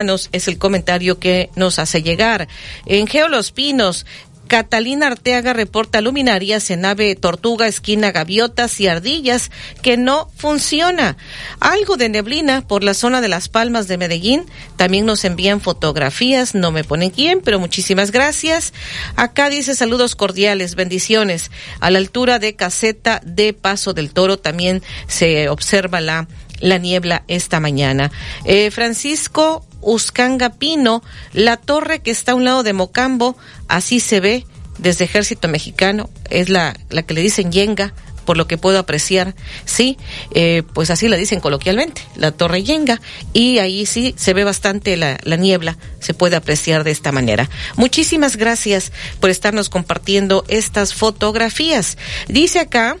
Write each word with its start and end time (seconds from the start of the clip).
es 0.00 0.48
el 0.48 0.58
comentario 0.58 1.20
que 1.20 1.50
nos 1.54 1.78
hace 1.78 2.02
llegar. 2.02 2.48
En 2.84 3.06
Geo 3.06 3.28
Los 3.28 3.52
Pinos, 3.52 4.06
Catalina 4.48 5.06
Arteaga 5.06 5.52
reporta 5.52 6.00
luminarias 6.00 6.68
en 6.70 6.84
ave 6.84 7.14
tortuga, 7.14 7.68
esquina 7.68 8.10
gaviotas 8.10 8.80
y 8.80 8.88
ardillas 8.88 9.52
que 9.82 9.96
no 9.96 10.32
funciona. 10.36 11.16
Algo 11.60 11.96
de 11.96 12.08
neblina 12.08 12.66
por 12.66 12.82
la 12.82 12.92
zona 12.92 13.20
de 13.20 13.28
las 13.28 13.48
Palmas 13.48 13.86
de 13.86 13.96
Medellín. 13.96 14.46
También 14.76 15.06
nos 15.06 15.24
envían 15.24 15.60
fotografías, 15.60 16.56
no 16.56 16.72
me 16.72 16.82
ponen 16.82 17.10
quién, 17.10 17.40
pero 17.40 17.60
muchísimas 17.60 18.10
gracias. 18.10 18.72
Acá 19.14 19.48
dice 19.48 19.76
saludos 19.76 20.16
cordiales, 20.16 20.74
bendiciones. 20.74 21.52
A 21.78 21.90
la 21.90 21.98
altura 21.98 22.40
de 22.40 22.56
caseta 22.56 23.20
de 23.24 23.52
Paso 23.52 23.94
del 23.94 24.12
Toro 24.12 24.38
también 24.38 24.82
se 25.06 25.48
observa 25.48 26.00
la 26.00 26.26
la 26.64 26.78
niebla 26.78 27.22
esta 27.28 27.60
mañana. 27.60 28.10
Eh, 28.44 28.70
Francisco 28.70 29.64
Uscanga 29.82 30.50
Pino, 30.50 31.02
la 31.34 31.58
torre 31.58 32.00
que 32.00 32.10
está 32.10 32.32
a 32.32 32.34
un 32.34 32.44
lado 32.44 32.62
de 32.62 32.72
Mocambo, 32.72 33.36
así 33.68 34.00
se 34.00 34.20
ve 34.20 34.46
desde 34.78 35.04
Ejército 35.04 35.46
Mexicano, 35.46 36.08
es 36.30 36.48
la, 36.48 36.74
la 36.88 37.02
que 37.02 37.12
le 37.12 37.20
dicen 37.20 37.52
Yenga, 37.52 37.92
por 38.24 38.38
lo 38.38 38.46
que 38.46 38.56
puedo 38.56 38.78
apreciar, 38.78 39.34
sí, 39.66 39.98
eh, 40.32 40.62
pues 40.72 40.88
así 40.88 41.06
la 41.06 41.18
dicen 41.18 41.40
coloquialmente, 41.40 42.00
la 42.16 42.32
Torre 42.32 42.62
Yenga, 42.62 42.98
y 43.34 43.58
ahí 43.58 43.84
sí 43.84 44.14
se 44.16 44.32
ve 44.32 44.44
bastante 44.44 44.96
la, 44.96 45.18
la, 45.22 45.36
niebla, 45.36 45.76
se 46.00 46.14
puede 46.14 46.36
apreciar 46.36 46.82
de 46.82 46.92
esta 46.92 47.12
manera. 47.12 47.50
Muchísimas 47.76 48.36
gracias 48.36 48.90
por 49.20 49.28
estarnos 49.28 49.68
compartiendo 49.68 50.46
estas 50.48 50.94
fotografías. 50.94 51.98
Dice 52.26 52.60
acá, 52.60 52.96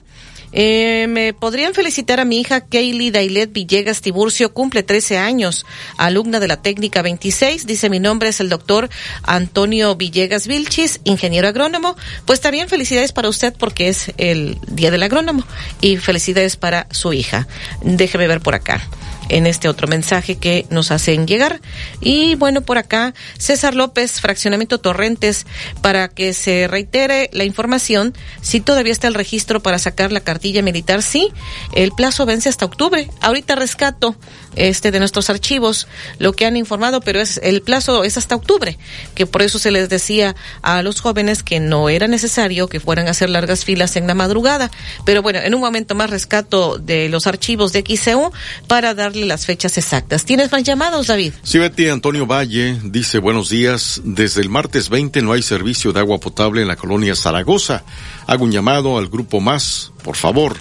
eh, 0.56 1.06
me 1.08 1.34
podrían 1.34 1.74
felicitar 1.74 2.20
a 2.20 2.24
mi 2.24 2.40
hija 2.40 2.60
Kaylee 2.60 3.10
Dailet 3.10 3.52
Villegas 3.52 4.00
Tiburcio, 4.00 4.54
cumple 4.54 4.84
13 4.84 5.18
años, 5.18 5.66
alumna 5.96 6.38
de 6.38 6.48
la 6.48 6.62
técnica 6.62 7.02
26. 7.02 7.66
Dice 7.66 7.90
mi 7.90 7.98
nombre 7.98 8.28
es 8.28 8.38
el 8.38 8.48
doctor 8.48 8.88
Antonio 9.24 9.96
Villegas 9.96 10.46
Vilchis, 10.46 11.00
ingeniero 11.02 11.48
agrónomo. 11.48 11.96
Pues 12.24 12.40
también 12.40 12.68
felicidades 12.68 13.12
para 13.12 13.28
usted 13.28 13.52
porque 13.58 13.88
es 13.88 14.12
el 14.16 14.58
día 14.68 14.90
del 14.92 15.02
agrónomo 15.02 15.44
y 15.80 15.96
felicidades 15.96 16.56
para 16.56 16.86
su 16.90 17.12
hija. 17.12 17.48
Déjeme 17.82 18.28
ver 18.28 18.40
por 18.40 18.54
acá 18.54 18.88
en 19.28 19.46
este 19.46 19.68
otro 19.68 19.88
mensaje 19.88 20.36
que 20.36 20.66
nos 20.70 20.90
hacen 20.90 21.26
llegar. 21.26 21.60
Y 22.00 22.34
bueno, 22.34 22.62
por 22.62 22.78
acá, 22.78 23.14
César 23.38 23.74
López, 23.74 24.20
Fraccionamiento 24.20 24.78
Torrentes, 24.78 25.46
para 25.80 26.08
que 26.08 26.32
se 26.32 26.68
reitere 26.68 27.30
la 27.32 27.44
información, 27.44 28.14
si 28.40 28.60
todavía 28.60 28.92
está 28.92 29.08
el 29.08 29.14
registro 29.14 29.60
para 29.60 29.78
sacar 29.78 30.12
la 30.12 30.20
cartilla 30.20 30.62
militar, 30.62 31.02
sí, 31.02 31.30
el 31.74 31.92
plazo 31.92 32.26
vence 32.26 32.48
hasta 32.48 32.64
octubre. 32.64 33.08
Ahorita 33.20 33.54
rescato 33.54 34.16
este 34.56 34.90
de 34.90 34.98
nuestros 34.98 35.30
archivos 35.30 35.86
lo 36.18 36.32
que 36.32 36.46
han 36.46 36.56
informado, 36.56 37.00
pero 37.00 37.20
es 37.20 37.40
el 37.42 37.62
plazo 37.62 38.04
es 38.04 38.16
hasta 38.16 38.34
octubre, 38.34 38.78
que 39.14 39.26
por 39.26 39.42
eso 39.42 39.58
se 39.58 39.70
les 39.70 39.88
decía 39.88 40.34
a 40.62 40.82
los 40.82 41.00
jóvenes 41.00 41.42
que 41.42 41.60
no 41.60 41.88
era 41.88 42.06
necesario 42.06 42.68
que 42.68 42.80
fueran 42.80 43.08
a 43.08 43.10
hacer 43.10 43.30
largas 43.30 43.64
filas 43.64 43.96
en 43.96 44.06
la 44.06 44.14
madrugada. 44.14 44.70
Pero 45.04 45.22
bueno, 45.22 45.40
en 45.40 45.54
un 45.54 45.60
momento 45.60 45.94
más 45.94 46.10
rescato 46.10 46.78
de 46.78 47.08
los 47.08 47.26
archivos 47.26 47.72
de 47.72 47.84
XCU 47.86 48.32
para 48.66 48.94
darle 48.94 49.26
las 49.26 49.46
fechas 49.46 49.76
exactas. 49.78 50.24
¿Tienes 50.24 50.52
más 50.52 50.62
llamados, 50.62 51.06
David? 51.06 51.32
Sí, 51.42 51.58
Betty 51.58 51.88
Antonio 51.88 52.26
Valle 52.26 52.78
dice 52.84 53.18
buenos 53.18 53.48
días. 53.48 54.00
Desde 54.04 54.40
el 54.40 54.48
martes 54.48 54.88
20 54.88 55.22
no 55.22 55.32
hay 55.32 55.42
servicio 55.42 55.92
de 55.92 56.00
agua 56.00 56.18
potable 56.18 56.62
en 56.62 56.68
la 56.68 56.76
colonia 56.76 57.14
Zaragoza. 57.14 57.84
Hago 58.26 58.44
un 58.44 58.52
llamado 58.52 58.98
al 58.98 59.08
grupo 59.08 59.40
más, 59.40 59.92
por 60.02 60.16
favor, 60.16 60.56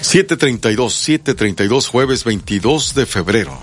732, 0.00 0.94
732, 0.94 1.88
jueves 1.88 2.24
22 2.24 2.94
de 2.94 3.06
febrero. 3.06 3.58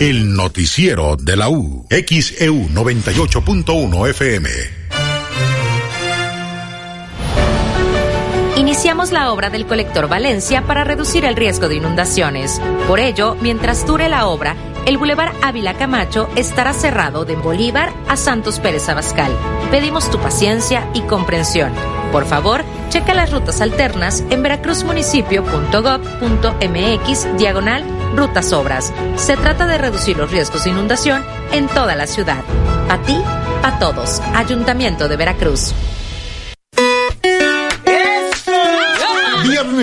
El 0.00 0.32
noticiero 0.32 1.16
de 1.16 1.36
la 1.36 1.50
U, 1.50 1.86
XEU 1.90 2.70
98.1 2.70 4.08
FM. 4.08 4.73
La 9.12 9.32
obra 9.32 9.50
del 9.50 9.66
colector 9.66 10.08
Valencia 10.08 10.62
para 10.62 10.82
reducir 10.82 11.26
el 11.26 11.36
riesgo 11.36 11.68
de 11.68 11.76
inundaciones. 11.76 12.60
Por 12.88 12.98
ello, 13.00 13.36
mientras 13.40 13.86
dure 13.86 14.08
la 14.08 14.26
obra, 14.26 14.56
el 14.86 14.98
Boulevard 14.98 15.32
Ávila 15.42 15.74
Camacho 15.74 16.28
estará 16.36 16.72
cerrado 16.72 17.24
de 17.24 17.36
Bolívar 17.36 17.92
a 18.08 18.16
Santos 18.16 18.58
Pérez 18.60 18.88
Abascal. 18.88 19.30
Pedimos 19.70 20.10
tu 20.10 20.18
paciencia 20.18 20.88
y 20.94 21.02
comprensión. 21.02 21.72
Por 22.12 22.24
favor, 22.24 22.64
checa 22.88 23.14
las 23.14 23.30
rutas 23.30 23.60
alternas 23.60 24.24
en 24.30 24.42
veracruzmunicipio.gov.mx 24.42 27.36
diagonal 27.36 27.84
rutas 28.16 28.52
obras. 28.52 28.92
Se 29.16 29.36
trata 29.36 29.66
de 29.66 29.78
reducir 29.78 30.16
los 30.16 30.30
riesgos 30.30 30.64
de 30.64 30.70
inundación 30.70 31.22
en 31.52 31.66
toda 31.68 31.94
la 31.94 32.06
ciudad. 32.06 32.42
A 32.88 32.98
ti, 33.02 33.16
a 33.62 33.78
todos. 33.78 34.20
Ayuntamiento 34.34 35.08
de 35.08 35.16
Veracruz. 35.16 35.74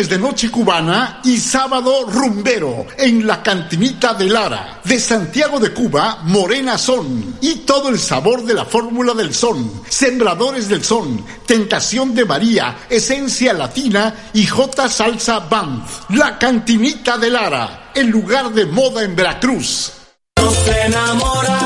De 0.02 0.18
noche 0.18 0.50
cubana 0.50 1.22
y 1.24 1.38
sábado 1.38 2.06
rumbero 2.08 2.88
en 2.98 3.26
la 3.26 3.44
cantinita 3.44 4.16
de 4.16 4.30
Lara. 4.30 4.82
De 4.84 5.00
Santiago 5.00 5.60
de 5.60 5.72
Cuba, 5.72 6.22
Morena 6.24 6.78
Son. 6.78 7.38
Y 7.40 7.58
todo 7.60 7.90
el 7.90 8.00
sabor 8.00 8.44
de 8.44 8.56
la 8.56 8.66
fórmula 8.66 9.14
del 9.14 9.34
son. 9.34 9.84
Sembradores 9.88 10.68
del 10.68 10.84
son. 10.84 11.24
Tentación 11.46 12.16
de 12.16 12.26
María. 12.26 12.80
Esencia 12.90 13.54
latina 13.54 14.14
y 14.34 14.48
J 14.48 14.90
Salsa 14.90 15.40
Band. 15.40 15.86
La 16.10 16.38
cantinita 16.40 17.18
de 17.20 17.30
Lara. 17.30 17.92
El 17.94 18.08
lugar 18.08 18.52
de 18.52 18.66
moda 18.66 19.04
en 19.04 19.16
Veracruz. 19.16 19.94
Nos. 20.42 21.61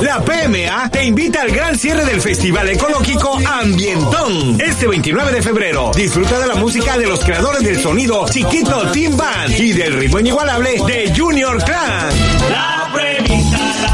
La 0.00 0.18
PMA 0.24 0.88
te 0.90 1.04
invita 1.04 1.42
al 1.42 1.50
gran 1.50 1.76
cierre 1.76 2.04
del 2.06 2.22
Festival 2.22 2.68
Ecológico 2.70 3.38
Ambientón. 3.46 4.58
Este 4.58 4.86
29 4.86 5.32
de 5.32 5.42
febrero, 5.42 5.90
disfruta 5.94 6.38
de 6.38 6.46
la 6.46 6.54
música 6.54 6.96
de 6.96 7.06
los 7.06 7.20
creadores 7.20 7.62
del 7.62 7.78
sonido 7.78 8.26
Chiquito 8.28 8.90
Team 8.92 9.16
Band 9.16 9.58
y 9.58 9.72
del 9.72 9.94
ritmo 9.94 10.20
inigualable 10.20 10.70
de 10.86 11.12
Junior 11.14 11.62
Clan. 11.62 12.10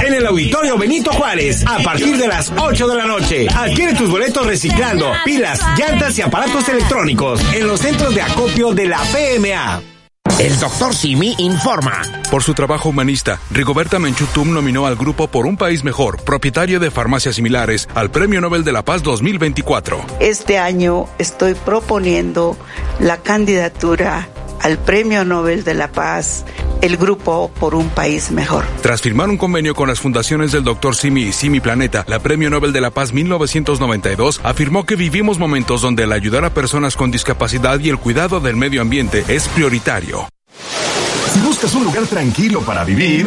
En 0.06 0.14
el 0.14 0.26
Auditorio 0.26 0.78
Benito 0.78 1.12
Juárez, 1.12 1.64
a 1.66 1.78
partir 1.78 2.16
de 2.16 2.28
las 2.28 2.52
8 2.56 2.86
de 2.86 2.94
la 2.94 3.06
noche. 3.06 3.48
Adquiere 3.52 3.94
tus 3.94 4.08
boletos 4.08 4.46
reciclando 4.46 5.12
pilas, 5.24 5.60
llantas 5.76 6.16
y 6.18 6.22
aparatos 6.22 6.68
electrónicos 6.68 7.40
en 7.52 7.66
los 7.66 7.80
centros 7.80 8.14
de 8.14 8.22
acopio 8.22 8.72
de 8.72 8.86
la 8.86 9.00
PMA. 9.00 9.95
El 10.38 10.58
doctor 10.60 10.94
Simi 10.94 11.34
informa. 11.38 12.02
Por 12.30 12.42
su 12.42 12.52
trabajo 12.52 12.90
humanista, 12.90 13.40
Rigoberta 13.50 13.98
Menchutum 13.98 14.52
nominó 14.52 14.86
al 14.86 14.94
grupo 14.94 15.28
Por 15.28 15.46
un 15.46 15.56
País 15.56 15.82
Mejor, 15.82 16.22
propietario 16.24 16.78
de 16.78 16.90
farmacias 16.90 17.36
similares, 17.36 17.88
al 17.94 18.10
Premio 18.10 18.42
Nobel 18.42 18.62
de 18.62 18.72
la 18.72 18.82
Paz 18.82 19.02
2024. 19.02 20.04
Este 20.20 20.58
año 20.58 21.06
estoy 21.18 21.54
proponiendo 21.54 22.54
la 23.00 23.16
candidatura 23.16 24.28
al 24.62 24.78
Premio 24.78 25.24
Nobel 25.24 25.64
de 25.64 25.74
la 25.74 25.92
Paz 25.92 26.44
el 26.82 26.96
grupo 26.96 27.50
por 27.58 27.74
un 27.74 27.88
país 27.88 28.30
mejor. 28.30 28.64
Tras 28.82 29.00
firmar 29.00 29.28
un 29.28 29.36
convenio 29.36 29.74
con 29.74 29.88
las 29.88 30.00
fundaciones 30.00 30.52
del 30.52 30.64
Dr. 30.64 30.94
Simi 30.94 31.22
y 31.22 31.32
Simi 31.32 31.60
Planeta, 31.60 32.04
la 32.06 32.18
Premio 32.18 32.50
Nobel 32.50 32.72
de 32.72 32.80
la 32.80 32.90
Paz 32.90 33.12
1992 33.12 34.40
afirmó 34.42 34.84
que 34.84 34.96
vivimos 34.96 35.38
momentos 35.38 35.82
donde 35.82 36.04
el 36.04 36.12
ayudar 36.12 36.44
a 36.44 36.54
personas 36.54 36.96
con 36.96 37.10
discapacidad 37.10 37.80
y 37.80 37.88
el 37.88 37.98
cuidado 37.98 38.40
del 38.40 38.56
medio 38.56 38.82
ambiente 38.82 39.24
es 39.28 39.48
prioritario. 39.48 40.28
Si 41.32 41.40
buscas 41.40 41.74
un 41.74 41.84
lugar 41.84 42.06
tranquilo 42.06 42.60
para 42.60 42.84
vivir, 42.84 43.26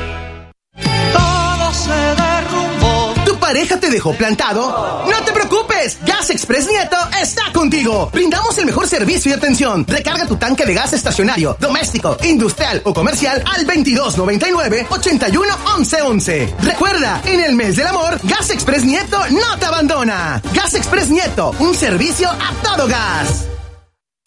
¿Tu 3.25 3.37
pareja 3.39 3.79
te 3.79 3.89
dejó 3.89 4.13
plantado? 4.13 5.05
No 5.09 5.23
te 5.23 5.31
preocupes. 5.31 5.97
Gas 6.05 6.29
Express 6.29 6.67
Nieto 6.67 6.97
está 7.21 7.51
contigo. 7.53 8.09
Brindamos 8.11 8.57
el 8.57 8.65
mejor 8.65 8.87
servicio 8.87 9.31
y 9.31 9.33
atención. 9.33 9.85
Recarga 9.87 10.25
tu 10.25 10.37
tanque 10.37 10.65
de 10.65 10.73
gas 10.73 10.93
estacionario, 10.93 11.57
doméstico, 11.59 12.17
industrial 12.23 12.81
o 12.85 12.93
comercial 12.93 13.43
al 13.45 13.65
2299 13.65 14.87
81 14.89 15.55
11 15.77 16.01
11. 16.01 16.55
Recuerda, 16.61 17.21
en 17.25 17.41
el 17.41 17.55
mes 17.55 17.75
del 17.75 17.87
amor, 17.87 18.19
Gas 18.23 18.49
Express 18.51 18.83
Nieto 18.83 19.19
no 19.29 19.57
te 19.59 19.65
abandona. 19.65 20.41
Gas 20.53 20.73
Express 20.75 21.09
Nieto, 21.09 21.53
un 21.59 21.75
servicio 21.75 22.29
a 22.29 22.53
todo 22.63 22.87
gas. 22.87 23.50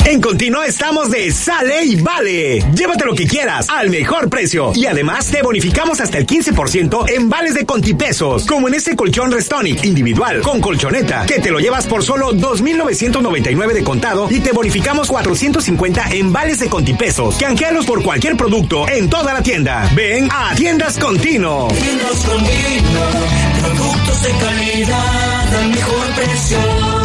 En 0.07 0.21
Continuo 0.21 0.63
estamos 0.63 1.11
de 1.11 1.33
sale 1.33 1.83
y 1.83 1.97
vale. 1.97 2.63
Llévate 2.75 3.07
lo 3.07 3.15
que 3.15 3.27
quieras 3.27 3.69
al 3.71 3.89
mejor 3.89 4.29
precio. 4.29 4.73
Y 4.75 4.85
además 4.85 5.29
te 5.29 5.41
bonificamos 5.41 5.99
hasta 5.99 6.19
el 6.19 6.27
15% 6.27 7.11
en 7.11 7.31
vales 7.31 7.55
de 7.55 7.65
contipesos. 7.65 8.45
Como 8.45 8.69
en 8.69 8.75
este 8.75 8.97
colchón 8.97 9.33
Restonic 9.33 9.83
individual 9.83 10.43
con 10.43 10.61
colchoneta 10.61 11.25
que 11.27 11.41
te 11.41 11.51
lo 11.51 11.59
llevas 11.59 11.87
por 11.87 12.03
solo 12.03 12.33
2,999 12.33 13.73
de 13.73 13.83
contado 13.83 14.29
y 14.31 14.41
te 14.41 14.53
bonificamos 14.53 15.09
450 15.09 16.11
en 16.11 16.33
vales 16.35 16.59
de 16.59 16.69
contipesos. 16.69 17.37
Canjealos 17.37 17.87
por 17.87 18.03
cualquier 18.03 18.37
producto 18.37 18.87
en 18.87 19.09
toda 19.09 19.33
la 19.33 19.43
tienda. 19.43 19.91
Ven 19.95 20.29
a 20.31 20.55
Tiendas 20.55 20.99
Continuo. 20.99 21.69
Tiendas 21.69 22.25
Continuo, 22.27 23.07
productos 23.63 24.23
de 24.23 24.31
calidad 24.33 25.55
al 25.57 25.69
mejor 25.71 26.07
precio. 26.15 26.59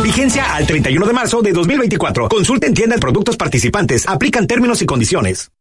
Vigencia 0.04 0.54
al 0.54 0.68
31 0.68 1.06
de 1.06 1.14
marzo 1.14 1.42
de 1.42 1.54
2024. 1.54 2.28
Consulta 2.28 2.68
en 2.68 2.74
tiendas 2.74 2.89
productos 2.98 3.38
participantes. 3.38 4.08
Aplican 4.08 4.48
términos 4.48 4.82
y 4.82 4.86
condiciones. 4.86 5.52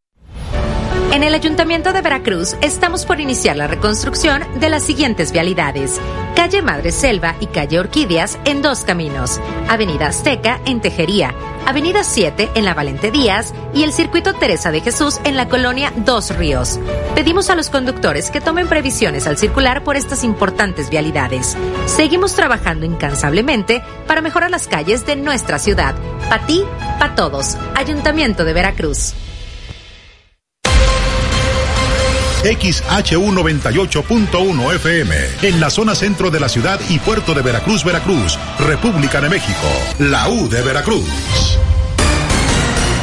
En 1.11 1.23
el 1.23 1.35
Ayuntamiento 1.35 1.95
de 1.95 2.03
Veracruz 2.03 2.55
estamos 2.61 3.07
por 3.07 3.19
iniciar 3.19 3.57
la 3.57 3.67
reconstrucción 3.67 4.43
de 4.61 4.69
las 4.69 4.85
siguientes 4.85 5.33
vialidades. 5.33 5.99
Calle 6.37 6.61
Madre 6.61 6.93
Selva 6.93 7.35
y 7.41 7.47
Calle 7.47 7.81
Orquídeas 7.81 8.39
en 8.45 8.61
dos 8.61 8.85
caminos. 8.85 9.41
Avenida 9.69 10.09
Azteca 10.09 10.61
en 10.67 10.83
Tejería. 10.83 11.35
Avenida 11.67 12.05
7 12.05 12.51
en 12.55 12.65
la 12.65 12.75
Valente 12.75 13.11
Díaz 13.11 13.55
y 13.75 13.85
el 13.85 13.93
Circuito 13.93 14.35
Teresa 14.35 14.71
de 14.71 14.83
Jesús 14.83 15.19
en 15.25 15.37
la 15.37 15.49
colonia 15.49 15.93
Dos 15.97 16.37
Ríos. 16.37 16.79
Pedimos 17.15 17.49
a 17.49 17.57
los 17.57 17.71
conductores 17.71 18.31
que 18.31 18.43
tomen 18.43 18.69
previsiones 18.69 19.27
al 19.27 19.39
circular 19.39 19.85
por 19.85 19.97
estas 19.97 20.25
importantes 20.25 20.91
vialidades. 20.91 21.57
Seguimos 21.87 22.35
trabajando 22.35 22.85
incansablemente 22.85 23.83
para 24.07 24.21
mejorar 24.21 24.51
las 24.51 24.69
calles 24.69 25.07
de 25.07 25.17
nuestra 25.17 25.59
ciudad. 25.59 25.95
Pa' 26.29 26.47
ti, 26.47 26.63
pa' 26.99 27.15
todos. 27.15 27.57
Ayuntamiento 27.75 28.45
de 28.45 28.53
Veracruz. 28.53 29.15
XHU98.1 32.45 34.75
FM, 34.75 35.17
en 35.43 35.61
la 35.61 35.71
zona 35.71 35.95
centro 35.95 36.31
de 36.31 36.41
la 36.41 36.49
ciudad 36.49 36.81
y 36.89 36.99
puerto 36.99 37.35
de 37.35 37.43
Veracruz, 37.43 37.85
Veracruz, 37.85 38.39
República 38.59 39.21
de 39.21 39.29
México, 39.29 39.69
la 39.99 40.29
U 40.29 40.49
de 40.49 40.63
Veracruz. 40.63 41.59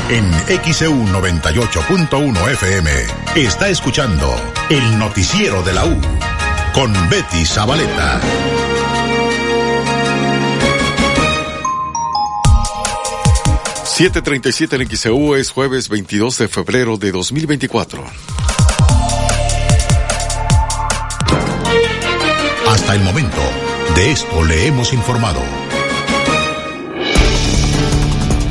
En 0.09 0.29
XEU 0.63 1.05
98.1 1.07 2.51
FM 2.51 2.91
está 3.35 3.69
escuchando 3.69 4.35
el 4.69 4.99
noticiero 4.99 5.63
de 5.63 5.73
la 5.73 5.85
U 5.85 5.97
con 6.73 6.93
Betty 7.09 7.45
Zabaleta. 7.45 8.19
...737 13.97 14.81
en 14.81 14.89
XEU 14.89 15.35
es 15.35 15.51
jueves 15.51 15.87
22 15.87 16.37
de 16.37 16.49
febrero 16.49 16.97
de 16.97 17.13
2024. 17.13 18.03
Hasta 22.75 22.93
el 22.93 23.03
momento, 23.03 23.41
de 23.95 24.11
esto 24.11 24.43
le 24.43 24.67
hemos 24.67 24.91
informado. 24.91 25.54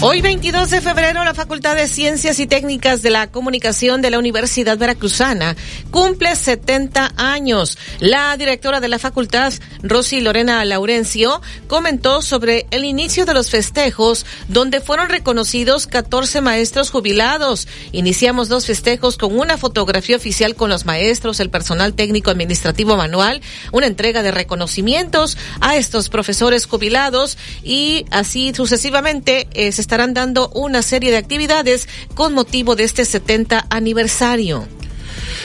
Hoy 0.01 0.21
22 0.21 0.71
de 0.71 0.81
febrero 0.83 1.25
la 1.25 1.33
Facultad 1.33 1.77
de 1.77 1.87
Ciencias 1.87 2.39
y 2.39 2.47
Técnicas 2.47 3.01
de 3.01 3.11
la 3.11 3.31
Comunicación 3.31 4.03
de 4.03 4.11
la 4.11 4.19
Universidad 4.19 4.77
Veracruzana 4.77 5.57
cumple 5.91 6.37
70 6.37 7.15
años. 7.17 7.79
La 8.01 8.37
directora 8.37 8.81
de 8.81 8.89
la 8.89 8.99
facultad, 8.99 9.53
Rosy 9.83 10.21
Lorena 10.21 10.65
Laurencio, 10.65 11.41
comentó 11.69 12.21
sobre 12.21 12.67
el 12.71 12.85
inicio 12.85 13.25
de 13.25 13.33
los 13.33 13.51
festejos 13.51 14.27
donde 14.49 14.81
fueron 14.81 15.09
reconocidos 15.09 15.87
14 15.87 16.43
maestros 16.43 16.91
jubilados. 16.91 17.67
Iniciamos 17.93 18.49
dos 18.49 18.67
festejos 18.67 19.17
con 19.17 19.39
una 19.39 19.57
fotografía 19.57 20.17
oficial 20.17 20.55
con 20.55 20.69
los 20.69 20.85
maestros, 20.85 21.41
el 21.41 21.49
personal 21.49 21.95
técnico 21.95 22.31
administrativo 22.31 22.97
manual, 22.97 23.41
una 23.73 23.87
entrega 23.87 24.23
de 24.23 24.33
reconocimientos 24.33 25.39
a 25.61 25.77
estos 25.77 26.11
profesores 26.11 26.67
jubilados 26.67 27.39
y 27.63 28.05
así 28.11 28.53
sucesivamente 28.55 29.49
eh, 29.55 29.73
se 29.73 29.81
estarán 29.85 30.15
dando 30.15 30.49
una 30.55 30.81
serie 30.81 31.11
de 31.11 31.19
actividades 31.19 31.89
con 32.15 32.33
motivo 32.33 32.75
de 32.75 32.85
este 32.85 33.05
70 33.05 33.67
aniversario. 33.69 34.67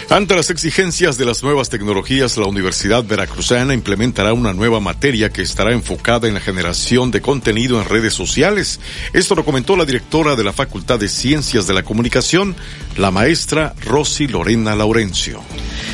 Ante 0.09 0.35
las 0.35 0.49
exigencias 0.49 1.17
de 1.17 1.25
las 1.25 1.43
nuevas 1.43 1.69
tecnologías, 1.69 2.37
la 2.37 2.47
Universidad 2.47 3.03
Veracruzana 3.03 3.73
implementará 3.73 4.33
una 4.33 4.53
nueva 4.53 4.79
materia 4.79 5.29
que 5.29 5.41
estará 5.41 5.73
enfocada 5.73 6.27
en 6.27 6.33
la 6.33 6.39
generación 6.39 7.11
de 7.11 7.21
contenido 7.21 7.79
en 7.79 7.87
redes 7.87 8.13
sociales. 8.13 8.79
Esto 9.13 9.35
lo 9.35 9.45
comentó 9.45 9.75
la 9.75 9.85
directora 9.85 10.35
de 10.35 10.43
la 10.43 10.53
Facultad 10.53 10.99
de 10.99 11.09
Ciencias 11.09 11.67
de 11.67 11.73
la 11.73 11.83
Comunicación, 11.83 12.55
la 12.99 13.11
maestra 13.11 13.73
Rosy 13.85 14.27
Lorena 14.27 14.75
Laurencio. 14.75 15.41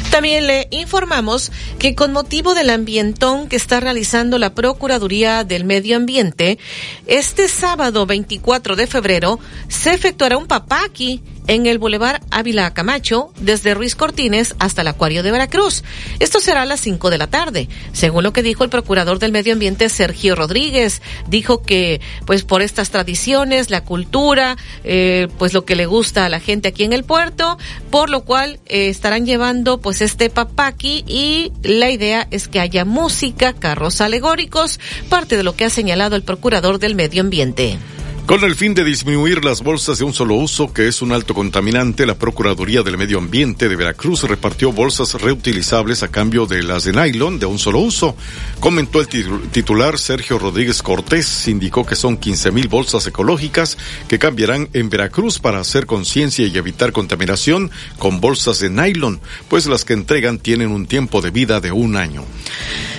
También 0.10 0.48
le 0.48 0.68
informamos 0.72 1.52
que 1.78 1.94
con 1.94 2.12
motivo 2.12 2.56
del 2.56 2.72
ambientón 2.72 3.48
que 3.48 3.57
está 3.57 3.80
realizando 3.80 4.40
la 4.40 4.56
Procuraduría 4.56 5.44
del 5.44 5.66
Medio 5.66 5.98
Ambiente, 5.98 6.57
este 7.06 7.48
sábado 7.48 8.07
24 8.07 8.75
de 8.75 8.88
febrero 8.88 9.40
se 9.68 9.94
efectuará 9.94 10.38
un 10.38 10.48
papaqui 10.48 11.22
en 11.48 11.66
el 11.66 11.78
Boulevard 11.78 12.22
Ávila 12.31 12.74
Camacho, 12.74 13.31
desde 13.40 13.74
Ruiz 13.74 13.96
Cortines 13.96 14.56
hasta 14.60 14.81
el 14.81 14.88
Acuario 14.88 15.24
de 15.24 15.31
Veracruz. 15.31 15.84
Esto 16.19 16.40
será 16.40 16.63
a 16.63 16.66
las 16.66 16.81
5 16.81 17.10
de 17.10 17.18
la 17.18 17.28
tarde. 17.28 17.69
Según 17.94 18.24
lo 18.24 18.34
que 18.34 18.44
dijo 18.44 18.63
el 18.63 18.69
procurador 18.69 19.19
del 19.19 19.31
Medio 19.31 19.54
Ambiente, 19.54 19.90
Sergio 19.90 20.36
Rodríguez, 20.36 21.02
dijo 21.28 21.62
que, 21.62 22.02
pues 22.25 22.44
por 22.44 22.62
estas 22.62 22.90
tradiciones, 22.90 23.69
la 23.69 23.84
cultura, 23.84 24.57
eh, 24.83 25.28
pues 25.38 25.54
lo 25.54 25.66
que 25.66 25.76
le 25.76 25.85
gusta 25.85 26.26
a 26.26 26.30
la 26.30 26.40
gente 26.40 26.69
aquí 26.69 26.83
en 26.83 26.94
el 26.95 27.04
puerto, 27.04 27.57
por 27.92 28.09
lo 28.09 28.23
cual 28.23 28.59
eh, 28.66 28.90
estarán 28.90 29.25
llevando 29.25 29.80
pues 29.80 30.02
este 30.02 30.30
papaki 30.30 31.04
y 31.07 31.52
la 31.64 31.90
idea 31.90 32.28
es 32.31 32.47
que 32.47 32.59
haya 32.59 32.85
música, 32.85 33.54
carros 33.54 34.02
alegóricos, 34.02 34.80
parte 35.09 35.37
de 35.37 35.44
lo 35.44 35.56
que 35.56 35.66
ha 35.66 35.69
señalado 35.69 36.16
el 36.16 36.23
procurador 36.23 36.80
del 36.80 36.95
Medio 36.95 37.21
Ambiente. 37.21 37.78
Con 38.26 38.44
el 38.44 38.56
fin 38.56 38.74
de 38.74 38.84
disminuir 38.84 39.46
las 39.46 39.62
bolsas 39.62 40.00
de 40.00 40.04
un 40.04 40.12
solo 40.12 40.34
uso, 40.34 40.74
que 40.74 40.88
es 40.88 41.04
un 41.04 41.12
alto 41.12 41.36
contaminante, 41.36 42.08
la 42.08 42.16
Procuraduría 42.16 42.82
del 42.82 42.98
Medio 42.98 43.20
Ambiente 43.20 43.70
de 43.70 43.76
Veracruz 43.76 44.24
repartió 44.24 44.72
bolsas 44.72 45.14
reutilizables 45.22 46.02
a 46.02 46.08
cambio 46.08 46.48
de 46.48 46.64
las 46.64 46.86
de 46.86 46.94
nylon 46.94 47.38
de 47.38 47.46
un 47.46 47.60
solo 47.60 47.78
uso. 47.78 48.16
Comentó 48.60 49.00
el 49.00 49.08
titular 49.52 50.00
Sergio 50.00 50.40
Rodríguez 50.40 50.82
Cortés, 50.82 51.48
indicó 51.48 51.86
que 51.86 51.96
son 51.96 52.18
15 52.18 52.52
mil 52.52 52.68
bolsas 52.68 53.06
ecológicas 53.06 53.78
que 54.08 54.18
cambiarán 54.18 54.70
en 54.74 54.90
Veracruz 54.90 55.38
para 55.38 55.60
hacer 55.60 55.86
conciencia 55.86 56.48
y 56.48 56.58
evitar 56.58 56.94
contaminación 56.94 57.70
con 58.00 58.22
bolsas 58.22 58.60
de 58.60 58.72
nylon, 58.72 59.22
pues 59.50 59.68
las 59.68 59.86
que 59.86 59.94
entregan 59.94 60.40
tienen 60.40 60.72
un 60.72 60.88
tiempo 60.88 61.22
de 61.22 61.30
vida 61.30 61.62
de 61.62 61.72
un 61.72 61.96
año. 61.96 62.26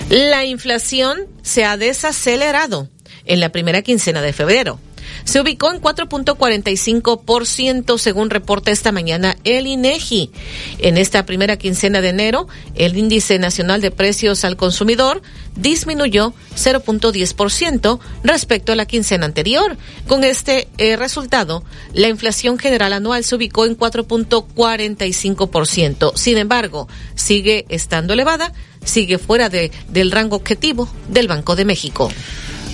La 0.09 0.45
inflación 0.45 1.17
se 1.41 1.65
ha 1.65 1.75
desacelerado 1.75 2.87
en 3.25 3.41
la 3.41 3.51
primera 3.51 3.81
quincena 3.81 4.21
de 4.21 4.31
febrero 4.31 4.79
se 5.27 5.39
ubicó 5.41 5.71
en 5.73 5.81
4.45% 5.81 7.97
según 7.97 8.29
reporta 8.29 8.71
esta 8.71 8.93
mañana 8.93 9.35
el 9.43 9.67
INEGI. 9.67 10.31
En 10.79 10.97
esta 10.97 11.25
primera 11.25 11.57
quincena 11.57 11.99
de 11.99 12.07
enero, 12.09 12.47
el 12.75 12.97
índice 12.97 13.37
nacional 13.37 13.81
de 13.81 13.91
precios 13.91 14.45
al 14.45 14.55
consumidor 14.55 15.21
disminuyó 15.57 16.33
0.10% 16.55 17.99
respecto 18.23 18.71
a 18.71 18.77
la 18.77 18.85
quincena 18.85 19.25
anterior. 19.25 19.75
Con 20.07 20.23
este 20.23 20.69
eh, 20.77 20.95
resultado, 20.95 21.65
la 21.93 22.07
inflación 22.07 22.57
general 22.57 22.93
anual 22.93 23.25
se 23.25 23.35
ubicó 23.35 23.65
en 23.65 23.77
4.45%. 23.77 26.15
Sin 26.15 26.37
embargo, 26.37 26.87
sigue 27.15 27.65
estando 27.67 28.13
elevada, 28.13 28.53
sigue 28.85 29.17
fuera 29.17 29.49
de, 29.49 29.73
del 29.89 30.11
rango 30.11 30.37
objetivo 30.37 30.87
del 31.09 31.27
Banco 31.27 31.57
de 31.57 31.65
México. 31.65 32.09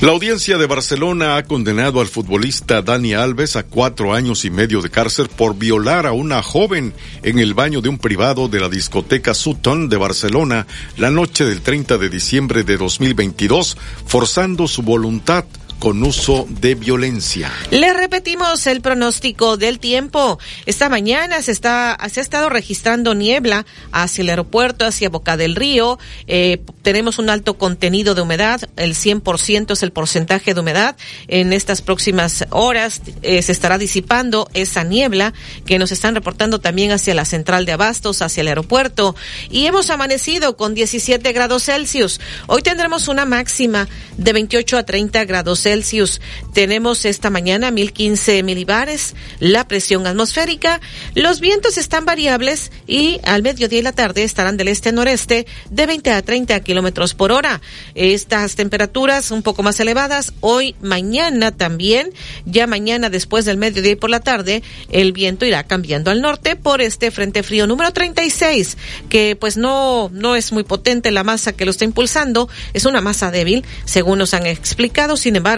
La 0.01 0.11
audiencia 0.11 0.57
de 0.57 0.65
Barcelona 0.65 1.37
ha 1.37 1.43
condenado 1.43 2.01
al 2.01 2.07
futbolista 2.07 2.81
Dani 2.81 3.13
Alves 3.13 3.55
a 3.55 3.63
cuatro 3.63 4.13
años 4.13 4.43
y 4.43 4.49
medio 4.49 4.81
de 4.81 4.89
cárcel 4.89 5.29
por 5.29 5.55
violar 5.55 6.05
a 6.05 6.11
una 6.11 6.43
joven 6.43 6.93
en 7.21 7.39
el 7.39 7.53
baño 7.53 7.79
de 7.79 7.87
un 7.87 7.97
privado 7.97 8.49
de 8.49 8.59
la 8.59 8.67
discoteca 8.67 9.33
Sutton 9.33 9.87
de 9.87 9.95
Barcelona 9.95 10.67
la 10.97 11.09
noche 11.09 11.45
del 11.45 11.61
30 11.61 11.97
de 11.97 12.09
diciembre 12.09 12.63
de 12.63 12.75
2022, 12.75 13.77
forzando 14.05 14.67
su 14.67 14.81
voluntad 14.81 15.45
con 15.83 16.01
uso 16.01 16.47
de 16.49 16.75
violencia. 16.75 17.51
Le 17.69 17.91
repetimos 17.91 18.67
el 18.67 18.79
pronóstico 18.79 19.57
del 19.57 19.79
tiempo. 19.79 20.39
Esta 20.65 20.87
mañana 20.87 21.41
se 21.41 21.51
está 21.51 21.97
se 22.09 22.21
ha 22.21 22.23
estado 22.23 22.47
registrando 22.47 23.13
niebla 23.13 23.65
hacia 23.91 24.21
el 24.21 24.29
aeropuerto, 24.29 24.85
hacia 24.85 25.09
Boca 25.09 25.35
del 25.35 25.57
Río. 25.57 25.99
Eh, 26.27 26.61
tenemos 26.83 27.19
un 27.19 27.29
alto 27.29 27.57
contenido 27.57 28.15
de 28.15 28.21
humedad, 28.21 28.61
el 28.77 28.95
100% 28.95 29.73
es 29.73 29.83
el 29.83 29.91
porcentaje 29.91 30.53
de 30.53 30.61
humedad. 30.61 30.95
En 31.27 31.51
estas 31.51 31.81
próximas 31.81 32.45
horas 32.51 33.01
eh, 33.21 33.41
se 33.41 33.51
estará 33.51 33.77
disipando 33.77 34.47
esa 34.53 34.85
niebla 34.85 35.33
que 35.65 35.79
nos 35.79 35.91
están 35.91 36.15
reportando 36.15 36.61
también 36.61 36.93
hacia 36.93 37.13
la 37.13 37.25
central 37.25 37.65
de 37.65 37.73
Abastos, 37.73 38.21
hacia 38.21 38.39
el 38.39 38.47
aeropuerto. 38.47 39.17
Y 39.49 39.65
hemos 39.65 39.89
amanecido 39.89 40.55
con 40.55 40.75
17 40.75 41.29
grados 41.33 41.65
Celsius. 41.65 42.21
Hoy 42.47 42.61
tendremos 42.61 43.09
una 43.09 43.25
máxima 43.25 43.89
de 44.15 44.31
28 44.31 44.77
a 44.77 44.83
30 44.83 45.25
grados 45.25 45.59
Celsius 45.59 45.72
Celsius. 45.73 46.21
Tenemos 46.53 47.03
esta 47.05 47.31
mañana 47.31 47.71
1015 47.71 48.43
milibares, 48.43 49.15
la 49.39 49.67
presión 49.67 50.05
atmosférica. 50.05 50.79
Los 51.15 51.39
vientos 51.39 51.79
están 51.79 52.05
variables 52.05 52.71
y 52.85 53.19
al 53.23 53.41
mediodía 53.41 53.79
y 53.79 53.81
la 53.81 53.91
tarde 53.91 54.23
estarán 54.23 54.55
del 54.55 54.67
este 54.67 54.89
a 54.89 54.91
noreste 54.91 55.47
de 55.71 55.85
20 55.87 56.11
a 56.11 56.21
30 56.21 56.59
kilómetros 56.59 57.15
por 57.15 57.31
hora. 57.31 57.59
Estas 57.95 58.55
temperaturas 58.55 59.31
un 59.31 59.41
poco 59.41 59.63
más 59.63 59.79
elevadas 59.79 60.33
hoy, 60.41 60.75
mañana 60.79 61.51
también. 61.51 62.11
Ya 62.45 62.67
mañana 62.67 63.09
después 63.09 63.45
del 63.45 63.57
mediodía 63.57 63.93
y 63.93 63.95
por 63.95 64.11
la 64.11 64.19
tarde, 64.19 64.61
el 64.91 65.11
viento 65.11 65.43
irá 65.43 65.63
cambiando 65.63 66.11
al 66.11 66.21
norte 66.21 66.55
por 66.55 66.81
este 66.81 67.09
frente 67.09 67.41
frío 67.41 67.65
número 67.65 67.91
36, 67.91 68.77
que 69.09 69.35
pues 69.39 69.57
no, 69.57 70.11
no 70.13 70.35
es 70.35 70.51
muy 70.51 70.63
potente 70.63 71.09
la 71.09 71.23
masa 71.23 71.53
que 71.53 71.65
lo 71.65 71.71
está 71.71 71.83
impulsando. 71.83 72.47
Es 72.73 72.85
una 72.85 73.01
masa 73.01 73.31
débil, 73.31 73.65
según 73.85 74.19
nos 74.19 74.35
han 74.35 74.45
explicado. 74.45 75.17
Sin 75.17 75.35
embargo, 75.35 75.52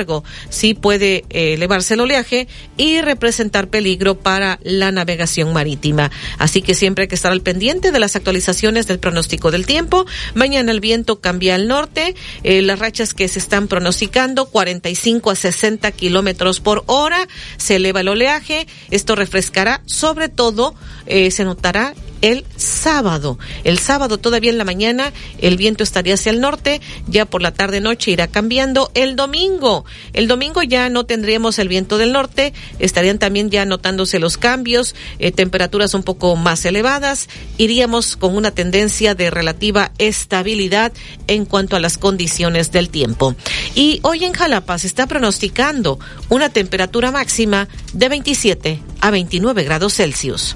sí 0.50 0.74
puede 0.74 1.26
eh, 1.30 1.54
elevarse 1.54 1.94
el 1.94 2.02
oleaje 2.02 2.48
y 2.78 3.02
representar 3.02 3.70
peligro 3.70 4.16
para 4.16 4.60
la 4.64 4.92
navegación 4.92 5.54
marítima. 5.54 6.12
Así 6.38 6.62
que 6.62 6.76
siempre 6.76 7.04
hay 7.04 7.08
que 7.08 7.16
estar 7.16 7.32
al 7.32 7.42
pendiente 7.42 7.92
de 7.92 8.00
las 8.00 8.16
actualizaciones 8.16 8.88
del 8.88 9.00
pronóstico 9.00 9.52
del 9.52 9.66
tiempo. 9.66 10.06
Mañana 10.34 10.72
el 10.72 10.80
viento 10.80 11.20
cambia 11.22 11.56
al 11.56 11.68
norte, 11.68 12.16
eh, 12.44 12.62
las 12.62 12.80
rachas 12.80 13.14
que 13.14 13.28
se 13.28 13.40
están 13.40 13.68
pronosticando 13.68 14.46
45 14.46 15.32
a 15.32 15.36
60 15.36 15.92
kilómetros 15.92 16.60
por 16.60 16.84
hora, 16.88 17.28
se 17.58 17.78
eleva 17.78 18.02
el 18.02 18.10
oleaje, 18.10 18.68
esto 18.92 19.16
refrescará, 19.16 19.82
sobre 19.86 20.30
todo 20.30 20.76
eh, 21.06 21.32
se 21.32 21.44
notará 21.44 21.94
el 22.22 22.46
sábado. 22.56 23.38
El 23.64 23.78
sábado 23.80 24.18
todavía 24.18 24.52
en 24.52 24.58
la 24.58 24.64
mañana 24.64 25.14
el 25.40 25.58
viento 25.58 25.84
estaría 25.84 26.16
hacia 26.16 26.32
el 26.32 26.42
norte, 26.42 26.82
ya 27.08 27.26
por 27.26 27.42
la 27.42 27.52
tarde 27.52 27.82
noche 27.82 28.12
irá 28.12 28.28
cambiando. 28.28 28.92
El 28.94 29.16
domingo, 29.16 29.86
el 30.14 30.28
domingo 30.28 30.64
ya 30.64 30.90
no 30.90 31.06
tendríamos 31.06 31.60
el 31.60 31.68
viento 31.68 31.98
del 31.98 32.12
norte, 32.12 32.54
estarían 32.80 33.20
también 33.20 33.50
ya 33.50 33.66
notándose 33.66 34.20
los 34.20 34.38
cambios, 34.38 34.96
eh, 35.20 35.32
temperaturas 35.32 35.94
un 35.94 36.04
poco 36.04 36.36
más 36.36 36.66
elevadas, 36.66 37.30
iríamos 37.58 38.16
con 38.16 38.36
una 38.36 38.52
tendencia 38.52 39.16
de 39.16 39.30
relativa 39.30 39.92
estabilidad 39.98 40.92
en 41.28 41.46
cuanto 41.46 41.76
a 41.76 41.80
las 41.80 41.98
condiciones 41.98 42.72
del 42.72 42.90
tiempo. 42.90 43.36
Y 43.74 44.00
hoy 44.04 44.26
en 44.26 44.34
Jalapa 44.34 44.78
se 44.78 44.88
está 44.88 45.08
pronosticando 45.08 46.00
una 46.30 46.50
temperatura 46.50 47.12
máxima 47.12 47.68
de 47.94 48.10
27 48.10 48.80
a 49.02 49.12
29 49.12 49.64
grados 49.64 49.96
Celsius. 49.96 50.56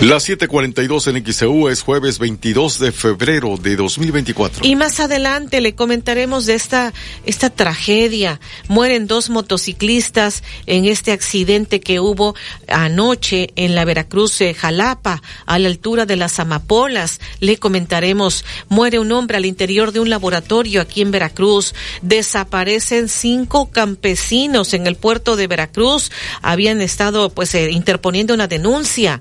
Las 0.00 0.28
7:42 0.28 1.06
en 1.06 1.24
XEU 1.24 1.68
es 1.68 1.82
jueves 1.82 2.18
22 2.18 2.80
de 2.80 2.90
febrero 2.90 3.56
de 3.56 3.76
2024. 3.76 4.66
Y 4.66 4.74
más 4.74 4.98
adelante 4.98 5.60
le 5.60 5.76
comentaremos 5.76 6.44
de 6.46 6.54
esta 6.54 6.92
esta 7.24 7.50
tragedia. 7.50 8.40
Mueren 8.66 9.06
dos 9.06 9.30
motociclistas 9.30 10.42
en 10.66 10.86
este 10.86 11.12
accidente 11.12 11.78
que 11.78 12.00
hubo 12.00 12.34
anoche 12.66 13.50
en 13.54 13.76
la 13.76 13.84
Veracruz 13.84 14.40
eh, 14.40 14.54
Jalapa, 14.54 15.22
a 15.46 15.58
la 15.60 15.68
altura 15.68 16.04
de 16.04 16.16
las 16.16 16.40
Amapolas. 16.40 17.20
Le 17.38 17.58
comentaremos, 17.58 18.44
muere 18.68 18.98
un 18.98 19.12
hombre 19.12 19.36
al 19.36 19.46
interior 19.46 19.92
de 19.92 20.00
un 20.00 20.10
laboratorio 20.10 20.80
aquí 20.80 21.02
en 21.02 21.12
Veracruz. 21.12 21.74
Desaparecen 22.02 23.08
cinco 23.08 23.70
campesinos 23.70 24.74
en 24.74 24.88
el 24.88 24.96
puerto 24.96 25.36
de 25.36 25.46
Veracruz. 25.46 26.10
Habían 26.42 26.80
estado 26.80 27.30
pues 27.30 27.54
eh, 27.54 27.70
interponiendo 27.70 28.34
una 28.34 28.48
denuncia 28.48 29.20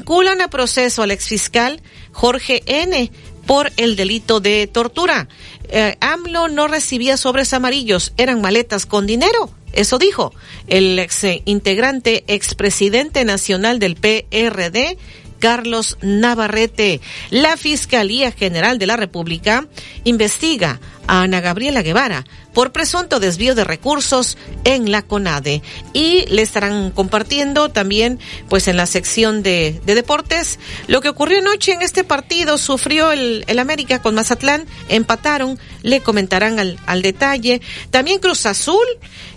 vinculan 0.00 0.40
a 0.40 0.48
proceso 0.48 1.02
al 1.02 1.10
exfiscal 1.10 1.82
Jorge 2.12 2.62
N 2.64 3.12
por 3.46 3.70
el 3.76 3.96
delito 3.96 4.40
de 4.40 4.66
tortura. 4.66 5.28
Eh, 5.68 5.96
AMLO 6.00 6.48
no 6.48 6.68
recibía 6.68 7.18
sobres 7.18 7.52
amarillos, 7.52 8.12
eran 8.16 8.40
maletas 8.40 8.86
con 8.86 9.06
dinero. 9.06 9.50
Eso 9.72 9.98
dijo 9.98 10.32
el 10.68 10.98
ex 10.98 11.24
integrante, 11.44 12.24
expresidente 12.28 13.24
nacional 13.26 13.78
del 13.78 13.96
PRD, 13.96 14.96
Carlos 15.38 15.98
Navarrete. 16.00 17.00
La 17.28 17.58
Fiscalía 17.58 18.32
General 18.32 18.78
de 18.78 18.86
la 18.86 18.96
República 18.96 19.66
investiga 20.04 20.80
Ana 21.10 21.40
Gabriela 21.40 21.82
Guevara 21.82 22.24
por 22.54 22.70
presunto 22.70 23.18
desvío 23.18 23.56
de 23.56 23.64
recursos 23.64 24.38
en 24.64 24.92
la 24.92 25.02
CONADE. 25.02 25.60
Y 25.92 26.24
le 26.26 26.42
estarán 26.42 26.92
compartiendo 26.92 27.68
también, 27.68 28.20
pues 28.48 28.68
en 28.68 28.76
la 28.76 28.86
sección 28.86 29.42
de, 29.42 29.80
de 29.84 29.94
deportes, 29.96 30.58
lo 30.86 31.00
que 31.00 31.08
ocurrió 31.08 31.38
anoche 31.40 31.72
en 31.72 31.82
este 31.82 32.04
partido. 32.04 32.58
Sufrió 32.58 33.10
el, 33.10 33.44
el 33.48 33.58
América 33.58 34.00
con 34.00 34.14
Mazatlán, 34.14 34.66
empataron, 34.88 35.58
le 35.82 36.00
comentarán 36.00 36.60
al, 36.60 36.78
al 36.86 37.02
detalle. 37.02 37.60
También 37.90 38.20
Cruz 38.20 38.46
Azul 38.46 38.86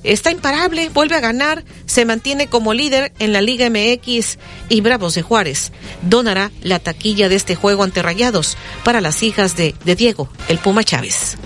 está 0.03 0.29
imparable, 0.29 0.89
vuelve 0.89 1.15
a 1.15 1.21
ganar, 1.21 1.63
se 1.87 2.05
mantiene 2.05 2.47
como 2.47 2.73
líder 2.73 3.13
en 3.17 3.33
la 3.33 3.41
Liga 3.41 3.69
MX 3.69 4.37
y 4.69 4.81
Bravos 4.81 5.15
de 5.15 5.23
Juárez 5.23 5.71
donará 6.03 6.51
la 6.61 6.79
taquilla 6.79 7.29
de 7.29 7.35
este 7.35 7.55
juego 7.55 7.83
ante 7.83 8.03
Rayados 8.03 8.57
para 8.83 9.01
las 9.01 9.23
hijas 9.23 9.55
de 9.55 9.73
Diego, 9.95 10.29
el 10.47 10.59
Puma 10.59 10.83
Chávez. 10.83 11.37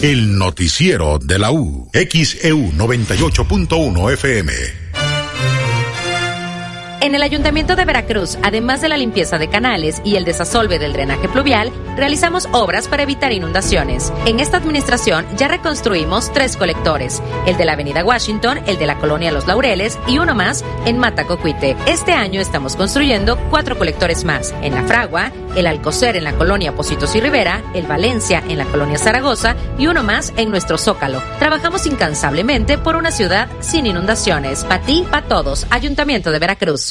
El 0.01 0.37
noticiero 0.39 1.19
de 1.19 1.37
la 1.37 1.51
U, 1.51 1.87
XEU 1.93 2.71
98.1 2.71 4.13
FM. 4.13 4.80
En 7.01 7.15
el 7.15 7.23
Ayuntamiento 7.23 7.75
de 7.75 7.83
Veracruz, 7.83 8.37
además 8.43 8.79
de 8.79 8.87
la 8.87 8.95
limpieza 8.95 9.39
de 9.39 9.49
canales 9.49 10.03
y 10.05 10.17
el 10.17 10.23
desasolve 10.23 10.77
del 10.77 10.93
drenaje 10.93 11.27
pluvial, 11.27 11.71
realizamos 11.97 12.47
obras 12.51 12.87
para 12.87 13.01
evitar 13.01 13.31
inundaciones. 13.31 14.13
En 14.27 14.39
esta 14.39 14.57
administración 14.57 15.25
ya 15.35 15.47
reconstruimos 15.47 16.31
tres 16.31 16.55
colectores, 16.55 17.19
el 17.47 17.57
de 17.57 17.65
la 17.65 17.73
Avenida 17.73 18.05
Washington, 18.05 18.59
el 18.67 18.77
de 18.77 18.85
la 18.85 18.99
Colonia 18.99 19.31
Los 19.31 19.47
Laureles 19.47 19.97
y 20.07 20.19
uno 20.19 20.35
más 20.35 20.63
en 20.85 20.99
Matacocuite. 20.99 21.75
Este 21.87 22.13
año 22.13 22.39
estamos 22.39 22.75
construyendo 22.75 23.35
cuatro 23.49 23.79
colectores 23.79 24.23
más, 24.23 24.53
en 24.61 24.75
La 24.75 24.83
Fragua, 24.83 25.31
el 25.55 25.65
Alcocer 25.65 26.15
en 26.15 26.23
la 26.23 26.33
Colonia 26.33 26.75
Positos 26.75 27.15
y 27.15 27.19
Rivera, 27.19 27.63
el 27.73 27.87
Valencia 27.87 28.43
en 28.47 28.59
la 28.59 28.65
Colonia 28.65 28.99
Zaragoza 28.99 29.55
y 29.79 29.87
uno 29.87 30.03
más 30.03 30.33
en 30.37 30.51
nuestro 30.51 30.77
Zócalo. 30.77 31.19
Trabajamos 31.39 31.87
incansablemente 31.87 32.77
por 32.77 32.95
una 32.95 33.09
ciudad 33.11 33.49
sin 33.59 33.87
inundaciones. 33.87 34.63
Pa' 34.65 34.81
ti, 34.81 35.03
pa' 35.09 35.23
todos. 35.23 35.65
Ayuntamiento 35.71 36.31
de 36.31 36.37
Veracruz. 36.37 36.90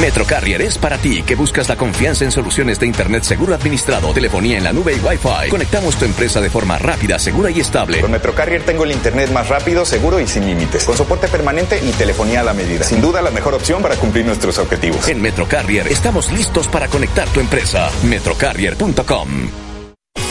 Metrocarrier 0.00 0.62
es 0.62 0.78
para 0.78 0.96
ti 0.96 1.22
que 1.22 1.34
buscas 1.34 1.68
la 1.68 1.76
confianza 1.76 2.24
en 2.24 2.32
soluciones 2.32 2.80
de 2.80 2.86
Internet 2.86 3.22
seguro 3.22 3.54
administrado, 3.54 4.14
telefonía 4.14 4.56
en 4.56 4.64
la 4.64 4.72
nube 4.72 4.94
y 4.94 4.98
Wi-Fi. 4.98 5.50
Conectamos 5.50 5.96
tu 5.96 6.06
empresa 6.06 6.40
de 6.40 6.48
forma 6.48 6.78
rápida, 6.78 7.18
segura 7.18 7.50
y 7.50 7.60
estable. 7.60 8.00
Con 8.00 8.10
Metrocarrier 8.10 8.64
tengo 8.64 8.84
el 8.84 8.92
Internet 8.92 9.30
más 9.30 9.48
rápido, 9.48 9.84
seguro 9.84 10.18
y 10.18 10.26
sin 10.26 10.46
límites. 10.46 10.84
Con 10.84 10.96
soporte 10.96 11.28
permanente 11.28 11.78
y 11.84 11.90
telefonía 11.92 12.40
a 12.40 12.44
la 12.44 12.54
medida. 12.54 12.82
Sin 12.82 13.02
duda 13.02 13.20
la 13.20 13.30
mejor 13.30 13.52
opción 13.52 13.82
para 13.82 13.96
cumplir 13.96 14.24
nuestros 14.24 14.58
objetivos. 14.58 15.06
En 15.06 15.20
Metrocarrier 15.20 15.86
estamos 15.88 16.32
listos 16.32 16.66
para 16.66 16.88
conectar 16.88 17.28
tu 17.28 17.40
empresa. 17.40 17.90
Metrocarrier.com 18.02 19.69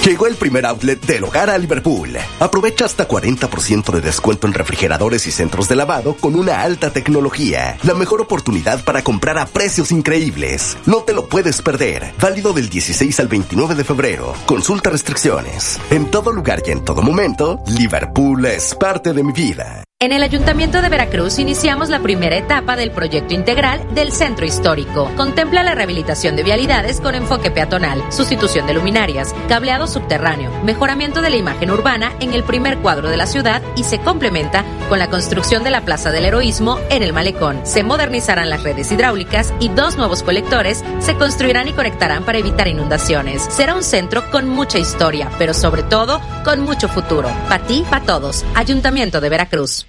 Llegó 0.09 0.25
el 0.25 0.37
primer 0.37 0.65
outlet 0.65 0.99
del 1.05 1.23
hogar 1.23 1.51
a 1.51 1.57
Liverpool. 1.59 2.17
Aprovecha 2.39 2.83
hasta 2.83 3.07
40% 3.07 3.91
de 3.91 4.01
descuento 4.01 4.47
en 4.47 4.55
refrigeradores 4.55 5.27
y 5.27 5.31
centros 5.31 5.69
de 5.69 5.75
lavado 5.75 6.15
con 6.15 6.33
una 6.33 6.63
alta 6.63 6.89
tecnología. 6.89 7.77
La 7.83 7.93
mejor 7.93 8.19
oportunidad 8.19 8.83
para 8.83 9.03
comprar 9.03 9.37
a 9.37 9.45
precios 9.45 9.91
increíbles. 9.91 10.79
No 10.87 11.03
te 11.03 11.13
lo 11.13 11.29
puedes 11.29 11.61
perder. 11.61 12.11
Válido 12.19 12.53
del 12.53 12.69
16 12.69 13.19
al 13.19 13.27
29 13.27 13.75
de 13.75 13.83
febrero. 13.83 14.33
Consulta 14.47 14.89
restricciones. 14.89 15.79
En 15.91 16.09
todo 16.09 16.33
lugar 16.33 16.63
y 16.65 16.71
en 16.71 16.83
todo 16.83 17.03
momento, 17.03 17.59
Liverpool 17.67 18.43
es 18.47 18.73
parte 18.73 19.13
de 19.13 19.21
mi 19.21 19.31
vida. 19.31 19.83
En 20.01 20.13
el 20.13 20.23
Ayuntamiento 20.23 20.81
de 20.81 20.87
Veracruz 20.87 21.39
iniciamos 21.39 21.89
la 21.89 21.99
primera 21.99 22.37
etapa 22.37 22.77
del 22.77 22.89
proyecto 22.89 23.33
integral 23.33 23.81
del 23.93 24.13
Centro 24.13 24.45
Histórico. 24.45 25.11
Contempla 25.17 25.61
la 25.61 25.75
rehabilitación 25.75 26.37
de 26.37 26.43
vialidades 26.43 27.01
con 27.01 27.15
enfoque 27.15 27.51
peatonal, 27.51 28.01
sustitución 28.09 28.65
de 28.65 28.75
luminarias, 28.75 29.35
cableado 29.49 29.87
subterráneo, 29.87 30.51
mejoramiento 30.63 31.21
de 31.21 31.31
la 31.31 31.35
imagen 31.35 31.69
urbana 31.69 32.13
en 32.21 32.33
el 32.33 32.45
primer 32.45 32.77
cuadro 32.77 33.09
de 33.09 33.17
la 33.17 33.25
ciudad 33.25 33.61
y 33.75 33.83
se 33.83 33.99
complementa 33.99 34.63
con 34.87 34.99
la 34.99 35.09
construcción 35.09 35.65
de 35.65 35.71
la 35.71 35.83
Plaza 35.83 36.11
del 36.11 36.23
Heroísmo 36.23 36.79
en 36.89 37.03
el 37.03 37.11
Malecón. 37.11 37.59
Se 37.65 37.83
modernizarán 37.83 38.49
las 38.49 38.63
redes 38.63 38.93
hidráulicas 38.93 39.53
y 39.59 39.67
dos 39.67 39.97
nuevos 39.97 40.23
colectores 40.23 40.81
se 40.99 41.15
construirán 41.15 41.67
y 41.67 41.73
conectarán 41.73 42.23
para 42.23 42.37
evitar 42.37 42.69
inundaciones. 42.69 43.43
Será 43.49 43.75
un 43.75 43.83
centro 43.83 44.31
con 44.31 44.47
mucha 44.47 44.79
historia, 44.79 45.29
pero 45.37 45.53
sobre 45.53 45.83
todo 45.83 46.21
con 46.45 46.61
mucho 46.61 46.87
futuro. 46.87 47.29
Para 47.49 47.65
ti, 47.65 47.83
para 47.89 48.05
todos. 48.05 48.45
Ayuntamiento 48.55 49.19
de 49.19 49.27
Veracruz. 49.27 49.88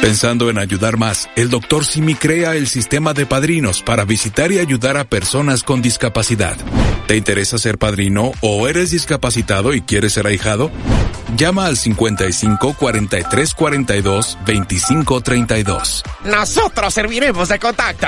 Pensando 0.00 0.50
en 0.50 0.58
ayudar 0.58 0.98
más, 0.98 1.28
el 1.36 1.50
Dr. 1.50 1.84
Simi 1.84 2.14
crea 2.14 2.54
el 2.54 2.68
sistema 2.68 3.12
de 3.12 3.26
padrinos 3.26 3.82
para 3.82 4.04
visitar 4.04 4.52
y 4.52 4.58
ayudar 4.58 4.96
a 4.96 5.04
personas 5.04 5.62
con 5.62 5.82
discapacidad. 5.82 6.56
¿Te 7.06 7.16
interesa 7.16 7.58
ser 7.58 7.78
padrino 7.78 8.32
o 8.40 8.68
eres 8.68 8.90
discapacitado 8.90 9.74
y 9.74 9.82
quieres 9.82 10.12
ser 10.12 10.26
ahijado? 10.26 10.70
Llama 11.36 11.66
al 11.66 11.76
55 11.76 12.74
43 12.74 13.54
42 13.54 14.38
25 14.46 15.20
32. 15.20 16.02
Nosotros 16.24 16.94
serviremos 16.94 17.48
de 17.48 17.58
contacto. 17.58 18.06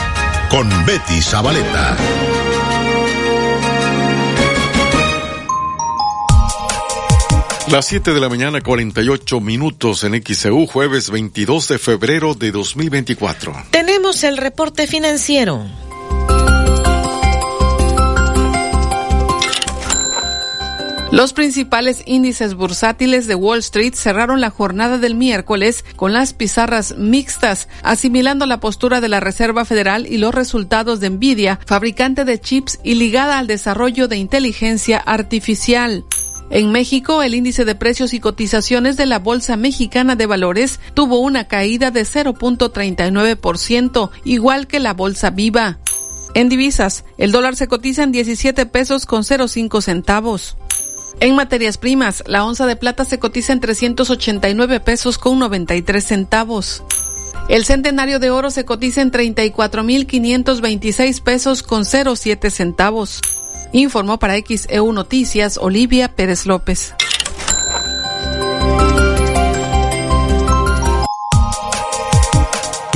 con 0.51 0.67
Betty 0.85 1.21
Zabaleta. 1.21 1.95
Las 7.71 7.85
7 7.85 8.13
de 8.13 8.19
la 8.19 8.27
mañana, 8.27 8.59
48 8.59 9.39
minutos 9.39 10.03
en 10.03 10.21
XEU, 10.21 10.67
jueves 10.67 11.09
22 11.09 11.69
de 11.69 11.79
febrero 11.79 12.33
de 12.33 12.51
2024. 12.51 13.53
Tenemos 13.71 14.25
el 14.25 14.35
reporte 14.35 14.87
financiero. 14.87 15.63
Los 21.11 21.33
principales 21.33 22.03
índices 22.05 22.55
bursátiles 22.55 23.27
de 23.27 23.35
Wall 23.35 23.59
Street 23.59 23.93
cerraron 23.95 24.39
la 24.39 24.49
jornada 24.49 24.97
del 24.97 25.15
miércoles 25.15 25.83
con 25.97 26.13
las 26.13 26.31
pizarras 26.31 26.95
mixtas, 26.97 27.67
asimilando 27.83 28.45
la 28.45 28.61
postura 28.61 29.01
de 29.01 29.09
la 29.09 29.19
Reserva 29.19 29.65
Federal 29.65 30.07
y 30.07 30.17
los 30.17 30.33
resultados 30.33 31.01
de 31.01 31.09
Nvidia, 31.09 31.59
fabricante 31.65 32.23
de 32.23 32.39
chips 32.39 32.79
y 32.81 32.95
ligada 32.95 33.39
al 33.39 33.47
desarrollo 33.47 34.07
de 34.07 34.15
inteligencia 34.15 34.99
artificial. 34.99 36.05
En 36.49 36.71
México, 36.71 37.21
el 37.23 37.35
índice 37.35 37.65
de 37.65 37.75
precios 37.75 38.13
y 38.13 38.21
cotizaciones 38.21 38.95
de 38.95 39.05
la 39.05 39.19
Bolsa 39.19 39.57
Mexicana 39.57 40.15
de 40.15 40.27
Valores 40.27 40.79
tuvo 40.93 41.19
una 41.19 41.45
caída 41.45 41.91
de 41.91 42.03
0.39%, 42.03 44.11
igual 44.23 44.67
que 44.67 44.79
la 44.79 44.93
Bolsa 44.93 45.29
Viva. 45.29 45.79
En 46.33 46.47
divisas, 46.47 47.03
el 47.17 47.33
dólar 47.33 47.57
se 47.57 47.67
cotiza 47.67 48.03
en 48.03 48.13
17 48.13 48.65
pesos 48.65 49.05
con 49.05 49.25
05 49.25 49.81
centavos. 49.81 50.55
En 51.19 51.35
materias 51.35 51.77
primas, 51.77 52.23
la 52.25 52.45
onza 52.45 52.65
de 52.65 52.75
plata 52.75 53.05
se 53.05 53.19
cotiza 53.19 53.53
en 53.53 53.59
389 53.59 54.79
pesos 54.79 55.17
con 55.17 55.39
93 55.39 56.03
centavos. 56.03 56.83
El 57.49 57.65
centenario 57.65 58.19
de 58.19 58.29
oro 58.31 58.51
se 58.51 58.65
cotiza 58.65 59.01
en 59.01 59.11
34.526 59.11 61.21
pesos 61.21 61.63
con 61.63 61.83
07 61.85 62.49
centavos. 62.49 63.19
Informó 63.73 64.19
para 64.19 64.37
XEU 64.37 64.93
Noticias 64.93 65.57
Olivia 65.57 66.15
Pérez 66.15 66.45
López. 66.45 66.93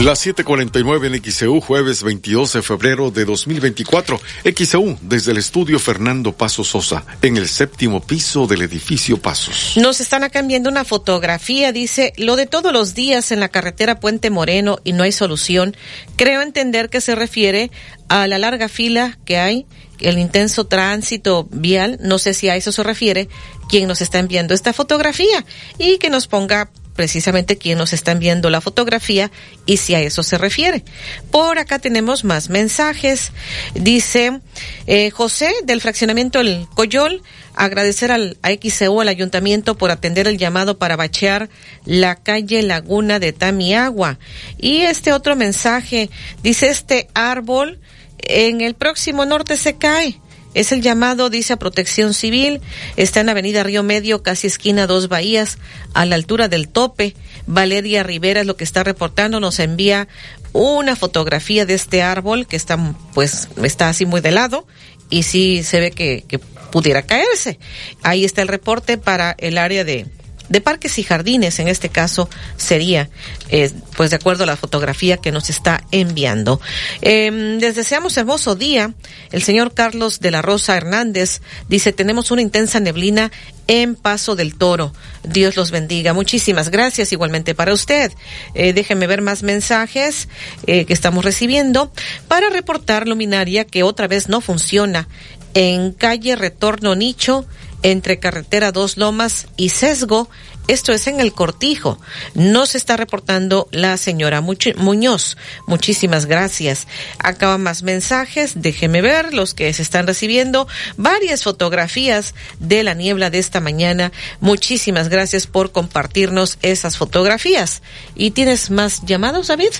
Las 0.06 0.24
7:49 0.24 1.08
en 1.08 1.32
XEU, 1.32 1.60
jueves 1.60 2.04
22 2.04 2.54
de 2.54 2.62
febrero 2.62 3.10
de 3.10 3.26
2024. 3.26 4.22
XEU, 4.56 5.00
desde 5.02 5.32
el 5.32 5.39
estudio 5.39 5.80
Fernando 5.80 6.32
Paso 6.32 6.63
Sosa, 6.63 7.04
en 7.24 7.38
el 7.38 7.48
séptimo 7.48 8.06
piso 8.06 8.46
del 8.46 8.62
edificio 8.62 9.18
Pasos. 9.20 9.74
Nos 9.78 10.02
están 10.02 10.24
acá 10.24 10.38
enviando 10.38 10.70
una 10.70 10.86
fotografía, 10.86 11.72
dice, 11.72 12.13
lo 12.18 12.36
de 12.36 12.46
todos 12.46 12.72
los 12.72 12.94
días 12.94 13.32
en 13.32 13.39
la 13.39 13.50
carretera 13.50 14.00
Puente 14.00 14.30
Moreno 14.30 14.78
y 14.84 14.94
no 14.94 15.02
hay 15.02 15.12
solución. 15.12 15.76
Creo 16.18 16.44
entender 16.44 16.91
que 16.91 17.02
se 17.02 17.15
refiere 17.15 17.72
a 18.08 18.28
la 18.28 18.38
larga 18.38 18.70
fila 18.70 19.18
que 19.26 19.39
hay, 19.39 19.65
el 20.00 20.20
intenso 20.20 20.68
tránsito 20.68 21.48
vial, 21.50 21.98
no 22.00 22.20
sé 22.20 22.36
si 22.36 22.48
a 22.48 22.56
eso 22.56 22.72
se 22.72 22.84
refiere 22.84 23.28
quien 23.70 23.88
nos 23.88 24.02
está 24.02 24.20
enviando 24.20 24.54
esta 24.54 24.72
fotografía 24.72 25.44
y 25.80 25.98
que 25.98 26.12
nos 26.12 26.28
ponga 26.28 26.70
precisamente 26.95 27.58
quien 27.58 27.77
nos 27.77 27.93
está 27.93 28.12
enviando 28.12 28.49
la 28.49 28.62
fotografía 28.62 29.31
y 29.65 29.77
si 29.77 29.95
a 29.95 30.01
eso 30.01 30.23
se 30.23 30.38
refiere. 30.38 30.84
Por 31.29 31.60
acá 31.60 31.79
tenemos 31.79 32.23
más 32.23 32.49
mensajes. 32.49 33.31
Dice 33.73 34.39
eh, 34.88 35.12
José 35.12 35.53
del 35.65 35.81
fraccionamiento 35.81 36.39
El 36.39 36.67
Coyol, 36.73 37.21
agradecer 37.53 38.12
al 38.12 38.38
a 38.41 38.51
XCU, 38.51 39.01
al 39.01 39.10
ayuntamiento 39.10 39.77
por 39.77 39.91
atender 39.91 40.27
el 40.27 40.38
llamado 40.38 40.77
para 40.77 40.95
bachear 40.95 41.49
la 41.86 42.15
calle 42.15 42.62
Laguna 42.63 43.19
de 43.19 43.34
Tamiagua. 43.34 44.17
Y 44.58 44.81
este 44.81 45.13
otro 45.13 45.36
mensaje 45.36 46.10
dice 46.43 46.67
este 46.67 47.10
árbol 47.13 47.79
en 48.19 48.62
el 48.62 48.73
próximo 48.75 49.25
norte 49.25 49.58
se 49.58 49.77
cae. 49.77 50.19
Es 50.56 50.72
el 50.72 50.82
llamado, 50.82 51.30
dice, 51.30 51.54
a 51.54 51.58
protección 51.58 52.15
civil. 52.15 52.62
Está 52.96 53.20
en 53.20 53.30
Avenida 53.30 53.62
Río 53.62 53.84
Medio, 53.84 54.24
casi 54.24 54.48
esquina 54.48 54.88
Dos 54.88 55.10
Bahías, 55.10 55.60
a 55.94 56.06
la 56.06 56.15
altura 56.15 56.48
del 56.48 56.70
tope. 56.70 57.13
Valeria 57.46 58.02
Rivera 58.02 58.41
es 58.41 58.48
lo 58.48 58.58
que 58.58 58.63
está 58.63 58.84
reportando, 58.84 59.39
nos 59.39 59.60
envía 59.60 60.08
una 60.54 60.96
fotografía 60.96 61.65
de 61.65 61.76
este 61.76 62.02
árbol 62.02 62.48
que 62.48 62.56
está, 62.56 62.80
pues, 63.13 63.50
está 63.62 63.89
así 63.89 64.06
muy 64.06 64.22
de 64.22 64.32
lado 64.32 64.65
y 65.10 65.24
sí 65.24 65.62
se 65.63 65.80
ve 65.80 65.91
que, 65.91 66.24
que 66.28 66.39
pudiera 66.39 67.04
caerse. 67.04 67.60
Ahí 68.02 68.26
está 68.26 68.41
el 68.41 68.48
reporte 68.48 68.98
para 68.98 69.36
el 69.38 69.58
área 69.58 69.84
de, 69.84 70.08
de 70.49 70.62
parques 70.62 70.97
y 70.99 71.03
jardines, 71.03 71.60
en 71.60 71.67
este 71.67 71.89
caso 71.89 72.29
sería, 72.58 73.10
eh, 73.49 73.71
pues 73.95 74.10
de 74.10 74.17
acuerdo 74.17 74.43
a 74.43 74.47
la 74.47 74.58
fotografía 74.58 75.17
que 75.17 75.31
nos 75.31 75.49
está 75.49 75.84
enviando. 75.91 76.62
Eh, 77.01 77.58
les 77.60 77.75
deseamos 77.75 78.17
hermoso 78.17 78.55
día. 78.55 78.93
El 79.31 79.43
señor 79.43 79.73
Carlos 79.73 80.19
de 80.19 80.31
la 80.31 80.41
Rosa 80.41 80.77
Hernández 80.77 81.41
dice, 81.67 81.93
tenemos 81.93 82.31
una 82.31 82.41
intensa 82.41 82.79
neblina 82.79 83.31
en 83.67 83.95
Paso 83.95 84.36
del 84.36 84.55
Toro. 84.55 84.93
Dios 85.23 85.55
los 85.55 85.71
bendiga. 85.71 86.13
Muchísimas 86.13 86.69
gracias 86.69 87.12
igualmente 87.12 87.55
para 87.55 87.73
usted. 87.73 88.12
Eh, 88.53 88.73
déjenme 88.73 89.08
ver 89.08 89.21
más 89.21 89.43
mensajes 89.43 90.27
eh, 90.67 90.86
que 90.86 90.93
estamos 90.93 91.25
recibiendo 91.25 91.91
para 92.27 92.49
reportar 92.49 93.08
luminaria 93.08 93.65
que 93.65 93.84
otra 93.84 94.08
vez 94.08 94.29
no 94.29 94.41
funciona 94.41 95.08
en 95.53 95.93
calle 95.93 96.36
Retorno 96.36 96.95
Nicho 96.95 97.45
entre 97.83 98.19
carretera 98.19 98.71
Dos 98.71 98.97
Lomas 98.97 99.47
y 99.57 99.69
Sesgo. 99.69 100.29
Esto 100.67 100.93
es 100.93 101.05
en 101.05 101.19
el 101.19 101.31
Cortijo. 101.31 101.99
No 102.33 102.65
se 102.65 102.79
está 102.79 102.97
reportando 102.97 103.67
la 103.71 103.97
señora 103.97 104.41
Muñoz. 104.41 105.38
Muchísimas 105.67 106.25
gracias. 106.25 106.88
Acaba 107.19 107.59
más 107.59 107.83
mensajes. 107.83 108.53
Déjeme 108.55 109.01
ver 109.01 109.33
los 109.33 109.53
que 109.53 109.71
se 109.73 109.83
están 109.83 110.07
recibiendo. 110.07 110.67
Varias 110.97 111.43
fotografías 111.43 112.33
de 112.59 112.83
la 112.83 112.95
niebla 112.95 113.29
de 113.29 113.38
esta 113.39 113.59
mañana. 113.59 114.11
Muchísimas 114.39 115.09
gracias 115.09 115.45
por 115.45 115.71
compartirnos 115.71 116.57
esas 116.63 116.97
fotografías. 116.97 117.83
¿Y 118.15 118.31
tienes 118.31 118.71
más 118.71 119.03
llamados, 119.05 119.47
David? 119.47 119.71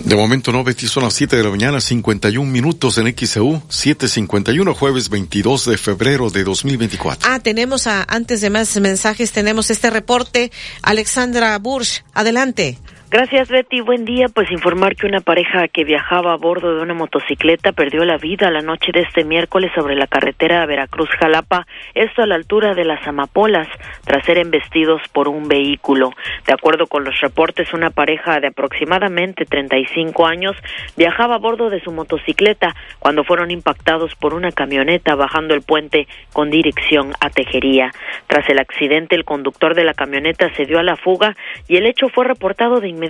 De 0.00 0.16
momento 0.16 0.52
no, 0.52 0.64
Betty, 0.64 0.86
son 0.86 1.04
las 1.04 1.14
7 1.14 1.36
de 1.36 1.42
la 1.44 1.50
mañana, 1.50 1.80
51 1.80 2.50
minutos 2.50 2.98
en 2.98 3.14
XEU, 3.16 3.62
7.51, 3.68 4.74
jueves 4.74 5.08
22 5.08 5.64
de 5.66 5.78
febrero 5.78 6.30
de 6.30 6.44
2024. 6.44 7.30
Ah, 7.30 7.38
tenemos 7.38 7.86
a, 7.86 8.04
antes 8.08 8.40
de 8.40 8.50
más 8.50 8.78
mensajes, 8.80 9.32
tenemos 9.32 9.70
este 9.70 9.90
reporte. 9.90 10.52
Alexandra 10.82 11.58
Bursch, 11.58 12.02
adelante. 12.12 12.78
Gracias, 13.14 13.48
Betty. 13.48 13.80
Buen 13.80 14.04
día. 14.04 14.26
Pues 14.28 14.50
informar 14.50 14.96
que 14.96 15.06
una 15.06 15.20
pareja 15.20 15.68
que 15.68 15.84
viajaba 15.84 16.32
a 16.32 16.36
bordo 16.36 16.74
de 16.74 16.82
una 16.82 16.94
motocicleta 16.94 17.70
perdió 17.70 18.04
la 18.04 18.18
vida 18.18 18.50
la 18.50 18.60
noche 18.60 18.90
de 18.92 19.02
este 19.02 19.22
miércoles 19.22 19.70
sobre 19.72 19.94
la 19.94 20.08
carretera 20.08 20.66
Veracruz-Jalapa, 20.66 21.64
esto 21.94 22.22
a 22.22 22.26
la 22.26 22.34
altura 22.34 22.74
de 22.74 22.84
las 22.84 23.06
Amapolas, 23.06 23.68
tras 24.04 24.26
ser 24.26 24.38
embestidos 24.38 25.00
por 25.12 25.28
un 25.28 25.46
vehículo. 25.46 26.10
De 26.44 26.54
acuerdo 26.54 26.88
con 26.88 27.04
los 27.04 27.20
reportes, 27.20 27.72
una 27.72 27.90
pareja 27.90 28.40
de 28.40 28.48
aproximadamente 28.48 29.44
35 29.44 30.26
años 30.26 30.56
viajaba 30.96 31.36
a 31.36 31.38
bordo 31.38 31.70
de 31.70 31.80
su 31.82 31.92
motocicleta 31.92 32.74
cuando 32.98 33.22
fueron 33.22 33.52
impactados 33.52 34.16
por 34.16 34.34
una 34.34 34.50
camioneta 34.50 35.14
bajando 35.14 35.54
el 35.54 35.62
puente 35.62 36.08
con 36.32 36.50
dirección 36.50 37.12
a 37.20 37.30
Tejería. 37.30 37.92
Tras 38.26 38.48
el 38.48 38.58
accidente, 38.58 39.14
el 39.14 39.24
conductor 39.24 39.76
de 39.76 39.84
la 39.84 39.94
camioneta 39.94 40.52
se 40.56 40.64
dio 40.64 40.80
a 40.80 40.82
la 40.82 40.96
fuga 40.96 41.36
y 41.68 41.76
el 41.76 41.86
hecho 41.86 42.08
fue 42.08 42.24
reportado 42.24 42.80
de 42.80 42.88
inmediato 42.88 43.03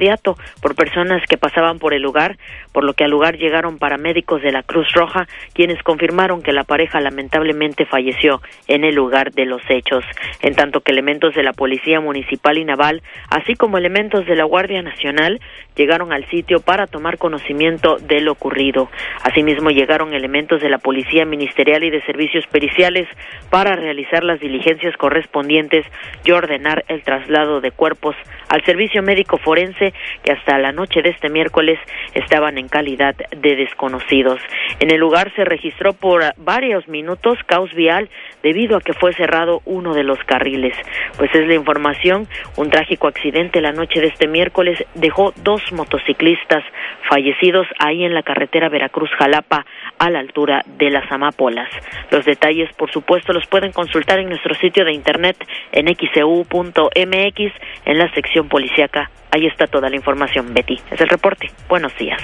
por 0.60 0.74
personas 0.74 1.22
que 1.28 1.36
pasaban 1.36 1.78
por 1.78 1.94
el 1.94 2.02
lugar, 2.02 2.36
por 2.72 2.84
lo 2.84 2.94
que 2.94 3.04
al 3.04 3.10
lugar 3.10 3.36
llegaron 3.36 3.78
paramédicos 3.78 4.42
de 4.42 4.52
la 4.52 4.62
Cruz 4.62 4.92
Roja, 4.92 5.26
quienes 5.52 5.82
confirmaron 5.82 6.42
que 6.42 6.52
la 6.52 6.64
pareja 6.64 7.00
lamentablemente 7.00 7.86
falleció 7.86 8.40
en 8.68 8.84
el 8.84 8.94
lugar 8.94 9.32
de 9.32 9.46
los 9.46 9.62
hechos, 9.68 10.04
en 10.40 10.54
tanto 10.54 10.80
que 10.80 10.92
elementos 10.92 11.34
de 11.34 11.42
la 11.42 11.52
Policía 11.52 12.00
Municipal 12.00 12.58
y 12.58 12.64
Naval, 12.64 13.02
así 13.30 13.54
como 13.54 13.78
elementos 13.78 14.26
de 14.26 14.36
la 14.36 14.44
Guardia 14.44 14.82
Nacional, 14.82 15.40
llegaron 15.76 16.12
al 16.12 16.28
sitio 16.28 16.60
para 16.60 16.86
tomar 16.86 17.18
conocimiento 17.18 17.96
de 17.96 18.20
lo 18.20 18.32
ocurrido. 18.32 18.88
Asimismo, 19.22 19.70
llegaron 19.70 20.14
elementos 20.14 20.60
de 20.60 20.68
la 20.68 20.78
Policía 20.78 21.24
Ministerial 21.24 21.84
y 21.84 21.90
de 21.90 22.02
Servicios 22.02 22.46
Periciales 22.46 23.08
para 23.50 23.76
realizar 23.76 24.24
las 24.24 24.40
diligencias 24.40 24.96
correspondientes 24.96 25.86
y 26.24 26.30
ordenar 26.30 26.84
el 26.88 27.02
traslado 27.02 27.60
de 27.60 27.70
cuerpos 27.70 28.16
al 28.48 28.64
Servicio 28.64 29.02
Médico 29.02 29.38
Forense 29.38 29.73
que 30.22 30.32
hasta 30.32 30.58
la 30.58 30.72
noche 30.72 31.02
de 31.02 31.10
este 31.10 31.28
miércoles 31.28 31.78
estaban 32.14 32.58
en 32.58 32.68
calidad 32.68 33.14
de 33.14 33.56
desconocidos. 33.56 34.40
En 34.80 34.90
el 34.90 34.98
lugar 34.98 35.32
se 35.34 35.44
registró 35.44 35.92
por 35.92 36.22
varios 36.36 36.86
minutos 36.88 37.38
caos 37.46 37.72
vial 37.74 38.08
debido 38.42 38.76
a 38.76 38.80
que 38.80 38.92
fue 38.92 39.12
cerrado 39.14 39.60
uno 39.64 39.94
de 39.94 40.04
los 40.04 40.18
carriles. 40.24 40.74
Pues 41.16 41.34
es 41.34 41.46
la 41.46 41.54
información, 41.54 42.26
un 42.56 42.70
trágico 42.70 43.08
accidente 43.08 43.60
la 43.60 43.72
noche 43.72 44.00
de 44.00 44.08
este 44.08 44.28
miércoles 44.28 44.84
dejó 44.94 45.32
dos 45.42 45.62
motociclistas 45.72 46.64
fallecidos 47.08 47.66
ahí 47.78 48.04
en 48.04 48.14
la 48.14 48.22
carretera 48.22 48.68
Veracruz-Jalapa 48.68 49.64
a 49.98 50.10
la 50.10 50.20
altura 50.20 50.62
de 50.66 50.90
las 50.90 51.10
Amapolas. 51.10 51.68
Los 52.10 52.24
detalles, 52.24 52.72
por 52.74 52.90
supuesto, 52.90 53.32
los 53.32 53.46
pueden 53.46 53.72
consultar 53.72 54.18
en 54.18 54.28
nuestro 54.28 54.54
sitio 54.54 54.84
de 54.84 54.92
internet 54.92 55.36
en 55.72 55.86
xcu.mx 55.88 57.52
en 57.84 57.98
la 57.98 58.12
sección 58.12 58.48
policiaca. 58.48 59.10
Ahí 59.34 59.46
está 59.46 59.66
toda 59.66 59.90
la 59.90 59.96
información, 59.96 60.54
Betty. 60.54 60.80
Es 60.92 61.00
el 61.00 61.08
reporte. 61.08 61.50
Buenos 61.68 61.92
días. 61.98 62.20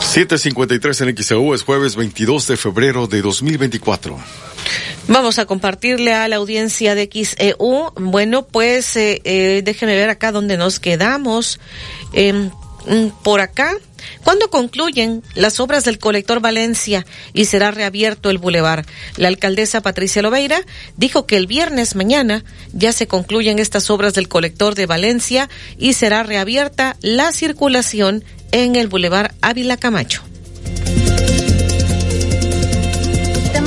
753 0.00 1.02
en 1.02 1.16
XEU 1.18 1.52
es 1.52 1.64
jueves 1.64 1.96
22 1.96 2.46
de 2.46 2.56
febrero 2.56 3.06
de 3.06 3.20
2024. 3.20 4.16
Vamos 5.06 5.38
a 5.38 5.44
compartirle 5.44 6.14
a 6.14 6.28
la 6.28 6.36
audiencia 6.36 6.94
de 6.94 7.10
XEU. 7.12 7.92
Bueno, 7.96 8.46
pues 8.46 8.96
eh, 8.96 9.20
eh, 9.24 9.60
déjeme 9.62 9.94
ver 9.96 10.08
acá 10.08 10.32
donde 10.32 10.56
nos 10.56 10.80
quedamos. 10.80 11.60
Eh, 12.14 12.48
por 13.22 13.40
acá, 13.42 13.74
¿Cuándo 14.24 14.50
concluyen 14.50 15.22
las 15.34 15.60
obras 15.60 15.84
del 15.84 15.98
colector 15.98 16.40
Valencia 16.40 17.06
y 17.32 17.46
será 17.46 17.70
reabierto 17.70 18.30
el 18.30 18.38
bulevar? 18.38 18.86
La 19.16 19.28
alcaldesa 19.28 19.80
Patricia 19.80 20.22
Lobeira 20.22 20.60
dijo 20.96 21.26
que 21.26 21.36
el 21.36 21.46
viernes 21.46 21.94
mañana 21.94 22.44
ya 22.72 22.92
se 22.92 23.06
concluyen 23.06 23.58
estas 23.58 23.90
obras 23.90 24.14
del 24.14 24.28
colector 24.28 24.74
de 24.74 24.86
Valencia 24.86 25.48
y 25.78 25.92
será 25.92 26.22
reabierta 26.22 26.96
la 27.00 27.32
circulación 27.32 28.24
en 28.52 28.76
el 28.76 28.88
bulevar 28.88 29.34
Ávila 29.40 29.76
Camacho. 29.76 30.27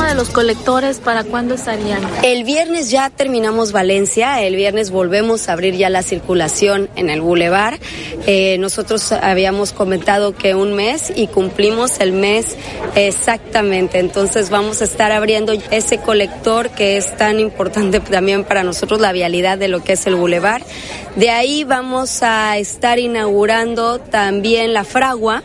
De 0.03 0.15
los 0.15 0.29
colectores, 0.29 0.99
¿para 0.99 1.23
cuándo 1.23 1.55
estarían? 1.55 2.01
El 2.23 2.43
viernes 2.43 2.91
ya 2.91 3.09
terminamos 3.09 3.71
Valencia, 3.71 4.41
el 4.41 4.55
viernes 4.55 4.91
volvemos 4.91 5.47
a 5.47 5.53
abrir 5.53 5.75
ya 5.75 5.89
la 5.89 6.03
circulación 6.03 6.89
en 6.95 7.09
el 7.09 7.21
bulevar. 7.21 7.79
Eh, 8.25 8.57
nosotros 8.57 9.11
habíamos 9.11 9.73
comentado 9.73 10.35
que 10.35 10.55
un 10.55 10.73
mes 10.73 11.11
y 11.15 11.27
cumplimos 11.27 11.99
el 11.99 12.13
mes 12.13 12.55
exactamente, 12.95 13.99
entonces 13.99 14.49
vamos 14.49 14.81
a 14.81 14.85
estar 14.85 15.11
abriendo 15.11 15.53
ese 15.71 15.97
colector 15.99 16.69
que 16.69 16.97
es 16.97 17.15
tan 17.17 17.39
importante 17.39 17.99
también 17.99 18.43
para 18.43 18.63
nosotros, 18.63 18.99
la 19.01 19.11
vialidad 19.11 19.57
de 19.57 19.67
lo 19.67 19.83
que 19.83 19.93
es 19.93 20.07
el 20.07 20.15
bulevar. 20.15 20.63
De 21.15 21.29
ahí 21.29 21.63
vamos 21.63 22.23
a 22.23 22.57
estar 22.57 22.99
inaugurando 22.99 23.99
también 23.99 24.73
la 24.73 24.83
fragua 24.83 25.43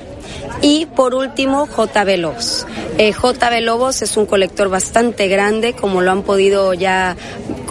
y 0.63 0.87
por 0.87 1.15
último, 1.15 1.67
JB 1.67 2.19
Lobos. 2.19 2.67
Eh, 2.99 3.13
JB 3.13 3.61
Lobos 3.61 4.03
es 4.03 4.17
un 4.17 4.27
colector 4.27 4.69
bastante 4.69 5.29
grande, 5.29 5.75
como 5.75 6.01
lo 6.01 6.11
han 6.11 6.23
podido 6.23 6.73
ya 6.75 7.17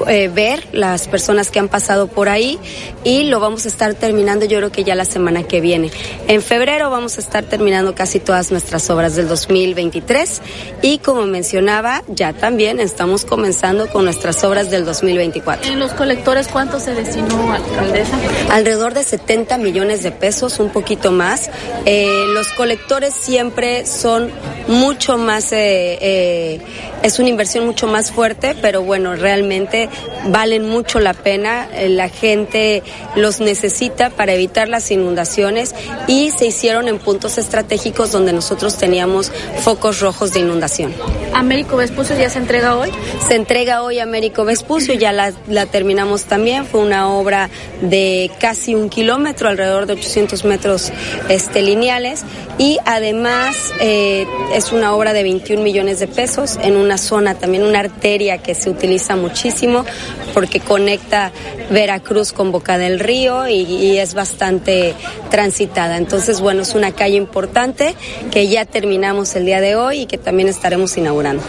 eh, 0.07 0.27
ver 0.27 0.67
las 0.71 1.07
personas 1.07 1.49
que 1.49 1.59
han 1.59 1.69
pasado 1.69 2.07
por 2.07 2.29
ahí 2.29 2.59
y 3.03 3.23
lo 3.23 3.39
vamos 3.39 3.65
a 3.65 3.69
estar 3.69 3.93
terminando 3.93 4.45
yo 4.45 4.57
creo 4.57 4.71
que 4.71 4.83
ya 4.83 4.93
la 4.93 5.05
semana 5.05 5.43
que 5.43 5.61
viene. 5.61 5.89
En 6.27 6.41
febrero 6.41 6.89
vamos 6.89 7.17
a 7.17 7.21
estar 7.21 7.45
terminando 7.45 7.95
casi 7.95 8.19
todas 8.19 8.51
nuestras 8.51 8.89
obras 8.89 9.15
del 9.15 9.27
2023 9.27 10.41
y 10.81 10.97
como 10.99 11.25
mencionaba, 11.25 12.03
ya 12.07 12.33
también 12.33 12.79
estamos 12.79 13.25
comenzando 13.25 13.87
con 13.87 14.05
nuestras 14.05 14.43
obras 14.43 14.69
del 14.69 14.85
2024. 14.85 15.71
¿En 15.71 15.79
los 15.79 15.93
colectores 15.93 16.47
cuánto 16.49 16.79
se 16.79 16.93
destinó, 16.93 17.53
alcaldesa? 17.53 18.17
Alrededor 18.51 18.93
de 18.93 19.03
70 19.03 19.57
millones 19.57 20.03
de 20.03 20.11
pesos, 20.11 20.59
un 20.59 20.69
poquito 20.69 21.11
más. 21.11 21.49
Eh, 21.85 22.25
los 22.33 22.44
colectores 22.49 23.13
siempre 23.13 23.86
son 23.86 24.31
mucho 24.67 25.17
más, 25.17 25.51
eh, 25.51 25.97
eh, 26.01 26.62
es 27.03 27.19
una 27.19 27.29
inversión 27.29 27.65
mucho 27.65 27.88
más 27.88 28.12
fuerte, 28.12 28.55
pero 28.62 28.81
bueno, 28.81 29.15
realmente 29.15 29.89
valen 30.27 30.67
mucho 30.67 30.99
la 30.99 31.13
pena. 31.13 31.67
Eh, 31.73 31.89
la 31.89 32.10
gente 32.10 32.84
los 33.15 33.39
necesita 33.39 34.10
para 34.10 34.34
evitar 34.34 34.69
las 34.69 34.89
inundaciones 34.91 35.75
y 36.08 36.31
se 36.31 36.47
hicieron 36.47 36.88
en 36.88 36.97
puntos 36.99 37.38
estratégicos 37.38 38.12
donde 38.12 38.34
nosotros 38.34 38.77
teníamos 38.77 39.31
focos 39.63 39.99
rojos 39.99 40.34
de 40.34 40.39
inundación. 40.39 40.93
¿Américo 41.34 41.77
Vespucio 41.77 42.17
ya 42.17 42.29
se 42.29 42.39
entrega 42.39 42.75
hoy? 42.75 42.89
Se 43.27 43.36
entrega 43.36 43.84
hoy 43.84 43.99
Américo 43.99 44.45
Vespucio, 44.45 44.93
ya 44.95 45.12
la, 45.12 45.34
la 45.47 45.65
terminamos 45.65 46.23
también. 46.23 46.65
Fue 46.65 46.81
una 46.81 47.10
obra 47.10 47.49
de 47.81 48.31
casi 48.39 48.73
un 48.73 48.89
kilómetro, 48.89 49.49
alrededor 49.49 49.86
de 49.86 49.93
800 49.93 50.43
metros 50.45 50.91
este, 51.29 51.62
lineales 51.62 52.23
y 52.57 52.77
además 52.85 53.73
eh, 53.81 54.25
es 54.53 54.71
una 54.71 54.93
obra 54.95 55.13
de 55.13 55.23
21 55.23 55.61
millones 55.61 55.99
de 55.99 56.07
pesos 56.07 56.57
en 56.61 56.77
una 56.77 56.97
zona, 56.97 57.35
también 57.35 57.63
una 57.63 57.79
arteria 57.79 58.37
que 58.37 58.55
se 58.55 58.69
utiliza 58.69 59.15
muchísimo 59.15 59.85
porque 60.33 60.59
conecta 60.59 61.31
Veracruz 61.69 62.31
con 62.31 62.51
Boca 62.51 62.77
del 62.77 62.99
Río 62.99 63.47
y, 63.47 63.61
y 63.61 63.97
es 63.97 64.13
bastante 64.13 64.93
transitada. 65.29 65.97
Entonces, 65.97 66.39
bueno, 66.39 66.61
es 66.61 66.75
una 66.75 66.93
calle 66.93 67.17
importante 67.17 67.95
que 68.31 68.47
ya 68.47 68.65
terminamos 68.65 69.35
el 69.35 69.45
día 69.45 69.61
de 69.61 69.75
hoy 69.75 70.01
y 70.01 70.05
que 70.05 70.17
también 70.17 70.47
estaremos 70.47 70.95
inaugurando. 70.97 71.43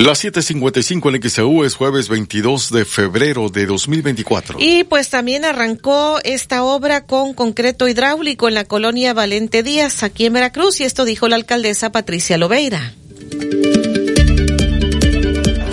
Las 0.00 0.24
7:55 0.24 1.14
en 1.14 1.30
XEU 1.30 1.62
es 1.62 1.74
jueves 1.74 2.08
22 2.08 2.72
de 2.72 2.86
febrero 2.86 3.50
de 3.50 3.66
2024. 3.66 4.56
Y 4.58 4.84
pues 4.84 5.10
también 5.10 5.44
arrancó 5.44 6.20
esta 6.24 6.64
obra 6.64 7.04
con 7.04 7.34
concreto 7.34 7.86
hidráulico 7.86 8.48
en 8.48 8.54
la 8.54 8.64
colonia 8.64 9.12
Valente 9.12 9.62
Díaz, 9.62 10.02
aquí 10.02 10.24
en 10.24 10.32
Veracruz, 10.32 10.80
y 10.80 10.84
esto 10.84 11.04
dijo 11.04 11.28
la 11.28 11.36
alcaldesa 11.36 11.92
Patricia 11.92 12.38
Lobeira. 12.38 12.94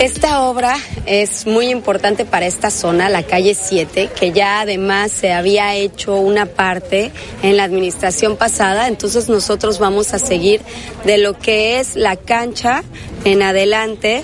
Esta 0.00 0.42
obra 0.42 0.76
es 1.06 1.44
muy 1.44 1.70
importante 1.70 2.24
para 2.24 2.46
esta 2.46 2.70
zona, 2.70 3.08
la 3.08 3.24
calle 3.24 3.56
7, 3.56 4.10
que 4.14 4.30
ya 4.30 4.60
además 4.60 5.10
se 5.10 5.32
había 5.32 5.74
hecho 5.74 6.14
una 6.14 6.46
parte 6.46 7.10
en 7.42 7.56
la 7.56 7.64
administración 7.64 8.36
pasada, 8.36 8.86
entonces 8.86 9.28
nosotros 9.28 9.80
vamos 9.80 10.14
a 10.14 10.20
seguir 10.20 10.60
de 11.04 11.18
lo 11.18 11.36
que 11.36 11.80
es 11.80 11.96
la 11.96 12.14
cancha 12.14 12.84
en 13.24 13.42
adelante 13.42 14.22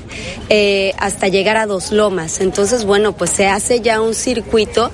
eh, 0.49 0.93
hasta 0.99 1.27
llegar 1.27 1.57
a 1.57 1.67
Dos 1.67 1.91
Lomas. 1.91 2.41
Entonces, 2.41 2.85
bueno, 2.85 3.17
pues 3.17 3.31
se 3.31 3.49
hace 3.49 3.81
ya 3.81 4.01
un 4.01 4.15
circuito 4.15 4.93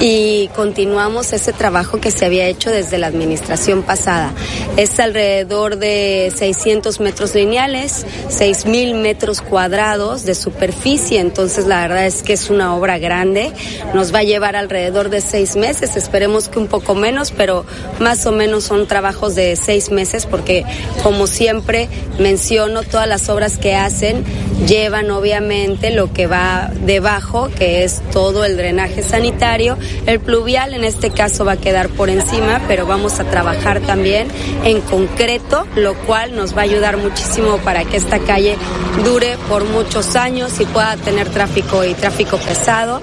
y 0.00 0.48
continuamos 0.56 1.32
ese 1.32 1.52
trabajo 1.52 2.00
que 2.00 2.10
se 2.10 2.24
había 2.24 2.48
hecho 2.48 2.70
desde 2.70 2.98
la 2.98 3.06
administración 3.06 3.84
pasada. 3.84 4.32
Es 4.76 4.98
alrededor 4.98 5.76
de 5.76 6.32
600 6.36 6.98
metros 6.98 7.36
lineales, 7.36 8.04
6 8.28 8.66
mil 8.66 8.94
metros 8.94 9.40
cuadrados 9.40 10.07
de 10.16 10.34
superficie, 10.34 11.20
entonces 11.20 11.66
la 11.66 11.82
verdad 11.82 12.06
es 12.06 12.22
que 12.22 12.32
es 12.32 12.50
una 12.50 12.74
obra 12.74 12.98
grande. 12.98 13.52
Nos 13.94 14.14
va 14.14 14.20
a 14.20 14.22
llevar 14.22 14.56
alrededor 14.56 15.10
de 15.10 15.20
seis 15.20 15.56
meses, 15.56 15.96
esperemos 15.96 16.48
que 16.48 16.58
un 16.58 16.66
poco 16.66 16.94
menos, 16.94 17.30
pero 17.30 17.64
más 17.98 18.24
o 18.26 18.32
menos 18.32 18.64
son 18.64 18.86
trabajos 18.86 19.34
de 19.34 19.54
seis 19.56 19.90
meses 19.90 20.26
porque, 20.26 20.64
como 21.02 21.26
siempre 21.26 21.88
menciono, 22.18 22.82
todas 22.82 23.06
las 23.06 23.28
obras 23.28 23.58
que 23.58 23.74
hacen 23.74 24.24
llevan 24.66 25.10
obviamente 25.10 25.90
lo 25.90 26.12
que 26.12 26.26
va 26.26 26.70
debajo, 26.84 27.48
que 27.56 27.84
es 27.84 28.00
todo 28.12 28.44
el 28.44 28.56
drenaje 28.56 29.02
sanitario. 29.02 29.76
El 30.06 30.20
pluvial 30.20 30.74
en 30.74 30.84
este 30.84 31.10
caso 31.10 31.44
va 31.44 31.52
a 31.52 31.56
quedar 31.56 31.88
por 31.90 32.10
encima, 32.10 32.60
pero 32.66 32.86
vamos 32.86 33.20
a 33.20 33.24
trabajar 33.24 33.80
también 33.80 34.28
en 34.64 34.80
concreto, 34.80 35.66
lo 35.76 35.94
cual 35.94 36.34
nos 36.34 36.56
va 36.56 36.62
a 36.62 36.64
ayudar 36.64 36.96
muchísimo 36.96 37.58
para 37.58 37.84
que 37.84 37.96
esta 37.96 38.18
calle 38.18 38.56
dure 39.04 39.36
por 39.48 39.64
muchos 39.98 40.14
años 40.14 40.60
y 40.60 40.64
pueda 40.64 40.96
tener 40.96 41.28
tráfico 41.28 41.84
y 41.84 41.92
tráfico 41.94 42.36
pesado. 42.38 43.00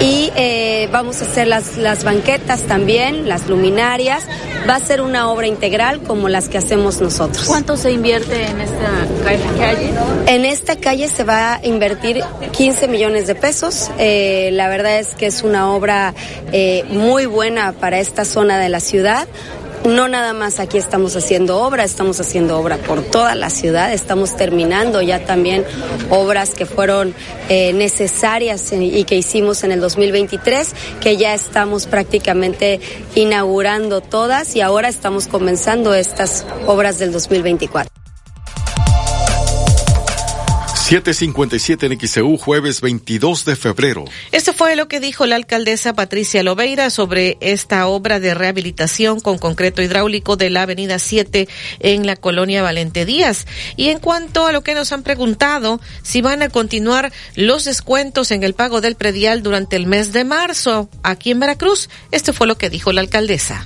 Y 0.00 0.30
eh, 0.36 0.88
vamos 0.90 1.20
a 1.20 1.26
hacer 1.26 1.46
las, 1.46 1.76
las 1.76 2.02
banquetas 2.02 2.62
también, 2.62 3.28
las 3.28 3.46
luminarias. 3.46 4.24
Va 4.68 4.76
a 4.76 4.80
ser 4.80 5.02
una 5.02 5.30
obra 5.30 5.46
integral 5.46 6.00
como 6.00 6.30
las 6.30 6.48
que 6.48 6.56
hacemos 6.56 7.00
nosotros. 7.02 7.44
¿Cuánto 7.46 7.76
se 7.76 7.92
invierte 7.92 8.46
en 8.46 8.60
esta 8.62 8.88
calle? 9.58 9.90
En 10.26 10.46
esta 10.46 10.76
calle 10.76 11.08
se 11.08 11.24
va 11.24 11.56
a 11.56 11.66
invertir 11.66 12.22
15 12.52 12.88
millones 12.88 13.26
de 13.26 13.34
pesos. 13.34 13.90
Eh, 13.98 14.48
la 14.52 14.68
verdad 14.68 14.98
es 14.98 15.08
que 15.08 15.26
es 15.26 15.42
una 15.42 15.70
obra 15.70 16.14
eh, 16.52 16.84
muy 16.88 17.26
buena 17.26 17.72
para 17.72 18.00
esta 18.00 18.24
zona 18.24 18.58
de 18.58 18.70
la 18.70 18.80
ciudad. 18.80 19.28
No 19.84 20.08
nada 20.08 20.34
más 20.34 20.60
aquí 20.60 20.76
estamos 20.76 21.16
haciendo 21.16 21.58
obra, 21.58 21.84
estamos 21.84 22.20
haciendo 22.20 22.58
obra 22.58 22.76
por 22.76 23.02
toda 23.02 23.34
la 23.34 23.48
ciudad, 23.48 23.92
estamos 23.94 24.36
terminando 24.36 25.00
ya 25.00 25.24
también 25.24 25.64
obras 26.10 26.50
que 26.50 26.66
fueron 26.66 27.14
eh, 27.48 27.72
necesarias 27.72 28.72
y 28.72 29.04
que 29.04 29.16
hicimos 29.16 29.64
en 29.64 29.72
el 29.72 29.80
2023, 29.80 30.74
que 31.00 31.16
ya 31.16 31.32
estamos 31.32 31.86
prácticamente 31.86 32.78
inaugurando 33.14 34.02
todas 34.02 34.54
y 34.54 34.60
ahora 34.60 34.88
estamos 34.88 35.26
comenzando 35.26 35.94
estas 35.94 36.44
obras 36.66 36.98
del 36.98 37.10
2024. 37.12 37.89
757 40.90 41.86
en 41.86 42.00
XEU, 42.00 42.36
jueves 42.36 42.80
22 42.80 43.44
de 43.44 43.54
febrero. 43.54 44.06
Esto 44.32 44.52
fue 44.52 44.74
lo 44.74 44.88
que 44.88 44.98
dijo 44.98 45.24
la 45.24 45.36
alcaldesa 45.36 45.94
Patricia 45.94 46.42
Lobeira 46.42 46.90
sobre 46.90 47.38
esta 47.40 47.86
obra 47.86 48.18
de 48.18 48.34
rehabilitación 48.34 49.20
con 49.20 49.38
concreto 49.38 49.82
hidráulico 49.82 50.34
de 50.36 50.50
la 50.50 50.62
avenida 50.62 50.98
7 50.98 51.48
en 51.78 52.06
la 52.08 52.16
colonia 52.16 52.62
Valente 52.62 53.04
Díaz. 53.04 53.46
Y 53.76 53.90
en 53.90 54.00
cuanto 54.00 54.46
a 54.46 54.52
lo 54.52 54.64
que 54.64 54.74
nos 54.74 54.90
han 54.90 55.04
preguntado, 55.04 55.80
si 56.02 56.22
van 56.22 56.42
a 56.42 56.48
continuar 56.48 57.12
los 57.36 57.66
descuentos 57.66 58.32
en 58.32 58.42
el 58.42 58.54
pago 58.54 58.80
del 58.80 58.96
predial 58.96 59.44
durante 59.44 59.76
el 59.76 59.86
mes 59.86 60.12
de 60.12 60.24
marzo 60.24 60.90
aquí 61.04 61.30
en 61.30 61.38
Veracruz, 61.38 61.88
esto 62.10 62.32
fue 62.32 62.48
lo 62.48 62.58
que 62.58 62.68
dijo 62.68 62.92
la 62.92 63.02
alcaldesa 63.02 63.64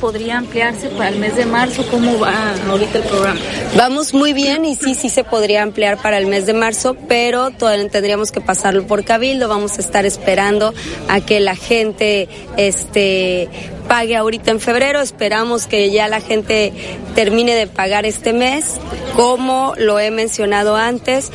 podría 0.00 0.38
ampliarse 0.38 0.88
para 0.90 1.08
el 1.08 1.18
mes 1.18 1.34
de 1.34 1.44
marzo? 1.44 1.84
¿Cómo 1.90 2.16
va 2.20 2.54
ahorita 2.68 2.98
el 2.98 3.04
programa? 3.04 3.40
Vamos 3.76 4.14
muy 4.14 4.32
bien 4.32 4.64
y 4.64 4.76
sí, 4.76 4.94
sí 4.94 5.08
se 5.08 5.24
podría 5.24 5.62
ampliar 5.62 6.00
para 6.00 6.16
el 6.18 6.26
mes 6.26 6.46
de 6.46 6.52
marzo, 6.52 6.96
pero 7.08 7.50
todavía 7.50 7.88
tendríamos 7.88 8.30
que 8.30 8.40
pasarlo 8.40 8.86
por 8.86 9.04
cabildo. 9.04 9.48
Vamos 9.48 9.78
a 9.78 9.80
estar 9.80 10.06
esperando 10.06 10.74
a 11.08 11.20
que 11.20 11.40
la 11.40 11.56
gente 11.56 12.28
este, 12.56 13.48
pague 13.88 14.16
ahorita 14.16 14.50
en 14.50 14.60
febrero. 14.60 15.00
Esperamos 15.00 15.66
que 15.66 15.90
ya 15.90 16.08
la 16.08 16.20
gente 16.20 16.72
termine 17.14 17.54
de 17.54 17.66
pagar 17.66 18.06
este 18.06 18.32
mes. 18.32 18.76
Como 19.16 19.74
lo 19.76 19.98
he 19.98 20.10
mencionado 20.10 20.76
antes, 20.76 21.32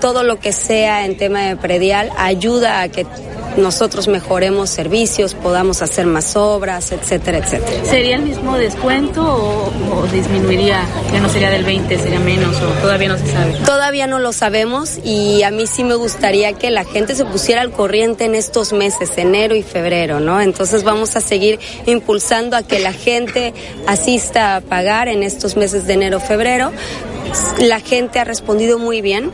todo 0.00 0.22
lo 0.22 0.38
que 0.38 0.52
sea 0.52 1.04
en 1.04 1.16
tema 1.16 1.40
de 1.40 1.56
predial 1.56 2.10
ayuda 2.16 2.82
a 2.82 2.88
que 2.88 3.06
nosotros 3.56 4.08
mejoremos 4.08 4.70
servicios, 4.70 5.34
podamos 5.34 5.82
hacer 5.82 6.06
más 6.06 6.36
obras, 6.36 6.92
etcétera, 6.92 7.38
etcétera. 7.38 7.84
¿Sería 7.84 8.16
el 8.16 8.22
mismo 8.22 8.56
descuento 8.56 9.22
o, 9.22 9.70
o, 9.92 10.06
disminuiría? 10.06 10.84
Ya 11.12 11.20
no 11.20 11.28
sería 11.28 11.50
del 11.50 11.64
20, 11.64 11.98
sería 11.98 12.20
menos 12.20 12.56
o 12.56 12.68
todavía 12.80 13.08
no 13.08 13.18
se 13.18 13.26
sabe. 13.26 13.54
Todavía 13.64 14.06
no 14.06 14.18
lo 14.18 14.32
sabemos 14.32 14.98
y 15.04 15.42
a 15.42 15.50
mí 15.50 15.66
sí 15.66 15.84
me 15.84 15.94
gustaría 15.94 16.52
que 16.52 16.70
la 16.70 16.84
gente 16.84 17.14
se 17.14 17.24
pusiera 17.24 17.60
al 17.62 17.72
corriente 17.72 18.24
en 18.24 18.34
estos 18.34 18.72
meses, 18.72 19.16
enero 19.16 19.54
y 19.54 19.62
febrero, 19.62 20.20
¿no? 20.20 20.40
Entonces 20.40 20.84
vamos 20.84 21.16
a 21.16 21.20
seguir 21.20 21.58
impulsando 21.86 22.56
a 22.56 22.62
que 22.62 22.78
la 22.78 22.92
gente 22.92 23.54
asista 23.86 24.56
a 24.56 24.60
pagar 24.60 25.08
en 25.08 25.22
estos 25.22 25.56
meses 25.56 25.86
de 25.86 25.94
enero, 25.94 26.20
febrero. 26.20 26.72
La 27.58 27.80
gente 27.80 28.18
ha 28.18 28.24
respondido 28.24 28.78
muy 28.78 29.02
bien. 29.02 29.30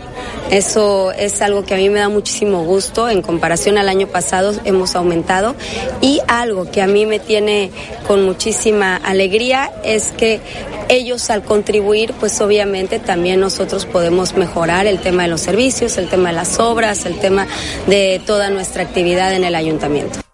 Eso 0.51 1.13
es 1.13 1.41
algo 1.43 1.65
que 1.65 1.75
a 1.75 1.77
mí 1.77 1.89
me 1.89 1.99
da 1.99 2.09
muchísimo 2.09 2.65
gusto. 2.65 3.09
En 3.09 3.23
comparación 3.23 3.79
al 3.79 3.89
año 3.89 4.07
pasado 4.07 4.53
hemos 4.65 4.95
aumentado. 4.95 5.55
Y 6.01 6.21
algo 6.29 6.71
que 6.71 6.83
a 6.83 6.87
mí 6.87 7.07
me 7.07 7.19
tiene 7.19 7.71
con 8.07 8.25
muchísima 8.25 8.97
alegría 8.97 9.73
es 9.83 10.13
que 10.13 10.41
ellos 10.89 11.31
al 11.31 11.43
contribuir, 11.43 12.13
pues 12.21 12.41
obviamente 12.41 12.99
también 12.99 13.41
nosotros 13.41 13.87
podemos 13.87 14.37
mejorar 14.37 14.87
el 14.87 15.01
tema 15.01 15.25
de 15.25 15.29
los 15.29 15.41
servicios, 15.41 15.97
el 15.99 16.09
tema 16.09 16.29
de 16.29 16.37
las 16.37 16.61
obras, 16.61 17.07
el 17.07 17.19
tema 17.19 17.47
de 17.87 18.21
toda 18.25 18.51
nuestra 18.51 18.83
actividad 18.83 19.35
en 19.35 19.45
el 19.45 19.55
ayuntamiento. 19.55 20.26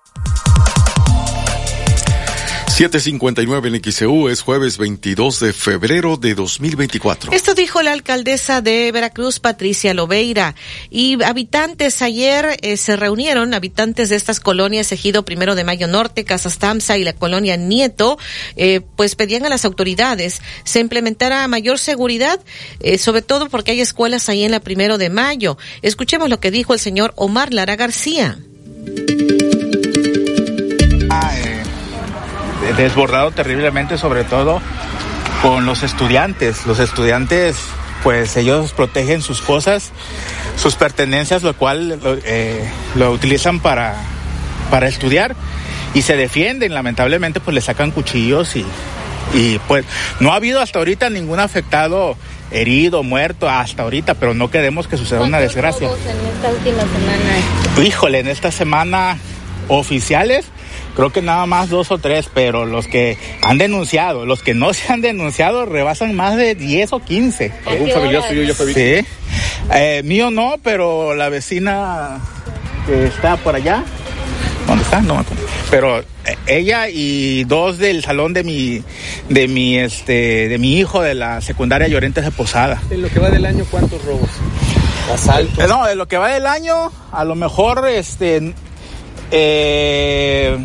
759 2.82 3.68
en 3.68 3.92
XEU 3.92 4.28
es 4.28 4.40
jueves 4.40 4.76
22 4.76 5.38
de 5.38 5.52
febrero 5.52 6.16
de 6.16 6.34
2024. 6.34 7.30
Esto 7.30 7.54
dijo 7.54 7.80
la 7.80 7.92
alcaldesa 7.92 8.60
de 8.60 8.90
Veracruz, 8.90 9.38
Patricia 9.38 9.94
Lobeira. 9.94 10.56
Y 10.90 11.22
habitantes 11.22 12.02
ayer 12.02 12.58
eh, 12.60 12.76
se 12.76 12.96
reunieron, 12.96 13.54
habitantes 13.54 14.08
de 14.08 14.16
estas 14.16 14.40
colonias, 14.40 14.90
Ejido 14.90 15.24
Primero 15.24 15.54
de 15.54 15.62
Mayo 15.62 15.86
Norte, 15.86 16.24
Casas 16.24 16.58
Tamsa 16.58 16.98
y 16.98 17.04
la 17.04 17.12
colonia 17.12 17.56
Nieto, 17.56 18.18
eh, 18.56 18.80
pues 18.96 19.14
pedían 19.14 19.46
a 19.46 19.48
las 19.48 19.64
autoridades 19.64 20.42
se 20.64 20.80
implementara 20.80 21.46
mayor 21.46 21.78
seguridad, 21.78 22.40
eh, 22.80 22.98
sobre 22.98 23.22
todo 23.22 23.48
porque 23.48 23.70
hay 23.70 23.80
escuelas 23.80 24.28
ahí 24.28 24.42
en 24.42 24.50
la 24.50 24.58
Primero 24.58 24.98
de 24.98 25.08
Mayo. 25.08 25.56
Escuchemos 25.82 26.28
lo 26.28 26.40
que 26.40 26.50
dijo 26.50 26.74
el 26.74 26.80
señor 26.80 27.12
Omar 27.14 27.54
Lara 27.54 27.76
García. 27.76 28.40
Desbordado 32.76 33.30
terriblemente, 33.30 33.98
sobre 33.98 34.24
todo 34.24 34.60
con 35.42 35.66
los 35.66 35.82
estudiantes. 35.82 36.66
Los 36.66 36.78
estudiantes, 36.78 37.56
pues 38.02 38.36
ellos 38.36 38.72
protegen 38.72 39.22
sus 39.22 39.42
cosas, 39.42 39.90
sus 40.56 40.76
pertenencias, 40.76 41.42
lo 41.42 41.54
cual 41.54 41.98
eh, 42.24 42.64
lo 42.94 43.10
utilizan 43.10 43.60
para, 43.60 43.96
para 44.70 44.88
estudiar 44.88 45.34
y 45.94 46.02
se 46.02 46.16
defienden. 46.16 46.74
Lamentablemente, 46.74 47.40
pues 47.40 47.54
le 47.54 47.60
sacan 47.60 47.90
cuchillos 47.90 48.56
y, 48.56 48.64
y 49.34 49.58
pues 49.66 49.84
no 50.20 50.32
ha 50.32 50.36
habido 50.36 50.60
hasta 50.60 50.78
ahorita 50.78 51.10
ningún 51.10 51.40
afectado 51.40 52.16
herido, 52.52 53.02
muerto, 53.02 53.48
hasta 53.48 53.82
ahorita, 53.82 54.14
pero 54.14 54.34
no 54.34 54.50
queremos 54.50 54.86
que 54.86 54.96
suceda 54.96 55.22
una 55.22 55.38
desgracia. 55.40 55.88
en 55.88 55.94
esta 55.94 56.50
última 56.50 56.82
semana? 56.82 57.86
Híjole, 57.86 58.18
en 58.20 58.28
esta 58.28 58.50
semana 58.50 59.16
oficiales 59.68 60.46
creo 60.94 61.10
que 61.10 61.22
nada 61.22 61.46
más 61.46 61.68
dos 61.68 61.90
o 61.90 61.98
tres, 61.98 62.28
pero 62.32 62.66
los 62.66 62.86
que 62.86 63.18
han 63.42 63.58
denunciado, 63.58 64.26
los 64.26 64.42
que 64.42 64.54
no 64.54 64.72
se 64.74 64.92
han 64.92 65.00
denunciado 65.00 65.66
rebasan 65.66 66.14
más 66.14 66.36
de 66.36 66.54
10 66.54 66.92
o 66.92 67.00
15. 67.00 67.52
¿Algún 67.66 67.90
familiar 67.90 68.22
suyo 68.28 68.42
ya 68.42 68.54
fue 68.54 68.66
víctima? 68.66 69.00
Sí. 69.00 69.06
Eh, 69.74 70.02
mío 70.04 70.30
no, 70.30 70.56
pero 70.62 71.14
la 71.14 71.28
vecina 71.28 72.20
que 72.86 73.06
está 73.06 73.36
por 73.36 73.54
allá, 73.54 73.84
¿dónde 74.66 74.84
está? 74.84 75.00
No 75.00 75.14
me 75.14 75.20
acuerdo. 75.20 75.46
Pero 75.70 75.98
eh, 76.00 76.04
ella 76.46 76.88
y 76.88 77.44
dos 77.44 77.78
del 77.78 78.02
salón 78.02 78.32
de 78.32 78.44
mi, 78.44 78.82
de 79.28 79.48
mi, 79.48 79.78
este, 79.78 80.48
de 80.48 80.58
mi 80.58 80.78
hijo 80.78 81.00
de 81.02 81.14
la 81.14 81.40
secundaria 81.40 81.88
Llorentes 81.88 82.24
de 82.24 82.30
Posada. 82.30 82.82
En 82.90 83.02
lo 83.02 83.08
que 83.08 83.18
va 83.18 83.30
del 83.30 83.46
año, 83.46 83.64
¿cuántos 83.70 84.04
robos? 84.04 84.30
Asaltos. 85.12 85.64
Eh, 85.64 85.68
no, 85.68 85.88
en 85.88 85.98
lo 85.98 86.06
que 86.06 86.18
va 86.18 86.28
del 86.28 86.46
año, 86.46 86.92
a 87.10 87.24
lo 87.24 87.34
mejor, 87.34 87.88
este, 87.88 88.54
eh, 89.30 90.58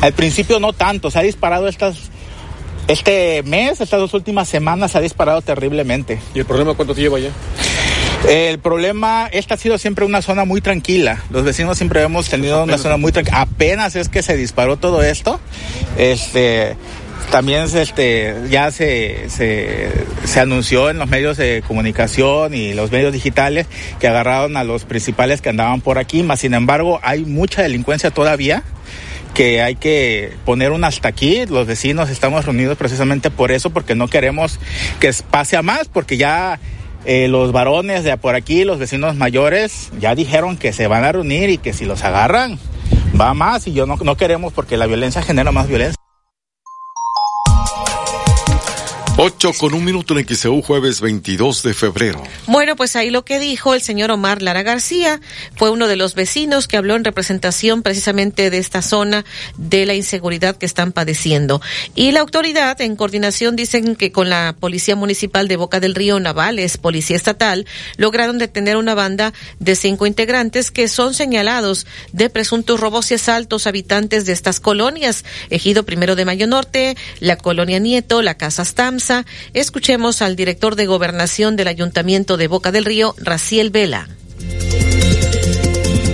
al 0.00 0.12
principio 0.12 0.60
no 0.60 0.72
tanto, 0.72 1.10
se 1.10 1.18
ha 1.18 1.22
disparado 1.22 1.68
estas, 1.68 1.96
este 2.88 3.42
mes, 3.44 3.80
estas 3.80 4.00
dos 4.00 4.14
últimas 4.14 4.48
semanas 4.48 4.92
se 4.92 4.98
ha 4.98 5.00
disparado 5.00 5.42
terriblemente. 5.42 6.20
¿Y 6.34 6.40
el 6.40 6.44
problema 6.44 6.74
cuánto 6.74 6.94
lleva 6.94 7.18
ya? 7.18 7.30
El 8.28 8.58
problema, 8.58 9.28
esta 9.32 9.54
ha 9.54 9.56
sido 9.56 9.78
siempre 9.78 10.04
una 10.04 10.20
zona 10.20 10.44
muy 10.44 10.60
tranquila. 10.60 11.22
Los 11.30 11.42
vecinos 11.42 11.78
siempre 11.78 12.02
hemos 12.02 12.28
tenido 12.28 12.64
una 12.64 12.76
zona 12.76 12.96
muy 12.98 13.12
tranquila. 13.12 13.40
Apenas 13.40 13.96
es 13.96 14.08
que 14.08 14.22
se 14.22 14.36
disparó 14.36 14.76
todo 14.76 15.02
esto. 15.02 15.40
Este, 15.96 16.76
también 17.30 17.64
este, 17.74 18.34
ya 18.50 18.70
se, 18.72 19.30
se, 19.30 19.90
se, 20.24 20.40
anunció 20.40 20.90
en 20.90 20.98
los 20.98 21.08
medios 21.08 21.38
de 21.38 21.62
comunicación 21.66 22.54
y 22.54 22.74
los 22.74 22.90
medios 22.90 23.12
digitales 23.12 23.66
que 23.98 24.08
agarraron 24.08 24.56
a 24.56 24.64
los 24.64 24.84
principales 24.84 25.40
que 25.40 25.48
andaban 25.48 25.80
por 25.80 25.98
aquí, 25.98 26.22
más 26.22 26.40
sin 26.40 26.54
embargo 26.54 26.98
hay 27.02 27.24
mucha 27.24 27.62
delincuencia 27.62 28.10
todavía 28.10 28.64
que 29.34 29.62
hay 29.62 29.76
que 29.76 30.34
poner 30.44 30.72
un 30.72 30.84
hasta 30.84 31.08
aquí. 31.08 31.46
Los 31.46 31.66
vecinos 31.66 32.10
estamos 32.10 32.44
reunidos 32.44 32.76
precisamente 32.76 33.30
por 33.30 33.52
eso, 33.52 33.70
porque 33.70 33.94
no 33.94 34.08
queremos 34.08 34.58
que 35.00 35.12
pase 35.30 35.56
a 35.56 35.62
más, 35.62 35.88
porque 35.88 36.16
ya 36.16 36.58
eh, 37.04 37.28
los 37.28 37.52
varones 37.52 38.04
de 38.04 38.16
por 38.16 38.34
aquí, 38.34 38.64
los 38.64 38.78
vecinos 38.78 39.16
mayores, 39.16 39.90
ya 39.98 40.14
dijeron 40.14 40.56
que 40.56 40.72
se 40.72 40.86
van 40.86 41.04
a 41.04 41.12
reunir 41.12 41.50
y 41.50 41.58
que 41.58 41.72
si 41.72 41.84
los 41.84 42.04
agarran, 42.04 42.58
va 43.18 43.34
más 43.34 43.66
y 43.66 43.72
yo 43.72 43.86
no, 43.86 43.96
no 43.96 44.16
queremos 44.16 44.52
porque 44.52 44.76
la 44.76 44.86
violencia 44.86 45.22
genera 45.22 45.52
más 45.52 45.68
violencia. 45.68 45.99
8 49.22 49.52
con 49.58 49.74
un 49.74 49.84
minuto 49.84 50.18
en 50.18 50.26
XEU, 50.26 50.62
jueves 50.62 51.02
22 51.02 51.62
de 51.62 51.74
febrero. 51.74 52.22
Bueno, 52.46 52.74
pues 52.74 52.96
ahí 52.96 53.10
lo 53.10 53.22
que 53.22 53.38
dijo 53.38 53.74
el 53.74 53.82
señor 53.82 54.10
Omar 54.10 54.40
Lara 54.40 54.62
García 54.62 55.20
fue 55.56 55.68
uno 55.68 55.88
de 55.88 55.96
los 55.96 56.14
vecinos 56.14 56.66
que 56.66 56.78
habló 56.78 56.96
en 56.96 57.04
representación 57.04 57.82
precisamente 57.82 58.48
de 58.48 58.56
esta 58.56 58.80
zona 58.80 59.26
de 59.58 59.84
la 59.84 59.92
inseguridad 59.92 60.56
que 60.56 60.64
están 60.64 60.92
padeciendo. 60.92 61.60
Y 61.94 62.12
la 62.12 62.20
autoridad, 62.20 62.80
en 62.80 62.96
coordinación, 62.96 63.56
dicen 63.56 63.94
que 63.94 64.10
con 64.10 64.30
la 64.30 64.56
Policía 64.58 64.96
Municipal 64.96 65.48
de 65.48 65.56
Boca 65.56 65.80
del 65.80 65.94
Río 65.94 66.18
Navales, 66.18 66.78
Policía 66.78 67.16
Estatal, 67.16 67.66
lograron 67.98 68.38
detener 68.38 68.78
una 68.78 68.94
banda 68.94 69.34
de 69.58 69.76
cinco 69.76 70.06
integrantes 70.06 70.70
que 70.70 70.88
son 70.88 71.12
señalados 71.12 71.86
de 72.12 72.30
presuntos 72.30 72.80
robos 72.80 73.10
y 73.10 73.16
asaltos 73.16 73.66
habitantes 73.66 74.24
de 74.24 74.32
estas 74.32 74.60
colonias. 74.60 75.26
Ejido 75.50 75.82
Primero 75.82 76.16
de 76.16 76.24
Mayo 76.24 76.46
Norte, 76.46 76.96
la 77.18 77.36
Colonia 77.36 77.80
Nieto, 77.80 78.22
la 78.22 78.38
Casa 78.38 78.62
Escuchemos 79.54 80.22
al 80.22 80.36
director 80.36 80.76
de 80.76 80.86
Gobernación 80.86 81.56
del 81.56 81.68
Ayuntamiento 81.68 82.36
de 82.36 82.48
Boca 82.48 82.72
del 82.72 82.84
Río, 82.84 83.14
Raciel 83.18 83.70
Vela. 83.70 84.08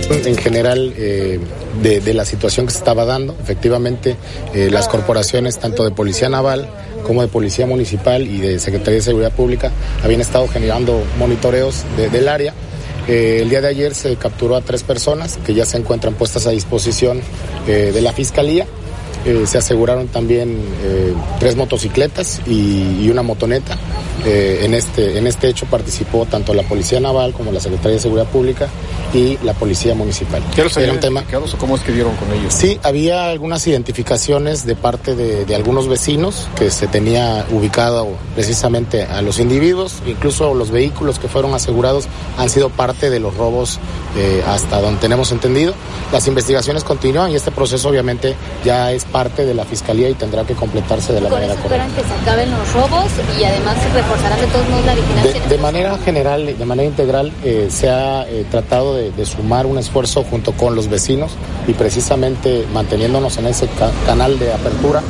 En 0.09 0.37
general, 0.37 0.93
eh, 0.97 1.39
de, 1.81 2.13
la 2.13 2.25
situación 2.25 2.65
que 2.65 2.71
se 2.71 2.79
estaba 2.79 3.05
dando, 3.05 3.35
efectivamente, 3.41 4.15
eh, 4.53 4.69
las 4.71 4.87
corporaciones, 4.87 5.59
tanto 5.59 5.83
de 5.83 5.91
Policía 5.91 6.29
Naval 6.29 6.67
como 7.05 7.21
de 7.21 7.27
Policía 7.27 7.65
Municipal 7.67 8.25
y 8.25 8.39
de 8.39 8.59
Secretaría 8.59 8.95
de 8.95 9.01
Seguridad 9.01 9.31
Pública, 9.31 9.71
habían 10.03 10.21
estado 10.21 10.47
generando 10.47 11.03
monitoreos 11.19 11.83
de, 11.97 12.09
del 12.09 12.27
área. 12.27 12.53
Eh, 13.07 13.39
el 13.41 13.49
día 13.49 13.61
de 13.61 13.67
ayer 13.67 13.95
se 13.95 14.15
capturó 14.15 14.55
a 14.55 14.61
tres 14.61 14.83
personas 14.83 15.37
que 15.45 15.53
ya 15.53 15.65
se 15.65 15.77
encuentran 15.77 16.15
puestas 16.15 16.47
a 16.47 16.51
disposición 16.51 17.21
de 17.65 18.01
la 18.01 18.13
Fiscalía. 18.13 18.65
Eh, 19.27 19.45
se 19.45 19.57
aseguraron 19.57 20.07
también 20.07 20.57
eh, 20.81 21.13
tres 21.37 21.57
motocicletas 21.57 22.39
y, 22.47 23.03
y 23.03 23.09
una 23.09 23.23
motoneta. 23.23 23.77
Eh, 24.25 24.61
en, 24.63 24.73
este, 24.73 25.17
en 25.17 25.27
este 25.27 25.49
hecho 25.49 25.65
participó 25.65 26.25
tanto 26.25 26.53
la 26.53 26.63
Policía 26.63 27.01
Naval 27.01 27.33
como 27.33 27.51
la 27.51 27.59
Secretaría 27.59 27.95
de 27.97 27.99
Seguridad 27.99 28.27
Pública 28.27 28.69
y 29.13 29.37
la 29.43 29.53
Policía 29.53 29.95
Municipal. 29.95 30.41
¿Qué 30.55 30.63
los 30.63 30.77
Era 30.77 30.93
un 30.93 31.01
tema... 31.01 31.25
o 31.33 31.57
cómo 31.57 31.75
es 31.75 31.81
que 31.81 31.91
dieron 31.91 32.15
con 32.15 32.31
ellos? 32.31 32.53
Sí, 32.53 32.79
había 32.83 33.29
algunas 33.29 33.67
identificaciones 33.67 34.65
de 34.65 34.75
parte 34.75 35.13
de, 35.13 35.43
de, 35.43 35.55
algunos 35.55 35.89
vecinos 35.89 36.47
que 36.57 36.71
se 36.71 36.87
tenía 36.87 37.45
ubicado 37.51 38.07
precisamente 38.33 39.03
a 39.03 39.21
los 39.21 39.39
individuos, 39.39 39.95
incluso 40.05 40.53
los 40.53 40.71
vehículos 40.71 41.19
que 41.19 41.27
fueron 41.27 41.53
asegurados 41.53 42.05
han 42.37 42.49
sido 42.49 42.69
parte 42.69 43.09
de 43.09 43.19
los 43.19 43.35
robos 43.35 43.79
eh, 44.15 44.41
hasta 44.47 44.79
donde 44.81 45.01
tenemos 45.01 45.31
entendido. 45.31 45.73
Las 46.13 46.27
investigaciones 46.27 46.83
continúan 46.83 47.31
y 47.31 47.35
este 47.35 47.51
proceso 47.51 47.89
obviamente 47.89 48.35
ya 48.63 48.91
es 48.91 49.03
parte 49.03 49.16
de 49.17 49.53
la 49.55 49.65
Fiscalía 49.65 50.09
y 50.09 50.13
tendrá 50.13 50.43
que 50.43 50.53
completarse 50.53 51.11
de 51.11 51.21
la 51.21 51.29
¿Con 51.29 51.39
manera 51.39 51.53
eso 51.53 51.63
correcta. 51.63 51.87
esperan 51.87 52.07
que 52.07 52.15
se 52.15 52.21
acaben 52.21 52.51
los 52.51 52.73
robos 52.73 53.11
y 53.39 53.43
además 53.43 53.75
reforzarán 53.91 54.39
de 54.39 54.47
todos 54.47 54.69
modos 54.69 54.85
la 54.85 54.93
vigilancia? 54.93 55.41
De, 55.41 55.47
de 55.49 55.57
manera 55.57 55.97
general, 55.97 56.57
de 56.57 56.65
manera 56.65 56.87
integral, 56.87 57.33
eh, 57.43 57.67
se 57.71 57.89
ha 57.89 58.29
eh, 58.29 58.45
tratado 58.51 58.93
de, 58.95 59.11
de, 59.11 59.25
sumar 59.25 59.65
un 59.65 59.79
esfuerzo 59.79 60.23
junto 60.23 60.51
con 60.51 60.75
los 60.75 60.87
vecinos 60.87 61.31
y 61.67 61.73
precisamente 61.73 62.65
manteniéndonos 62.73 63.37
en 63.37 63.47
ese 63.47 63.67
ca 63.69 63.89
canal 64.05 64.37
de 64.37 64.53
apertura, 64.53 65.01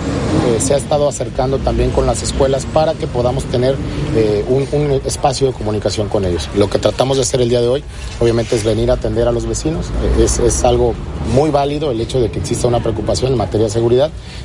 eh, 0.47 0.59
se 0.61 0.73
ha 0.73 0.77
estado 0.77 1.07
acercando 1.09 1.57
también 1.59 1.91
con 1.91 2.05
las 2.05 2.23
escuelas 2.23 2.65
para 2.65 2.93
que 2.93 3.07
podamos 3.07 3.43
tener 3.45 3.75
eh, 4.15 4.45
un, 4.47 4.67
un, 4.71 4.91
espacio 5.05 5.47
de 5.47 5.53
comunicación 5.53 6.07
con 6.07 6.25
ellos. 6.25 6.49
Lo 6.55 6.69
que 6.69 6.79
tratamos 6.79 7.17
de 7.17 7.23
hacer 7.23 7.41
el 7.41 7.49
día 7.49 7.61
de 7.61 7.67
hoy, 7.67 7.83
obviamente, 8.19 8.55
es 8.55 8.63
venir 8.63 8.89
a 8.91 8.93
atender 8.93 9.27
a 9.27 9.31
los 9.31 9.45
vecinos. 9.45 9.87
Eh, 9.87 10.23
es, 10.23 10.39
es 10.39 10.63
algo 10.63 10.93
muy 11.33 11.49
válido 11.49 11.91
el 11.91 11.99
hecho 11.99 12.21
de 12.21 12.29
que 12.31 12.39
exista 12.39 12.67
una 12.67 12.79
preocupación 12.79 13.31
en 13.31 13.37
materia 13.37 13.65
de 13.67 13.73
seguridad. 13.73 13.96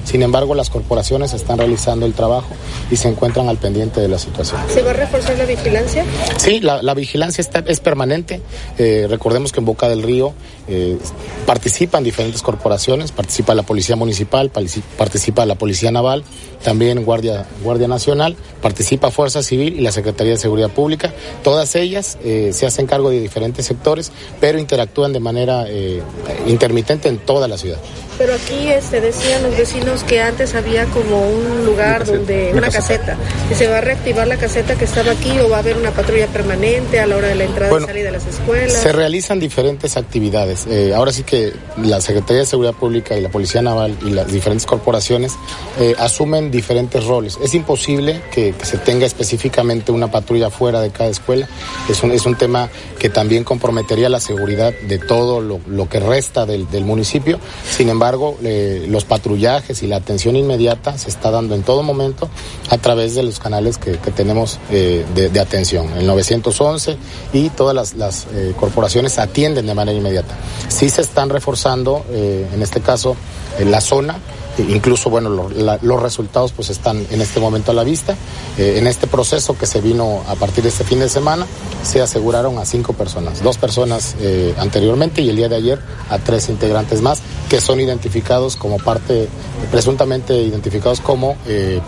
Sin 0.05 0.23
embargo, 0.23 0.55
las 0.55 0.71
corporaciones 0.71 1.33
están 1.33 1.59
realizando 1.59 2.07
el 2.07 2.13
trabajo 2.13 2.49
y 2.91 2.97
se 2.97 3.09
encuentran 3.09 3.49
al 3.49 3.59
pendiente 3.59 4.01
de 4.01 4.09
la 4.09 4.19
situación. 4.19 4.61
¿Se 4.69 4.83
va 4.83 4.91
a 4.91 4.95
reforzar 4.95 5.37
la 5.39 5.45
vigilancia? 5.45 6.05
Sí, 6.37 6.61
la, 6.61 6.83
la 6.83 6.95
vigilancia 6.95 7.41
está, 7.41 7.61
es 7.67 7.81
permanente. 7.81 8.41
Eh, 8.79 9.07
recordemos 9.09 9.53
que 9.53 9.61
en 9.61 9.67
Boca 9.67 9.89
del 9.89 10.03
Río 10.03 10.33
eh, 10.69 10.99
participan 11.47 12.05
diferentes 12.05 12.43
corporaciones, 12.43 13.13
participa 13.13 13.55
la 13.55 13.63
Policía 13.63 13.97
Municipal, 13.97 14.51
participa 14.51 15.47
la 15.47 15.55
Policía 15.55 15.91
Naval, 15.91 16.25
también 16.63 17.05
Guardia, 17.05 17.47
Guardia 17.63 17.89
Nacional, 17.89 18.37
participa 18.61 19.11
Fuerza 19.11 19.43
Civil 19.43 19.79
y 19.79 19.81
la 19.81 19.93
Secretaría 19.93 20.33
de 20.35 20.39
Seguridad 20.39 20.71
Pública. 20.71 21.13
Todas 21.43 21.75
ellas 21.75 22.19
eh, 22.25 22.51
se 22.53 22.67
hacen 22.67 22.87
cargo 22.87 23.11
de 23.11 23.21
diferentes 23.21 23.67
sectores, 23.67 24.13
pero 24.41 24.59
interactúan 24.59 25.13
de 25.13 25.21
manera 25.21 25.65
eh, 25.69 26.03
intermitente 26.47 27.09
en 27.09 27.19
toda 27.19 27.49
la 27.49 27.59
ciudad. 27.59 27.79
Pero 28.19 28.35
aquí 28.35 28.69
este, 28.69 29.01
decían 29.01 29.43
los 29.43 29.57
vecinos 29.57 30.05
que 30.05 30.21
antes 30.21 30.55
había 30.55 30.85
como 30.87 31.29
un 31.29 31.65
lugar 31.65 32.05
donde, 32.05 32.53
una 32.55 32.71
caseta, 32.71 33.17
y 33.51 33.55
se 33.55 33.67
va 33.67 33.79
a 33.79 33.81
reactivar 33.81 34.27
la 34.27 34.37
caseta 34.37 34.77
que 34.77 34.85
estaba 34.85 35.13
aquí 35.13 35.39
o 35.41 35.49
va 35.49 35.57
a 35.57 35.61
haber 35.61 35.77
una 35.77 35.91
patrulla 35.91 36.27
permanente 36.29 37.01
a 37.01 37.07
la 37.07 37.17
hora 37.17 37.29
de 37.29 37.35
la 37.35 37.45
entrada 37.45 37.77
y 37.81 37.85
salida 37.85 38.05
de 38.07 38.13
las 38.13 38.27
escuelas. 38.27 38.73
Se 38.75 38.93
realizan 38.93 39.41
diferentes 39.41 39.97
actividades. 39.97 40.52
Eh, 40.69 40.93
ahora 40.95 41.13
sí 41.13 41.23
que 41.23 41.53
la 41.77 42.01
Secretaría 42.01 42.41
de 42.41 42.47
Seguridad 42.47 42.75
Pública 42.75 43.17
y 43.17 43.21
la 43.21 43.29
Policía 43.29 43.63
Naval 43.63 43.97
y 44.05 44.11
las 44.11 44.31
diferentes 44.31 44.67
corporaciones 44.67 45.35
eh, 45.79 45.95
asumen 45.99 46.51
diferentes 46.51 47.05
roles. 47.05 47.39
Es 47.43 47.55
imposible 47.55 48.23
que, 48.33 48.55
se 48.63 48.79
tenga 48.79 49.07
específicamente 49.07 49.93
una 49.93 50.11
patrulla 50.11 50.51
fuera 50.51 50.81
de 50.81 50.91
cada 50.91 51.11
escuela. 51.11 51.49
Es 51.89 52.03
un, 52.03 52.13
es 52.13 52.27
un 52.27 52.37
tema 52.37 52.69
que 52.99 53.09
también 53.09 53.45
comprometería 53.45 54.09
la 54.09 54.21
seguridad 54.21 54.73
de 54.89 54.99
todo 54.99 55.41
lo, 55.41 55.89
que 55.89 56.01
resta 56.01 56.47
del, 56.47 56.85
municipio. 56.85 57.39
Sin 57.71 57.89
embargo, 57.89 58.37
eh, 58.43 58.87
los 58.89 59.05
patrullajes 59.05 59.83
y 59.83 59.87
la 59.87 59.97
atención 59.97 60.37
inmediata 60.37 60.97
se 60.99 61.09
está 61.09 61.31
dando 61.31 61.55
en 61.55 61.63
todo 61.63 61.83
momento 61.83 62.29
a 62.71 62.79
través 62.79 63.15
de 63.15 63.23
los 63.23 63.39
canales 63.39 63.79
que, 63.79 63.93
tenemos 64.13 64.59
de, 64.71 65.05
de, 65.15 65.41
atención, 65.41 65.93
el 65.97 66.07
911 66.07 66.97
y 67.33 67.49
todas 67.51 67.75
las, 67.75 67.95
las 67.95 68.27
corporaciones 68.59 69.19
atienden 69.19 69.67
de 69.67 69.75
manera 69.75 69.97
inmediata. 69.97 70.37
Sí 70.69 70.89
se 70.89 71.03
están 71.03 71.31
reforzando, 71.31 72.05
eh, 72.11 72.49
en 72.53 72.63
este 72.63 72.81
caso, 72.81 73.17
en 73.59 73.71
la 73.71 73.81
zona. 73.81 74.17
Incluso, 74.59 75.09
bueno, 75.09 75.31
los 75.31 76.03
resultados 76.03 76.53
pues 76.53 76.71
están 76.71 77.07
en 77.11 77.21
este 77.21 77.41
momento 77.41 77.71
a 77.71 77.75
la 77.75 77.85
vista. 77.85 78.17
Eh, 78.59 78.75
en 78.79 78.87
este 78.87 79.07
proceso 79.07 79.57
que 79.57 79.67
se 79.67 79.81
vino 79.81 80.23
a 80.29 80.35
partir 80.35 80.63
de 80.63 80.69
este 80.69 80.85
fin 80.85 81.01
de 81.01 81.09
semana, 81.09 81.47
se 81.83 82.01
aseguraron 82.01 82.59
a 82.59 82.65
cinco 82.65 82.93
personas, 82.93 83.43
dos 83.43 83.57
personas 83.57 84.15
eh, 84.21 84.55
anteriormente 84.59 85.23
y 85.23 85.31
el 85.31 85.37
día 85.37 85.49
de 85.49 85.57
ayer 85.57 85.81
a 86.11 86.19
tres 86.19 86.49
integrantes 86.49 87.01
más 87.01 87.23
que 87.49 87.61
son 87.61 87.81
identificados 87.81 88.57
como 88.57 88.79
parte, 88.79 89.29
presuntamente 89.71 90.35
identificados 90.35 91.01
como 91.01 91.37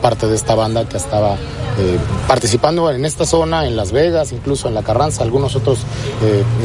parte 0.02 0.26
de 0.26 0.34
esta 0.34 0.54
banda 0.54 0.86
que 0.86 0.98
estaba 0.98 1.38
participando 2.28 2.90
en 2.90 3.04
esta 3.04 3.24
zona, 3.24 3.66
en 3.66 3.74
Las 3.74 3.90
Vegas, 3.90 4.32
incluso 4.32 4.68
en 4.68 4.74
La 4.74 4.82
Carranza, 4.82 5.22
algunos 5.22 5.56
otros 5.56 5.78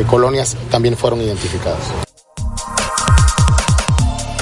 colonias 0.10 0.58
también 0.70 0.98
fueron 0.98 1.22
identificados. 1.22 1.80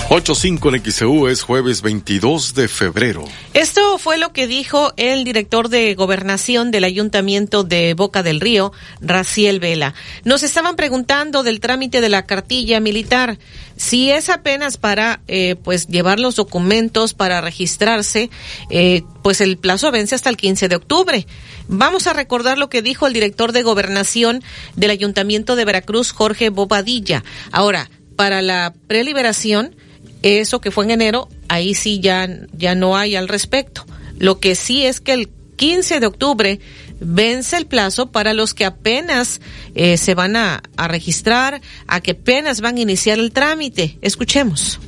8.5 0.09 0.73
en 0.73 0.89
XEU 0.89 1.27
es 1.27 1.41
jueves 1.41 1.81
22 1.81 2.53
de 2.53 2.69
febrero. 2.69 3.25
Esto 3.53 3.97
fue 3.97 4.17
lo 4.17 4.31
que 4.31 4.47
dijo 4.47 4.93
el 4.95 5.25
director 5.25 5.67
de 5.67 5.93
gobernación 5.95 6.71
del 6.71 6.85
ayuntamiento 6.85 7.65
de 7.65 7.93
Boca 7.93 8.23
del 8.23 8.39
Río, 8.39 8.71
Raciel 9.01 9.59
Vela. 9.59 9.95
Nos 10.23 10.43
estaban 10.43 10.77
preguntando 10.77 11.43
del 11.43 11.59
trámite 11.59 11.99
de 11.99 12.07
la 12.07 12.25
cartilla 12.25 12.79
militar. 12.79 13.37
Si 13.75 14.09
es 14.09 14.29
apenas 14.29 14.77
para, 14.77 15.19
eh, 15.27 15.57
pues, 15.61 15.89
llevar 15.89 16.21
los 16.21 16.37
documentos 16.37 17.13
para 17.13 17.41
registrarse, 17.41 18.29
eh, 18.69 19.03
pues 19.23 19.41
el 19.41 19.57
plazo 19.57 19.91
vence 19.91 20.15
hasta 20.15 20.29
el 20.29 20.37
15 20.37 20.69
de 20.69 20.77
octubre. 20.77 21.27
Vamos 21.67 22.07
a 22.07 22.13
recordar 22.13 22.57
lo 22.57 22.69
que 22.69 22.81
dijo 22.81 23.07
el 23.07 23.13
director 23.13 23.51
de 23.51 23.61
gobernación 23.61 24.41
del 24.77 24.91
ayuntamiento 24.91 25.57
de 25.57 25.65
Veracruz, 25.65 26.13
Jorge 26.13 26.49
Bobadilla. 26.49 27.25
Ahora, 27.51 27.89
para 28.15 28.41
la 28.41 28.73
preliberación, 28.87 29.75
eso 30.23 30.61
que 30.61 30.71
fue 30.71 30.85
en 30.85 30.91
enero, 30.91 31.29
ahí 31.47 31.73
sí 31.73 31.99
ya, 31.99 32.27
ya 32.53 32.75
no 32.75 32.97
hay 32.97 33.15
al 33.15 33.27
respecto. 33.27 33.85
Lo 34.17 34.39
que 34.39 34.55
sí 34.55 34.85
es 34.85 34.99
que 34.99 35.13
el 35.13 35.29
15 35.57 35.99
de 35.99 36.07
octubre 36.07 36.59
vence 36.99 37.57
el 37.57 37.65
plazo 37.65 38.11
para 38.11 38.33
los 38.33 38.53
que 38.53 38.65
apenas 38.65 39.41
eh, 39.75 39.97
se 39.97 40.15
van 40.15 40.35
a, 40.35 40.63
a 40.75 40.87
registrar, 40.87 41.61
a 41.87 42.01
que 42.01 42.11
apenas 42.11 42.61
van 42.61 42.77
a 42.77 42.81
iniciar 42.81 43.19
el 43.19 43.31
trámite. 43.31 43.97
Escuchemos. 44.01 44.79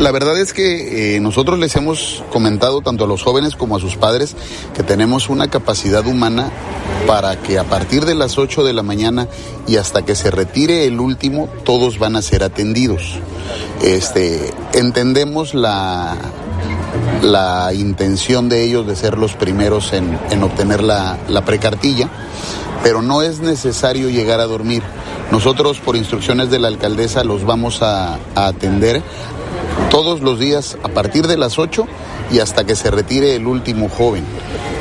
La 0.00 0.12
verdad 0.12 0.38
es 0.38 0.54
que 0.54 1.16
eh, 1.16 1.20
nosotros 1.20 1.58
les 1.58 1.76
hemos 1.76 2.24
comentado 2.32 2.80
tanto 2.80 3.04
a 3.04 3.06
los 3.06 3.22
jóvenes 3.22 3.54
como 3.54 3.76
a 3.76 3.80
sus 3.80 3.96
padres 3.96 4.34
que 4.74 4.82
tenemos 4.82 5.28
una 5.28 5.48
capacidad 5.50 6.06
humana 6.06 6.50
para 7.06 7.36
que 7.36 7.58
a 7.58 7.64
partir 7.64 8.06
de 8.06 8.14
las 8.14 8.38
8 8.38 8.64
de 8.64 8.72
la 8.72 8.82
mañana 8.82 9.28
y 9.68 9.76
hasta 9.76 10.02
que 10.02 10.14
se 10.14 10.30
retire 10.30 10.86
el 10.86 11.00
último, 11.00 11.50
todos 11.64 11.98
van 11.98 12.16
a 12.16 12.22
ser 12.22 12.42
atendidos. 12.42 13.18
Este, 13.82 14.54
entendemos 14.72 15.52
la, 15.52 16.16
la 17.20 17.74
intención 17.74 18.48
de 18.48 18.64
ellos 18.64 18.86
de 18.86 18.96
ser 18.96 19.18
los 19.18 19.34
primeros 19.34 19.92
en, 19.92 20.42
obtener 20.42 20.82
la, 20.82 21.18
precartilla, 21.44 22.08
pero 22.82 23.02
no 23.02 23.20
es 23.20 23.40
necesario 23.40 24.08
llegar 24.08 24.40
a 24.40 24.46
dormir. 24.46 24.82
Nosotros, 25.30 25.78
por 25.78 25.94
instrucciones 25.94 26.50
de 26.50 26.58
la 26.58 26.68
alcaldesa, 26.68 27.22
los 27.22 27.44
vamos 27.44 27.82
a 27.82 28.18
atender 28.34 29.02
todos 29.90 30.20
los 30.20 30.38
días 30.38 30.78
a 30.82 30.88
partir 30.88 31.26
de 31.26 31.36
las 31.36 31.58
8 31.58 31.86
y 32.32 32.38
hasta 32.38 32.64
que 32.64 32.76
se 32.76 32.90
retire 32.90 33.34
el 33.34 33.46
último 33.46 33.88
joven. 33.88 34.24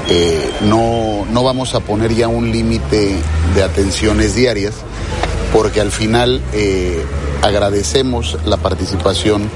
Eh, 0.09 0.51
no, 0.61 1.25
no 1.31 1.43
vamos 1.43 1.75
a 1.75 1.79
poner 1.81 2.13
ya 2.15 2.27
un 2.27 2.51
límite 2.51 3.15
de 3.55 3.63
atenciones 3.63 4.35
diarias 4.35 4.73
porque 5.53 5.81
al 5.81 5.91
final 5.91 6.41
eh, 6.53 7.03
agradecemos 7.41 8.37
la 8.45 8.57
participación 8.57 9.49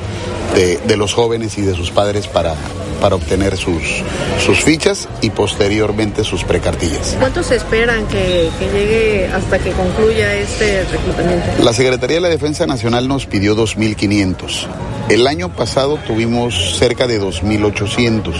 de, 0.55 0.97
los 0.97 1.13
jóvenes 1.13 1.57
y 1.57 1.61
de 1.61 1.75
sus 1.75 1.91
padres 1.91 2.27
para, 2.27 2.55
para 3.03 3.17
obtener 3.17 3.57
sus, 3.57 4.01
sus 4.45 4.63
fichas 4.63 5.09
y 5.19 5.29
posteriormente 5.29 6.23
sus 6.23 6.45
precartillas. 6.45 7.17
¿Cuántos 7.19 7.51
esperan 7.51 8.07
que, 8.07 8.49
que, 8.57 8.71
llegue 8.71 9.27
hasta 9.27 9.59
que 9.59 9.71
concluya 9.71 10.33
este 10.35 10.85
reclutamiento? 10.85 11.61
La 11.61 11.73
Secretaría 11.73 12.15
de 12.15 12.21
la 12.21 12.29
Defensa 12.29 12.65
Nacional 12.65 13.09
nos 13.09 13.25
pidió 13.25 13.57
2.500. 13.57 14.67
El 15.09 15.27
año 15.27 15.53
pasado 15.53 15.97
tuvimos 16.07 16.77
cerca 16.77 17.05
de 17.05 17.21
2.800. 17.21 18.33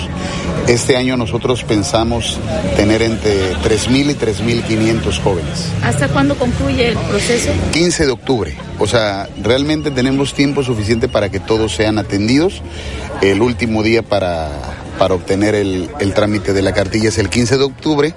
Este 0.68 0.96
año 0.96 1.18
nosotros 1.18 1.66
pensamos 1.66 2.40
tener 2.78 3.02
entre 3.02 3.54
3.000 3.56 4.12
y 4.12 4.16
3.500 4.16 5.22
jóvenes. 5.22 5.74
¿Hasta 5.84 6.08
cuándo 6.08 6.36
concluye 6.36 6.88
el 6.88 6.98
proceso? 6.98 7.52
15 7.74 8.06
de 8.06 8.12
octubre. 8.14 8.56
O 8.80 8.88
sea, 8.88 9.28
realmente 9.42 9.92
tenemos 9.92 10.34
tiempo 10.34 10.64
suficiente 10.64 11.10
para 11.10 11.28
que 11.28 11.42
todos 11.42 11.76
sean 11.76 11.98
atendidos. 11.98 12.62
El 13.22 13.42
último 13.42 13.84
día 13.84 14.02
para, 14.02 14.50
para 14.98 15.14
obtener 15.14 15.56
el, 15.56 15.90
el 16.00 16.14
trámite 16.14 16.54
de 16.54 16.62
la 16.62 16.74
cartilla 16.74 17.10
es 17.10 17.18
el 17.18 17.30
15 17.30 17.58
de 17.58 17.64
octubre 17.64 18.16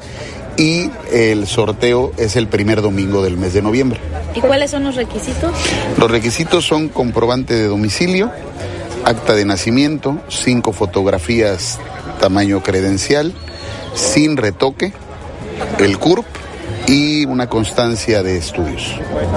y 0.57 0.91
el 1.13 1.47
sorteo 1.47 2.13
es 2.17 2.37
el 2.37 2.49
primer 2.49 2.83
domingo 2.83 3.23
del 3.23 3.37
mes 3.37 3.53
de 3.53 3.63
noviembre. 3.63 4.01
¿Y 4.35 4.41
cuáles 4.41 4.71
son 4.71 4.85
los 4.85 4.97
requisitos? 4.97 5.53
Los 5.99 6.11
requisitos 6.11 6.67
son 6.67 6.89
comprobante 6.89 7.55
de 7.55 7.67
domicilio, 7.67 8.31
acta 9.05 9.35
de 9.35 9.45
nacimiento, 9.45 10.19
cinco 10.29 10.73
fotografías 10.73 11.79
tamaño 12.21 12.63
credencial, 12.63 13.33
sin 13.95 14.37
retoque, 14.37 14.93
el 15.79 15.99
CURP 15.99 16.25
y 16.87 17.25
una 17.25 17.49
constancia 17.49 18.23
de 18.23 18.37
estudios. 18.39 18.95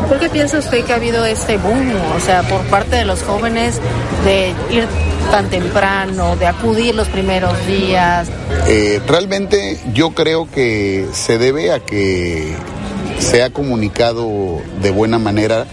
¿Por 0.08 0.20
qué 0.20 0.30
piensa 0.30 0.60
usted 0.60 0.84
que 0.86 0.94
ha 0.94 0.96
habido 0.96 1.26
este 1.26 1.58
boom, 1.58 1.94
o 2.16 2.20
sea, 2.20 2.44
por 2.44 2.62
parte 2.66 2.96
de 2.96 3.06
los 3.06 3.24
jóvenes 3.24 3.80
de 4.24 4.54
ir 4.70 4.88
tan 5.32 5.50
temprano, 5.50 6.36
de 6.36 6.48
acudir 6.48 6.96
los 6.96 7.08
primeros 7.08 7.54
días? 7.68 8.30
Eh, 8.68 9.02
realmente 9.08 9.80
yo 9.94 10.12
creo 10.12 10.50
que 10.50 11.08
se 11.14 11.38
debe 11.38 11.72
a 11.72 11.80
que 11.80 12.56
se 13.20 13.44
ha 13.44 13.50
comunicado 13.50 14.62
de 14.82 14.92
buena 14.92 15.20
manera 15.20 15.66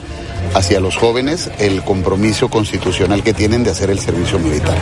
hacia 0.54 0.80
los 0.80 0.96
jóvenes 0.96 1.50
el 1.58 1.82
compromiso 1.82 2.48
constitucional 2.48 3.22
que 3.22 3.34
tienen 3.34 3.64
de 3.64 3.70
hacer 3.70 3.90
el 3.90 3.98
servicio 3.98 4.38
militar. 4.38 4.76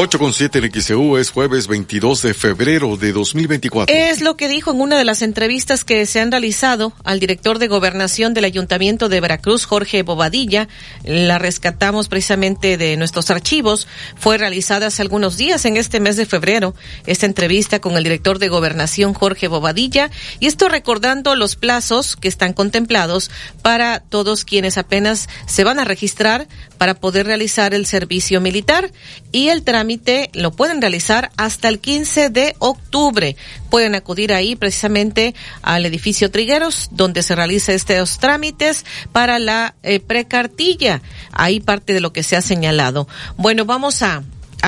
8 0.00 0.16
con 0.20 0.32
7 0.32 0.60
en 0.60 0.80
XEU 0.80 1.16
es 1.16 1.32
jueves 1.32 1.66
22 1.66 2.22
de 2.22 2.32
febrero 2.32 2.96
de 2.96 3.10
2024. 3.10 3.92
Es 3.92 4.20
lo 4.20 4.36
que 4.36 4.46
dijo 4.46 4.70
en 4.70 4.80
una 4.80 4.96
de 4.96 5.04
las 5.04 5.22
entrevistas 5.22 5.82
que 5.82 6.06
se 6.06 6.20
han 6.20 6.30
realizado 6.30 6.92
al 7.02 7.18
director 7.18 7.58
de 7.58 7.66
gobernación 7.66 8.32
del 8.32 8.44
Ayuntamiento 8.44 9.08
de 9.08 9.20
Veracruz, 9.20 9.64
Jorge 9.64 10.04
Bobadilla. 10.04 10.68
La 11.02 11.38
rescatamos 11.38 12.08
precisamente 12.08 12.76
de 12.76 12.96
nuestros 12.96 13.28
archivos. 13.30 13.88
Fue 14.14 14.38
realizada 14.38 14.86
hace 14.86 15.02
algunos 15.02 15.36
días 15.36 15.64
en 15.64 15.76
este 15.76 15.98
mes 15.98 16.16
de 16.16 16.26
febrero 16.26 16.76
esta 17.06 17.26
entrevista 17.26 17.80
con 17.80 17.96
el 17.96 18.04
director 18.04 18.38
de 18.38 18.46
gobernación, 18.46 19.14
Jorge 19.14 19.48
Bobadilla. 19.48 20.12
Y 20.38 20.46
esto 20.46 20.68
recordando 20.68 21.34
los 21.34 21.56
plazos 21.56 22.14
que 22.14 22.28
están 22.28 22.52
contemplados 22.52 23.32
para 23.62 23.98
todos 23.98 24.44
quienes 24.44 24.78
apenas 24.78 25.28
se 25.48 25.64
van 25.64 25.80
a 25.80 25.84
registrar 25.84 26.46
para 26.78 26.94
poder 26.94 27.26
realizar 27.26 27.74
el 27.74 27.84
servicio 27.84 28.40
militar 28.40 28.90
y 29.32 29.48
el 29.48 29.64
trámite 29.64 30.30
lo 30.32 30.52
pueden 30.52 30.80
realizar 30.80 31.30
hasta 31.36 31.68
el 31.68 31.80
15 31.80 32.30
de 32.30 32.54
octubre. 32.58 33.36
Pueden 33.68 33.94
acudir 33.94 34.32
ahí 34.32 34.56
precisamente 34.56 35.34
al 35.62 35.84
edificio 35.84 36.30
Trigueros, 36.30 36.88
donde 36.92 37.22
se 37.22 37.34
realiza 37.34 37.72
estos 37.72 38.18
trámites 38.18 38.86
para 39.12 39.38
la 39.38 39.74
eh, 39.82 40.00
precartilla. 40.00 41.02
Ahí 41.32 41.60
parte 41.60 41.92
de 41.92 42.00
lo 42.00 42.12
que 42.12 42.22
se 42.22 42.36
ha 42.36 42.40
señalado. 42.42 43.08
Bueno, 43.36 43.64
vamos 43.64 44.02
a, 44.02 44.22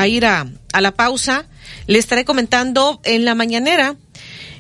ir 0.06 0.26
a, 0.26 0.46
a 0.72 0.80
la 0.80 0.92
pausa. 0.92 1.46
Le 1.86 1.98
estaré 1.98 2.24
comentando 2.24 3.00
en 3.04 3.24
la 3.24 3.34
mañanera, 3.34 3.96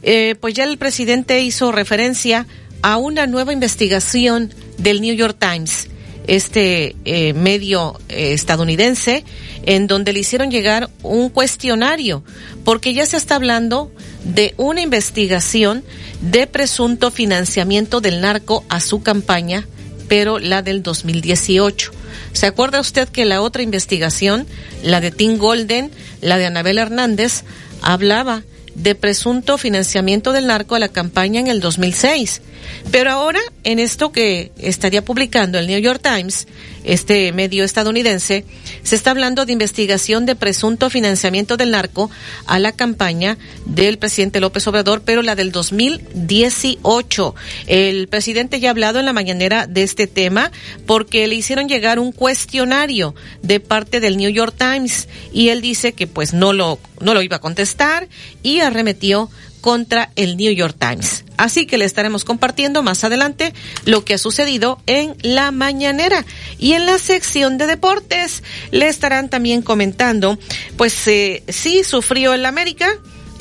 eh, 0.02 0.36
pues 0.40 0.54
ya 0.54 0.64
el 0.64 0.78
presidente 0.78 1.42
hizo 1.42 1.72
referencia 1.72 2.46
a 2.82 2.96
una 2.96 3.26
nueva 3.26 3.52
investigación 3.52 4.52
del 4.78 5.00
New 5.00 5.14
York 5.14 5.36
Times, 5.38 5.89
este 6.26 6.96
eh, 7.04 7.32
medio 7.32 7.98
eh, 8.08 8.32
estadounidense, 8.32 9.24
en 9.64 9.86
donde 9.86 10.12
le 10.12 10.20
hicieron 10.20 10.50
llegar 10.50 10.90
un 11.02 11.28
cuestionario, 11.28 12.22
porque 12.64 12.94
ya 12.94 13.06
se 13.06 13.16
está 13.16 13.36
hablando 13.36 13.90
de 14.24 14.54
una 14.56 14.80
investigación 14.80 15.84
de 16.20 16.46
presunto 16.46 17.10
financiamiento 17.10 18.00
del 18.00 18.20
narco 18.20 18.64
a 18.68 18.80
su 18.80 19.02
campaña, 19.02 19.66
pero 20.08 20.38
la 20.38 20.62
del 20.62 20.82
2018. 20.82 21.92
¿Se 22.32 22.46
acuerda 22.46 22.80
usted 22.80 23.08
que 23.08 23.24
la 23.24 23.42
otra 23.42 23.62
investigación, 23.62 24.46
la 24.82 25.00
de 25.00 25.10
Tim 25.10 25.38
Golden, 25.38 25.90
la 26.20 26.38
de 26.38 26.46
Anabel 26.46 26.78
Hernández, 26.78 27.44
hablaba 27.82 28.42
de 28.74 28.94
presunto 28.94 29.58
financiamiento 29.58 30.32
del 30.32 30.46
narco 30.46 30.74
a 30.74 30.78
la 30.78 30.88
campaña 30.88 31.40
en 31.40 31.46
el 31.48 31.60
2006? 31.60 32.42
Pero 32.90 33.10
ahora, 33.10 33.40
en 33.64 33.78
esto 33.78 34.12
que 34.12 34.52
estaría 34.58 35.04
publicando 35.04 35.58
el 35.58 35.66
New 35.66 35.78
York 35.80 36.00
Times, 36.02 36.46
este 36.84 37.32
medio 37.32 37.64
estadounidense, 37.64 38.44
se 38.82 38.96
está 38.96 39.10
hablando 39.10 39.46
de 39.46 39.52
investigación 39.52 40.26
de 40.26 40.36
presunto 40.36 40.90
financiamiento 40.90 41.56
del 41.56 41.70
narco 41.70 42.10
a 42.46 42.58
la 42.58 42.72
campaña 42.72 43.38
del 43.66 43.98
presidente 43.98 44.40
López 44.40 44.66
Obrador, 44.66 45.02
pero 45.04 45.22
la 45.22 45.34
del 45.34 45.52
2018. 45.52 47.34
El 47.66 48.08
presidente 48.08 48.60
ya 48.60 48.68
ha 48.68 48.70
hablado 48.70 48.98
en 48.98 49.06
la 49.06 49.12
mañanera 49.12 49.66
de 49.66 49.82
este 49.82 50.06
tema 50.06 50.50
porque 50.86 51.26
le 51.26 51.34
hicieron 51.34 51.68
llegar 51.68 51.98
un 51.98 52.12
cuestionario 52.12 53.14
de 53.42 53.60
parte 53.60 54.00
del 54.00 54.16
New 54.16 54.30
York 54.30 54.54
Times 54.56 55.08
y 55.32 55.48
él 55.48 55.60
dice 55.60 55.92
que 55.92 56.06
pues 56.06 56.32
no 56.32 56.52
lo, 56.52 56.78
no 57.00 57.14
lo 57.14 57.22
iba 57.22 57.36
a 57.36 57.40
contestar 57.40 58.08
y 58.42 58.60
arremetió 58.60 59.30
contra 59.60 60.10
el 60.16 60.36
New 60.36 60.52
York 60.52 60.76
Times. 60.78 61.24
Así 61.36 61.66
que 61.66 61.78
le 61.78 61.84
estaremos 61.84 62.24
compartiendo 62.24 62.82
más 62.82 63.04
adelante 63.04 63.54
lo 63.84 64.04
que 64.04 64.14
ha 64.14 64.18
sucedido 64.18 64.80
en 64.86 65.16
la 65.22 65.50
mañanera. 65.50 66.24
Y 66.58 66.72
en 66.72 66.86
la 66.86 66.98
sección 66.98 67.58
de 67.58 67.66
deportes 67.66 68.42
le 68.70 68.88
estarán 68.88 69.28
también 69.28 69.62
comentando, 69.62 70.38
pues 70.76 71.06
eh, 71.08 71.42
sí, 71.48 71.84
sufrió 71.84 72.34
el 72.34 72.44
América, 72.46 72.90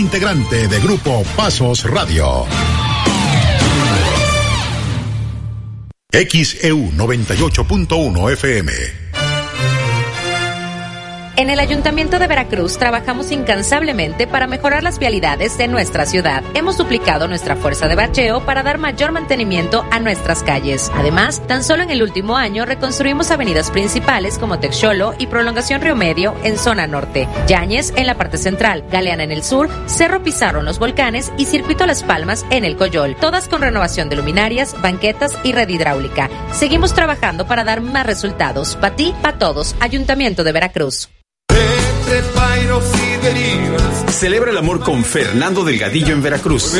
integrante 0.01 0.67
de 0.67 0.79
Grupo 0.79 1.23
Pasos 1.35 1.83
Radio. 1.83 2.45
XEU 6.11 6.91
98.1 6.97 8.31
FM. 8.31 9.00
En 11.41 11.49
el 11.49 11.59
Ayuntamiento 11.59 12.19
de 12.19 12.27
Veracruz 12.27 12.77
trabajamos 12.77 13.31
incansablemente 13.31 14.27
para 14.27 14.45
mejorar 14.45 14.83
las 14.83 14.99
vialidades 14.99 15.57
de 15.57 15.67
nuestra 15.67 16.05
ciudad. 16.05 16.43
Hemos 16.53 16.77
duplicado 16.77 17.27
nuestra 17.27 17.55
fuerza 17.55 17.87
de 17.87 17.95
bacheo 17.95 18.45
para 18.45 18.61
dar 18.61 18.77
mayor 18.77 19.11
mantenimiento 19.11 19.83
a 19.89 19.99
nuestras 19.99 20.43
calles. 20.43 20.91
Además, 20.93 21.41
tan 21.47 21.63
solo 21.63 21.81
en 21.81 21.89
el 21.89 22.03
último 22.03 22.37
año 22.37 22.67
reconstruimos 22.67 23.31
avenidas 23.31 23.71
principales 23.71 24.37
como 24.37 24.59
Texolo 24.59 25.15
y 25.17 25.25
Prolongación 25.25 25.81
Río 25.81 25.95
Medio 25.95 26.35
en 26.43 26.59
zona 26.59 26.85
norte, 26.85 27.27
Yáñez 27.47 27.91
en 27.95 28.05
la 28.05 28.17
parte 28.17 28.37
central, 28.37 28.83
Galeana 28.91 29.23
en 29.23 29.31
el 29.31 29.41
sur, 29.41 29.67
Cerro 29.87 30.21
Pizarro 30.21 30.59
en 30.59 30.65
los 30.65 30.77
volcanes 30.77 31.33
y 31.39 31.45
Circuito 31.45 31.87
Las 31.87 32.03
Palmas 32.03 32.45
en 32.51 32.65
el 32.65 32.77
Coyol, 32.77 33.15
todas 33.15 33.47
con 33.47 33.63
renovación 33.63 34.09
de 34.09 34.17
luminarias, 34.17 34.79
banquetas 34.79 35.35
y 35.43 35.53
red 35.53 35.69
hidráulica. 35.69 36.29
Seguimos 36.51 36.93
trabajando 36.93 37.47
para 37.47 37.63
dar 37.63 37.81
más 37.81 38.05
resultados. 38.05 38.75
Para 38.75 38.95
ti, 38.95 39.15
para 39.23 39.39
todos. 39.39 39.75
Ayuntamiento 39.79 40.43
de 40.43 40.51
Veracruz. 40.51 41.09
Celebra 44.21 44.51
el 44.51 44.57
amor 44.57 44.81
con 44.81 45.03
Fernando 45.03 45.63
Delgadillo 45.63 46.13
en 46.13 46.21
Veracruz. 46.21 46.73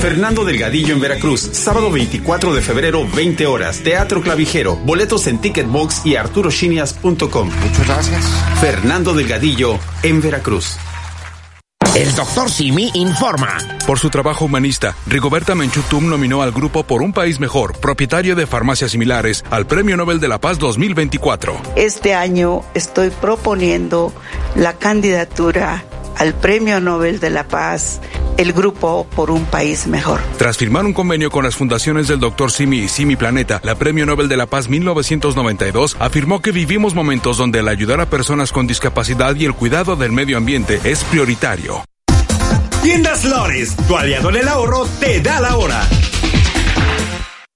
Fernando 0.00 0.44
Delgadillo 0.44 0.92
en 0.94 1.00
Veracruz, 1.00 1.40
sábado 1.52 1.90
24 1.90 2.54
de 2.54 2.60
febrero, 2.60 3.06
20 3.14 3.46
horas. 3.46 3.80
Teatro 3.80 4.20
Clavijero. 4.20 4.76
Boletos 4.76 5.26
en 5.26 5.38
Ticketbox 5.38 6.04
y 6.04 6.16
arturochinias.com. 6.16 7.50
Muchas 7.50 7.86
gracias. 7.86 8.24
Fernando 8.60 9.14
Delgadillo 9.14 9.78
en 10.02 10.20
Veracruz. 10.20 10.76
El 11.94 12.14
doctor 12.14 12.50
Simi 12.50 12.90
informa. 12.94 13.58
Por 13.86 13.98
su 13.98 14.08
trabajo 14.08 14.46
humanista, 14.46 14.96
Rigoberta 15.06 15.54
Menchutum 15.54 16.08
nominó 16.08 16.40
al 16.40 16.50
grupo 16.50 16.84
Por 16.84 17.02
un 17.02 17.12
País 17.12 17.38
Mejor, 17.38 17.78
propietario 17.80 18.34
de 18.34 18.46
farmacias 18.46 18.92
similares, 18.92 19.44
al 19.50 19.66
Premio 19.66 19.94
Nobel 19.98 20.18
de 20.18 20.26
la 20.26 20.38
Paz 20.38 20.58
2024. 20.58 21.54
Este 21.76 22.14
año 22.14 22.62
estoy 22.72 23.10
proponiendo 23.10 24.10
la 24.56 24.72
candidatura 24.72 25.84
al 26.18 26.34
Premio 26.34 26.80
Nobel 26.80 27.20
de 27.20 27.30
la 27.30 27.48
Paz, 27.48 28.00
el 28.36 28.52
grupo 28.52 29.06
Por 29.14 29.30
un 29.30 29.44
País 29.44 29.86
Mejor. 29.86 30.20
Tras 30.38 30.56
firmar 30.56 30.84
un 30.84 30.92
convenio 30.92 31.30
con 31.30 31.44
las 31.44 31.56
fundaciones 31.56 32.08
del 32.08 32.20
Dr. 32.20 32.50
Simi 32.50 32.78
y 32.78 32.88
Simi 32.88 33.16
Planeta, 33.16 33.60
la 33.62 33.74
Premio 33.74 34.06
Nobel 34.06 34.28
de 34.28 34.36
la 34.36 34.46
Paz 34.46 34.68
1992 34.68 35.96
afirmó 35.98 36.42
que 36.42 36.52
vivimos 36.52 36.94
momentos 36.94 37.36
donde 37.36 37.60
el 37.60 37.68
ayudar 37.68 38.00
a 38.00 38.06
personas 38.06 38.52
con 38.52 38.66
discapacidad 38.66 39.34
y 39.36 39.44
el 39.44 39.54
cuidado 39.54 39.96
del 39.96 40.12
medio 40.12 40.36
ambiente 40.36 40.80
es 40.84 41.04
prioritario. 41.04 41.84
Tiendas 42.82 43.20
Flores, 43.20 43.76
tu 43.86 43.96
aliado 43.96 44.30
en 44.30 44.36
el 44.36 44.48
ahorro, 44.48 44.86
te 44.98 45.20
da 45.20 45.40
la 45.40 45.56
hora. 45.56 45.86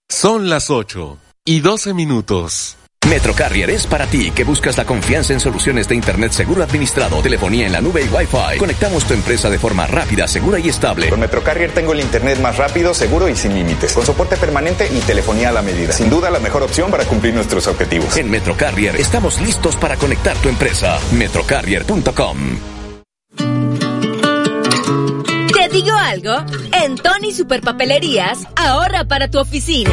Son 0.09 0.49
las 0.49 0.71
8 0.71 1.19
y 1.45 1.61
12 1.61 1.95
minutos. 1.95 2.77
Metrocarrier 3.09 3.71
es 3.71 3.87
para 3.87 4.07
ti 4.07 4.33
que 4.33 4.43
buscas 4.43 4.77
la 4.77 4.85
confianza 4.85 5.33
en 5.33 5.39
soluciones 5.39 5.89
de 5.89 5.95
Internet 5.95 6.33
seguro 6.33 6.65
administrado, 6.65 7.23
telefonía 7.23 7.67
en 7.67 7.73
la 7.73 7.81
nube 7.81 8.03
y 8.03 8.09
Wi-Fi. 8.09 8.59
Conectamos 8.59 9.05
tu 9.05 9.15
empresa 9.15 9.49
de 9.49 9.61
forma 9.61 9.87
rápida, 9.87 10.27
segura 10.27 10.59
y 10.59 10.69
estable. 10.69 11.09
Con 11.09 11.21
Metrocarrier 11.21 11.71
tengo 11.73 11.93
el 11.93 12.01
Internet 12.01 12.41
más 12.41 12.57
rápido, 12.57 12.95
seguro 12.95 13.29
y 13.29 13.37
sin 13.37 13.55
límites. 13.55 13.93
Con 13.93 14.05
soporte 14.05 14.37
permanente 14.37 14.89
y 14.93 14.99
telefonía 15.01 15.51
a 15.51 15.53
la 15.53 15.63
medida. 15.63 15.93
Sin 15.93 16.11
duda 16.11 16.31
la 16.31 16.41
mejor 16.41 16.65
opción 16.65 16.91
para 16.91 17.05
cumplir 17.05 17.33
nuestros 17.33 17.69
objetivos. 17.69 18.17
En 18.17 18.29
Metrocarrier 18.29 18.97
estamos 18.97 19.41
listos 19.41 19.77
para 19.77 19.97
conectar 19.97 20.37
tu 20.39 20.49
empresa. 20.49 20.99
Metrocarrier.com 21.13 22.76
¿Te 25.77 25.83
digo 25.83 25.95
algo? 25.95 26.33
En 26.73 26.97
Tony 26.97 27.35
Superpapelerías, 27.35 28.47
ahorra 28.57 29.05
para 29.05 29.31
tu 29.31 29.39
oficina. 29.39 29.91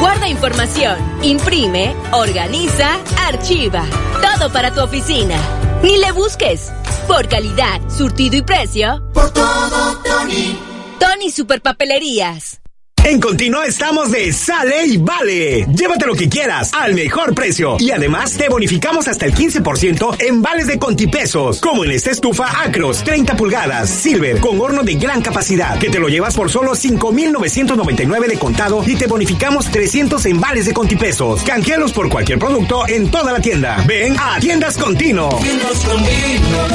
Guarda 0.00 0.26
información, 0.28 0.96
imprime, 1.22 1.94
organiza, 2.12 2.98
archiva. 3.28 3.84
Todo 4.22 4.50
para 4.50 4.72
tu 4.72 4.80
oficina. 4.80 5.36
Ni 5.82 5.98
le 5.98 6.12
busques. 6.12 6.72
Por 7.06 7.28
calidad, 7.28 7.82
surtido 7.90 8.36
y 8.36 8.40
precio. 8.40 9.10
Por 9.12 9.30
todo, 9.30 9.98
Tony. 10.02 10.58
Tony 10.98 11.30
Superpapelerías. 11.30 12.59
En 13.02 13.18
Continuo 13.18 13.62
estamos 13.62 14.10
de 14.10 14.30
sale 14.30 14.84
y 14.86 14.98
vale. 14.98 15.66
Llévate 15.72 16.06
lo 16.06 16.14
que 16.14 16.28
quieras 16.28 16.70
al 16.74 16.94
mejor 16.94 17.34
precio. 17.34 17.76
Y 17.78 17.90
además 17.90 18.36
te 18.36 18.48
bonificamos 18.50 19.08
hasta 19.08 19.24
el 19.24 19.34
15% 19.34 20.16
en 20.20 20.42
vales 20.42 20.66
de 20.66 20.78
contipesos. 20.78 21.60
Como 21.60 21.84
en 21.84 21.92
esta 21.92 22.10
estufa 22.10 22.62
Acros, 22.62 23.02
30 23.02 23.36
pulgadas, 23.36 23.88
Silver, 23.88 24.38
con 24.40 24.60
horno 24.60 24.82
de 24.82 24.94
gran 24.94 25.22
capacidad. 25.22 25.78
Que 25.78 25.88
te 25.88 25.98
lo 25.98 26.08
llevas 26.08 26.36
por 26.36 26.50
solo 26.50 26.74
5,999 26.74 28.28
de 28.28 28.38
contado 28.38 28.84
y 28.86 28.94
te 28.96 29.06
bonificamos 29.06 29.70
300 29.70 30.26
en 30.26 30.40
vales 30.40 30.66
de 30.66 30.74
contipesos. 30.74 31.42
Canjealos 31.42 31.92
por 31.92 32.10
cualquier 32.10 32.38
producto 32.38 32.86
en 32.86 33.10
toda 33.10 33.32
la 33.32 33.40
tienda. 33.40 33.82
Ven 33.86 34.14
a 34.18 34.38
Tiendas 34.40 34.76
Continuo. 34.76 35.30
Tiendas 35.40 35.78
Continuo, 35.86 36.66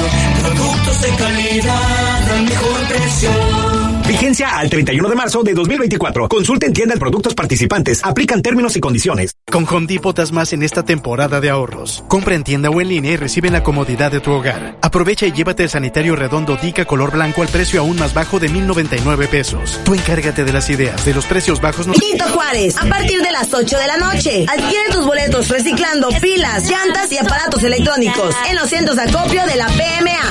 productos 0.41 1.01
de 1.01 1.09
calidad 1.17 2.31
al 2.31 2.43
mejor 2.43 2.87
precio. 2.87 3.94
Vigencia 4.07 4.59
al 4.59 4.69
31 4.69 5.09
de 5.09 5.15
marzo 5.15 5.41
de 5.41 5.55
2024. 5.55 6.29
Consulta 6.29 6.67
en 6.67 6.73
tiendas 6.73 6.99
productos 6.99 7.33
participantes. 7.33 8.01
Aplican 8.03 8.43
términos 8.43 8.75
y 8.75 8.79
condiciones. 8.79 9.35
Con 9.51 9.67
Home 9.67 9.87
Depot 9.87 10.15
das 10.15 10.31
más 10.31 10.53
en 10.53 10.61
esta 10.61 10.83
temporada 10.83 11.41
de 11.41 11.49
ahorros. 11.49 12.03
Compra 12.07 12.35
en 12.35 12.43
tienda 12.43 12.69
o 12.69 12.79
en 12.81 12.89
línea 12.89 13.13
y 13.13 13.17
recibe 13.17 13.49
la 13.49 13.63
comodidad 13.63 14.11
de 14.11 14.19
tu 14.19 14.31
hogar. 14.31 14.77
Aprovecha 14.81 15.25
y 15.25 15.31
llévate 15.31 15.63
el 15.63 15.69
sanitario 15.69 16.15
redondo 16.15 16.55
Dica 16.55 16.85
color 16.85 17.11
blanco 17.11 17.41
al 17.41 17.47
precio 17.47 17.81
aún 17.81 17.97
más 17.97 18.13
bajo 18.13 18.39
de 18.39 18.47
1,099 18.47 19.27
pesos. 19.27 19.79
Tú 19.83 19.95
encárgate 19.95 20.43
de 20.43 20.53
las 20.53 20.69
ideas, 20.69 21.03
de 21.03 21.13
los 21.15 21.25
precios 21.25 21.59
bajos. 21.59 21.87
No... 21.87 21.93
Tito 21.93 22.25
Juárez, 22.25 22.77
a 22.77 22.85
partir 22.85 23.23
de 23.23 23.31
las 23.31 23.51
8 23.51 23.77
de 23.77 23.87
la 23.87 23.97
noche. 23.97 24.45
Adquiere 24.47 24.91
tus 24.91 25.05
boletos 25.05 25.49
reciclando 25.49 26.09
pilas, 26.21 26.69
llantas 26.69 27.11
y 27.11 27.17
aparatos 27.17 27.63
electrónicos 27.63 28.35
en 28.49 28.55
los 28.55 28.69
centros 28.69 28.97
de 28.97 29.03
acopio 29.03 29.45
de 29.47 29.55
la 29.55 29.65
PMA. 29.67 30.24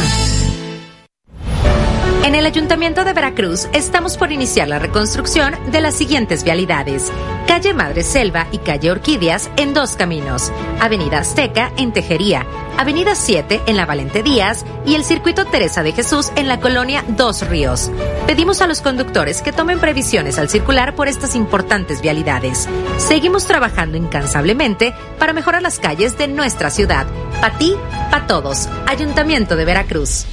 En 2.25 2.35
el 2.35 2.47
Ayuntamiento 2.47 3.05
de 3.05 3.13
Veracruz 3.13 3.69
estamos 3.75 4.17
por 4.17 4.33
iniciar 4.33 4.67
la 4.67 4.79
reconstrucción 4.79 5.55
de 5.71 5.83
las 5.83 5.95
siguientes 5.95 6.43
vialidades. 6.43 7.13
Calle 7.47 7.75
Madre 7.75 8.03
Selva 8.03 8.47
y 8.51 8.57
Calle 8.61 8.93
Orquídeas 8.93 9.51
en 9.59 9.75
dos 9.75 9.95
caminos. 9.95 10.51
Avenida 10.81 11.19
Azteca 11.19 11.71
en 11.77 11.93
Tejería. 11.93 12.47
Avenida 12.79 13.15
7 13.15 13.61
en 13.67 13.77
la 13.77 13.85
Valente 13.85 14.23
Díaz 14.23 14.65
y 14.87 14.95
el 14.95 15.05
Circuito 15.05 15.45
Teresa 15.45 15.83
de 15.83 15.93
Jesús 15.93 16.33
en 16.35 16.49
la 16.49 16.61
colonia 16.61 17.05
Dos 17.09 17.47
Ríos. 17.47 17.91
Pedimos 18.27 18.63
a 18.63 18.67
los 18.69 18.81
conductores 18.81 19.43
que 19.43 19.53
tomen 19.53 19.79
previsiones 19.79 20.39
al 20.39 20.49
circular 20.49 20.95
por 20.95 21.09
estas 21.09 21.35
importantes 21.35 22.01
vialidades. 22.01 22.71
Seguimos 22.97 23.45
trabajando 23.47 23.99
incansablemente 23.99 24.95
para 25.19 25.35
mejorar 25.35 25.61
las 25.61 25.79
calles 25.79 26.17
de 26.17 26.29
nuestra 26.29 26.71
ciudad. 26.71 27.07
Pa' 27.43 27.59
ti, 27.59 27.77
pa' 28.11 28.27
todos. 28.27 28.67
Ayuntamiento 28.87 29.57
de 29.57 29.67
Veracruz. 29.67 30.25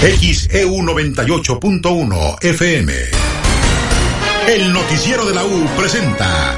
XEU 0.00 0.76
98.1 0.84 2.38
FM. 2.40 2.92
El 4.46 4.72
noticiero 4.72 5.26
de 5.26 5.34
la 5.34 5.44
U 5.44 5.66
presenta 5.76 6.56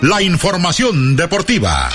la 0.00 0.22
información 0.22 1.14
deportiva. 1.14 1.90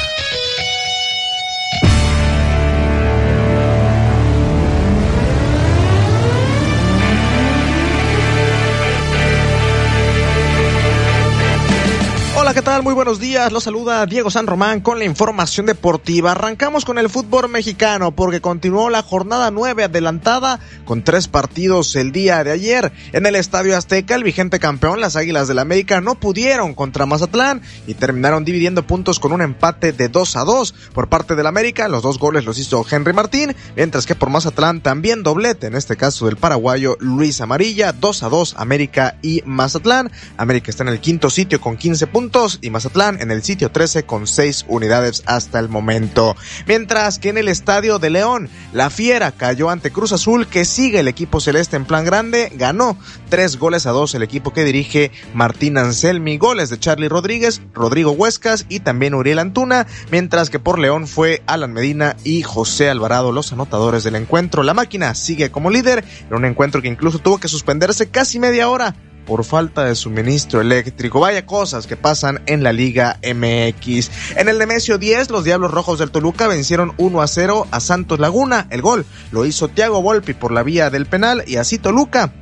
¿Qué 12.54 12.62
tal? 12.62 12.84
Muy 12.84 12.94
buenos 12.94 13.20
días. 13.20 13.52
Los 13.52 13.64
saluda 13.64 14.06
Diego 14.06 14.30
San 14.30 14.46
Román 14.46 14.82
con 14.82 15.00
la 15.00 15.06
información 15.06 15.66
deportiva. 15.66 16.32
Arrancamos 16.32 16.86
con 16.86 17.00
el 17.00 17.10
fútbol 17.10 17.50
mexicano 17.50 18.12
porque 18.12 18.42
continuó 18.42 18.92
la 18.92 19.02
jornada 19.02 19.50
9 19.50 19.86
adelantada 19.86 20.60
con 20.86 21.04
tres 21.04 21.28
partidos 21.28 21.96
el 21.96 22.12
día 22.12 22.44
de 22.44 22.52
ayer. 22.52 22.92
En 23.12 23.26
el 23.26 23.36
Estadio 23.36 23.76
Azteca, 23.76 24.14
el 24.14 24.24
vigente 24.24 24.60
campeón, 24.60 25.02
las 25.02 25.16
Águilas 25.16 25.48
del 25.48 25.58
América, 25.58 26.00
no 26.00 26.14
pudieron 26.14 26.76
contra 26.76 27.08
Mazatlán 27.08 27.64
y 27.88 27.96
terminaron 27.96 28.46
dividiendo 28.46 28.86
puntos 28.86 29.20
con 29.20 29.32
un 29.32 29.42
empate 29.42 29.92
de 29.92 30.10
2 30.10 30.36
a 30.36 30.44
2 30.44 30.76
por 30.94 31.10
parte 31.10 31.36
del 31.36 31.48
América. 31.48 31.88
Los 31.88 32.04
dos 32.04 32.20
goles 32.20 32.46
los 32.46 32.60
hizo 32.60 32.86
Henry 32.88 33.14
Martín, 33.14 33.56
mientras 33.76 34.06
que 34.06 34.14
por 34.14 34.30
Mazatlán 34.30 34.82
también 34.82 35.24
doblete, 35.24 35.68
en 35.68 35.76
este 35.76 35.98
caso 35.98 36.28
del 36.28 36.38
paraguayo 36.38 36.98
Luis 37.00 37.42
Amarilla, 37.42 37.94
2 37.94 38.22
a 38.22 38.30
2 38.30 38.56
América 38.60 39.18
y 39.24 39.42
Mazatlán. 39.46 40.12
América 40.38 40.70
está 40.70 40.84
en 40.84 40.90
el 40.90 41.00
quinto 41.00 41.32
sitio 41.32 41.60
con 41.60 41.78
15 41.78 42.06
puntos 42.08 42.43
y 42.62 42.70
Mazatlán 42.70 43.22
en 43.22 43.32
el 43.32 43.42
sitio 43.42 43.72
13 43.72 44.04
con 44.04 44.28
6 44.28 44.66
unidades 44.68 45.24
hasta 45.26 45.60
el 45.60 45.70
momento. 45.70 46.36
Mientras 46.68 47.18
que 47.18 47.30
en 47.30 47.38
el 47.38 47.48
estadio 47.48 48.00
de 48.00 48.10
León, 48.10 48.50
la 48.74 48.90
Fiera 48.90 49.32
cayó 49.32 49.70
ante 49.70 49.92
Cruz 49.92 50.12
Azul 50.12 50.48
que 50.48 50.66
sigue 50.66 51.00
el 51.00 51.08
equipo 51.08 51.40
celeste 51.40 51.78
en 51.78 51.86
plan 51.86 52.04
grande, 52.04 52.52
ganó 52.56 52.98
3 53.30 53.58
goles 53.58 53.86
a 53.86 53.92
2 53.92 54.16
el 54.16 54.24
equipo 54.24 54.52
que 54.52 54.66
dirige 54.66 55.12
Martín 55.34 55.78
Anselmi, 55.78 56.38
goles 56.38 56.70
de 56.70 56.80
Charlie 56.80 57.08
Rodríguez, 57.08 57.62
Rodrigo 57.74 58.12
Huescas 58.12 58.66
y 58.68 58.82
también 58.82 59.14
Uriel 59.14 59.40
Antuna, 59.40 59.88
mientras 60.12 60.50
que 60.50 60.60
por 60.60 60.80
León 60.80 61.08
fue 61.08 61.42
Alan 61.46 61.72
Medina 61.72 62.18
y 62.26 62.44
José 62.44 62.90
Alvarado 62.90 63.32
los 63.32 63.54
anotadores 63.54 64.04
del 64.04 64.18
encuentro. 64.18 64.64
La 64.64 64.74
máquina 64.74 65.16
sigue 65.16 65.50
como 65.50 65.70
líder 65.70 66.04
en 66.30 66.36
un 66.36 66.46
encuentro 66.46 66.82
que 66.82 66.90
incluso 66.90 67.20
tuvo 67.20 67.40
que 67.40 67.48
suspenderse 67.48 68.10
casi 68.10 68.40
media 68.40 68.70
hora 68.70 68.96
por 69.26 69.44
falta 69.44 69.86
de 69.86 69.96
suministro 69.96 70.62
eléctrico. 70.62 71.20
Vaya 71.20 71.46
cosas 71.46 71.88
que 71.88 71.98
pasan 71.98 72.42
en 72.46 72.64
la 72.64 72.74
Liga 72.74 73.20
MX. 73.24 74.12
En 74.38 74.50
el 74.50 74.58
Nemesio 74.58 74.98
10, 74.98 75.30
los 75.30 75.44
Diablos 75.44 75.72
Rojos 75.72 76.00
del 76.00 76.12
Toluca 76.12 76.48
vencieron 76.48 76.94
1 76.98 77.22
a 77.22 77.28
0 77.28 77.68
a 77.72 77.80
Santos 77.80 78.20
Laguna. 78.20 78.68
El 78.70 78.82
gol 78.82 79.06
lo 79.32 79.46
hizo 79.46 79.68
Thiago 79.68 80.02
Volpi 80.02 80.34
por 80.34 80.52
la 80.52 80.64
vía 80.64 80.90
del 80.90 81.06
penal 81.06 81.44
y 81.48 81.58
así 81.58 81.78
Toluca 81.78 82.34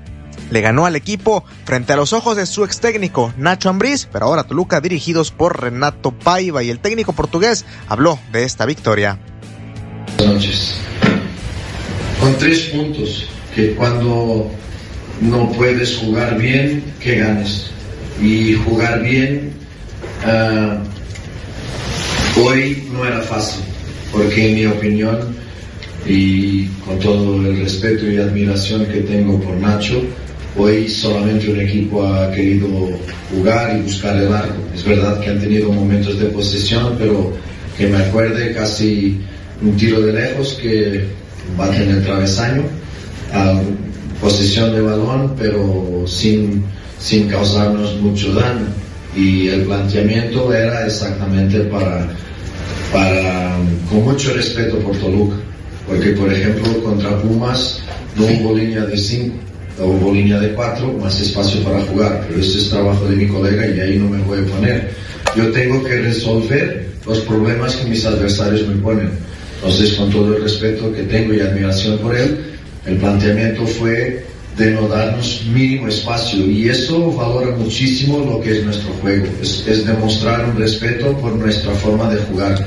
le 0.50 0.62
ganó 0.62 0.86
al 0.86 0.96
equipo 0.96 1.44
frente 1.66 1.94
a 1.94 1.96
los 1.96 2.14
ojos 2.14 2.36
de 2.38 2.46
su 2.46 2.64
ex 2.64 2.80
técnico 2.80 3.34
Nacho 3.38 3.70
Ambriz, 3.70 4.08
pero 4.12 4.26
ahora 4.26 4.44
Toluca 4.44 4.82
dirigidos 4.82 5.32
por 5.32 5.62
Renato 5.62 6.12
Paiva 6.12 6.64
y 6.64 6.70
el 6.70 6.80
técnico 6.80 7.14
portugués 7.14 7.66
habló 7.88 8.20
de 8.32 8.44
esta 8.44 8.66
victoria. 8.66 9.18
Buenas 10.18 10.36
noches. 10.36 10.76
Con 12.20 12.36
tres 12.38 12.60
puntos 12.74 13.28
que 13.56 13.76
cuando 13.76 14.52
no 15.22 15.52
puedes 15.52 15.98
jugar 15.98 16.38
bien 16.38 16.84
que 17.00 17.20
ganes. 17.20 17.68
Y 18.22 18.54
jugar 18.54 19.02
bien 19.02 19.52
uh, 20.26 20.78
hoy 22.40 22.84
no 22.92 23.06
era 23.06 23.22
fácil, 23.22 23.64
porque 24.12 24.50
en 24.50 24.56
mi 24.56 24.66
opinión, 24.66 25.20
y 26.06 26.66
con 26.86 27.00
todo 27.00 27.38
el 27.48 27.60
respeto 27.60 28.10
y 28.10 28.18
admiración 28.18 28.86
que 28.86 29.02
tengo 29.02 29.40
por 29.40 29.56
Nacho, 29.56 30.04
hoy 30.58 30.90
solamente 30.90 31.52
un 31.52 31.62
equipo 31.62 32.06
ha 32.06 32.32
querido 32.32 32.68
jugar 33.32 33.78
y 33.78 33.82
buscar 33.84 34.18
el 34.18 34.34
arco. 34.34 34.62
Es 34.74 34.84
verdad 34.84 35.20
que 35.22 35.30
han 35.30 35.40
tenido 35.40 35.72
momentos 35.72 36.20
de 36.20 36.26
posesión, 36.28 36.96
pero 36.98 37.34
que 37.78 37.88
me 37.88 37.98
acuerde 37.98 38.54
casi 38.54 39.20
un 39.62 39.78
tiro 39.78 40.02
de 40.02 40.14
lejos 40.14 40.58
que 40.62 41.06
bate 41.58 41.84
en 41.84 41.92
el 41.92 42.04
travesaño. 42.04 42.64
Posesión 44.22 44.74
de 44.74 44.82
balón, 44.82 45.34
pero 45.38 46.04
sin, 46.06 46.64
sin 47.00 47.28
causarnos 47.28 48.00
mucho 48.00 48.34
daño. 48.34 48.68
Y 49.16 49.48
el 49.50 49.64
planteamiento 49.64 50.54
era 50.54 50.86
exactamente 50.86 51.60
para, 51.62 52.08
para, 52.94 53.58
con 53.90 54.04
mucho 54.04 54.34
respeto 54.34 54.78
por 54.78 54.96
Toluca, 54.98 55.36
porque 55.88 56.12
por 56.12 56.32
ejemplo 56.32 56.82
contra 56.84 57.18
Pumas 57.18 57.80
no 58.16 58.26
hubo 58.26 58.56
línea 58.56 58.86
de 58.86 58.98
5, 58.98 59.36
hubo 59.80 60.14
línea 60.14 60.40
de 60.40 60.54
4, 60.54 60.94
más 60.94 61.20
espacio 61.20 61.62
para 61.64 61.82
jugar, 61.82 62.26
pero 62.28 62.40
ese 62.40 62.60
es 62.60 62.70
trabajo 62.70 63.06
de 63.06 63.16
mi 63.18 63.28
colega 63.28 63.68
y 63.68 63.80
ahí 63.80 63.98
no 63.98 64.10
me 64.10 64.20
voy 64.20 64.40
a 64.40 64.46
poner. 64.46 64.92
Yo 65.36 65.52
tengo 65.52 65.84
que 65.84 65.96
resolver 65.98 66.92
los 67.06 67.20
problemas 67.20 67.76
que 67.76 67.90
mis 67.90 68.06
adversarios 68.06 68.68
me 68.68 68.76
ponen. 68.76 69.10
Entonces, 69.56 69.94
con 69.94 70.10
todo 70.10 70.36
el 70.36 70.44
respeto 70.44 70.92
que 70.94 71.04
tengo 71.04 71.34
y 71.34 71.40
admiración 71.40 71.98
por 72.00 72.16
él, 72.16 72.52
el 72.86 72.98
planteamiento 72.98 73.66
fue 73.66 74.26
de 74.58 74.72
no 74.72 74.88
darnos 74.88 75.46
mínimo 75.46 75.88
espacio 75.88 76.46
y 76.46 76.70
eso 76.70 77.12
valora 77.14 77.56
muchísimo 77.56 78.20
lo 78.20 78.42
que 78.42 78.58
es 78.58 78.66
nuestro 78.66 78.92
juego. 78.96 79.28
Es, 79.42 79.86
demostrar 79.86 80.46
un 80.46 80.58
respeto 80.58 81.18
por 81.18 81.34
nuestra 81.36 81.72
forma 81.76 82.14
de 82.14 82.22
jugar. 82.22 82.66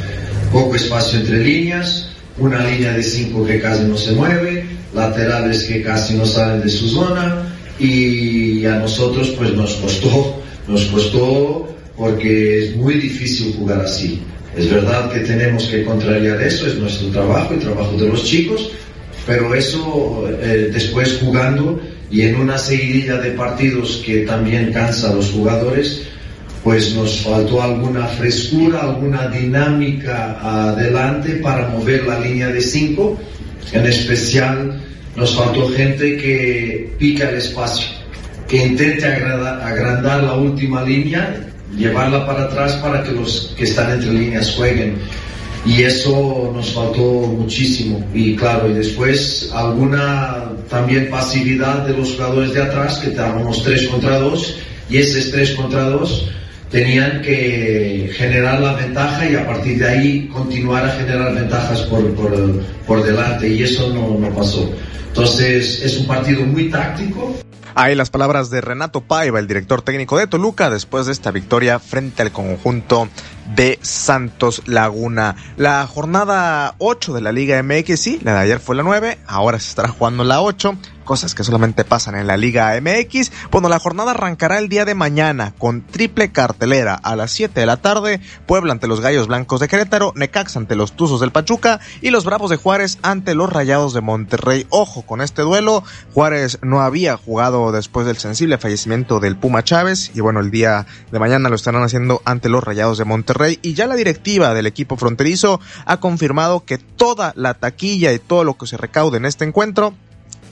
Poco 0.50 0.76
espacio 0.76 1.20
entre 1.20 1.44
líneas, 1.44 2.08
una 2.38 2.64
línea 2.64 2.92
de 2.92 3.02
cinco 3.02 3.44
que 3.44 3.60
casi 3.60 3.84
no 3.84 3.96
se 3.96 4.12
mueve, 4.12 4.64
laterales 4.94 5.64
que 5.64 5.82
casi 5.82 6.14
no 6.14 6.24
salen 6.24 6.62
de 6.62 6.70
su 6.70 6.88
zona 6.88 7.54
y 7.78 8.64
a 8.66 8.76
nosotros 8.78 9.34
pues 9.36 9.52
nos 9.52 9.74
costó, 9.74 10.42
nos 10.68 10.84
costó 10.86 11.68
porque 11.96 12.64
es 12.64 12.76
muy 12.76 12.94
difícil 12.94 13.54
jugar 13.58 13.80
así. 13.80 14.22
Es 14.56 14.70
verdad 14.70 15.12
que 15.12 15.20
tenemos 15.20 15.64
que 15.64 15.84
contrariar 15.84 16.40
eso, 16.40 16.66
es 16.66 16.76
nuestro 16.76 17.08
trabajo 17.08 17.54
y 17.54 17.58
trabajo 17.58 17.96
de 17.96 18.08
los 18.08 18.24
chicos, 18.24 18.70
pero 19.26 19.54
eso 19.54 20.28
eh, 20.40 20.70
después 20.72 21.18
jugando 21.20 21.80
y 22.10 22.22
en 22.22 22.36
una 22.36 22.58
seguidilla 22.58 23.16
de 23.16 23.30
partidos 23.32 24.02
que 24.04 24.20
también 24.20 24.72
cansa 24.72 25.10
a 25.10 25.14
los 25.14 25.30
jugadores, 25.30 26.02
pues 26.62 26.94
nos 26.94 27.20
faltó 27.20 27.62
alguna 27.62 28.06
frescura, 28.06 28.80
alguna 28.80 29.28
dinámica 29.28 30.38
adelante 30.70 31.36
para 31.36 31.68
mover 31.68 32.06
la 32.06 32.20
línea 32.20 32.48
de 32.48 32.60
cinco. 32.60 33.18
En 33.72 33.84
especial 33.86 34.80
nos 35.16 35.34
faltó 35.34 35.68
gente 35.68 36.16
que 36.16 36.94
pica 36.98 37.28
el 37.28 37.36
espacio. 37.36 37.86
que 38.48 38.58
intente 38.58 39.06
agrandar 39.06 40.22
la 40.22 40.34
última 40.34 40.82
línea, 40.82 41.34
llevarla 41.76 42.26
para 42.26 42.44
atrás 42.44 42.74
para 42.74 43.02
que 43.02 43.12
los 43.12 43.54
que 43.56 43.64
están 43.64 43.90
entre 43.92 44.12
líneas 44.12 44.54
jueguen. 44.54 44.96
Y 45.66 45.82
eso 45.82 46.52
nos 46.54 46.72
faltó 46.72 47.02
muchísimo. 47.02 48.04
Y 48.12 48.36
claro, 48.36 48.70
y 48.70 48.74
después 48.74 49.50
alguna 49.54 50.52
también 50.68 51.08
pasividad 51.08 51.86
de 51.86 51.96
los 51.96 52.14
jugadores 52.14 52.52
de 52.52 52.62
atrás, 52.62 52.98
que 52.98 53.10
estábamos 53.10 53.62
3 53.62 53.88
contra 53.88 54.18
2, 54.18 54.56
y 54.90 54.98
ese 54.98 55.30
3 55.30 55.52
contra 55.52 55.84
2 55.84 56.28
tenían 56.70 57.22
que 57.22 58.10
generar 58.14 58.60
la 58.60 58.74
ventaja 58.74 59.30
y 59.30 59.36
a 59.36 59.46
partir 59.46 59.78
de 59.78 59.88
ahí 59.88 60.28
continuar 60.32 60.84
a 60.84 60.90
generar 60.90 61.34
ventajas 61.34 61.82
por, 61.82 62.14
por, 62.14 62.62
por 62.86 63.04
delante, 63.04 63.48
y 63.48 63.62
eso 63.62 63.88
no, 63.94 64.18
no 64.18 64.34
pasó. 64.34 64.70
Entonces 65.08 65.80
es 65.82 65.96
un 65.98 66.06
partido 66.06 66.42
muy 66.44 66.68
táctico. 66.70 67.36
Ahí 67.76 67.96
las 67.96 68.10
palabras 68.10 68.50
de 68.50 68.60
Renato 68.60 69.00
Paiva, 69.00 69.40
el 69.40 69.48
director 69.48 69.82
técnico 69.82 70.16
de 70.16 70.28
Toluca, 70.28 70.70
después 70.70 71.06
de 71.06 71.12
esta 71.12 71.32
victoria 71.32 71.80
frente 71.80 72.22
al 72.22 72.30
conjunto 72.30 73.08
de 73.56 73.80
Santos 73.82 74.62
Laguna. 74.66 75.34
La 75.56 75.84
jornada 75.88 76.76
8 76.78 77.14
de 77.14 77.20
la 77.20 77.32
Liga 77.32 77.60
MX, 77.60 77.98
sí, 77.98 78.20
la 78.22 78.34
de 78.34 78.38
ayer 78.38 78.60
fue 78.60 78.76
la 78.76 78.84
9, 78.84 79.18
ahora 79.26 79.58
se 79.58 79.70
estará 79.70 79.88
jugando 79.88 80.22
la 80.22 80.40
8 80.40 80.76
cosas 81.04 81.34
que 81.34 81.44
solamente 81.44 81.84
pasan 81.84 82.14
en 82.14 82.26
la 82.26 82.36
Liga 82.36 82.72
MX. 82.80 83.30
Bueno, 83.50 83.68
la 83.68 83.78
jornada 83.78 84.12
arrancará 84.12 84.58
el 84.58 84.68
día 84.68 84.84
de 84.84 84.94
mañana 84.94 85.54
con 85.58 85.82
triple 85.82 86.32
cartelera 86.32 86.94
a 86.94 87.16
las 87.16 87.32
7 87.32 87.60
de 87.60 87.66
la 87.66 87.76
tarde, 87.76 88.20
Puebla 88.46 88.72
ante 88.72 88.88
los 88.88 89.00
Gallos 89.00 89.26
Blancos 89.26 89.60
de 89.60 89.68
Querétaro, 89.68 90.12
Necax 90.16 90.56
ante 90.56 90.76
los 90.76 90.92
Tuzos 90.92 91.20
del 91.20 91.32
Pachuca 91.32 91.80
y 92.00 92.10
los 92.10 92.24
Bravos 92.24 92.50
de 92.50 92.56
Juárez 92.56 92.98
ante 93.02 93.34
los 93.34 93.52
Rayados 93.52 93.92
de 93.92 94.00
Monterrey. 94.00 94.66
Ojo 94.70 95.02
con 95.02 95.20
este 95.20 95.42
duelo, 95.42 95.84
Juárez 96.14 96.58
no 96.62 96.80
había 96.80 97.16
jugado 97.16 97.72
después 97.72 98.06
del 98.06 98.16
sensible 98.16 98.58
fallecimiento 98.58 99.20
del 99.20 99.36
Puma 99.36 99.62
Chávez 99.62 100.10
y 100.14 100.20
bueno, 100.20 100.40
el 100.40 100.50
día 100.50 100.86
de 101.12 101.18
mañana 101.18 101.50
lo 101.50 101.56
estarán 101.56 101.82
haciendo 101.82 102.22
ante 102.24 102.48
los 102.48 102.64
Rayados 102.64 102.96
de 102.96 103.04
Monterrey 103.04 103.34
Rey 103.34 103.58
y 103.62 103.74
ya 103.74 103.86
la 103.86 103.96
directiva 103.96 104.54
del 104.54 104.66
equipo 104.66 104.96
fronterizo 104.96 105.60
ha 105.84 105.98
confirmado 105.98 106.64
que 106.64 106.78
toda 106.78 107.32
la 107.36 107.54
taquilla 107.54 108.12
y 108.12 108.18
todo 108.18 108.44
lo 108.44 108.54
que 108.54 108.66
se 108.66 108.76
recaude 108.76 109.18
en 109.18 109.26
este 109.26 109.44
encuentro 109.44 109.94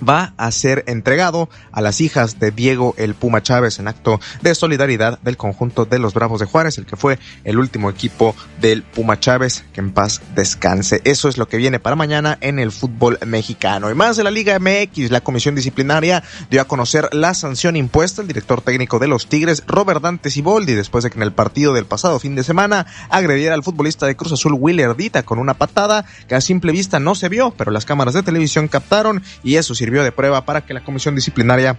va 0.06 0.34
a 0.36 0.50
ser 0.50 0.84
entregado 0.86 1.48
a 1.70 1.80
las 1.80 2.00
hijas 2.00 2.38
de 2.38 2.50
Diego 2.50 2.94
el 2.98 3.14
Puma 3.14 3.42
Chávez 3.42 3.78
en 3.78 3.88
acto 3.88 4.20
de 4.42 4.54
solidaridad 4.54 5.18
del 5.20 5.36
conjunto 5.36 5.84
de 5.84 5.98
los 5.98 6.14
Bravos 6.14 6.40
de 6.40 6.46
Juárez, 6.46 6.78
el 6.78 6.86
que 6.86 6.96
fue 6.96 7.18
el 7.44 7.58
último 7.58 7.90
equipo 7.90 8.34
del 8.60 8.82
Puma 8.82 9.18
Chávez, 9.20 9.64
que 9.72 9.80
en 9.80 9.92
paz 9.92 10.20
descanse. 10.34 11.00
Eso 11.04 11.28
es 11.28 11.38
lo 11.38 11.48
que 11.48 11.56
viene 11.56 11.78
para 11.78 11.96
mañana 11.96 12.38
en 12.40 12.58
el 12.58 12.72
fútbol 12.72 13.18
mexicano. 13.26 13.90
Y 13.90 13.94
más 13.94 14.16
de 14.16 14.24
la 14.24 14.30
Liga 14.30 14.58
MX, 14.58 15.10
la 15.10 15.20
comisión 15.20 15.54
disciplinaria 15.54 16.22
dio 16.50 16.60
a 16.60 16.66
conocer 16.66 17.08
la 17.12 17.34
sanción 17.34 17.76
impuesta 17.76 18.22
al 18.22 18.28
director 18.28 18.60
técnico 18.60 18.98
de 18.98 19.08
los 19.08 19.28
Tigres, 19.28 19.62
Robert 19.66 20.02
Dante 20.02 20.30
Siboldi, 20.30 20.74
después 20.74 21.04
de 21.04 21.10
que 21.10 21.18
en 21.18 21.22
el 21.22 21.32
partido 21.32 21.72
del 21.72 21.86
pasado 21.86 22.18
fin 22.18 22.34
de 22.34 22.44
semana 22.44 22.86
agrediera 23.08 23.54
al 23.54 23.62
futbolista 23.62 24.06
de 24.06 24.16
Cruz 24.16 24.32
Azul, 24.32 24.56
Willer 24.58 24.96
Dita, 24.96 25.22
con 25.22 25.38
una 25.38 25.54
patada 25.54 26.04
que 26.28 26.34
a 26.34 26.40
simple 26.40 26.72
vista 26.72 26.98
no 26.98 27.14
se 27.14 27.28
vio, 27.28 27.52
pero 27.56 27.70
las 27.70 27.84
cámaras 27.84 28.14
de 28.14 28.22
televisión 28.22 28.68
captaron 28.68 29.22
y 29.42 29.56
eso 29.56 29.74
sirvió 29.74 29.91
de 30.00 30.12
prueba 30.12 30.46
para 30.46 30.62
que 30.62 30.72
la 30.72 30.84
comisión 30.84 31.14
disciplinaria 31.14 31.78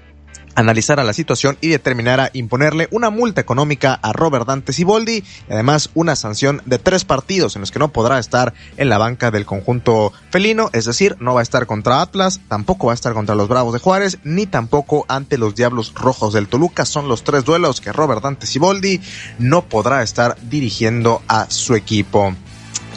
analizara 0.55 1.03
la 1.03 1.13
situación 1.13 1.57
y 1.61 1.69
determinara 1.69 2.29
imponerle 2.33 2.87
una 2.91 3.09
multa 3.09 3.41
económica 3.41 3.99
a 4.01 4.13
Robert 4.13 4.47
Dante 4.47 4.73
Siboldi 4.73 5.23
y 5.49 5.53
además 5.53 5.89
una 5.93 6.15
sanción 6.15 6.61
de 6.65 6.79
tres 6.79 7.05
partidos 7.05 7.55
en 7.55 7.61
los 7.61 7.71
que 7.71 7.79
no 7.79 7.91
podrá 7.91 8.19
estar 8.19 8.53
en 8.77 8.89
la 8.89 8.97
banca 8.97 9.31
del 9.31 9.45
conjunto 9.45 10.13
felino, 10.29 10.69
es 10.73 10.85
decir, 10.85 11.17
no 11.19 11.33
va 11.33 11.39
a 11.39 11.43
estar 11.43 11.65
contra 11.65 12.01
Atlas, 12.01 12.41
tampoco 12.47 12.87
va 12.87 12.93
a 12.93 12.95
estar 12.95 13.13
contra 13.13 13.35
los 13.35 13.47
Bravos 13.47 13.73
de 13.73 13.79
Juárez, 13.79 14.19
ni 14.23 14.45
tampoco 14.45 15.05
ante 15.07 15.37
los 15.37 15.55
Diablos 15.55 15.93
Rojos 15.95 16.33
del 16.33 16.47
Toluca. 16.47 16.85
Son 16.85 17.07
los 17.07 17.23
tres 17.23 17.43
duelos 17.45 17.81
que 17.81 17.91
Robert 17.91 18.21
Dante 18.21 18.45
Siboldi 18.45 19.01
no 19.39 19.63
podrá 19.65 20.03
estar 20.03 20.37
dirigiendo 20.49 21.21
a 21.27 21.49
su 21.49 21.75
equipo. 21.75 22.35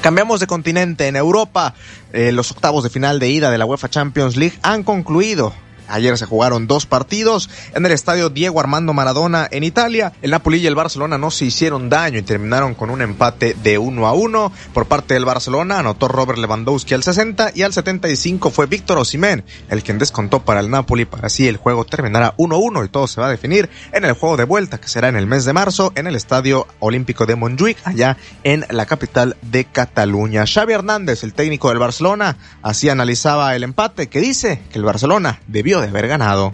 Cambiamos 0.00 0.40
de 0.40 0.46
continente. 0.46 1.08
En 1.08 1.16
Europa, 1.16 1.74
eh, 2.12 2.32
los 2.32 2.50
octavos 2.50 2.84
de 2.84 2.90
final 2.90 3.18
de 3.18 3.30
ida 3.30 3.50
de 3.50 3.58
la 3.58 3.66
UEFA 3.66 3.88
Champions 3.88 4.36
League 4.36 4.58
han 4.62 4.82
concluido. 4.82 5.52
Ayer 5.88 6.16
se 6.18 6.26
jugaron 6.26 6.66
dos 6.66 6.86
partidos 6.86 7.50
en 7.74 7.86
el 7.86 7.92
estadio 7.92 8.30
Diego 8.30 8.60
Armando 8.60 8.92
Maradona 8.92 9.48
en 9.50 9.64
Italia. 9.64 10.12
El 10.22 10.30
Napoli 10.30 10.58
y 10.58 10.66
el 10.66 10.74
Barcelona 10.74 11.18
no 11.18 11.30
se 11.30 11.46
hicieron 11.46 11.88
daño 11.88 12.18
y 12.18 12.22
terminaron 12.22 12.74
con 12.74 12.90
un 12.90 13.02
empate 13.02 13.56
de 13.62 13.78
1 13.78 14.06
a 14.06 14.12
1. 14.12 14.52
Por 14.72 14.86
parte 14.86 15.14
del 15.14 15.24
Barcelona 15.24 15.78
anotó 15.78 16.08
Robert 16.08 16.38
Lewandowski 16.38 16.94
al 16.94 17.02
60 17.02 17.52
y 17.54 17.62
al 17.62 17.72
75 17.72 18.50
fue 18.50 18.66
Víctor 18.66 18.98
Osimén 18.98 19.44
el 19.68 19.82
quien 19.82 19.98
descontó 19.98 20.44
para 20.44 20.60
el 20.60 20.70
Napoli 20.70 21.04
para 21.04 21.26
así 21.26 21.48
el 21.48 21.56
juego 21.56 21.84
terminará 21.84 22.34
1 22.36 22.54
a 22.54 22.58
1 22.58 22.84
y 22.84 22.88
todo 22.88 23.06
se 23.06 23.20
va 23.20 23.26
a 23.26 23.30
definir 23.30 23.68
en 23.92 24.04
el 24.04 24.12
juego 24.12 24.36
de 24.36 24.44
vuelta 24.44 24.78
que 24.78 24.88
será 24.88 25.08
en 25.08 25.16
el 25.16 25.26
mes 25.26 25.44
de 25.44 25.52
marzo 25.52 25.92
en 25.94 26.06
el 26.06 26.14
Estadio 26.14 26.66
Olímpico 26.80 27.26
de 27.26 27.36
Montjuic 27.36 27.78
allá 27.84 28.16
en 28.44 28.64
la 28.70 28.86
capital 28.86 29.36
de 29.42 29.64
Cataluña. 29.64 30.44
Xavi 30.46 30.72
Hernández, 30.72 31.22
el 31.22 31.34
técnico 31.34 31.68
del 31.68 31.78
Barcelona, 31.78 32.36
así 32.62 32.88
analizaba 32.88 33.54
el 33.54 33.64
empate 33.64 34.08
que 34.08 34.20
dice 34.20 34.62
que 34.70 34.78
el 34.78 34.84
Barcelona 34.84 35.40
debió 35.46 35.75
de 35.80 35.88
haber 35.88 36.08
ganado. 36.08 36.52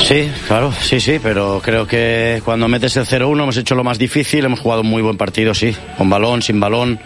Sí, 0.00 0.30
claro, 0.46 0.72
sí, 0.72 1.00
sí, 1.00 1.18
pero 1.22 1.60
creo 1.62 1.86
que 1.86 2.40
cuando 2.44 2.68
metes 2.68 2.96
el 2.96 3.04
0-1 3.04 3.42
hemos 3.42 3.56
hecho 3.56 3.74
lo 3.74 3.84
más 3.84 3.98
difícil, 3.98 4.44
hemos 4.44 4.60
jugado 4.60 4.80
un 4.80 4.88
muy 4.88 5.02
buen 5.02 5.16
partido, 5.16 5.52
sí, 5.54 5.76
con 5.98 6.08
balón, 6.08 6.40
sin 6.40 6.60
balón, 6.60 6.98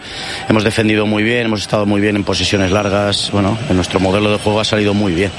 hemos 0.47 0.63
defendido 0.63 1.05
muy 1.05 1.23
bien, 1.23 1.47
hemos 1.47 1.61
estado 1.61 1.85
muy 1.85 1.99
bien 1.99 2.15
en 2.15 2.23
posiciones 2.23 2.71
largas, 2.71 3.29
bueno, 3.31 3.57
en 3.69 3.75
nuestro 3.75 3.99
modelo 3.99 4.31
de 4.31 4.37
juego 4.37 4.59
ha 4.61 4.63
salido 4.63 4.93
muy 4.93 5.13
bien. 5.13 5.31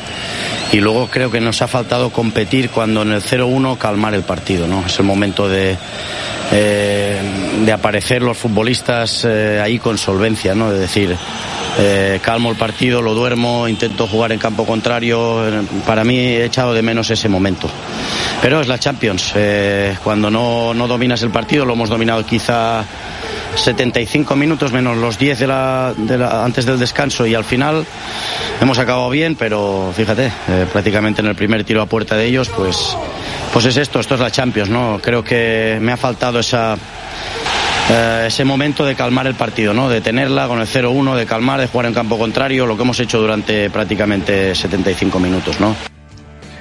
Y 0.73 0.81
luego 0.81 1.09
creo 1.09 1.31
que 1.31 1.41
nos 1.41 1.63
ha 1.63 1.69
faltado 1.69 2.11
competir 2.11 2.71
cuando 2.71 3.03
en 3.03 3.13
el 3.13 3.23
0-1 3.23 3.79
calmar 3.79 4.15
el 4.15 4.25
partido, 4.25 4.67
¿no? 4.67 4.85
Es 4.85 4.99
el 4.99 5.07
momento 5.07 5.49
de, 5.49 5.77
eh, 6.53 7.21
de 7.65 7.73
aparecer 7.73 8.21
los 8.23 8.37
futbolistas 8.37 9.25
eh, 9.25 9.61
ahí 9.63 9.79
con 9.79 9.97
solvencia, 9.97 10.55
¿no? 10.55 10.71
De 10.71 10.81
decir, 10.81 11.17
eh, 11.79 12.21
calmo 12.23 12.51
el 12.51 12.57
partido, 12.57 13.03
lo 13.03 13.15
duermo, 13.15 13.67
intento 13.67 14.07
jugar 14.07 14.33
en 14.33 14.39
campo 14.39 14.65
contrario. 14.65 15.43
Para 15.87 16.05
mí 16.05 16.17
he 16.19 16.45
echado 16.45 16.73
de 16.73 16.83
menos 16.83 17.11
ese 17.11 17.29
momento. 17.29 17.69
Pero 18.41 18.61
es 18.61 18.69
la 18.69 18.79
Champions. 18.79 19.33
Eh, 19.35 19.97
cuando 20.03 20.31
no, 20.31 20.73
no, 20.75 20.87
dominas 20.87 21.23
el 21.23 21.31
partido, 21.31 21.65
lo 21.65 21.73
hemos 21.73 21.89
dominado 21.89 22.25
quizá 22.25 22.85
75 23.57 24.37
minutos 24.37 24.73
menos 24.73 24.97
los 24.99 25.19
10 25.19 25.39
de 25.39 25.47
la, 25.47 25.95
de 25.97 26.19
la, 26.19 26.45
antes 26.45 26.67
del 26.67 26.79
descanso 26.79 27.27
y 27.27 27.35
al 27.35 27.45
final 27.45 27.85
hemos 28.61 28.79
acabado 28.79 29.11
bien, 29.11 29.37
pero 29.37 29.93
fíjate, 29.97 30.27
eh, 30.27 30.67
prácticamente 30.73 31.23
en 31.23 31.29
el 31.29 31.35
primer 31.35 31.65
tiro 31.65 31.83
a 31.83 31.87
puerta 31.87 32.17
de 32.17 32.27
ellos, 32.27 32.51
pues, 32.51 32.97
pues 33.53 33.65
es 33.65 33.77
esto, 33.77 34.01
esto 34.01 34.15
es 34.15 34.21
la 34.21 34.31
Champions, 34.31 34.71
¿no? 34.71 35.01
Creo 35.03 35.25
que 35.25 35.79
me 35.81 35.93
ha 35.93 35.97
faltado 35.97 36.41
esa 36.41 36.77
eh, 37.91 38.25
ese 38.27 38.45
momento 38.45 38.85
de 38.85 38.95
calmar 38.95 39.27
el 39.27 39.35
partido, 39.35 39.75
¿no? 39.75 39.89
De 39.89 40.01
tenerla 40.01 40.49
con 40.49 40.61
el 40.61 40.67
0-1, 40.67 41.17
de 41.17 41.27
calmar, 41.27 41.61
de 41.61 41.67
jugar 41.67 41.87
en 41.87 41.95
campo 41.95 42.19
contrario, 42.19 42.67
lo 42.67 42.77
que 42.77 42.83
hemos 42.83 42.99
hecho 43.01 43.21
durante 43.21 43.69
prácticamente 43.71 44.55
75 44.55 45.19
minutos, 45.19 45.61
¿no? 45.61 45.77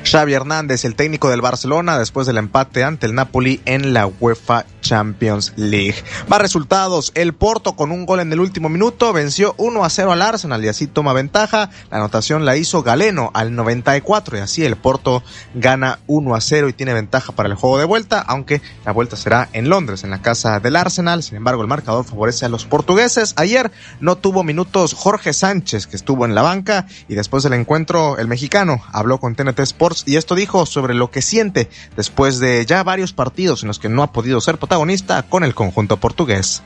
Xavi 0.03 0.33
Hernández, 0.33 0.83
el 0.85 0.95
técnico 0.95 1.29
del 1.29 1.41
Barcelona, 1.41 1.97
después 1.97 2.27
del 2.27 2.37
empate 2.37 2.83
ante 2.83 3.05
el 3.05 3.15
Napoli 3.15 3.61
en 3.65 3.93
la 3.93 4.05
UEFA 4.05 4.65
Champions 4.83 5.53
League. 5.55 5.95
Más 6.27 6.39
resultados, 6.39 7.11
el 7.15 7.33
Porto 7.33 7.75
con 7.75 7.91
un 7.91 8.05
gol 8.05 8.19
en 8.19 8.31
el 8.31 8.39
último 8.39 8.69
minuto 8.69 9.11
venció 9.13 9.55
1 9.57 9.83
a 9.83 9.89
0 9.89 10.11
al 10.11 10.21
Arsenal 10.21 10.63
y 10.63 10.67
así 10.67 10.85
toma 10.85 11.13
ventaja. 11.13 11.71
La 11.89 11.97
anotación 11.97 12.45
la 12.45 12.55
hizo 12.55 12.83
Galeno 12.83 13.31
al 13.33 13.55
94 13.55 14.37
y 14.37 14.41
así 14.41 14.63
el 14.63 14.75
Porto 14.75 15.23
gana 15.55 15.97
1 16.05 16.35
a 16.35 16.41
0 16.41 16.69
y 16.69 16.73
tiene 16.73 16.93
ventaja 16.93 17.31
para 17.31 17.49
el 17.49 17.55
juego 17.55 17.79
de 17.79 17.85
vuelta, 17.85 18.19
aunque 18.19 18.61
la 18.85 18.91
vuelta 18.91 19.15
será 19.15 19.49
en 19.53 19.69
Londres, 19.69 20.03
en 20.03 20.11
la 20.11 20.21
casa 20.21 20.59
del 20.59 20.75
Arsenal. 20.75 21.23
Sin 21.23 21.37
embargo, 21.37 21.63
el 21.63 21.67
marcador 21.67 22.05
favorece 22.05 22.45
a 22.45 22.49
los 22.49 22.65
portugueses. 22.65 23.33
Ayer 23.37 23.71
no 23.99 24.17
tuvo 24.17 24.43
minutos 24.43 24.93
Jorge 24.93 25.33
Sánchez, 25.33 25.87
que 25.87 25.95
estuvo 25.95 26.25
en 26.25 26.35
la 26.35 26.43
banca 26.43 26.85
y 27.07 27.15
después 27.15 27.43
del 27.43 27.53
encuentro 27.53 28.17
el 28.17 28.27
mexicano 28.27 28.81
habló 28.91 29.19
con 29.19 29.35
TNT 29.35 29.59
Sports 29.61 30.03
y 30.05 30.17
esto 30.17 30.35
dijo 30.35 30.65
sobre 30.65 30.93
lo 30.93 31.09
que 31.09 31.21
siente 31.21 31.69
después 31.95 32.39
de 32.39 32.65
ya 32.65 32.83
varios 32.83 33.13
partidos 33.13 33.63
en 33.63 33.67
los 33.69 33.79
que 33.79 33.89
no 33.89 34.03
ha 34.03 34.11
podido 34.11 34.41
ser 34.41 34.57
protagonista 34.57 34.82
con 35.29 35.43
el 35.43 35.53
conjunto 35.53 35.97
portugués. 35.97 36.61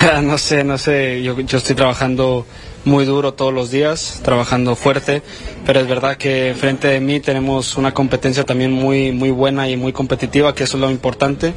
No 0.22 0.38
sé, 0.38 0.64
no 0.64 0.78
sé, 0.78 1.22
yo, 1.22 1.38
yo 1.40 1.58
estoy 1.58 1.76
trabajando 1.76 2.46
muy 2.84 3.04
duro 3.04 3.34
todos 3.34 3.52
los 3.52 3.70
días, 3.70 4.20
trabajando 4.22 4.74
fuerte, 4.74 5.22
pero 5.66 5.80
es 5.80 5.88
verdad 5.88 6.16
que 6.16 6.54
frente 6.58 6.88
de 6.88 7.00
mí 7.00 7.20
tenemos 7.20 7.76
una 7.76 7.92
competencia 7.92 8.44
también 8.44 8.72
muy, 8.72 9.12
muy 9.12 9.30
buena 9.30 9.68
y 9.68 9.76
muy 9.76 9.92
competitiva, 9.92 10.54
que 10.54 10.64
eso 10.64 10.76
es 10.76 10.80
lo 10.80 10.90
importante. 10.90 11.52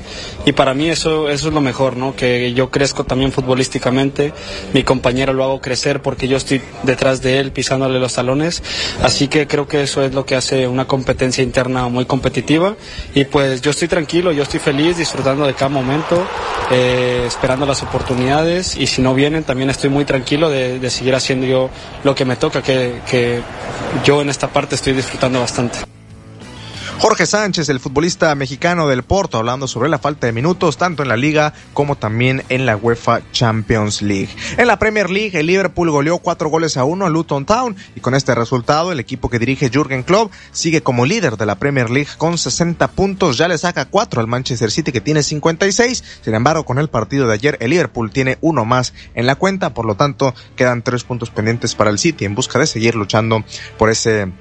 Y 0.45 0.51
para 0.51 0.73
mí 0.73 0.89
eso, 0.89 1.29
eso 1.29 1.47
es 1.47 1.53
lo 1.53 1.61
mejor, 1.61 1.95
¿no? 1.95 2.15
Que 2.15 2.53
yo 2.53 2.69
crezco 2.69 3.05
también 3.05 3.31
futbolísticamente, 3.31 4.33
mi 4.73 4.83
compañero 4.83 5.33
lo 5.33 5.43
hago 5.43 5.61
crecer 5.61 6.01
porque 6.01 6.27
yo 6.27 6.37
estoy 6.37 6.61
detrás 6.83 7.21
de 7.21 7.39
él 7.39 7.51
pisándole 7.51 7.99
los 7.99 8.13
talones. 8.13 8.61
Así 9.01 9.27
que 9.27 9.47
creo 9.47 9.67
que 9.67 9.81
eso 9.81 10.03
es 10.03 10.13
lo 10.13 10.25
que 10.25 10.35
hace 10.35 10.67
una 10.67 10.85
competencia 10.85 11.43
interna 11.43 11.87
muy 11.87 12.05
competitiva. 12.05 12.75
Y 13.15 13.25
pues 13.25 13.61
yo 13.61 13.71
estoy 13.71 13.87
tranquilo, 13.87 14.31
yo 14.31 14.43
estoy 14.43 14.59
feliz, 14.59 14.97
disfrutando 14.97 15.47
de 15.47 15.53
cada 15.53 15.69
momento, 15.69 16.21
eh, 16.71 17.23
esperando 17.25 17.65
las 17.65 17.81
oportunidades 17.81 18.75
y 18.75 18.87
si 18.87 19.01
no 19.01 19.13
vienen 19.13 19.43
también 19.43 19.69
estoy 19.69 19.89
muy 19.89 20.05
tranquilo 20.05 20.49
de, 20.49 20.79
de 20.79 20.89
seguir 20.89 21.12
haciendo 21.15 21.45
yo 21.45 21.69
lo 22.03 22.15
que 22.15 22.25
me 22.25 22.35
toca, 22.35 22.61
que, 22.61 23.01
que 23.09 23.41
yo 24.03 24.21
en 24.21 24.29
esta 24.29 24.47
parte 24.47 24.75
estoy 24.75 24.93
disfrutando 24.93 25.39
bastante. 25.39 25.92
Jorge 27.03 27.25
Sánchez, 27.25 27.67
el 27.67 27.81
futbolista 27.81 28.33
mexicano 28.33 28.87
del 28.87 29.03
Porto, 29.03 29.37
hablando 29.37 29.67
sobre 29.67 29.89
la 29.89 29.99
falta 29.99 30.25
de 30.25 30.31
minutos 30.31 30.77
tanto 30.77 31.03
en 31.03 31.09
la 31.09 31.17
liga 31.17 31.53
como 31.73 31.97
también 31.97 32.43
en 32.47 32.65
la 32.65 32.77
UEFA 32.77 33.29
Champions 33.33 34.01
League. 34.01 34.29
En 34.55 34.67
la 34.67 34.79
Premier 34.79 35.09
League, 35.09 35.37
el 35.37 35.47
Liverpool 35.47 35.91
goleó 35.91 36.19
cuatro 36.19 36.47
goles 36.47 36.77
a 36.77 36.85
uno 36.85 37.05
a 37.05 37.09
Luton 37.09 37.45
Town 37.45 37.75
y 37.93 37.99
con 37.99 38.15
este 38.15 38.33
resultado 38.33 38.93
el 38.93 39.01
equipo 39.01 39.29
que 39.29 39.37
dirige 39.37 39.69
Jürgen 39.69 40.03
Klopp 40.03 40.31
sigue 40.53 40.81
como 40.81 41.05
líder 41.05 41.35
de 41.35 41.45
la 41.45 41.55
Premier 41.55 41.89
League 41.89 42.11
con 42.17 42.37
60 42.37 42.87
puntos, 42.91 43.37
ya 43.37 43.49
le 43.49 43.57
saca 43.57 43.83
cuatro 43.83 44.21
al 44.21 44.27
Manchester 44.27 44.71
City 44.71 44.93
que 44.93 45.01
tiene 45.01 45.23
56. 45.23 46.21
Sin 46.21 46.35
embargo, 46.35 46.63
con 46.63 46.79
el 46.79 46.87
partido 46.87 47.27
de 47.27 47.33
ayer 47.33 47.57
el 47.59 47.71
Liverpool 47.71 48.11
tiene 48.11 48.37
uno 48.39 48.63
más 48.63 48.93
en 49.13 49.25
la 49.25 49.35
cuenta, 49.35 49.73
por 49.73 49.85
lo 49.85 49.95
tanto 49.95 50.33
quedan 50.55 50.83
tres 50.83 51.03
puntos 51.03 51.31
pendientes 51.31 51.75
para 51.75 51.89
el 51.89 51.99
City 51.99 52.23
en 52.23 52.33
busca 52.33 52.59
de 52.59 52.65
seguir 52.65 52.95
luchando 52.95 53.43
por 53.77 53.89
ese 53.89 54.31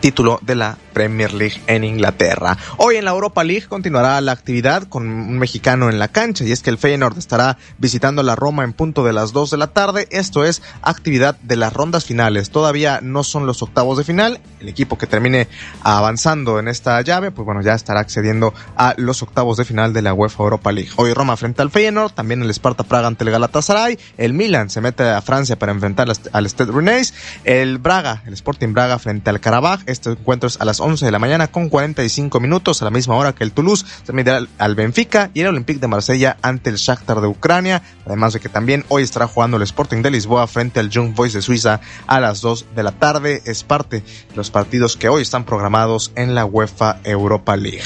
título 0.00 0.38
de 0.42 0.54
la 0.54 0.76
Premier 0.92 1.32
League 1.32 1.62
en 1.68 1.84
Inglaterra. 1.84 2.56
Hoy 2.76 2.96
en 2.96 3.04
la 3.04 3.12
Europa 3.12 3.44
League 3.44 3.66
continuará 3.68 4.20
la 4.20 4.32
actividad 4.32 4.84
con 4.84 5.08
un 5.08 5.38
mexicano 5.38 5.88
en 5.88 5.98
la 5.98 6.08
cancha 6.08 6.44
y 6.44 6.50
es 6.50 6.62
que 6.62 6.70
el 6.70 6.78
Feyenoord 6.78 7.18
estará 7.18 7.56
visitando 7.78 8.22
la 8.22 8.34
Roma 8.34 8.64
en 8.64 8.72
punto 8.72 9.04
de 9.04 9.12
las 9.12 9.32
2 9.32 9.50
de 9.50 9.56
la 9.58 9.68
tarde. 9.68 10.08
Esto 10.10 10.44
es 10.44 10.62
actividad 10.82 11.38
de 11.40 11.56
las 11.56 11.72
rondas 11.72 12.04
finales. 12.04 12.50
Todavía 12.50 13.00
no 13.02 13.22
son 13.22 13.46
los 13.46 13.62
octavos 13.62 13.96
de 13.98 14.04
final. 14.04 14.40
El 14.58 14.68
equipo 14.68 14.98
que 14.98 15.06
termine 15.06 15.46
avanzando 15.82 16.58
en 16.58 16.68
esta 16.68 17.00
llave, 17.02 17.30
pues 17.30 17.46
bueno, 17.46 17.62
ya 17.62 17.74
estará 17.74 18.00
accediendo 18.00 18.52
a 18.76 18.94
los 18.96 19.22
octavos 19.22 19.56
de 19.56 19.64
final 19.64 19.92
de 19.92 20.02
la 20.02 20.14
UEFA 20.14 20.42
Europa 20.42 20.72
League. 20.72 20.90
Hoy 20.96 21.14
Roma 21.14 21.36
frente 21.36 21.62
al 21.62 21.70
Feyenoord, 21.70 22.12
también 22.12 22.42
el 22.42 22.50
Sparta 22.50 22.82
Praga 22.82 23.06
ante 23.06 23.24
el 23.24 23.30
Galatasaray, 23.30 23.98
el 24.16 24.34
Milan 24.34 24.68
se 24.70 24.80
mete 24.80 25.04
a 25.04 25.22
Francia 25.22 25.58
para 25.58 25.72
enfrentar 25.72 26.08
al 26.32 26.46
Stade 26.48 26.72
Rennais, 26.72 27.14
el 27.44 27.78
Braga, 27.78 28.22
el 28.26 28.32
Sporting 28.34 28.72
Braga 28.72 28.98
frente 28.98 29.30
al 29.30 29.40
Karabakh. 29.40 29.87
Este 29.88 30.10
encuentro 30.10 30.48
es 30.48 30.60
a 30.60 30.66
las 30.66 30.80
11 30.80 31.06
de 31.06 31.10
la 31.10 31.18
mañana 31.18 31.46
con 31.46 31.70
45 31.70 32.40
minutos, 32.40 32.82
a 32.82 32.84
la 32.84 32.90
misma 32.90 33.16
hora 33.16 33.34
que 33.34 33.42
el 33.42 33.52
Toulouse 33.52 33.86
se 34.04 34.12
medirá 34.12 34.42
al 34.58 34.74
Benfica 34.74 35.30
y 35.32 35.40
el 35.40 35.46
Olympique 35.46 35.80
de 35.80 35.88
Marsella 35.88 36.36
ante 36.42 36.68
el 36.68 36.76
Shakhtar 36.76 37.22
de 37.22 37.26
Ucrania. 37.26 37.82
Además 38.04 38.34
de 38.34 38.40
que 38.40 38.50
también 38.50 38.84
hoy 38.88 39.02
estará 39.02 39.26
jugando 39.26 39.56
el 39.56 39.62
Sporting 39.62 40.02
de 40.02 40.10
Lisboa 40.10 40.46
frente 40.46 40.78
al 40.78 40.90
Young 40.90 41.14
Boys 41.14 41.32
de 41.32 41.40
Suiza 41.40 41.80
a 42.06 42.20
las 42.20 42.42
2 42.42 42.66
de 42.76 42.82
la 42.82 42.92
tarde. 42.92 43.40
Es 43.46 43.64
parte 43.64 44.00
de 44.00 44.36
los 44.36 44.50
partidos 44.50 44.98
que 44.98 45.08
hoy 45.08 45.22
están 45.22 45.44
programados 45.44 46.12
en 46.16 46.34
la 46.34 46.44
UEFA 46.44 47.00
Europa 47.02 47.56
League. 47.56 47.84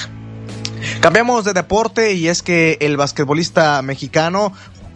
Cambiamos 1.00 1.44
de 1.44 1.52
deporte 1.52 2.14
y 2.14 2.28
es 2.28 2.42
que 2.42 2.78
el 2.80 2.96
basquetbolista 2.96 3.80
mexicano 3.82 4.52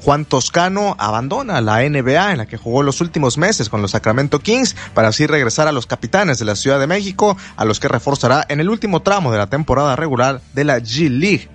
Juan 0.07 0.25
Toscano 0.25 0.95
abandona 1.01 1.61
la 1.61 1.81
NBA 1.81 2.31
en 2.31 2.39
la 2.39 2.47
que 2.47 2.57
jugó 2.57 2.85
los 2.85 3.01
últimos 3.01 3.39
meses 3.39 3.69
con 3.69 3.83
los 3.83 3.91
Sacramento 3.91 4.39
Kings 4.39 4.77
para 4.95 5.09
así 5.09 5.27
regresar 5.27 5.67
a 5.67 5.73
los 5.73 5.87
capitanes 5.87 6.39
de 6.39 6.45
la 6.45 6.55
Ciudad 6.55 6.79
de 6.79 6.87
México, 6.87 7.37
a 7.57 7.65
los 7.65 7.81
que 7.81 7.89
reforzará 7.89 8.47
en 8.49 8.61
el 8.61 8.71
último 8.71 9.03
tramo 9.03 9.33
de 9.33 9.39
la 9.39 9.49
temporada 9.49 9.97
regular 9.97 10.41
de 10.53 10.63
la 10.63 10.79
G 10.79 11.11
League. 11.11 11.49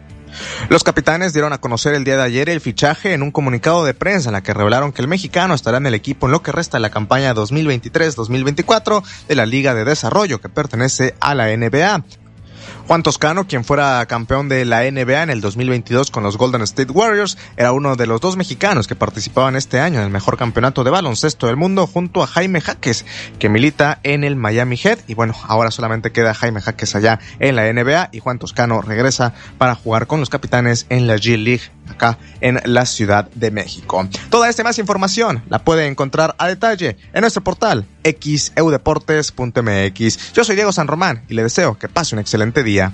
Los 0.68 0.84
capitanes 0.84 1.32
dieron 1.32 1.54
a 1.54 1.60
conocer 1.60 1.94
el 1.94 2.04
día 2.04 2.18
de 2.18 2.24
ayer 2.24 2.50
el 2.50 2.60
fichaje 2.60 3.14
en 3.14 3.22
un 3.22 3.32
comunicado 3.32 3.86
de 3.86 3.94
prensa 3.94 4.28
en 4.28 4.34
la 4.34 4.44
que 4.44 4.54
revelaron 4.54 4.92
que 4.92 5.02
el 5.02 5.08
mexicano 5.08 5.54
estará 5.54 5.78
en 5.78 5.88
el 5.88 5.94
equipo 5.94 6.26
en 6.26 6.34
lo 6.34 6.44
que 6.44 6.52
resta 6.52 6.76
de 6.76 6.82
la 6.82 6.90
campaña 6.90 7.34
2023-2024 7.34 9.02
de 9.30 9.36
la 9.36 9.46
Liga 9.46 9.74
de 9.74 9.86
Desarrollo 9.86 10.42
que 10.42 10.50
pertenece 10.50 11.16
a 11.22 11.36
la 11.36 11.56
NBA. 11.56 12.04
Juan 12.88 13.04
Toscano, 13.04 13.48
quien 13.48 13.64
fuera 13.64 14.06
campeón 14.06 14.50
de 14.50 14.66
la 14.66 14.82
NBA 14.90 15.24
en 15.24 15.30
el 15.30 15.42
2022 15.42 16.12
con 16.12 16.24
los 16.24 16.38
Golden 16.38 16.62
State 16.64 16.92
Warriors, 16.92 17.38
era 17.56 17.72
uno 17.72 17.96
de 17.96 18.08
los 18.08 18.20
dos 18.20 18.38
mexicanos 18.38 18.88
que 18.88 18.96
participaban 18.96 19.56
este 19.56 19.80
año 19.80 20.00
en 20.00 20.06
el 20.06 20.12
mejor 20.12 20.38
campeonato 20.38 20.84
de 20.84 20.92
baloncesto 20.92 21.48
del 21.48 21.56
mundo 21.56 21.88
junto 21.88 22.22
a 22.22 22.28
Jaime 22.28 22.60
Jaques, 22.60 23.06
que 23.40 23.50
milita 23.50 24.00
en 24.04 24.24
el 24.24 24.36
Miami 24.36 24.78
Heat. 24.78 25.00
Y 25.08 25.14
bueno, 25.14 25.34
ahora 25.48 25.72
solamente 25.72 26.12
queda 26.12 26.34
Jaime 26.34 26.62
Jaques 26.62 26.96
allá 26.96 27.20
en 27.40 27.56
la 27.56 27.72
NBA 27.72 28.10
y 28.12 28.20
Juan 28.20 28.40
Toscano 28.40 28.82
regresa 28.82 29.34
para 29.58 29.76
jugar 29.76 30.08
con 30.08 30.20
los 30.20 30.30
capitanes 30.30 30.86
en 30.90 31.08
la 31.08 31.16
G 31.16 31.38
League 31.38 31.72
acá 31.92 32.18
en 32.42 32.60
la 32.66 32.86
Ciudad 32.86 33.30
de 33.36 33.52
México. 33.52 34.06
Toda 34.30 34.50
esta 34.50 34.64
más 34.64 34.80
información 34.80 35.44
la 35.50 35.60
puede 35.60 35.88
encontrar 35.88 36.36
a 36.38 36.48
detalle 36.48 36.98
en 37.14 37.22
nuestro 37.22 37.44
portal 37.44 37.86
xeudeportes.mx. 38.04 40.34
Yo 40.34 40.44
soy 40.44 40.56
Diego 40.56 40.72
San 40.72 40.88
Román 40.88 41.24
y 41.28 41.36
le 41.36 41.44
deseo 41.44 41.78
que 41.78 41.88
pase 41.88 42.16
un 42.16 42.20
excelente 42.20 42.64
día. 42.64 42.92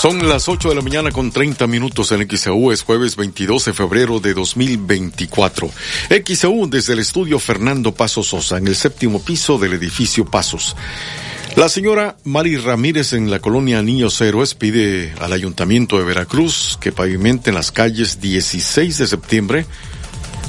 Son 0.00 0.28
las 0.28 0.48
8 0.48 0.68
de 0.68 0.74
la 0.76 0.80
mañana 0.80 1.10
con 1.10 1.32
30 1.32 1.66
minutos 1.66 2.12
en 2.12 2.24
XEU, 2.30 2.70
es 2.70 2.84
jueves 2.84 3.16
22 3.16 3.64
de 3.64 3.72
febrero 3.72 4.20
de 4.20 4.32
2024. 4.32 5.68
XEU 6.24 6.68
desde 6.70 6.92
el 6.92 7.00
estudio 7.00 7.40
Fernando 7.40 7.92
Pasos 7.92 8.28
Sosa, 8.28 8.58
en 8.58 8.68
el 8.68 8.76
séptimo 8.76 9.20
piso 9.20 9.58
del 9.58 9.72
edificio 9.72 10.24
Pasos. 10.24 10.76
La 11.56 11.68
señora 11.68 12.16
Mari 12.22 12.58
Ramírez 12.58 13.12
en 13.12 13.28
la 13.28 13.40
colonia 13.40 13.82
Niños 13.82 14.20
Héroes 14.20 14.54
pide 14.54 15.14
al 15.18 15.32
Ayuntamiento 15.32 15.98
de 15.98 16.04
Veracruz 16.04 16.78
que 16.80 16.92
pavimenten 16.92 17.54
las 17.54 17.72
calles 17.72 18.20
16 18.20 18.98
de 18.98 19.06
septiembre, 19.08 19.66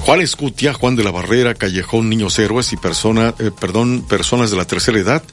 Juan 0.02 0.22
Escutia, 0.22 0.74
Juan 0.74 0.96
de 0.96 1.04
la 1.04 1.12
Barrera, 1.12 1.56
Callejón 1.56 2.08
Niños 2.08 2.38
Héroes 2.38 2.72
y 2.72 2.78
persona, 2.78 3.34
eh, 3.40 3.50
perdón, 3.60 4.06
personas 4.08 4.52
de 4.52 4.58
la 4.58 4.66
tercera 4.66 5.00
edad 5.00 5.24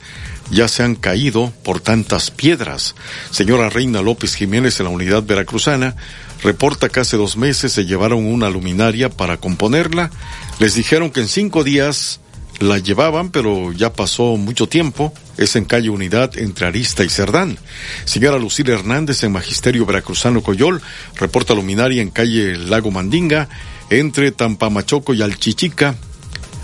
ya 0.50 0.68
se 0.68 0.82
han 0.82 0.94
caído 0.94 1.52
por 1.62 1.80
tantas 1.80 2.30
piedras. 2.30 2.94
Señora 3.30 3.70
Reina 3.70 4.02
López 4.02 4.34
Jiménez 4.34 4.78
en 4.80 4.84
la 4.84 4.90
unidad 4.90 5.22
veracruzana 5.24 5.96
reporta 6.42 6.88
que 6.88 7.00
hace 7.00 7.16
dos 7.16 7.36
meses 7.36 7.72
se 7.72 7.86
llevaron 7.86 8.26
una 8.26 8.50
luminaria 8.50 9.08
para 9.08 9.38
componerla. 9.38 10.10
Les 10.58 10.74
dijeron 10.74 11.10
que 11.10 11.20
en 11.20 11.28
cinco 11.28 11.64
días 11.64 12.20
la 12.60 12.78
llevaban, 12.78 13.30
pero 13.30 13.72
ya 13.72 13.92
pasó 13.92 14.36
mucho 14.36 14.68
tiempo. 14.68 15.12
Es 15.36 15.56
en 15.56 15.64
calle 15.64 15.90
Unidad 15.90 16.38
entre 16.38 16.66
Arista 16.66 17.04
y 17.04 17.08
Cerdán. 17.08 17.58
Señora 18.04 18.38
Lucila 18.38 18.74
Hernández 18.74 19.22
en 19.22 19.32
Magisterio 19.32 19.84
Veracruzano 19.84 20.42
Coyol 20.42 20.80
reporta 21.16 21.54
luminaria 21.54 22.00
en 22.00 22.10
calle 22.10 22.56
Lago 22.56 22.90
Mandinga 22.90 23.48
entre 23.90 24.32
Tampamachoco 24.32 25.14
y 25.14 25.22
Alchichica. 25.22 25.96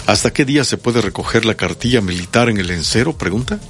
¿Hasta 0.06 0.32
qué 0.32 0.44
día 0.44 0.64
se 0.64 0.76
puede 0.76 1.00
recoger 1.00 1.44
la 1.44 1.54
cartilla 1.54 2.00
militar 2.00 2.48
en 2.48 2.58
el 2.58 2.70
encero? 2.70 3.16
Pregunta. 3.16 3.60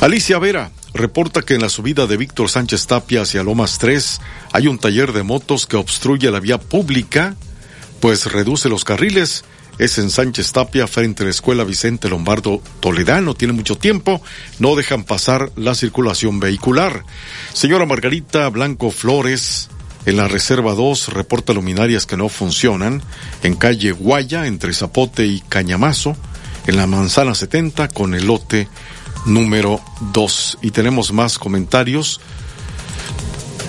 Alicia 0.00 0.38
Vera 0.38 0.70
reporta 0.92 1.42
que 1.42 1.54
en 1.54 1.62
la 1.62 1.68
subida 1.68 2.06
de 2.06 2.16
Víctor 2.16 2.48
Sánchez 2.48 2.86
Tapia 2.86 3.22
hacia 3.22 3.42
Lomas 3.42 3.78
3 3.78 4.20
hay 4.52 4.66
un 4.66 4.78
taller 4.78 5.12
de 5.12 5.22
motos 5.22 5.66
que 5.66 5.76
obstruye 5.76 6.30
la 6.30 6.40
vía 6.40 6.58
pública, 6.58 7.34
pues 8.00 8.30
reduce 8.30 8.68
los 8.68 8.84
carriles. 8.84 9.44
Es 9.78 9.98
en 9.98 10.10
Sánchez 10.10 10.52
Tapia 10.52 10.86
frente 10.86 11.22
a 11.22 11.26
la 11.26 11.30
escuela 11.30 11.64
Vicente 11.64 12.08
Lombardo 12.08 12.62
Toledano. 12.80 13.34
Tiene 13.34 13.52
mucho 13.52 13.76
tiempo. 13.76 14.22
No 14.58 14.74
dejan 14.74 15.04
pasar 15.04 15.52
la 15.54 15.74
circulación 15.74 16.40
vehicular. 16.40 17.04
Señora 17.52 17.84
Margarita 17.84 18.48
Blanco 18.48 18.90
Flores 18.90 19.68
en 20.06 20.16
la 20.16 20.28
Reserva 20.28 20.74
2 20.74 21.08
reporta 21.08 21.52
luminarias 21.52 22.06
que 22.06 22.16
no 22.16 22.28
funcionan. 22.28 23.02
En 23.42 23.56
calle 23.56 23.90
Guaya, 23.90 24.46
entre 24.46 24.72
Zapote 24.72 25.26
y 25.26 25.40
Cañamazo. 25.40 26.16
En 26.68 26.76
la 26.76 26.86
Manzana 26.86 27.34
70 27.34 27.88
con 27.88 28.14
el 28.14 28.26
lote 28.26 28.68
número 29.26 29.80
2. 30.12 30.58
Y 30.62 30.70
tenemos 30.70 31.12
más 31.12 31.38
comentarios. 31.38 32.20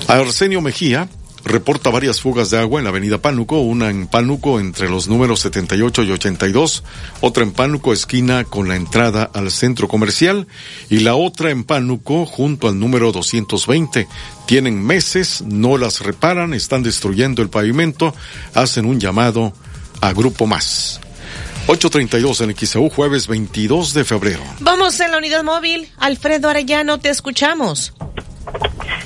Arsenio 0.08 0.62
Mejía 0.62 1.10
reporta 1.48 1.89
varias 1.89 2.22
fugas 2.22 2.50
de 2.50 2.60
agua 2.60 2.80
en 2.80 2.86
la 2.86 2.89
avenida 2.89 3.18
Pánuco, 3.18 3.60
una 3.60 3.89
en 3.89 4.08
Pánuco 4.08 4.60
entre 4.60 4.89
los 4.89 5.08
números 5.08 5.39
78 5.41 6.04
y 6.04 6.12
82, 6.12 6.84
otra 7.22 7.43
en 7.43 7.52
Pánuco 7.52 7.93
esquina 7.93 8.43
con 8.43 8.68
la 8.68 8.76
entrada 8.76 9.30
al 9.34 9.52
centro 9.52 9.88
comercial 9.88 10.48
y 10.89 11.00
la 11.00 11.16
otra 11.16 11.52
en 11.52 11.64
Pánuco 11.64 12.26
junto 12.26 12.68
al 12.68 12.80
número 12.80 13.12
220. 13.12 14.08
Tienen 14.45 14.84
meses, 14.84 15.41
no 15.41 15.78
las 15.78 16.02
reparan, 16.02 16.54
están 16.54 16.84
destruyendo 16.84 17.41
el 17.41 17.50
pavimento, 17.50 18.14
hacen 18.54 18.86
un 18.86 19.00
llamado 19.00 19.54
a 20.02 20.14
Grupo 20.14 20.48
Más. 20.48 21.02
8.32 21.68 22.41
en 22.41 22.56
XEU, 22.56 22.89
jueves 22.89 23.28
22 23.28 23.93
de 23.93 24.06
febrero. 24.06 24.41
Vamos 24.62 25.00
en 25.02 25.12
la 25.12 25.18
unidad 25.18 25.43
móvil. 25.43 25.89
Alfredo 25.98 26.50
Arellano, 26.50 26.98
te 27.00 27.10
escuchamos. 27.10 27.93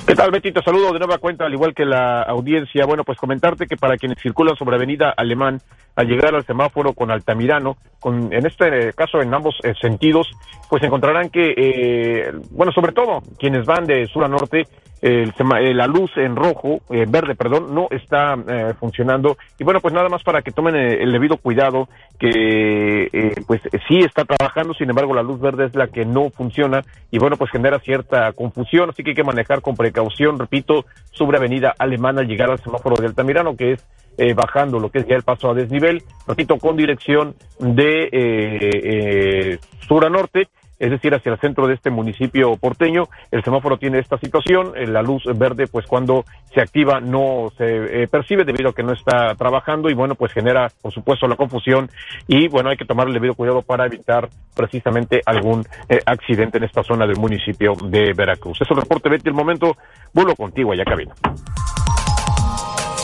¿Qué 0.06 0.16
tal, 0.16 0.30
Betty? 0.30 0.52
Te 0.52 0.62
saludo 0.62 0.92
de 0.92 0.98
nueva 0.98 1.18
cuenta, 1.18 1.46
al 1.46 1.52
igual 1.52 1.74
que 1.74 1.84
la 1.84 2.22
audiencia. 2.22 2.84
Bueno, 2.86 3.04
pues 3.04 3.18
comentarte 3.18 3.66
que 3.66 3.76
para 3.76 3.96
quienes 3.96 4.20
circulan 4.20 4.56
sobre 4.56 4.76
Avenida 4.76 5.14
Alemán, 5.16 5.60
al 5.96 6.06
llegar 6.06 6.34
al 6.34 6.44
semáforo 6.44 6.92
con 6.92 7.10
Altamirano, 7.10 7.76
con, 8.00 8.32
en 8.32 8.46
este 8.46 8.92
caso 8.94 9.20
en 9.22 9.32
ambos 9.32 9.54
eh, 9.62 9.74
sentidos, 9.80 10.28
pues 10.68 10.82
encontrarán 10.82 11.30
que, 11.30 11.54
eh, 11.56 12.32
bueno, 12.50 12.72
sobre 12.72 12.92
todo 12.92 13.22
quienes 13.38 13.64
van 13.66 13.86
de 13.86 14.06
sur 14.06 14.24
a 14.24 14.28
norte, 14.28 14.66
el, 15.02 15.30
eh, 15.30 15.74
la 15.74 15.86
luz 15.86 16.10
en 16.16 16.36
rojo, 16.36 16.80
en 16.90 17.10
verde, 17.10 17.34
perdón, 17.34 17.74
no 17.74 17.88
está 17.90 18.36
funcionando. 18.78 19.36
Y 19.58 19.64
bueno, 19.64 19.80
pues 19.80 19.92
nada 19.92 20.08
más 20.08 20.22
para 20.22 20.42
que 20.42 20.52
tomen 20.52 20.76
el 20.76 21.10
debido 21.10 21.36
cuidado, 21.36 21.88
que 22.18 23.34
pues 23.46 23.60
sí 23.88 23.98
está 23.98 24.24
trabajando, 24.24 24.74
sin 24.74 24.90
embargo 24.90 25.14
la 25.14 25.22
luz 25.22 25.40
verde 25.40 25.66
es 25.66 25.74
la 25.74 25.88
que 25.88 26.04
no 26.04 26.30
funciona 26.30 26.82
y 27.10 27.18
bueno, 27.18 27.36
pues 27.36 27.50
genera 27.50 27.78
cierta 27.80 28.32
confusión, 28.32 28.90
así 28.90 29.02
que 29.02 29.10
hay 29.10 29.16
que 29.16 29.24
manejar 29.24 29.60
con 29.60 29.71
precaución, 29.76 30.38
repito, 30.38 30.84
sobre 31.10 31.38
Avenida 31.38 31.74
Alemana 31.78 32.20
al 32.20 32.28
llegar 32.28 32.50
al 32.50 32.58
semáforo 32.58 32.96
de 32.96 33.06
Altamirano, 33.06 33.56
que 33.56 33.72
es 33.72 33.86
eh, 34.18 34.34
bajando 34.34 34.78
lo 34.78 34.90
que 34.90 35.00
es 35.00 35.06
ya 35.06 35.16
el 35.16 35.22
paso 35.22 35.50
a 35.50 35.54
desnivel, 35.54 36.02
repito, 36.26 36.58
con 36.58 36.76
dirección 36.76 37.34
de 37.58 38.04
eh, 38.04 38.70
eh, 38.72 39.58
sur 39.86 40.04
a 40.04 40.10
norte, 40.10 40.48
es 40.82 40.90
decir, 40.90 41.14
hacia 41.14 41.32
el 41.32 41.38
centro 41.38 41.68
de 41.68 41.74
este 41.74 41.90
municipio 41.90 42.56
porteño. 42.56 43.04
El 43.30 43.44
semáforo 43.44 43.78
tiene 43.78 44.00
esta 44.00 44.18
situación, 44.18 44.72
la 44.92 45.00
luz 45.00 45.22
verde, 45.36 45.68
pues 45.68 45.86
cuando 45.86 46.24
se 46.52 46.60
activa 46.60 47.00
no 47.00 47.52
se 47.56 48.08
percibe 48.08 48.44
debido 48.44 48.70
a 48.70 48.74
que 48.74 48.82
no 48.82 48.92
está 48.92 49.32
trabajando 49.36 49.88
y 49.90 49.94
bueno, 49.94 50.16
pues 50.16 50.32
genera, 50.32 50.72
por 50.82 50.92
supuesto, 50.92 51.28
la 51.28 51.36
confusión 51.36 51.88
y 52.26 52.48
bueno, 52.48 52.70
hay 52.70 52.76
que 52.76 52.84
tomar 52.84 53.06
el 53.06 53.14
debido 53.14 53.34
cuidado 53.34 53.62
para 53.62 53.86
evitar 53.86 54.28
precisamente 54.56 55.22
algún 55.24 55.64
accidente 56.04 56.58
en 56.58 56.64
esta 56.64 56.82
zona 56.82 57.06
del 57.06 57.16
municipio 57.16 57.74
de 57.84 58.12
Veracruz. 58.12 58.60
Es 58.60 58.68
el 58.68 58.76
reporte, 58.76 59.08
Betty, 59.08 59.28
el 59.28 59.34
momento, 59.34 59.76
vuelo 60.12 60.34
contigo 60.34 60.72
allá 60.72 60.84
cabina. 60.84 61.14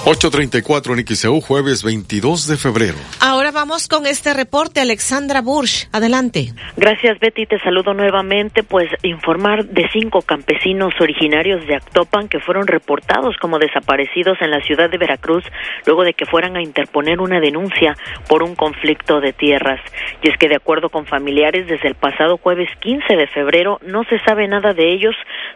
8.34 0.04 0.98
en 0.98 1.06
XEU, 1.06 1.40
jueves 1.40 1.82
22 1.82 2.46
de 2.46 2.56
febrero. 2.56 2.96
Ahora 3.20 3.50
vamos 3.50 3.88
con 3.88 4.06
este 4.06 4.32
reporte, 4.32 4.80
Alexandra 4.80 5.42
Bursch. 5.42 5.88
Adelante. 5.92 6.52
Gracias, 6.76 7.18
Betty. 7.20 7.46
Te 7.46 7.58
saludo 7.60 7.92
nuevamente. 7.94 8.62
Pues 8.62 8.88
informar 9.02 9.66
de 9.66 9.88
cinco 9.92 10.22
campesinos 10.22 10.94
originarios 11.00 11.66
de 11.66 11.74
Actopan 11.74 12.28
que 12.28 12.40
fueron 12.40 12.66
reportados 12.66 13.36
como 13.40 13.58
desaparecidos 13.58 14.38
en 14.40 14.50
la 14.50 14.60
ciudad 14.60 14.88
de 14.88 14.98
Veracruz 14.98 15.44
luego 15.86 16.04
de 16.04 16.14
que 16.14 16.26
fueran 16.26 16.56
a 16.56 16.62
interponer 16.62 17.20
una 17.20 17.40
denuncia 17.40 17.96
por 18.28 18.42
un 18.42 18.54
conflicto 18.54 19.20
de 19.20 19.32
tierras. 19.32 19.80
Y 20.22 20.28
es 20.28 20.36
que, 20.38 20.48
de 20.48 20.56
acuerdo 20.56 20.88
con 20.88 21.06
familiares, 21.06 21.66
desde 21.66 21.88
el 21.88 21.94
pasado 21.94 22.38
jueves 22.38 22.68
15 22.80 23.16
de 23.16 23.26
febrero 23.26 23.78
no 23.82 24.04
se 24.04 24.18
sabe 24.20 24.48
nada 24.48 24.72
de 24.72 24.92
ellos, 24.92 25.14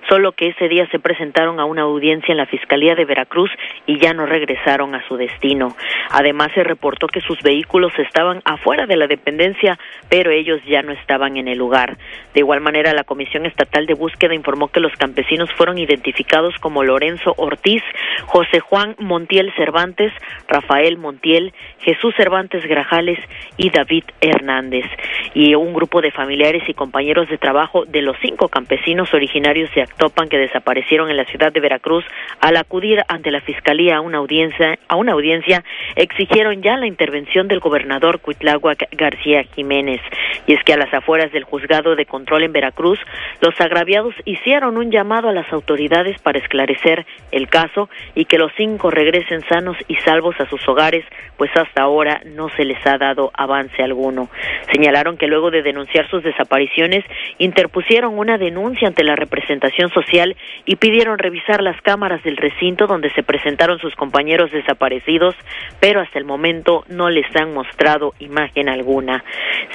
solo 0.08 0.32
que 0.32 0.48
ese 0.48 0.68
día 0.68 0.86
se 0.90 0.98
presentaron 0.98 1.60
a 1.60 1.64
una 1.64 1.82
audiencia 1.82 2.32
en 2.32 2.38
la 2.38 2.46
Fiscalía 2.46 2.94
de 2.94 3.04
Veracruz 3.04 3.50
y 3.86 3.98
ya 4.00 4.12
no 4.12 4.26
regresaron 4.32 4.94
a 4.94 5.06
su 5.06 5.16
destino. 5.16 5.76
Además, 6.10 6.48
se 6.54 6.64
reportó 6.64 7.06
que 7.06 7.20
sus 7.20 7.40
vehículos 7.42 7.92
estaban 7.98 8.40
afuera 8.44 8.86
de 8.86 8.96
la 8.96 9.06
dependencia, 9.06 9.78
pero 10.08 10.30
ellos 10.30 10.60
ya 10.66 10.82
no 10.82 10.92
estaban 10.92 11.36
en 11.36 11.48
el 11.48 11.58
lugar. 11.58 11.98
De 12.34 12.40
igual 12.40 12.60
manera, 12.60 12.94
la 12.94 13.04
Comisión 13.04 13.44
Estatal 13.44 13.86
de 13.86 13.94
Búsqueda 13.94 14.34
informó 14.34 14.68
que 14.68 14.80
los 14.80 14.92
campesinos 14.94 15.50
fueron 15.56 15.78
identificados 15.78 16.54
como 16.60 16.82
Lorenzo 16.82 17.34
Ortiz, 17.36 17.82
José 18.24 18.60
Juan 18.60 18.96
Montiel 18.98 19.52
Cervantes, 19.54 20.12
Rafael 20.48 20.96
Montiel, 20.96 21.52
Jesús 21.80 22.14
Cervantes 22.16 22.64
Grajales 22.66 23.18
y 23.58 23.70
David 23.70 24.04
Hernández. 24.20 24.86
Y 25.34 25.54
un 25.54 25.74
grupo 25.74 26.00
de 26.00 26.10
familiares 26.10 26.62
y 26.68 26.74
compañeros 26.74 27.28
de 27.28 27.36
trabajo 27.36 27.84
de 27.84 28.00
los 28.00 28.16
cinco 28.22 28.48
campesinos 28.48 29.12
originarios 29.12 29.70
de 29.74 29.82
Actopan 29.82 30.28
que 30.28 30.38
desaparecieron 30.38 31.10
en 31.10 31.18
la 31.18 31.26
ciudad 31.26 31.52
de 31.52 31.60
Veracruz, 31.60 32.04
al 32.40 32.56
acudir 32.56 33.02
ante 33.08 33.30
la 33.30 33.40
Fiscalía 33.42 33.96
a 33.96 34.00
una 34.00 34.21
audiencia, 34.22 34.78
a 34.88 34.96
una 34.96 35.12
audiencia 35.12 35.64
exigieron 35.96 36.62
ya 36.62 36.76
la 36.76 36.86
intervención 36.86 37.48
del 37.48 37.60
gobernador 37.60 38.20
Cuitláhuac 38.20 38.88
García 38.92 39.44
Jiménez. 39.54 40.00
Y 40.46 40.54
es 40.54 40.62
que 40.64 40.72
a 40.72 40.76
las 40.76 40.92
afueras 40.92 41.32
del 41.32 41.44
juzgado 41.44 41.94
de 41.94 42.06
control 42.06 42.44
en 42.44 42.52
Veracruz, 42.52 42.98
los 43.40 43.60
agraviados 43.60 44.14
hicieron 44.24 44.76
un 44.76 44.90
llamado 44.90 45.28
a 45.28 45.32
las 45.32 45.52
autoridades 45.52 46.20
para 46.22 46.38
esclarecer 46.38 47.06
el 47.30 47.48
caso 47.48 47.88
y 48.14 48.24
que 48.24 48.38
los 48.38 48.52
cinco 48.56 48.90
regresen 48.90 49.42
sanos 49.48 49.76
y 49.88 49.96
salvos 49.96 50.38
a 50.40 50.46
sus 50.46 50.66
hogares, 50.68 51.04
pues 51.36 51.50
hasta 51.56 51.82
ahora 51.82 52.22
no 52.24 52.48
se 52.50 52.64
les 52.64 52.84
ha 52.86 52.98
dado 52.98 53.30
avance 53.34 53.82
alguno. 53.82 54.28
Señalaron 54.72 55.16
que 55.16 55.26
luego 55.26 55.50
de 55.50 55.62
denunciar 55.62 56.08
sus 56.08 56.22
desapariciones, 56.22 57.04
interpusieron 57.38 58.18
una 58.18 58.38
denuncia 58.38 58.88
ante 58.88 59.04
la 59.04 59.16
representación 59.16 59.90
social 59.90 60.36
y 60.64 60.76
pidieron 60.76 61.18
revisar 61.18 61.62
las 61.62 61.80
cámaras 61.82 62.22
del 62.22 62.36
recinto 62.36 62.86
donde 62.86 63.10
se 63.10 63.22
presentaron 63.22 63.78
sus 63.78 63.94
compañeros 63.94 64.11
desaparecidos, 64.52 65.34
pero 65.80 66.00
hasta 66.00 66.18
el 66.18 66.24
momento 66.24 66.84
no 66.88 67.10
les 67.10 67.26
han 67.34 67.52
mostrado 67.54 68.14
imagen 68.18 68.68
alguna. 68.68 69.24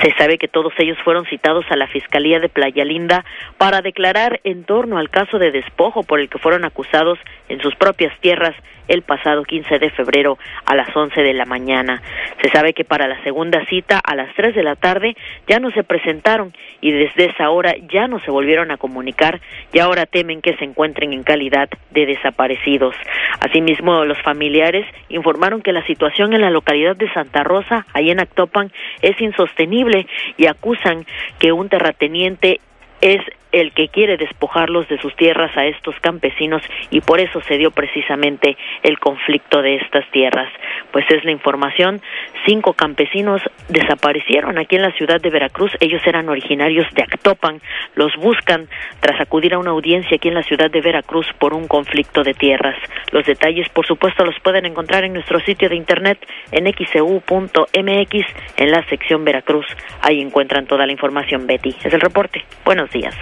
Se 0.01 0.13
sabe 0.17 0.37
que 0.37 0.47
todos 0.47 0.73
ellos 0.77 0.97
fueron 1.03 1.25
citados 1.25 1.65
a 1.69 1.75
la 1.75 1.87
Fiscalía 1.87 2.39
de 2.39 2.49
Playa 2.49 2.85
Linda 2.85 3.25
para 3.57 3.81
declarar 3.81 4.39
en 4.43 4.63
torno 4.63 4.97
al 4.97 5.09
caso 5.09 5.39
de 5.39 5.51
despojo 5.51 6.03
por 6.03 6.19
el 6.19 6.29
que 6.29 6.37
fueron 6.39 6.65
acusados 6.65 7.19
en 7.49 7.59
sus 7.61 7.75
propias 7.75 8.17
tierras 8.19 8.55
el 8.87 9.01
pasado 9.01 9.43
15 9.43 9.79
de 9.79 9.89
febrero 9.91 10.37
a 10.65 10.75
las 10.75 10.95
11 10.95 11.21
de 11.21 11.33
la 11.33 11.45
mañana. 11.45 12.01
Se 12.41 12.49
sabe 12.49 12.73
que 12.73 12.85
para 12.85 13.07
la 13.07 13.21
segunda 13.23 13.65
cita 13.65 13.99
a 13.99 14.15
las 14.15 14.33
3 14.35 14.55
de 14.55 14.63
la 14.63 14.75
tarde 14.75 15.15
ya 15.47 15.59
no 15.59 15.71
se 15.71 15.83
presentaron 15.83 16.53
y 16.81 16.91
desde 16.91 17.25
esa 17.25 17.49
hora 17.49 17.75
ya 17.91 18.07
no 18.07 18.19
se 18.19 18.31
volvieron 18.31 18.71
a 18.71 18.77
comunicar 18.77 19.41
y 19.73 19.79
ahora 19.79 20.05
temen 20.05 20.41
que 20.41 20.55
se 20.57 20.65
encuentren 20.65 21.13
en 21.13 21.23
calidad 21.23 21.69
de 21.91 22.05
desaparecidos. 22.05 22.95
Asimismo, 23.39 24.03
los 24.05 24.21
familiares 24.21 24.85
informaron 25.09 25.61
que 25.61 25.71
la 25.71 25.85
situación 25.85 26.33
en 26.33 26.41
la 26.41 26.49
localidad 26.49 26.95
de 26.95 27.11
Santa 27.13 27.43
Rosa, 27.43 27.85
ahí 27.93 28.09
en 28.09 28.19
Actopan, 28.19 28.71
es 29.01 29.19
insostenible 29.21 30.07
y 30.37 30.47
acusan 30.47 31.05
que 31.39 31.51
un 31.51 31.69
terrateniente 31.69 32.59
es 33.01 33.21
el 33.51 33.71
que 33.71 33.87
quiere 33.87 34.17
despojarlos 34.17 34.87
de 34.87 34.99
sus 34.99 35.15
tierras 35.15 35.55
a 35.57 35.65
estos 35.65 35.95
campesinos 36.01 36.61
y 36.89 37.01
por 37.01 37.19
eso 37.19 37.41
se 37.41 37.57
dio 37.57 37.71
precisamente 37.71 38.57
el 38.83 38.99
conflicto 38.99 39.61
de 39.61 39.75
estas 39.75 40.09
tierras. 40.11 40.51
Pues 40.91 41.05
es 41.09 41.23
la 41.23 41.31
información, 41.31 42.01
cinco 42.45 42.73
campesinos 42.73 43.41
desaparecieron 43.69 44.57
aquí 44.57 44.75
en 44.75 44.81
la 44.81 44.91
ciudad 44.91 45.21
de 45.21 45.29
Veracruz, 45.29 45.71
ellos 45.79 46.01
eran 46.05 46.29
originarios 46.29 46.87
de 46.93 47.03
Actopan, 47.03 47.61
los 47.95 48.15
buscan 48.15 48.67
tras 48.99 49.19
acudir 49.19 49.53
a 49.53 49.59
una 49.59 49.71
audiencia 49.71 50.17
aquí 50.17 50.27
en 50.27 50.35
la 50.35 50.43
ciudad 50.43 50.69
de 50.69 50.81
Veracruz 50.81 51.27
por 51.39 51.53
un 51.53 51.67
conflicto 51.67 52.23
de 52.23 52.33
tierras. 52.33 52.75
Los 53.11 53.25
detalles, 53.25 53.69
por 53.69 53.85
supuesto, 53.85 54.25
los 54.25 54.39
pueden 54.41 54.65
encontrar 54.65 55.03
en 55.03 55.13
nuestro 55.13 55.39
sitio 55.39 55.69
de 55.69 55.75
internet 55.75 56.17
en 56.51 56.65
xcu.mx 56.71 58.25
en 58.57 58.71
la 58.71 58.83
sección 58.87 59.23
Veracruz. 59.23 59.65
Ahí 60.01 60.21
encuentran 60.21 60.65
toda 60.65 60.85
la 60.85 60.91
información, 60.91 61.47
Betty. 61.47 61.75
Es 61.83 61.93
el 61.93 62.01
reporte. 62.01 62.43
Buenos 62.65 62.89
días. 62.91 63.15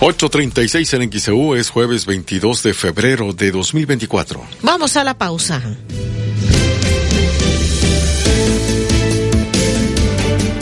8.36 0.00 1.02
en 1.02 1.10
XEU 1.10 1.54
es 1.54 1.70
jueves 1.70 2.04
22 2.04 2.62
de 2.62 2.74
febrero 2.74 3.32
de 3.32 3.50
2024. 3.50 4.44
Vamos 4.62 4.94
a 4.98 5.04
la 5.04 5.16
pausa. 5.16 5.62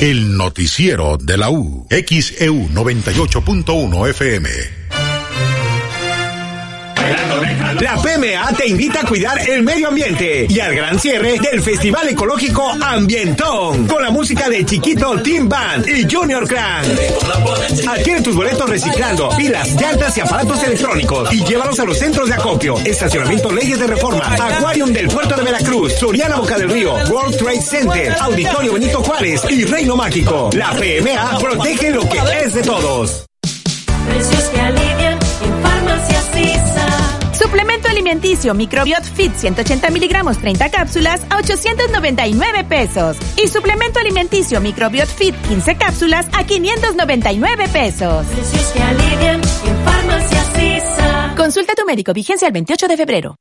El 0.00 0.36
noticiero 0.36 1.16
de 1.16 1.38
la 1.38 1.50
U. 1.50 1.86
XEU 1.88 2.68
98.1 2.68 4.10
FM. 4.10 4.83
La 7.80 7.96
PMA 7.96 8.56
te 8.56 8.68
invita 8.68 9.00
a 9.00 9.04
cuidar 9.06 9.38
el 9.48 9.62
medio 9.62 9.88
ambiente 9.88 10.46
y 10.48 10.60
al 10.60 10.74
gran 10.74 10.98
cierre 10.98 11.38
del 11.38 11.60
Festival 11.60 12.08
Ecológico 12.08 12.70
Ambientón 12.80 13.86
con 13.86 14.02
la 14.02 14.10
música 14.10 14.48
de 14.48 14.64
Chiquito 14.64 15.20
Team 15.22 15.48
Band 15.48 15.86
y 15.88 16.06
Junior 16.10 16.46
Clan. 16.46 16.84
Adquiere 17.88 18.22
tus 18.22 18.34
boletos 18.34 18.70
reciclando 18.70 19.28
pilas, 19.36 19.74
llantas 19.80 20.16
y 20.16 20.20
aparatos 20.20 20.62
electrónicos 20.62 21.32
y 21.32 21.44
llévalos 21.44 21.78
a 21.80 21.84
los 21.84 21.98
centros 21.98 22.28
de 22.28 22.34
acopio, 22.34 22.76
estacionamiento 22.84 23.50
Leyes 23.50 23.78
de 23.78 23.86
Reforma, 23.86 24.34
Aquarium 24.34 24.92
del 24.92 25.08
Puerto 25.08 25.36
de 25.36 25.42
Veracruz, 25.42 25.92
Soriana 25.94 26.36
Boca 26.36 26.56
del 26.56 26.70
Río, 26.70 26.94
World 27.10 27.36
Trade 27.36 27.62
Center, 27.62 28.16
Auditorio 28.20 28.72
Benito 28.72 29.02
Juárez 29.02 29.42
y 29.50 29.64
Reino 29.64 29.96
Mágico. 29.96 30.50
La 30.54 30.70
PMA 30.70 31.38
protege 31.38 31.90
lo 31.90 32.08
que 32.08 32.18
es 32.44 32.54
de 32.54 32.62
todos. 32.62 33.26
Suplemento 37.38 37.88
alimenticio 37.88 38.54
Microbiot 38.54 39.02
Fit 39.02 39.34
180 39.34 39.90
miligramos 39.90 40.38
30 40.38 40.70
cápsulas 40.70 41.20
a 41.30 41.38
899 41.38 42.64
pesos. 42.64 43.16
Y 43.42 43.48
suplemento 43.48 43.98
alimenticio 43.98 44.60
Microbiot 44.60 45.08
Fit 45.08 45.34
15 45.48 45.76
cápsulas 45.76 46.26
a 46.32 46.44
599 46.44 47.68
pesos. 47.68 48.26
En. 49.20 49.40
Consulta 51.36 51.72
a 51.72 51.76
tu 51.76 51.84
médico. 51.84 52.12
Vigencia 52.12 52.46
el 52.46 52.52
28 52.52 52.88
de 52.88 52.96
febrero. 52.96 53.36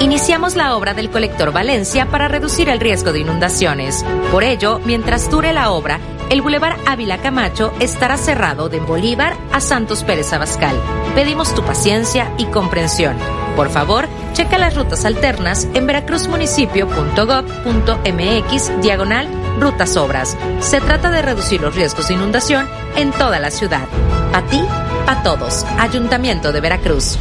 Iniciamos 0.00 0.54
la 0.54 0.76
obra 0.76 0.92
del 0.92 1.10
colector 1.10 1.52
Valencia 1.52 2.06
para 2.06 2.28
reducir 2.28 2.68
el 2.68 2.78
riesgo 2.78 3.12
de 3.12 3.20
inundaciones. 3.20 4.04
Por 4.30 4.44
ello, 4.44 4.80
mientras 4.84 5.30
dure 5.30 5.52
la 5.52 5.70
obra, 5.70 5.98
el 6.30 6.42
Boulevard 6.42 6.78
Ávila 6.86 7.18
Camacho 7.18 7.72
estará 7.80 8.16
cerrado 8.16 8.68
de 8.68 8.78
Bolívar 8.80 9.36
a 9.52 9.60
Santos 9.60 10.04
Pérez 10.04 10.32
Abascal. 10.32 10.76
Pedimos 11.14 11.54
tu 11.54 11.62
paciencia 11.62 12.32
y 12.38 12.46
comprensión. 12.46 13.16
Por 13.56 13.70
favor, 13.70 14.08
checa 14.32 14.58
las 14.58 14.74
rutas 14.74 15.04
alternas 15.04 15.68
en 15.74 15.86
veracruzmunicipio.gov.mx 15.86 18.82
diagonal 18.82 19.28
rutas 19.60 19.96
obras. 19.96 20.36
Se 20.60 20.80
trata 20.80 21.10
de 21.10 21.22
reducir 21.22 21.60
los 21.60 21.74
riesgos 21.74 22.08
de 22.08 22.14
inundación 22.14 22.68
en 22.96 23.10
toda 23.12 23.38
la 23.38 23.50
ciudad. 23.50 23.86
A 24.32 24.42
ti, 24.42 24.60
a 25.06 25.22
todos. 25.22 25.64
Ayuntamiento 25.78 26.52
de 26.52 26.60
Veracruz. 26.60 27.18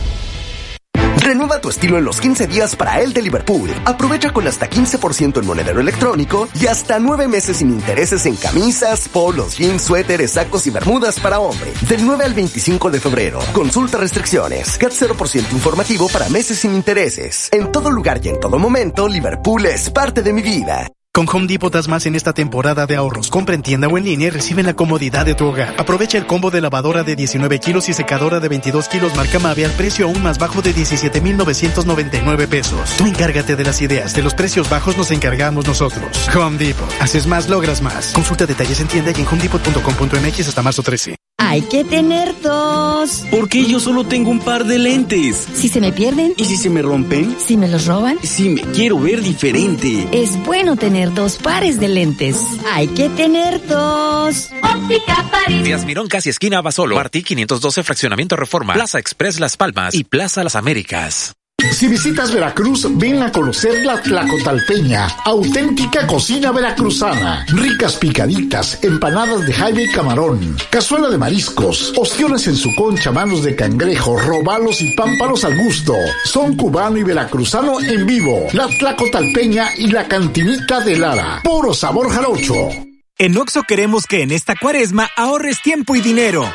Renueva 1.23 1.61
tu 1.61 1.69
estilo 1.69 1.97
en 1.97 2.03
los 2.03 2.19
15 2.19 2.47
días 2.47 2.75
para 2.75 2.99
el 2.99 3.13
de 3.13 3.21
Liverpool. 3.21 3.73
Aprovecha 3.85 4.33
con 4.33 4.45
hasta 4.45 4.69
15% 4.69 5.39
en 5.39 5.45
monedero 5.45 5.79
electrónico 5.79 6.49
y 6.59 6.67
hasta 6.67 6.99
9 6.99 7.29
meses 7.29 7.57
sin 7.57 7.69
intereses 7.69 8.25
en 8.25 8.35
camisas, 8.35 9.07
polos, 9.07 9.57
jeans, 9.57 9.83
suéteres, 9.83 10.31
sacos 10.31 10.67
y 10.67 10.69
bermudas 10.69 11.21
para 11.21 11.39
hombre. 11.39 11.71
Del 11.87 12.05
9 12.05 12.25
al 12.25 12.33
25 12.33 12.91
de 12.91 12.99
febrero. 12.99 13.39
Consulta 13.53 13.97
restricciones. 13.97 14.77
CAT 14.77 14.91
0% 14.91 15.53
informativo 15.53 16.09
para 16.09 16.27
meses 16.27 16.59
sin 16.59 16.73
intereses. 16.73 17.47
En 17.53 17.71
todo 17.71 17.89
lugar 17.89 18.19
y 18.21 18.27
en 18.27 18.41
todo 18.41 18.59
momento, 18.59 19.07
Liverpool 19.07 19.65
es 19.65 19.89
parte 19.89 20.23
de 20.23 20.33
mi 20.33 20.41
vida. 20.41 20.91
Con 21.15 21.27
Home 21.31 21.45
Depot 21.45 21.71
das 21.71 21.87
más 21.87 22.07
en 22.07 22.15
esta 22.15 22.33
temporada 22.33 22.87
de 22.87 22.95
ahorros. 22.95 23.29
Compra 23.29 23.53
en 23.53 23.61
tienda 23.61 23.87
o 23.87 23.99
en 23.99 24.05
línea 24.05 24.29
y 24.29 24.31
recibe 24.31 24.63
la 24.63 24.73
comodidad 24.73 25.27
de 25.27 25.35
tu 25.35 25.45
hogar. 25.45 25.75
Aprovecha 25.77 26.17
el 26.17 26.25
combo 26.25 26.49
de 26.49 26.59
lavadora 26.59 27.03
de 27.03 27.15
19 27.15 27.59
kilos 27.59 27.87
y 27.87 27.93
secadora 27.93 28.39
de 28.39 28.49
22 28.49 28.87
kilos 28.87 29.15
marca 29.15 29.37
Mave 29.37 29.63
al 29.63 29.71
precio 29.73 30.07
aún 30.07 30.23
más 30.23 30.39
bajo 30.39 30.63
de 30.63 30.73
17,999 30.73 32.47
pesos. 32.47 32.95
Tú 32.97 33.05
encárgate 33.05 33.55
de 33.55 33.63
las 33.63 33.79
ideas. 33.83 34.15
De 34.15 34.23
los 34.23 34.33
precios 34.33 34.71
bajos 34.71 34.97
nos 34.97 35.11
encargamos 35.11 35.67
nosotros. 35.67 36.27
Home 36.35 36.57
Depot. 36.57 36.89
Haces 36.99 37.27
más, 37.27 37.47
logras 37.47 37.83
más. 37.83 38.11
Consulta 38.13 38.47
detalles 38.47 38.79
en 38.79 38.87
tienda 38.87 39.11
y 39.15 39.21
en 39.21 39.27
homedepot.com.mx 39.27 40.47
hasta 40.47 40.63
marzo 40.63 40.81
13. 40.81 41.22
Hay 41.45 41.61
que 41.61 41.83
tener 41.83 42.33
dos. 42.41 43.25
¿Por 43.29 43.49
qué 43.49 43.65
yo 43.65 43.79
solo 43.79 44.05
tengo 44.05 44.31
un 44.31 44.39
par 44.39 44.63
de 44.65 44.79
lentes? 44.79 45.47
Si 45.53 45.67
se 45.67 45.81
me 45.81 45.91
pierden. 45.91 46.33
¿Y 46.37 46.45
si 46.45 46.55
se 46.55 46.69
me 46.69 46.81
rompen? 46.81 47.35
Si 47.37 47.57
me 47.57 47.67
los 47.67 47.85
roban. 47.85 48.17
Si 48.23 48.47
me 48.49 48.61
quiero 48.61 48.97
ver 48.97 49.21
diferente. 49.21 50.07
Es 50.13 50.41
bueno 50.45 50.77
tener 50.77 51.13
dos 51.13 51.37
pares 51.37 51.79
de 51.79 51.89
lentes. 51.89 52.37
Hay 52.71 52.87
que 52.87 53.09
tener 53.09 53.65
dos. 53.67 54.51
Óptica 54.63 55.29
París. 55.29 55.63
Díaz 55.65 55.85
Mirón, 55.85 56.07
casi 56.07 56.29
esquina 56.29 56.61
Basolo. 56.61 56.95
Martí 56.95 57.23
512, 57.23 57.83
Fraccionamiento 57.83 58.35
Reforma. 58.37 58.73
Plaza 58.73 58.97
Express 58.97 59.39
Las 59.39 59.57
Palmas 59.57 59.93
y 59.93 60.05
Plaza 60.05 60.43
Las 60.43 60.55
Américas. 60.55 61.35
Si 61.73 61.87
visitas 61.87 62.31
Veracruz, 62.31 62.87
ven 62.97 63.23
a 63.23 63.31
conocer 63.31 63.83
la 63.83 63.99
Tlacotalpeña, 63.99 65.07
auténtica 65.25 66.05
cocina 66.05 66.51
veracruzana. 66.51 67.45
Ricas 67.49 67.95
picaditas, 67.95 68.81
empanadas 68.83 69.45
de 69.45 69.53
jaime 69.53 69.83
y 69.83 69.91
camarón, 69.91 70.55
cazuela 70.69 71.09
de 71.09 71.17
mariscos, 71.17 71.91
ostiones 71.97 72.47
en 72.47 72.55
su 72.55 72.73
concha, 72.75 73.11
manos 73.11 73.43
de 73.43 73.55
cangrejo, 73.55 74.17
robalos 74.17 74.81
y 74.81 74.95
pámpanos 74.95 75.43
al 75.43 75.57
gusto. 75.57 75.95
Son 76.25 76.55
cubano 76.55 76.97
y 76.97 77.03
veracruzano 77.03 77.81
en 77.81 78.05
vivo. 78.05 78.47
La 78.53 78.67
Tlacotalpeña 78.67 79.69
y 79.75 79.87
la 79.87 80.07
cantinita 80.07 80.79
de 80.79 80.95
Lara. 80.95 81.41
Puro 81.43 81.73
sabor 81.73 82.09
jarocho. 82.11 82.69
En 83.17 83.35
Oxo 83.35 83.63
queremos 83.63 84.05
que 84.05 84.21
en 84.21 84.31
esta 84.31 84.55
cuaresma 84.55 85.09
ahorres 85.17 85.61
tiempo 85.61 85.95
y 85.95 86.01
dinero. 86.01 86.45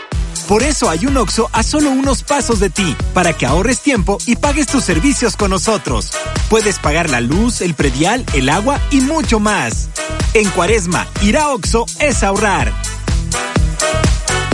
Por 0.46 0.62
eso 0.62 0.88
hay 0.88 1.06
un 1.06 1.16
Oxo 1.16 1.48
a 1.52 1.62
solo 1.62 1.90
unos 1.90 2.22
pasos 2.22 2.60
de 2.60 2.70
ti, 2.70 2.96
para 3.14 3.32
que 3.32 3.46
ahorres 3.46 3.80
tiempo 3.80 4.18
y 4.26 4.36
pagues 4.36 4.66
tus 4.66 4.84
servicios 4.84 5.36
con 5.36 5.50
nosotros. 5.50 6.10
Puedes 6.48 6.78
pagar 6.78 7.10
la 7.10 7.20
luz, 7.20 7.60
el 7.60 7.74
predial, 7.74 8.24
el 8.34 8.48
agua 8.48 8.80
y 8.90 9.00
mucho 9.00 9.40
más. 9.40 9.88
En 10.34 10.48
Cuaresma, 10.50 11.06
ir 11.22 11.36
a 11.36 11.50
Oxo 11.50 11.86
es 12.00 12.22
ahorrar. 12.22 12.72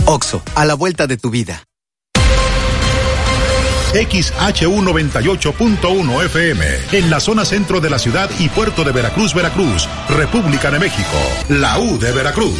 Oxo, 0.05 0.41
a 0.55 0.65
la 0.65 0.73
vuelta 0.73 1.07
de 1.07 1.17
tu 1.17 1.29
vida. 1.29 1.63
XHU 3.95 4.81
98.1 4.81 6.25
FM, 6.25 6.65
en 6.91 7.09
la 7.09 7.21
zona 7.21 7.45
centro 7.45 7.79
de 7.79 7.89
la 7.89 7.97
ciudad 7.97 8.29
y 8.39 8.49
puerto 8.49 8.83
de 8.83 8.91
Veracruz, 8.91 9.33
Veracruz, 9.33 9.87
República 10.09 10.69
de 10.69 10.79
México, 10.79 11.17
la 11.47 11.79
U 11.79 11.97
de 11.97 12.11
Veracruz. 12.11 12.59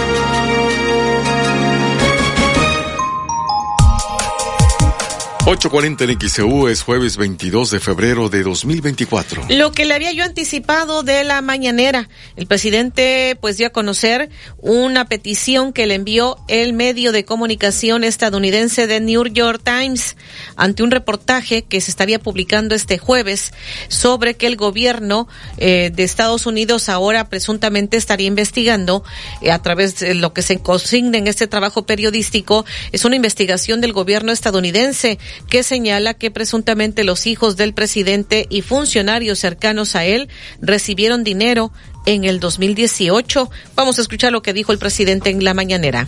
8.40 5.45 6.07
en 6.07 6.29
XEU 6.29 6.67
es 6.67 6.83
jueves 6.83 7.17
22 7.17 7.71
de 7.71 7.79
febrero 7.79 8.29
de 8.29 8.43
2024. 8.43 9.45
Lo 9.49 9.71
que 9.71 9.85
le 9.85 9.95
había 9.95 10.11
yo 10.11 10.23
anticipado 10.23 11.01
de 11.01 11.23
la 11.23 11.41
mañanera, 11.41 12.09
el 12.35 12.45
presidente 12.45 13.35
pues 13.41 13.57
dio 13.57 13.65
a 13.65 13.71
conocer 13.71 14.29
una 14.59 15.05
petición 15.05 15.73
que 15.73 15.87
le 15.87 15.95
envió 15.95 16.37
el 16.47 16.73
medio 16.73 17.11
de 17.11 17.25
comunicación 17.25 18.03
estadounidense 18.03 18.85
de 18.85 18.99
New 18.99 19.25
York 19.29 19.61
Times 19.63 20.15
ante 20.57 20.83
un 20.83 20.91
reportaje 20.91 21.63
que 21.63 21.81
se 21.81 21.89
estaría 21.89 22.19
publicando 22.19 22.75
este 22.75 22.99
jueves 22.99 23.51
sobre 23.87 24.35
que 24.35 24.45
el 24.45 24.57
gobierno 24.57 25.27
eh, 25.57 25.89
de 25.91 26.03
Estados 26.03 26.45
Unidos 26.45 26.87
ahora 26.87 27.29
presuntamente 27.29 27.97
estaría 27.97 28.27
investigando 28.27 29.03
eh, 29.41 29.51
a 29.51 29.59
través 29.59 29.99
de 30.01 30.13
lo 30.13 30.33
que 30.33 30.43
se 30.43 30.59
consigna 30.59 31.17
en 31.17 31.25
este 31.25 31.47
trabajo 31.47 31.87
periodístico, 31.87 32.63
es 32.91 33.05
una 33.05 33.15
investigación 33.15 33.81
del 33.81 33.91
gobierno 33.91 34.31
estadounidense 34.31 35.17
que 35.49 35.63
señala 35.63 36.13
que 36.13 36.31
presuntamente 36.31 37.03
los 37.03 37.27
hijos 37.27 37.57
del 37.57 37.73
presidente 37.73 38.47
y 38.49 38.61
funcionarios 38.61 39.39
cercanos 39.39 39.95
a 39.95 40.05
él 40.05 40.29
recibieron 40.61 41.23
dinero 41.23 41.71
en 42.05 42.23
el 42.23 42.39
2018. 42.39 43.49
Vamos 43.75 43.99
a 43.99 44.01
escuchar 44.01 44.31
lo 44.31 44.41
que 44.41 44.53
dijo 44.53 44.71
el 44.71 44.79
presidente 44.79 45.29
en 45.29 45.43
la 45.43 45.53
mañanera. 45.53 46.07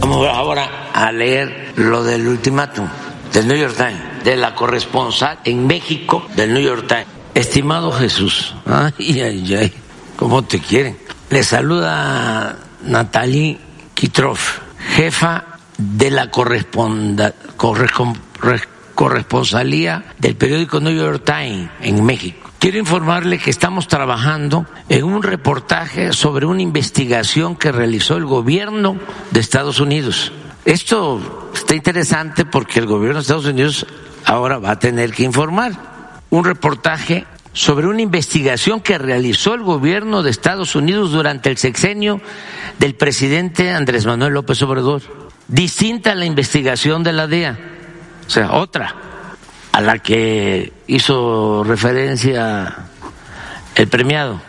Vamos 0.00 0.26
ahora 0.28 0.90
a 0.92 1.12
leer 1.12 1.72
lo 1.76 2.02
del 2.02 2.26
ultimátum 2.26 2.88
del 3.32 3.46
New 3.46 3.56
York 3.56 3.76
Times, 3.76 4.24
de 4.24 4.36
la 4.36 4.54
corresponsal 4.54 5.38
en 5.44 5.66
México 5.66 6.26
del 6.34 6.52
New 6.52 6.62
York 6.62 6.86
Times. 6.88 7.06
Estimado 7.34 7.92
Jesús, 7.92 8.54
ay, 8.66 9.20
ay, 9.20 9.54
ay, 9.54 9.72
¿cómo 10.16 10.42
te 10.44 10.58
quieren? 10.58 10.98
Le 11.30 11.44
saluda 11.44 12.56
Natalie 12.82 13.58
Kitroff, 13.94 14.58
jefa 14.96 15.49
de 15.80 16.10
la 16.10 16.30
corresponsalía 18.94 20.04
del 20.18 20.36
periódico 20.36 20.80
New 20.80 20.94
York 20.94 21.24
Times 21.24 21.70
en 21.80 22.04
México. 22.04 22.50
Quiero 22.58 22.78
informarle 22.78 23.38
que 23.38 23.48
estamos 23.48 23.88
trabajando 23.88 24.66
en 24.90 25.04
un 25.04 25.22
reportaje 25.22 26.12
sobre 26.12 26.44
una 26.44 26.60
investigación 26.60 27.56
que 27.56 27.72
realizó 27.72 28.18
el 28.18 28.26
gobierno 28.26 28.98
de 29.30 29.40
Estados 29.40 29.80
Unidos. 29.80 30.30
Esto 30.66 31.48
está 31.54 31.74
interesante 31.74 32.44
porque 32.44 32.78
el 32.78 32.84
gobierno 32.86 33.14
de 33.14 33.22
Estados 33.22 33.46
Unidos 33.46 33.86
ahora 34.26 34.58
va 34.58 34.72
a 34.72 34.78
tener 34.78 35.12
que 35.12 35.22
informar. 35.22 35.72
Un 36.28 36.44
reportaje 36.44 37.24
sobre 37.54 37.86
una 37.86 38.02
investigación 38.02 38.80
que 38.80 38.98
realizó 38.98 39.54
el 39.54 39.62
gobierno 39.62 40.22
de 40.22 40.30
Estados 40.30 40.76
Unidos 40.76 41.12
durante 41.12 41.48
el 41.48 41.56
sexenio 41.56 42.20
del 42.78 42.94
presidente 42.94 43.72
Andrés 43.72 44.04
Manuel 44.04 44.34
López 44.34 44.60
Obrador. 44.62 45.29
Distinta 45.50 46.12
a 46.12 46.14
la 46.14 46.26
investigación 46.26 47.02
de 47.02 47.12
la 47.12 47.26
DEA, 47.26 47.58
o 48.24 48.30
sea, 48.30 48.52
otra, 48.52 48.94
a 49.72 49.80
la 49.80 49.98
que 49.98 50.72
hizo 50.86 51.64
referencia 51.64 52.76
el 53.74 53.88
premiado. 53.88 54.40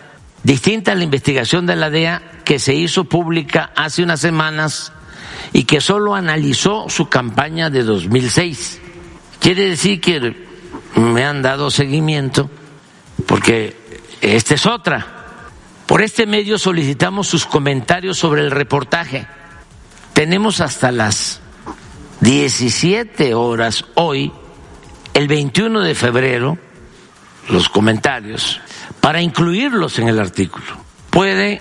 Distinta 0.43 0.91
a 0.91 0.95
la 0.95 1.03
investigación 1.03 1.65
de 1.65 1.75
la 1.75 1.89
DEA 1.89 2.21
que 2.45 2.59
se 2.59 2.75
hizo 2.75 3.05
pública 3.05 3.71
hace 3.75 4.03
unas 4.03 4.19
semanas 4.19 4.93
y 5.53 5.63
que 5.63 5.81
solo 5.81 6.13
analizó 6.13 6.85
su 6.87 7.09
campaña 7.09 7.71
de 7.71 7.81
2006. 7.81 8.79
Quiere 9.39 9.69
decir 9.69 10.01
que 10.01 10.45
me 10.97 11.25
han 11.25 11.41
dado 11.41 11.71
seguimiento 11.71 12.47
porque 13.25 13.75
esta 14.21 14.53
es 14.53 14.67
otra. 14.67 15.07
Por 15.87 16.03
este 16.03 16.27
medio 16.27 16.59
solicitamos 16.59 17.27
sus 17.27 17.47
comentarios 17.47 18.19
sobre 18.19 18.41
el 18.41 18.51
reportaje. 18.51 19.25
Tenemos 20.21 20.61
hasta 20.61 20.91
las 20.91 21.39
17 22.19 23.33
horas 23.33 23.85
hoy, 23.95 24.31
el 25.15 25.27
21 25.27 25.81
de 25.81 25.95
febrero, 25.95 26.59
los 27.49 27.69
comentarios, 27.69 28.61
para 28.99 29.23
incluirlos 29.23 29.97
en 29.97 30.09
el 30.09 30.19
artículo. 30.19 30.77
Puede 31.09 31.59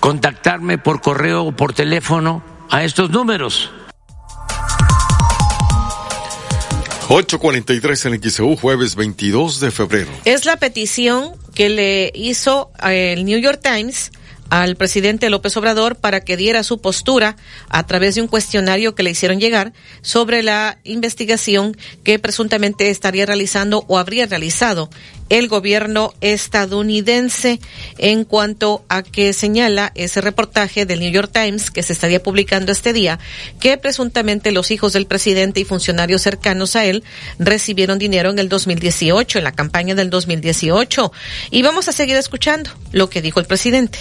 contactarme 0.00 0.76
por 0.76 1.00
correo 1.00 1.44
o 1.44 1.52
por 1.52 1.72
teléfono 1.72 2.44
a 2.68 2.84
estos 2.84 3.08
números 3.08 3.70
8.43 7.08 8.12
en 8.12 8.30
XEU, 8.30 8.54
jueves 8.54 8.96
22 8.96 9.60
de 9.60 9.70
febrero. 9.70 10.10
Es 10.26 10.44
la 10.44 10.58
petición 10.58 11.32
que 11.54 11.70
le 11.70 12.12
hizo 12.14 12.70
eh, 12.86 13.14
el 13.14 13.24
New 13.24 13.38
York 13.38 13.60
Times 13.62 14.12
al 14.50 14.76
presidente 14.76 15.30
López 15.30 15.56
Obrador 15.56 15.96
para 15.96 16.20
que 16.20 16.36
diera 16.36 16.62
su 16.62 16.80
postura 16.80 17.36
a 17.68 17.86
través 17.86 18.14
de 18.14 18.22
un 18.22 18.28
cuestionario 18.28 18.94
que 18.94 19.02
le 19.02 19.10
hicieron 19.10 19.40
llegar 19.40 19.72
sobre 20.02 20.42
la 20.42 20.78
investigación 20.84 21.76
que 22.04 22.18
presuntamente 22.18 22.90
estaría 22.90 23.26
realizando 23.26 23.84
o 23.88 23.98
habría 23.98 24.26
realizado 24.26 24.90
el 25.28 25.48
gobierno 25.48 26.14
estadounidense 26.20 27.60
en 27.98 28.24
cuanto 28.24 28.84
a 28.88 29.02
que 29.02 29.32
señala 29.32 29.92
ese 29.94 30.20
reportaje 30.20 30.86
del 30.86 31.00
New 31.00 31.10
York 31.10 31.30
Times 31.32 31.70
que 31.70 31.82
se 31.82 31.92
estaría 31.92 32.22
publicando 32.22 32.72
este 32.72 32.92
día 32.92 33.18
que 33.60 33.76
presuntamente 33.76 34.52
los 34.52 34.70
hijos 34.70 34.94
del 34.94 35.06
presidente 35.06 35.60
y 35.60 35.64
funcionarios 35.64 36.22
cercanos 36.22 36.76
a 36.76 36.84
él 36.86 37.04
recibieron 37.38 37.98
dinero 37.98 38.30
en 38.30 38.38
el 38.38 38.48
2018, 38.48 39.38
en 39.38 39.44
la 39.44 39.52
campaña 39.52 39.94
del 39.94 40.10
2018. 40.10 41.12
Y 41.50 41.62
vamos 41.62 41.88
a 41.88 41.92
seguir 41.92 42.16
escuchando 42.16 42.70
lo 42.92 43.10
que 43.10 43.22
dijo 43.22 43.40
el 43.40 43.46
presidente. 43.46 43.98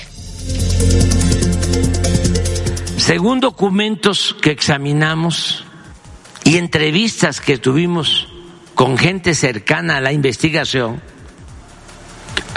Según 2.97 3.39
documentos 3.39 4.35
que 4.41 4.51
examinamos 4.51 5.63
y 6.43 6.57
entrevistas 6.57 7.39
que 7.39 7.57
tuvimos 7.57 8.27
con 8.75 8.97
gente 8.97 9.33
cercana 9.33 9.97
a 9.97 10.01
la 10.01 10.11
investigación, 10.11 11.01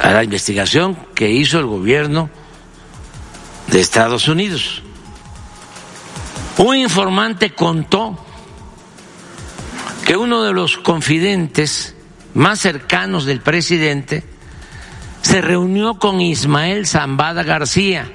a 0.03 0.11
la 0.11 0.25
investigación 0.25 0.97
que 1.15 1.31
hizo 1.31 1.59
el 1.61 1.67
gobierno 1.67 2.31
de 3.69 3.81
Estados 3.81 4.27
Unidos, 4.29 4.83
un 6.59 6.77
informante 6.77 7.55
contó 7.55 8.19
que 10.05 10.17
uno 10.17 10.43
de 10.43 10.53
los 10.53 10.77
confidentes 10.79 11.95
más 12.35 12.61
cercanos 12.61 13.25
del 13.25 13.41
presidente 13.41 14.25
se 15.23 15.41
reunió 15.41 15.99
con 15.99 16.21
Ismael 16.21 16.87
Zambada 16.87 17.43
García, 17.43 18.11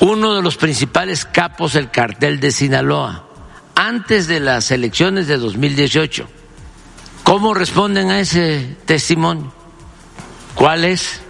uno 0.00 0.34
de 0.34 0.42
los 0.42 0.56
principales 0.56 1.24
capos 1.24 1.72
del 1.72 1.90
cartel 1.90 2.40
de 2.40 2.52
Sinaloa, 2.52 3.26
antes 3.74 4.26
de 4.26 4.40
las 4.40 4.70
elecciones 4.70 5.26
de 5.26 5.38
2018. 5.38 6.28
¿Cómo 7.22 7.54
responden 7.54 8.10
a 8.10 8.20
ese 8.20 8.76
testimonio? 8.86 9.52
¿Cuál 10.54 10.84
es? 10.84 11.20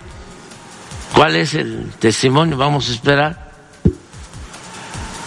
¿Cuál 1.15 1.37
es 1.37 1.55
el 1.55 1.91
testimonio? 1.99 2.57
Vamos 2.57 2.89
a 2.89 2.93
esperar. 2.93 3.53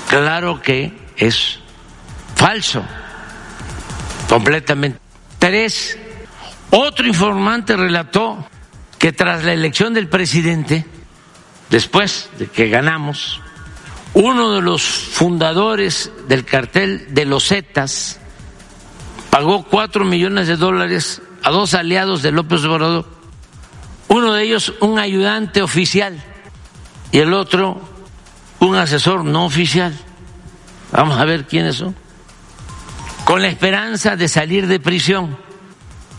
Claro 0.08 0.62
que 0.62 0.94
es 1.18 1.60
falso, 2.36 2.84
completamente. 4.28 5.00
Tres, 5.40 5.98
otro 6.70 7.08
informante 7.08 7.76
relató 7.76 8.46
que 9.02 9.12
tras 9.12 9.44
la 9.44 9.52
elección 9.52 9.96
del 9.96 10.08
presidente, 10.08 10.86
después 11.72 12.30
de 12.38 12.46
que 12.46 12.70
ganamos, 12.70 13.42
uno 14.14 14.52
de 14.52 14.62
los 14.62 14.84
fundadores 14.84 16.12
del 16.28 16.46
cartel 16.46 17.08
de 17.12 17.26
los 17.26 17.48
Zetas 17.48 18.20
pagó 19.32 19.64
cuatro 19.64 20.06
millones 20.06 20.48
de 20.48 20.56
dólares 20.56 21.20
a 21.42 21.50
dos 21.50 21.74
aliados 21.74 22.22
de 22.22 22.32
López 22.32 22.64
Obrador, 22.64 23.08
uno 24.08 24.34
de 24.34 24.44
ellos 24.44 24.76
un 24.82 25.00
ayudante 25.00 25.64
oficial 25.64 26.24
y 27.12 27.18
el 27.18 27.34
otro 27.34 27.82
un 28.60 28.76
asesor 28.76 29.26
no 29.26 29.46
oficial. 29.46 29.98
Vamos 30.92 31.18
a 31.18 31.26
ver 31.26 31.48
quiénes 31.48 31.78
son. 31.78 31.96
Con 33.26 33.42
la 33.42 33.48
esperanza 33.48 34.16
de 34.16 34.28
salir 34.28 34.68
de 34.68 34.80
prisión. 34.80 35.40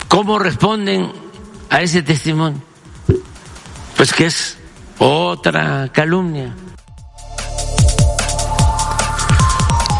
¿Cómo 0.09 0.37
responden 0.37 1.13
a 1.69 1.81
ese 1.81 2.03
testimonio? 2.03 2.72
Pues 3.95 4.13
que 4.13 4.25
es 4.25 4.57
otra 4.99 5.89
calumnia. 5.91 6.53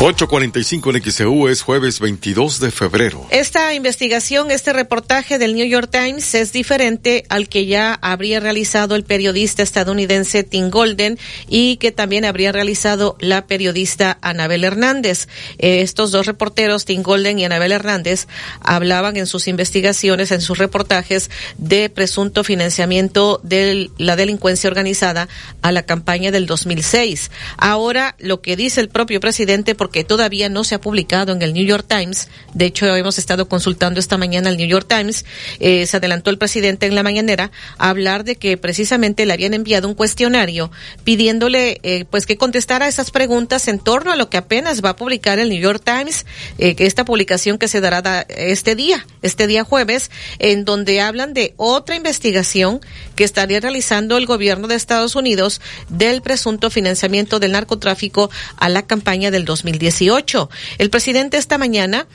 8.45 0.04 0.98
en 0.98 1.12
XEU 1.12 1.48
es 1.48 1.62
jueves 1.62 2.02
22 2.02 2.60
de 2.60 2.72
febrero. 2.72 3.26
Esta 3.30 3.74
investigación, 3.74 4.52
este 4.52 4.74
reportaje 4.74 5.38
del 5.38 5.56
New 5.56 5.66
York 5.66 5.90
Times 5.90 6.36
es 6.36 6.52
diferente 6.52 7.24
al 7.30 7.48
que 7.48 7.68
ya 7.68 7.94
habría 8.02 8.42
realizado 8.42 8.98
el 8.98 9.06
periodista 9.06 9.64
estadounidense 9.64 10.44
Tim 10.44 10.72
Golden 10.72 11.18
y 11.48 11.78
que 11.78 11.94
también 11.94 12.26
habría 12.26 12.52
realizado 12.52 13.16
la 13.22 13.48
periodista 13.48 14.18
Anabel 14.22 14.66
Hernández. 14.66 15.30
Eh, 15.58 15.80
estos 15.80 16.12
dos 16.12 16.26
reporteros, 16.26 16.84
Tim 16.84 17.02
Golden 17.02 17.40
y 17.40 17.46
Anabel 17.46 17.72
Hernández, 17.72 18.28
hablaban 18.60 19.16
en 19.16 19.26
sus 19.26 19.48
investigaciones, 19.48 20.34
en 20.34 20.42
sus 20.42 20.58
reportajes, 20.58 21.32
de 21.58 21.90
presunto 21.90 22.44
financiamiento 22.44 23.40
de 23.42 23.90
la 23.98 24.18
delincuencia 24.18 24.68
organizada 24.68 25.30
a 25.62 25.72
la 25.72 25.84
campaña 25.84 26.30
del 26.30 26.46
2006. 26.46 27.32
Ahora, 27.56 28.18
lo 28.20 28.42
que 28.42 28.58
dice 28.58 28.82
el 28.82 28.90
propio 28.90 29.22
presidente, 29.22 29.76
porque 29.76 29.93
que 29.94 30.04
todavía 30.04 30.50
no 30.50 30.66
se 30.66 30.76
ha 30.76 30.82
publicado 30.82 31.32
en 31.32 31.42
el 31.42 31.54
New 31.54 31.66
York 31.66 31.86
Times. 31.88 32.28
De 32.54 32.66
hecho, 32.66 32.94
hemos 32.94 33.18
estado 33.18 33.48
consultando 33.48 34.02
esta 34.02 34.18
mañana 34.18 34.50
el 34.50 34.58
New 34.58 34.68
York 34.68 34.88
Times. 34.90 35.24
Eh, 35.62 35.86
se 35.86 35.98
adelantó 35.98 36.32
el 36.32 36.38
presidente 36.38 36.86
en 36.86 36.96
la 36.96 37.04
mañanera 37.04 37.52
a 37.78 37.90
hablar 37.90 38.26
de 38.26 38.36
que 38.36 38.58
precisamente 38.58 39.26
le 39.26 39.32
habían 39.32 39.54
enviado 39.54 39.88
un 39.88 39.94
cuestionario 39.94 40.72
pidiéndole 41.06 41.80
eh, 41.84 42.06
pues 42.10 42.26
que 42.26 42.36
contestara 42.36 42.88
esas 42.88 43.12
preguntas 43.12 43.70
en 43.70 43.80
torno 43.80 44.12
a 44.12 44.16
lo 44.18 44.30
que 44.30 44.38
apenas 44.38 44.84
va 44.84 44.90
a 44.90 44.96
publicar 44.96 45.40
el 45.40 45.50
New 45.50 45.62
York 45.62 45.84
Times, 45.86 46.26
eh, 46.58 46.76
que 46.76 46.86
esta 46.86 47.06
publicación 47.06 47.58
que 47.58 47.68
se 47.68 47.80
dará 47.80 48.26
este 48.30 48.76
día, 48.76 49.06
este 49.22 49.48
día 49.48 49.64
jueves, 49.64 50.10
en 50.40 50.66
donde 50.66 51.00
hablan 51.00 51.34
de 51.34 51.54
otra 51.58 51.96
investigación 51.96 52.82
que 53.16 53.24
estaría 53.24 53.60
realizando 53.60 54.18
el 54.18 54.26
gobierno 54.26 54.68
de 54.68 54.76
Estados 54.76 55.16
Unidos 55.16 55.62
del 55.90 56.22
presunto 56.24 56.72
financiamiento 56.72 57.40
del 57.40 57.52
narcotráfico 57.52 58.32
a 58.58 58.70
la 58.70 58.82
campaña 58.88 59.30
del 59.30 59.46
2010 59.80 60.50
el 60.78 60.90
presidente 60.90 61.38
esta 61.38 61.58
mañana 61.58 62.06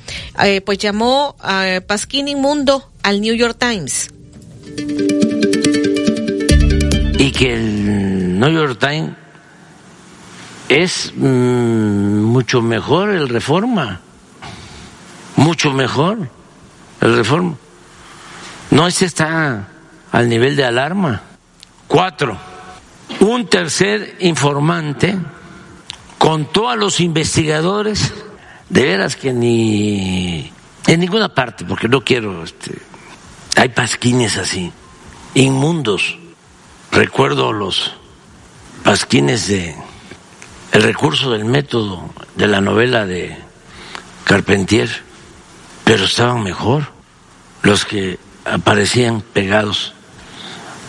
eh, 0.44 0.60
pues 0.60 0.78
llamó 0.78 1.36
a 1.40 1.80
Pasquín 1.86 2.28
Inmundo 2.28 2.90
al 3.02 3.20
New 3.20 3.34
York 3.34 3.56
Times. 3.58 4.10
Y 7.18 7.32
que 7.32 7.54
el 7.54 8.38
New 8.38 8.50
York 8.50 8.78
Times 8.78 9.12
es 10.68 11.12
mm, 11.16 12.22
mucho 12.22 12.62
mejor 12.62 13.10
el 13.10 13.28
reforma, 13.28 14.00
mucho 15.36 15.72
mejor 15.72 16.28
el 17.00 17.16
reforma. 17.16 17.56
No, 18.70 18.86
ese 18.86 19.06
está 19.06 19.68
al 20.12 20.28
nivel 20.28 20.56
de 20.56 20.64
alarma. 20.64 21.22
Cuatro, 21.86 22.36
un 23.20 23.46
tercer 23.46 24.16
informante 24.20 25.18
contó 26.18 26.68
a 26.68 26.76
los 26.76 27.00
investigadores, 27.00 28.12
de 28.68 28.82
veras 28.82 29.16
que 29.16 29.32
ni 29.32 30.52
en 30.86 31.00
ninguna 31.00 31.34
parte, 31.34 31.64
porque 31.64 31.88
no 31.88 32.02
quiero, 32.02 32.42
este, 32.42 32.78
hay 33.56 33.70
pasquines 33.70 34.36
así, 34.36 34.72
inmundos. 35.34 36.18
Recuerdo 36.90 37.52
los 37.52 37.94
pasquines 38.82 39.48
de 39.48 39.76
el 40.72 40.82
recurso 40.82 41.30
del 41.30 41.44
método 41.44 42.10
de 42.36 42.46
la 42.46 42.60
novela 42.60 43.06
de 43.06 43.36
Carpentier, 44.24 44.90
pero 45.84 46.04
estaban 46.04 46.42
mejor 46.42 46.92
los 47.62 47.84
que 47.84 48.18
aparecían 48.44 49.20
pegados 49.20 49.94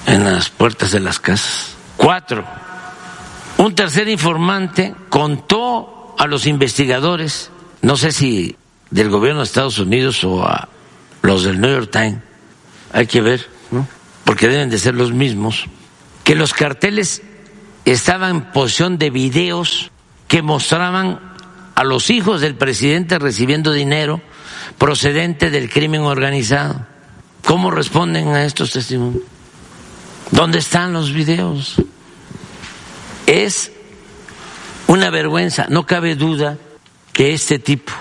en 0.05 0.23
las 0.23 0.49
puertas 0.49 0.91
de 0.91 0.99
las 0.99 1.19
casas. 1.19 1.75
Cuatro, 1.97 2.45
un 3.59 3.75
tercer 3.75 4.07
informante 4.07 4.95
contó 5.09 6.15
a 6.17 6.27
los 6.27 6.47
investigadores, 6.47 7.51
no 7.81 7.97
sé 7.97 8.13
si 8.13 8.55
del 8.89 9.09
gobierno 9.09 9.41
de 9.41 9.45
Estados 9.45 9.79
Unidos 9.79 10.23
o 10.23 10.45
a 10.45 10.69
los 11.21 11.43
del 11.43 11.59
New 11.59 11.69
York 11.69 11.91
Times, 11.91 12.19
hay 12.93 13.05
que 13.05 13.19
ver, 13.19 13.45
porque 14.23 14.47
deben 14.47 14.69
de 14.69 14.79
ser 14.79 14.95
los 14.95 15.11
mismos, 15.11 15.65
que 16.23 16.35
los 16.35 16.53
carteles 16.53 17.21
estaban 17.83 18.29
en 18.29 18.51
posición 18.53 18.97
de 18.97 19.09
videos 19.09 19.91
que 20.29 20.41
mostraban 20.41 21.19
a 21.75 21.83
los 21.83 22.09
hijos 22.11 22.39
del 22.39 22.55
presidente 22.55 23.19
recibiendo 23.19 23.73
dinero 23.73 24.21
procedente 24.77 25.49
del 25.49 25.69
crimen 25.69 26.01
organizado. 26.03 26.87
¿Cómo 27.43 27.71
responden 27.71 28.29
a 28.29 28.45
estos 28.45 28.71
testimonios? 28.71 29.23
¿Dónde 30.31 30.59
están 30.59 30.93
los 30.93 31.11
videos? 31.11 31.75
Es 33.29 33.71
una 34.87 35.11
vergüenza, 35.11 35.67
no 35.69 35.85
cabe 35.85 36.15
duda 36.15 36.57
que 37.13 37.31
este 37.31 37.59
tipo 37.59 37.93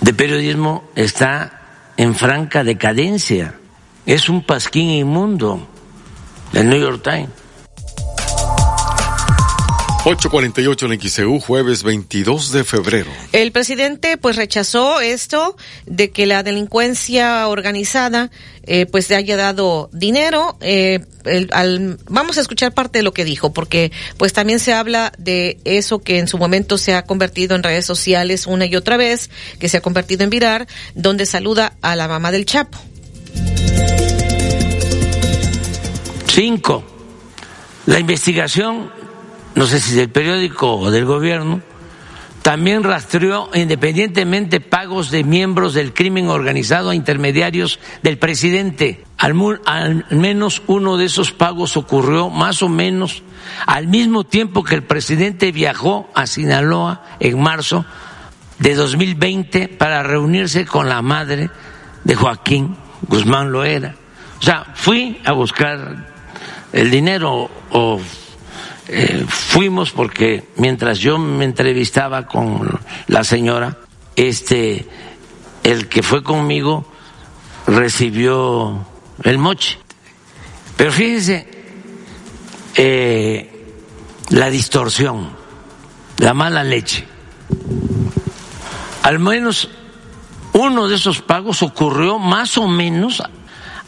de 0.00 0.14
periodismo 0.14 0.88
está 0.94 1.62
en 1.96 2.14
franca 2.14 2.62
decadencia. 2.62 3.58
Es 4.06 4.28
un 4.28 4.44
pasquín 4.44 4.88
inmundo 4.88 5.66
del 6.52 6.68
New 6.68 6.78
York 6.78 7.02
Times. 7.02 7.39
848 10.02 10.86
en 10.92 11.00
XEU, 11.00 11.40
jueves 11.40 11.82
22 11.82 12.52
de 12.52 12.64
febrero. 12.64 13.10
El 13.32 13.52
presidente 13.52 14.16
pues 14.16 14.36
rechazó 14.36 15.00
esto 15.00 15.56
de 15.84 16.10
que 16.10 16.24
la 16.24 16.42
delincuencia 16.42 17.46
organizada 17.48 18.30
eh, 18.64 18.86
pues 18.86 19.10
le 19.10 19.16
haya 19.16 19.36
dado 19.36 19.90
dinero. 19.92 20.56
Eh, 20.62 21.00
el- 21.26 21.50
al- 21.52 21.98
vamos 22.08 22.38
a 22.38 22.40
escuchar 22.40 22.72
parte 22.72 23.00
de 23.00 23.02
lo 23.02 23.12
que 23.12 23.26
dijo 23.26 23.52
porque 23.52 23.92
pues 24.16 24.32
también 24.32 24.58
se 24.58 24.72
habla 24.72 25.12
de 25.18 25.58
eso 25.64 25.98
que 25.98 26.18
en 26.18 26.28
su 26.28 26.38
momento 26.38 26.78
se 26.78 26.94
ha 26.94 27.02
convertido 27.04 27.54
en 27.54 27.62
redes 27.62 27.84
sociales 27.84 28.46
una 28.46 28.64
y 28.64 28.76
otra 28.76 28.96
vez, 28.96 29.28
que 29.58 29.68
se 29.68 29.76
ha 29.76 29.82
convertido 29.82 30.24
en 30.24 30.30
viral, 30.30 30.66
donde 30.94 31.26
saluda 31.26 31.74
a 31.82 31.94
la 31.94 32.08
mamá 32.08 32.32
del 32.32 32.46
Chapo. 32.46 32.78
Cinco, 36.26 36.82
la 37.84 37.98
investigación, 37.98 38.90
no 39.54 39.66
sé 39.66 39.80
si 39.80 39.94
del 39.94 40.10
periódico 40.10 40.76
o 40.76 40.90
del 40.90 41.04
gobierno, 41.04 41.60
también 42.42 42.84
rastreó 42.84 43.50
independientemente 43.54 44.60
pagos 44.60 45.10
de 45.10 45.24
miembros 45.24 45.74
del 45.74 45.92
crimen 45.92 46.28
organizado 46.28 46.90
a 46.90 46.94
intermediarios 46.94 47.78
del 48.02 48.18
presidente. 48.18 49.04
Al, 49.18 49.34
menos 50.10 50.62
uno 50.66 50.96
de 50.96 51.04
esos 51.04 51.32
pagos 51.32 51.76
ocurrió 51.76 52.30
más 52.30 52.62
o 52.62 52.68
menos 52.68 53.22
al 53.66 53.88
mismo 53.88 54.24
tiempo 54.24 54.64
que 54.64 54.74
el 54.74 54.82
presidente 54.82 55.52
viajó 55.52 56.08
a 56.14 56.26
Sinaloa 56.26 57.04
en 57.20 57.40
marzo 57.42 57.84
de 58.58 58.74
2020 58.74 59.68
para 59.68 60.02
reunirse 60.02 60.64
con 60.64 60.88
la 60.88 61.02
madre 61.02 61.50
de 62.04 62.14
Joaquín 62.14 62.76
Guzmán 63.06 63.52
Loera. 63.52 63.94
O 64.38 64.42
sea, 64.42 64.66
fui 64.74 65.20
a 65.24 65.32
buscar 65.32 66.08
el 66.72 66.90
dinero 66.90 67.50
o 67.70 68.00
eh, 68.92 69.24
fuimos 69.28 69.92
porque 69.92 70.48
mientras 70.56 70.98
yo 70.98 71.16
me 71.16 71.44
entrevistaba 71.44 72.26
con 72.26 72.80
la 73.06 73.22
señora, 73.22 73.78
este, 74.16 74.84
el 75.62 75.88
que 75.88 76.02
fue 76.02 76.24
conmigo 76.24 76.84
recibió 77.68 78.84
el 79.22 79.38
moche. 79.38 79.78
Pero 80.76 80.90
fíjense 80.90 81.46
eh, 82.74 83.74
la 84.30 84.50
distorsión, 84.50 85.30
la 86.18 86.34
mala 86.34 86.64
leche. 86.64 87.06
Al 89.04 89.20
menos 89.20 89.70
uno 90.52 90.88
de 90.88 90.96
esos 90.96 91.22
pagos 91.22 91.62
ocurrió 91.62 92.18
más 92.18 92.58
o 92.58 92.66
menos 92.66 93.22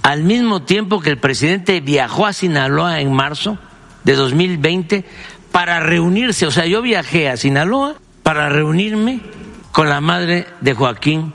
al 0.03 0.23
mismo 0.23 0.63
tiempo 0.63 1.01
que 1.01 1.11
el 1.11 1.19
presidente 1.19 1.81
viajó 1.81 2.25
a 2.25 2.33
Sinaloa 2.33 3.01
en 3.01 3.13
marzo 3.13 3.59
de 4.05 4.15
2020 4.15 5.05
para 5.51 5.81
reunirse, 5.81 6.47
o 6.47 6.51
sea, 6.51 6.67
yo 6.67 6.83
viajé 6.83 7.29
a 7.29 7.37
Sinaloa 7.37 7.97
para 8.23 8.49
reunirme 8.49 9.21
con 9.71 9.89
la 9.89 10.01
madre 10.01 10.47
de 10.61 10.75
Joaquín 10.75 11.35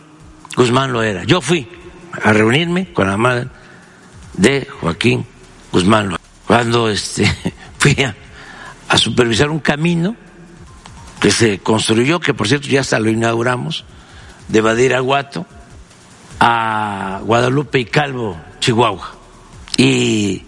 Guzmán 0.55 0.91
Loera. 0.91 1.23
Yo 1.23 1.41
fui 1.41 1.67
a 2.11 2.33
reunirme 2.33 2.91
con 2.93 3.07
la 3.07 3.17
madre 3.17 3.47
de 4.33 4.67
Joaquín 4.81 5.25
Guzmán 5.71 6.09
Loera. 6.09 6.23
Cuando 6.45 6.89
este, 6.89 7.25
fui 7.77 7.95
a, 8.03 8.15
a 8.89 8.97
supervisar 8.97 9.49
un 9.49 9.59
camino 9.59 10.15
que 11.19 11.31
se 11.31 11.59
construyó, 11.59 12.19
que 12.19 12.33
por 12.33 12.47
cierto 12.47 12.67
ya 12.67 12.81
hasta 12.81 12.99
lo 12.99 13.09
inauguramos, 13.09 13.85
de 14.47 14.61
Badiraguato 14.61 15.45
a 16.39 17.21
Guadalupe 17.23 17.79
y 17.79 17.85
Calvo, 17.85 18.37
Chihuahua. 18.59 19.15
Y 19.77 20.43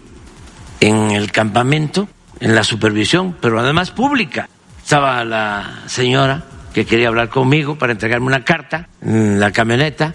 en 0.80 1.10
el 1.10 1.30
campamento, 1.30 2.08
en 2.40 2.54
la 2.54 2.64
supervisión, 2.64 3.36
pero 3.40 3.60
además 3.60 3.90
pública, 3.90 4.48
estaba 4.82 5.24
la 5.24 5.82
señora 5.86 6.44
que 6.72 6.86
quería 6.86 7.08
hablar 7.08 7.28
conmigo 7.28 7.76
para 7.76 7.92
entregarme 7.92 8.26
una 8.26 8.44
carta 8.44 8.88
en 9.02 9.38
la 9.38 9.52
camioneta, 9.52 10.14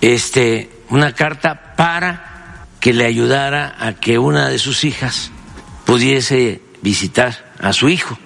este, 0.00 0.70
una 0.90 1.12
carta 1.12 1.74
para 1.76 2.66
que 2.80 2.92
le 2.92 3.04
ayudara 3.04 3.76
a 3.78 3.92
que 3.94 4.18
una 4.18 4.48
de 4.48 4.58
sus 4.58 4.84
hijas 4.84 5.30
pudiese 5.84 6.62
visitar 6.82 7.52
a 7.60 7.72
su 7.72 7.88
hijo. 7.88 8.18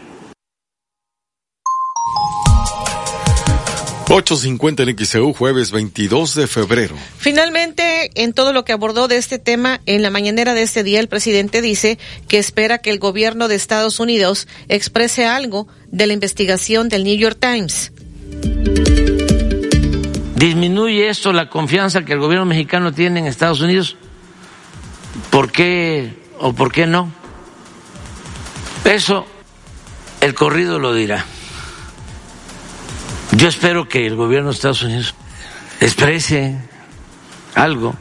850 4.16 4.84
en 4.84 4.96
XEU, 4.96 5.32
jueves 5.32 5.72
22 5.72 6.36
de 6.36 6.46
febrero. 6.46 6.94
Finalmente, 7.18 8.12
en 8.14 8.32
todo 8.32 8.52
lo 8.52 8.64
que 8.64 8.72
abordó 8.72 9.08
de 9.08 9.16
este 9.16 9.40
tema, 9.40 9.80
en 9.86 10.02
la 10.02 10.10
mañanera 10.10 10.54
de 10.54 10.62
este 10.62 10.84
día, 10.84 11.00
el 11.00 11.08
presidente 11.08 11.60
dice 11.60 11.98
que 12.28 12.38
espera 12.38 12.78
que 12.78 12.90
el 12.90 13.00
gobierno 13.00 13.48
de 13.48 13.56
Estados 13.56 13.98
Unidos 13.98 14.46
exprese 14.68 15.26
algo 15.26 15.66
de 15.88 16.06
la 16.06 16.12
investigación 16.12 16.88
del 16.88 17.02
New 17.02 17.16
York 17.16 17.38
Times. 17.40 17.90
¿Disminuye 20.36 21.08
esto 21.08 21.32
la 21.32 21.50
confianza 21.50 22.04
que 22.04 22.12
el 22.12 22.20
gobierno 22.20 22.46
mexicano 22.46 22.92
tiene 22.92 23.18
en 23.18 23.26
Estados 23.26 23.60
Unidos? 23.62 23.96
¿Por 25.30 25.50
qué 25.50 26.12
o 26.38 26.52
por 26.52 26.70
qué 26.70 26.86
no? 26.86 27.12
Eso 28.84 29.26
el 30.20 30.34
corrido 30.34 30.78
lo 30.78 30.94
dirá. 30.94 31.26
Yo 33.36 33.48
espero 33.48 33.88
que 33.88 34.06
el 34.06 34.14
gobierno 34.14 34.50
de 34.50 34.54
Estados 34.54 34.82
Unidos 34.82 35.14
exprese 35.80 36.56
algo, 37.54 37.94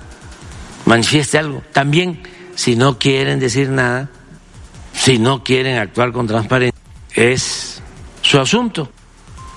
manifieste 0.86 1.40
algo. 1.40 1.64
También, 1.72 2.22
si 2.54 2.76
no 2.76 3.00
quieren 3.00 3.40
decir 3.40 3.70
nada, 3.70 4.10
si 4.94 5.18
no 5.18 5.44
quieren 5.44 5.78
actuar 5.78 6.12
con 6.12 6.28
transparencia, 6.28 6.80
es 7.16 7.82
su 8.22 8.40
asunto. 8.40 8.92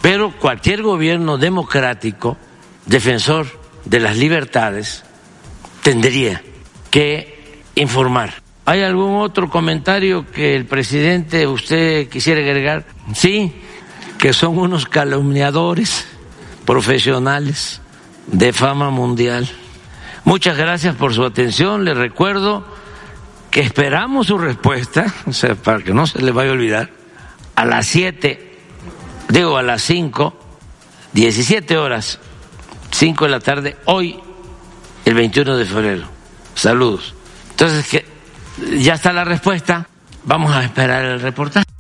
Pero 0.01 0.33
cualquier 0.39 0.83
gobierno 0.83 1.37
democrático, 1.37 2.39
defensor 2.87 3.47
de 3.85 4.01
las 4.01 4.17
libertades, 4.17 5.05
tendría 5.83 6.43
que 6.91 7.61
informar. 7.75 8.33
¿Hay 8.65 8.83
algún 8.83 9.17
otro 9.17 9.51
comentario 9.51 10.27
que 10.31 10.57
el 10.57 10.65
presidente 10.65 11.47
usted 11.47 12.09
quisiera 12.09 12.41
agregar? 12.41 12.87
Sí, 13.15 13.53
que 14.19 14.33
son 14.33 14.59
unos 14.59 14.87
calumniadores 14.87 16.07
profesionales 16.65 17.81
de 18.27 18.53
fama 18.53 18.91
mundial. 18.91 19.49
Muchas 20.25 20.57
gracias 20.57 20.95
por 20.97 21.15
su 21.15 21.25
atención. 21.25 21.85
Les 21.85 21.97
recuerdo 21.97 22.67
que 23.51 23.61
esperamos 23.61 24.27
su 24.27 24.39
respuesta, 24.39 25.07
o 25.27 25.33
sea, 25.33 25.55
para 25.55 25.79
que 25.83 25.95
no 25.95 26.07
se 26.07 26.21
le 26.21 26.33
vaya 26.33 26.51
a 26.51 26.55
olvidar, 26.55 26.91
a 27.55 27.65
las 27.65 27.87
7, 27.87 28.59
digo 29.29 29.57
a 29.57 29.63
las 29.63 29.83
5, 29.83 30.35
17 31.13 31.79
horas, 31.79 32.19
5 32.91 33.25
de 33.25 33.31
la 33.31 33.41
tarde, 33.41 33.77
hoy, 33.87 34.19
el 35.05 35.15
21 35.15 35.57
de 35.57 35.65
febrero. 35.65 36.07
Saludos. 36.55 37.15
Entonces, 37.51 37.87
que 37.87 38.05
ya 38.79 38.95
está 38.95 39.13
la 39.13 39.25
respuesta. 39.25 39.89
Vamos 40.25 40.53
a 40.53 40.65
esperar 40.65 41.05
el 41.05 41.21
reportaje. 41.21 41.76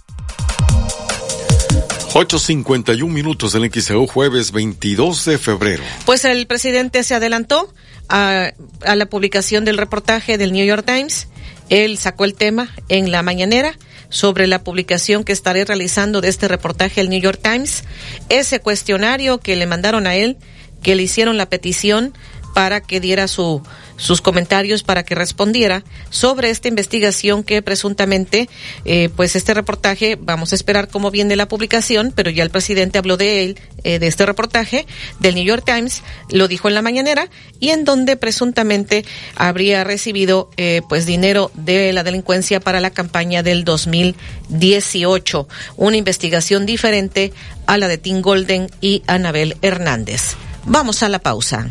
851 2.18 3.12
minutos 3.12 3.54
en 3.54 3.70
XEU, 3.70 4.06
jueves 4.06 4.50
22 4.50 5.26
de 5.26 5.36
febrero. 5.36 5.82
Pues 6.06 6.24
el 6.24 6.46
presidente 6.46 7.02
se 7.02 7.14
adelantó 7.14 7.70
a, 8.08 8.52
a 8.86 8.96
la 8.96 9.04
publicación 9.04 9.66
del 9.66 9.76
reportaje 9.76 10.38
del 10.38 10.52
New 10.54 10.64
York 10.64 10.86
Times. 10.86 11.28
Él 11.68 11.98
sacó 11.98 12.24
el 12.24 12.32
tema 12.32 12.74
en 12.88 13.10
la 13.10 13.22
mañanera 13.22 13.78
sobre 14.08 14.46
la 14.46 14.64
publicación 14.64 15.24
que 15.24 15.32
estaré 15.32 15.66
realizando 15.66 16.22
de 16.22 16.28
este 16.28 16.48
reportaje 16.48 17.02
el 17.02 17.10
New 17.10 17.20
York 17.20 17.38
Times. 17.42 17.84
Ese 18.30 18.60
cuestionario 18.60 19.38
que 19.38 19.54
le 19.54 19.66
mandaron 19.66 20.06
a 20.06 20.14
él, 20.14 20.38
que 20.82 20.94
le 20.94 21.02
hicieron 21.02 21.36
la 21.36 21.50
petición 21.50 22.14
para 22.54 22.80
que 22.80 22.98
diera 22.98 23.28
su 23.28 23.62
sus 23.96 24.20
comentarios 24.20 24.82
para 24.82 25.04
que 25.04 25.14
respondiera 25.14 25.84
sobre 26.10 26.50
esta 26.50 26.68
investigación 26.68 27.42
que 27.42 27.62
presuntamente, 27.62 28.48
eh, 28.84 29.08
pues 29.14 29.36
este 29.36 29.54
reportaje, 29.54 30.16
vamos 30.20 30.52
a 30.52 30.54
esperar 30.54 30.88
cómo 30.88 31.10
viene 31.10 31.36
la 31.36 31.48
publicación, 31.48 32.12
pero 32.14 32.30
ya 32.30 32.42
el 32.42 32.50
presidente 32.50 32.98
habló 32.98 33.16
de 33.16 33.44
él, 33.44 33.58
eh, 33.84 33.98
de 33.98 34.06
este 34.06 34.26
reportaje 34.26 34.86
del 35.20 35.34
New 35.34 35.44
York 35.44 35.64
Times, 35.64 36.02
lo 36.30 36.48
dijo 36.48 36.68
en 36.68 36.74
la 36.74 36.82
mañanera, 36.82 37.28
y 37.60 37.70
en 37.70 37.84
donde 37.84 38.16
presuntamente 38.16 39.04
habría 39.34 39.84
recibido 39.84 40.50
eh, 40.56 40.82
pues 40.88 41.06
dinero 41.06 41.50
de 41.54 41.92
la 41.92 42.02
delincuencia 42.02 42.60
para 42.60 42.80
la 42.80 42.90
campaña 42.90 43.42
del 43.42 43.64
2018. 43.64 45.48
Una 45.76 45.96
investigación 45.96 46.66
diferente 46.66 47.32
a 47.66 47.78
la 47.78 47.88
de 47.88 47.98
Tim 47.98 48.20
Golden 48.20 48.68
y 48.80 49.02
Anabel 49.06 49.56
Hernández. 49.62 50.36
Vamos 50.64 51.02
a 51.02 51.08
la 51.08 51.20
pausa. 51.20 51.70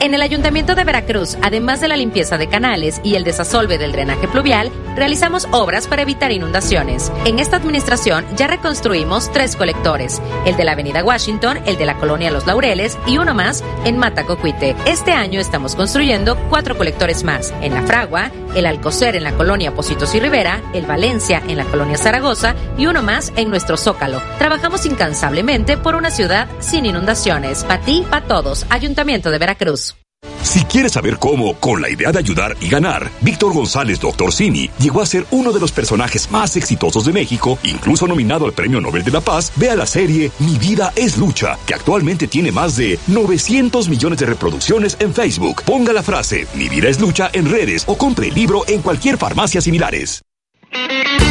En 0.00 0.12
el 0.12 0.20
Ayuntamiento 0.20 0.74
de 0.74 0.84
Veracruz, 0.84 1.38
además 1.42 1.80
de 1.80 1.88
la 1.88 1.96
limpieza 1.96 2.36
de 2.36 2.48
canales 2.48 3.00
y 3.02 3.14
el 3.14 3.24
desasolve 3.24 3.78
del 3.78 3.92
drenaje 3.92 4.28
pluvial, 4.28 4.70
realizamos 4.96 5.48
obras 5.50 5.86
para 5.86 6.02
evitar 6.02 6.30
inundaciones. 6.30 7.10
En 7.24 7.38
esta 7.38 7.56
administración 7.56 8.24
ya 8.36 8.46
reconstruimos 8.46 9.32
tres 9.32 9.56
colectores, 9.56 10.20
el 10.44 10.56
de 10.56 10.64
la 10.64 10.72
Avenida 10.72 11.02
Washington, 11.02 11.58
el 11.64 11.78
de 11.78 11.86
la 11.86 11.96
Colonia 11.96 12.30
Los 12.30 12.46
Laureles 12.46 12.98
y 13.06 13.18
uno 13.18 13.34
más 13.34 13.64
en 13.84 13.98
Matacocuite. 13.98 14.76
Este 14.86 15.12
año 15.12 15.40
estamos 15.40 15.74
construyendo 15.74 16.36
cuatro 16.50 16.76
colectores 16.76 17.24
más, 17.24 17.54
en 17.62 17.72
La 17.72 17.82
Fragua, 17.82 18.30
el 18.54 18.66
Alcocer 18.66 19.16
en 19.16 19.24
la 19.24 19.32
Colonia 19.32 19.74
Positos 19.74 20.14
y 20.14 20.20
Rivera, 20.20 20.62
el 20.74 20.86
Valencia 20.86 21.42
en 21.48 21.56
la 21.56 21.64
Colonia 21.64 21.96
Zaragoza 21.96 22.54
y 22.78 22.86
uno 22.86 23.02
más 23.02 23.32
en 23.36 23.50
nuestro 23.50 23.76
Zócalo. 23.76 24.22
Trabajamos 24.38 24.86
incansablemente 24.86 25.76
por 25.76 25.94
una 25.94 26.10
ciudad 26.10 26.48
sin 26.60 26.86
inundaciones. 26.86 27.64
Pa' 27.64 27.80
ti, 27.80 28.04
pa' 28.08 28.22
todos. 28.22 28.66
Ayuntamiento 28.70 29.30
de 29.30 29.38
Veracruz. 29.38 29.93
Si 30.42 30.62
quieres 30.64 30.92
saber 30.92 31.18
cómo, 31.18 31.54
con 31.54 31.80
la 31.80 31.88
idea 31.88 32.12
de 32.12 32.18
ayudar 32.18 32.56
y 32.60 32.68
ganar, 32.68 33.10
Víctor 33.22 33.52
González 33.52 33.98
Dr. 33.98 34.32
Cini 34.32 34.70
llegó 34.78 35.00
a 35.00 35.06
ser 35.06 35.26
uno 35.30 35.52
de 35.52 35.60
los 35.60 35.72
personajes 35.72 36.30
más 36.30 36.56
exitosos 36.56 37.06
de 37.06 37.12
México, 37.12 37.58
incluso 37.62 38.06
nominado 38.06 38.44
al 38.44 38.52
Premio 38.52 38.80
Nobel 38.80 39.04
de 39.04 39.10
la 39.10 39.20
Paz, 39.20 39.52
vea 39.56 39.74
la 39.74 39.86
serie 39.86 40.30
Mi 40.40 40.58
vida 40.58 40.92
es 40.96 41.16
lucha, 41.16 41.58
que 41.66 41.74
actualmente 41.74 42.28
tiene 42.28 42.52
más 42.52 42.76
de 42.76 42.98
900 43.06 43.88
millones 43.88 44.18
de 44.18 44.26
reproducciones 44.26 44.96
en 45.00 45.14
Facebook. 45.14 45.62
Ponga 45.64 45.92
la 45.92 46.02
frase 46.02 46.46
Mi 46.54 46.68
vida 46.68 46.88
es 46.88 47.00
lucha 47.00 47.30
en 47.32 47.50
redes 47.50 47.84
o 47.86 47.96
compre 47.96 48.28
el 48.28 48.34
libro 48.34 48.64
en 48.68 48.82
cualquier 48.82 49.16
farmacia 49.16 49.60
similares. 49.60 50.22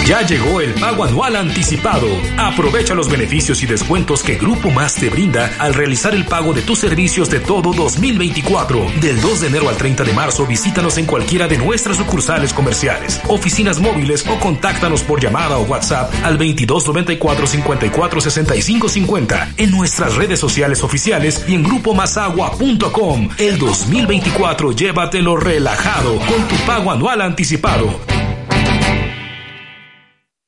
Ya 0.05 0.21
llegó 0.21 0.59
el 0.59 0.73
pago 0.73 1.05
anual 1.05 1.37
anticipado. 1.37 2.07
Aprovecha 2.37 2.93
los 2.93 3.09
beneficios 3.09 3.63
y 3.63 3.65
descuentos 3.65 4.21
que 4.21 4.35
Grupo 4.35 4.69
Más 4.69 4.95
te 4.95 5.09
brinda 5.09 5.49
al 5.59 5.73
realizar 5.73 6.13
el 6.13 6.25
pago 6.25 6.53
de 6.53 6.61
tus 6.61 6.79
servicios 6.79 7.29
de 7.29 7.39
todo 7.39 7.71
2024. 7.71 8.85
Del 8.99 9.21
2 9.21 9.41
de 9.41 9.47
enero 9.47 9.69
al 9.69 9.77
30 9.77 10.03
de 10.03 10.11
marzo, 10.11 10.45
visítanos 10.45 10.97
en 10.97 11.05
cualquiera 11.05 11.47
de 11.47 11.57
nuestras 11.57 11.97
sucursales 11.97 12.51
comerciales, 12.51 13.21
oficinas 13.29 13.79
móviles 13.79 14.25
o 14.27 14.37
contáctanos 14.39 15.03
por 15.03 15.21
llamada 15.21 15.57
o 15.57 15.63
WhatsApp 15.63 16.13
al 16.23 16.37
2294 16.37 17.47
54 17.47 18.21
65 18.21 18.89
50 18.89 19.53
en 19.55 19.71
nuestras 19.71 20.15
redes 20.15 20.39
sociales 20.39 20.83
oficiales 20.83 21.45
y 21.47 21.55
en 21.55 21.63
grupomasagua.com. 21.63 23.29
El 23.37 23.57
2024 23.57 24.73
llévatelo 24.73 25.37
relajado 25.37 26.17
con 26.17 26.47
tu 26.49 26.55
pago 26.65 26.91
anual 26.91 27.21
anticipado. 27.21 28.01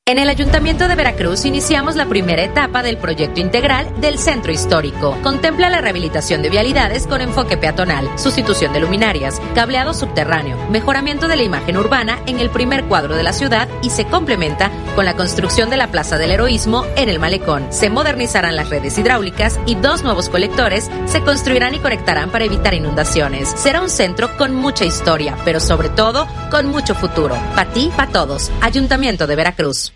En 0.08 0.20
el 0.20 0.28
Ayuntamiento 0.28 0.86
de 0.86 0.94
Veracruz 0.94 1.44
iniciamos 1.46 1.96
la 1.96 2.06
primera 2.06 2.44
etapa 2.44 2.84
del 2.84 2.96
proyecto 2.96 3.40
integral 3.40 4.00
del 4.00 4.20
Centro 4.20 4.52
Histórico. 4.52 5.18
Contempla 5.20 5.68
la 5.68 5.80
rehabilitación 5.80 6.42
de 6.42 6.48
vialidades 6.48 7.08
con 7.08 7.22
enfoque 7.22 7.56
peatonal, 7.56 8.16
sustitución 8.16 8.72
de 8.72 8.78
luminarias, 8.78 9.42
cableado 9.56 9.94
subterráneo, 9.94 10.56
mejoramiento 10.70 11.26
de 11.26 11.34
la 11.34 11.42
imagen 11.42 11.76
urbana 11.76 12.20
en 12.28 12.38
el 12.38 12.50
primer 12.50 12.84
cuadro 12.84 13.16
de 13.16 13.24
la 13.24 13.32
ciudad 13.32 13.66
y 13.82 13.90
se 13.90 14.04
complementa 14.04 14.70
con 14.94 15.06
la 15.06 15.16
construcción 15.16 15.70
de 15.70 15.76
la 15.76 15.90
Plaza 15.90 16.18
del 16.18 16.30
Heroísmo 16.30 16.84
en 16.94 17.08
el 17.08 17.18
Malecón. 17.18 17.66
Se 17.70 17.90
modernizarán 17.90 18.54
las 18.54 18.70
redes 18.70 18.96
hidráulicas 18.98 19.58
y 19.66 19.74
dos 19.74 20.04
nuevos 20.04 20.28
colectores 20.28 20.88
se 21.06 21.22
construirán 21.22 21.74
y 21.74 21.80
conectarán 21.80 22.30
para 22.30 22.44
evitar 22.44 22.74
inundaciones. 22.74 23.48
Será 23.56 23.80
un 23.80 23.90
centro 23.90 24.36
con 24.36 24.54
mucha 24.54 24.84
historia, 24.84 25.36
pero 25.44 25.58
sobre 25.58 25.88
todo 25.88 26.28
con 26.52 26.66
mucho 26.66 26.94
futuro. 26.94 27.36
Para 27.56 27.72
ti, 27.72 27.90
para 27.96 28.12
todos. 28.12 28.52
Ayuntamiento 28.60 29.26
de 29.26 29.34
Veracruz. 29.34 29.95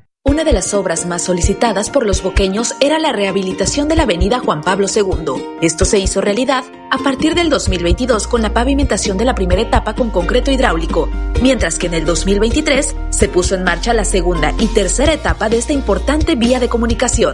Una 0.31 0.43
de 0.45 0.53
las 0.53 0.73
obras 0.73 1.07
más 1.07 1.23
solicitadas 1.23 1.89
por 1.89 2.05
los 2.05 2.23
boqueños 2.23 2.75
era 2.79 2.99
la 2.99 3.11
rehabilitación 3.11 3.87
de 3.87 3.95
la 3.95 4.03
avenida 4.03 4.39
Juan 4.39 4.61
Pablo 4.61 4.87
II. 4.87 5.57
Esto 5.61 5.83
se 5.83 5.99
hizo 5.99 6.21
realidad 6.21 6.63
a 6.89 6.99
partir 6.99 7.35
del 7.35 7.49
2022 7.49 8.27
con 8.27 8.41
la 8.41 8.53
pavimentación 8.53 9.17
de 9.17 9.25
la 9.25 9.35
primera 9.35 9.61
etapa 9.61 9.93
con 9.93 10.09
concreto 10.09 10.49
hidráulico, 10.49 11.09
mientras 11.41 11.77
que 11.77 11.87
en 11.87 11.95
el 11.95 12.05
2023 12.05 12.95
se 13.09 13.27
puso 13.29 13.55
en 13.55 13.63
marcha 13.63 13.93
la 13.93 14.05
segunda 14.05 14.53
y 14.57 14.67
tercera 14.67 15.11
etapa 15.11 15.49
de 15.49 15.57
esta 15.57 15.73
importante 15.73 16.35
vía 16.35 16.59
de 16.59 16.69
comunicación. 16.69 17.33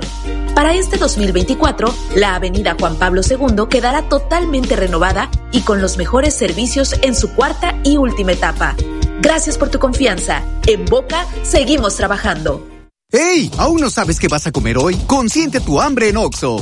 Para 0.55 0.73
este 0.73 0.97
2024, 0.97 1.93
la 2.15 2.35
avenida 2.35 2.75
Juan 2.79 2.95
Pablo 2.95 3.21
II 3.21 3.67
quedará 3.69 4.09
totalmente 4.09 4.75
renovada 4.75 5.29
y 5.51 5.61
con 5.61 5.81
los 5.81 5.97
mejores 5.97 6.33
servicios 6.33 6.95
en 7.03 7.15
su 7.15 7.35
cuarta 7.35 7.75
y 7.83 7.97
última 7.97 8.31
etapa. 8.31 8.75
Gracias 9.21 9.57
por 9.57 9.69
tu 9.69 9.77
confianza. 9.77 10.41
En 10.65 10.85
Boca 10.85 11.27
seguimos 11.43 11.95
trabajando. 11.95 12.76
¡Ey! 13.13 13.49
¿Aún 13.57 13.79
no 13.79 13.89
sabes 13.89 14.19
qué 14.19 14.27
vas 14.27 14.47
a 14.47 14.51
comer 14.51 14.77
hoy? 14.77 14.93
Consiente 15.07 15.61
tu 15.61 15.79
hambre 15.79 16.09
en 16.09 16.17
Oxo. 16.17 16.61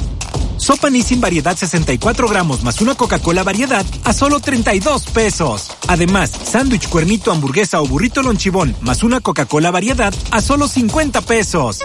Sopa 0.58 0.92
Nissin 0.92 1.20
variedad 1.20 1.58
64 1.58 2.28
gramos 2.28 2.62
más 2.62 2.82
una 2.82 2.94
Coca-Cola 2.94 3.42
variedad 3.42 3.84
a 4.04 4.14
solo 4.14 4.40
32 4.40 5.08
pesos. 5.08 5.72
Además, 5.88 6.30
sándwich, 6.30 6.88
cuernito, 6.88 7.32
hamburguesa 7.32 7.82
o 7.82 7.88
burrito 7.88 8.22
lonchibón 8.22 8.76
más 8.82 9.02
una 9.02 9.22
Coca-Cola 9.22 9.72
variedad 9.72 10.14
a 10.30 10.40
solo 10.40 10.68
50 10.68 11.22
pesos. 11.22 11.80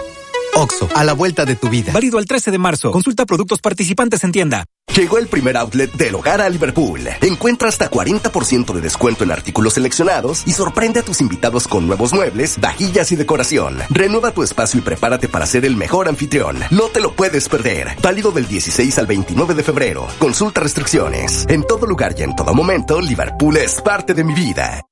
Oxo, 0.53 0.89
a 0.95 1.03
la 1.03 1.13
vuelta 1.13 1.45
de 1.45 1.55
tu 1.55 1.69
vida. 1.69 1.91
Válido 1.93 2.17
al 2.17 2.25
13 2.25 2.51
de 2.51 2.57
marzo. 2.57 2.91
Consulta 2.91 3.25
productos 3.25 3.59
participantes 3.59 4.23
en 4.23 4.31
tienda. 4.31 4.65
Llegó 4.95 5.17
el 5.17 5.27
primer 5.27 5.55
outlet 5.55 5.91
del 5.93 6.15
hogar 6.15 6.41
a 6.41 6.49
Liverpool. 6.49 7.07
Encuentra 7.21 7.69
hasta 7.69 7.89
40% 7.89 8.73
de 8.73 8.81
descuento 8.81 9.23
en 9.23 9.31
artículos 9.31 9.73
seleccionados 9.73 10.43
y 10.45 10.51
sorprende 10.51 10.99
a 10.99 11.03
tus 11.03 11.21
invitados 11.21 11.67
con 11.67 11.87
nuevos 11.87 12.13
muebles, 12.13 12.59
vajillas 12.59 13.11
y 13.13 13.15
decoración. 13.15 13.79
Renueva 13.89 14.31
tu 14.31 14.43
espacio 14.43 14.79
y 14.79 14.83
prepárate 14.83 15.29
para 15.29 15.45
ser 15.45 15.63
el 15.63 15.77
mejor 15.77 16.09
anfitrión. 16.09 16.59
No 16.71 16.87
te 16.87 16.99
lo 16.99 17.13
puedes 17.13 17.47
perder. 17.47 17.95
Válido 18.01 18.31
del 18.31 18.47
16 18.47 18.97
al 18.97 19.07
29 19.07 19.53
de 19.53 19.63
febrero. 19.63 20.07
Consulta 20.19 20.59
restricciones. 20.59 21.45
En 21.47 21.63
todo 21.65 21.85
lugar 21.87 22.13
y 22.17 22.23
en 22.23 22.35
todo 22.35 22.53
momento, 22.53 22.99
Liverpool 22.99 23.55
es 23.55 23.79
parte 23.81 24.13
de 24.13 24.25
mi 24.25 24.33
vida. 24.33 24.83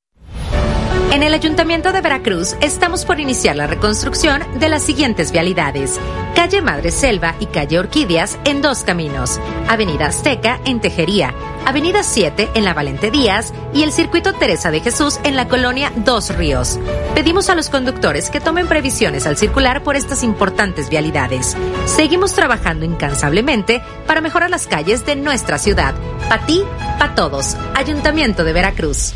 En 1.11 1.23
el 1.23 1.33
Ayuntamiento 1.33 1.91
de 1.91 2.01
Veracruz 2.01 2.55
estamos 2.61 3.03
por 3.03 3.19
iniciar 3.19 3.55
la 3.55 3.65
reconstrucción 3.65 4.43
de 4.59 4.69
las 4.69 4.83
siguientes 4.83 5.31
vialidades. 5.31 5.99
Calle 6.35 6.61
Madre 6.61 6.91
Selva 6.91 7.33
y 7.39 7.47
Calle 7.47 7.79
Orquídeas 7.79 8.37
en 8.45 8.61
dos 8.61 8.83
caminos. 8.83 9.39
Avenida 9.67 10.05
Azteca 10.05 10.61
en 10.65 10.79
Tejería. 10.79 11.33
Avenida 11.65 12.03
7 12.03 12.49
en 12.53 12.63
la 12.63 12.75
Valente 12.75 13.09
Díaz 13.09 13.53
y 13.73 13.81
el 13.81 13.91
Circuito 13.91 14.33
Teresa 14.33 14.69
de 14.69 14.81
Jesús 14.81 15.19
en 15.23 15.35
la 15.35 15.47
colonia 15.47 15.91
Dos 15.95 16.35
Ríos. 16.35 16.79
Pedimos 17.15 17.49
a 17.49 17.55
los 17.55 17.69
conductores 17.69 18.29
que 18.29 18.39
tomen 18.39 18.67
previsiones 18.67 19.25
al 19.25 19.35
circular 19.35 19.81
por 19.81 19.95
estas 19.95 20.23
importantes 20.23 20.89
vialidades. 20.89 21.57
Seguimos 21.85 22.33
trabajando 22.33 22.85
incansablemente 22.85 23.81
para 24.05 24.21
mejorar 24.21 24.51
las 24.51 24.67
calles 24.67 25.07
de 25.07 25.15
nuestra 25.15 25.57
ciudad. 25.57 25.95
Pa' 26.29 26.45
ti, 26.45 26.63
pa' 26.99 27.15
todos. 27.15 27.57
Ayuntamiento 27.73 28.43
de 28.43 28.53
Veracruz. 28.53 29.15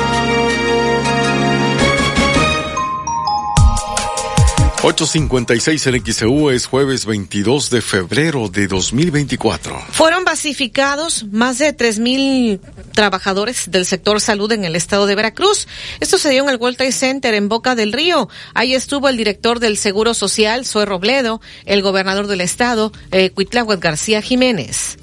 856 4.83 5.87
en 5.87 6.03
XEU 6.03 6.49
es 6.49 6.65
jueves 6.65 7.05
22 7.05 7.69
de 7.69 7.83
febrero 7.83 8.49
de 8.49 8.65
2024. 8.65 9.79
Fueron 9.91 10.23
basificados 10.23 11.27
más 11.31 11.59
de 11.59 11.77
3.000 11.77 12.59
trabajadores 12.91 13.69
del 13.69 13.85
sector 13.85 14.19
salud 14.19 14.51
en 14.51 14.65
el 14.65 14.75
estado 14.75 15.05
de 15.05 15.13
Veracruz. 15.13 15.67
Esto 15.99 16.17
se 16.17 16.31
dio 16.31 16.41
en 16.41 16.49
el 16.49 16.57
World 16.57 16.77
Trade 16.77 16.93
Center 16.93 17.35
en 17.35 17.47
Boca 17.47 17.75
del 17.75 17.93
Río. 17.93 18.27
Ahí 18.55 18.73
estuvo 18.73 19.07
el 19.07 19.17
director 19.17 19.59
del 19.59 19.77
Seguro 19.77 20.15
Social, 20.15 20.65
Zoe 20.65 20.87
Robledo, 20.87 21.41
el 21.65 21.83
gobernador 21.83 22.25
del 22.25 22.41
estado, 22.41 22.91
eh, 23.11 23.29
Cuitláhuac 23.29 23.79
García 23.79 24.23
Jiménez. 24.23 24.97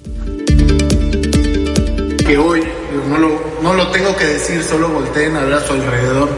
Que 2.26 2.36
hoy, 2.36 2.64
no 3.08 3.16
lo, 3.16 3.60
no 3.62 3.74
lo 3.74 3.86
tengo 3.92 4.16
que 4.16 4.24
decir, 4.24 4.60
solo 4.64 4.88
volteen 4.88 5.36
a 5.36 5.44
ver 5.44 5.54
a 5.54 5.64
su 5.64 5.72
alrededor 5.72 6.30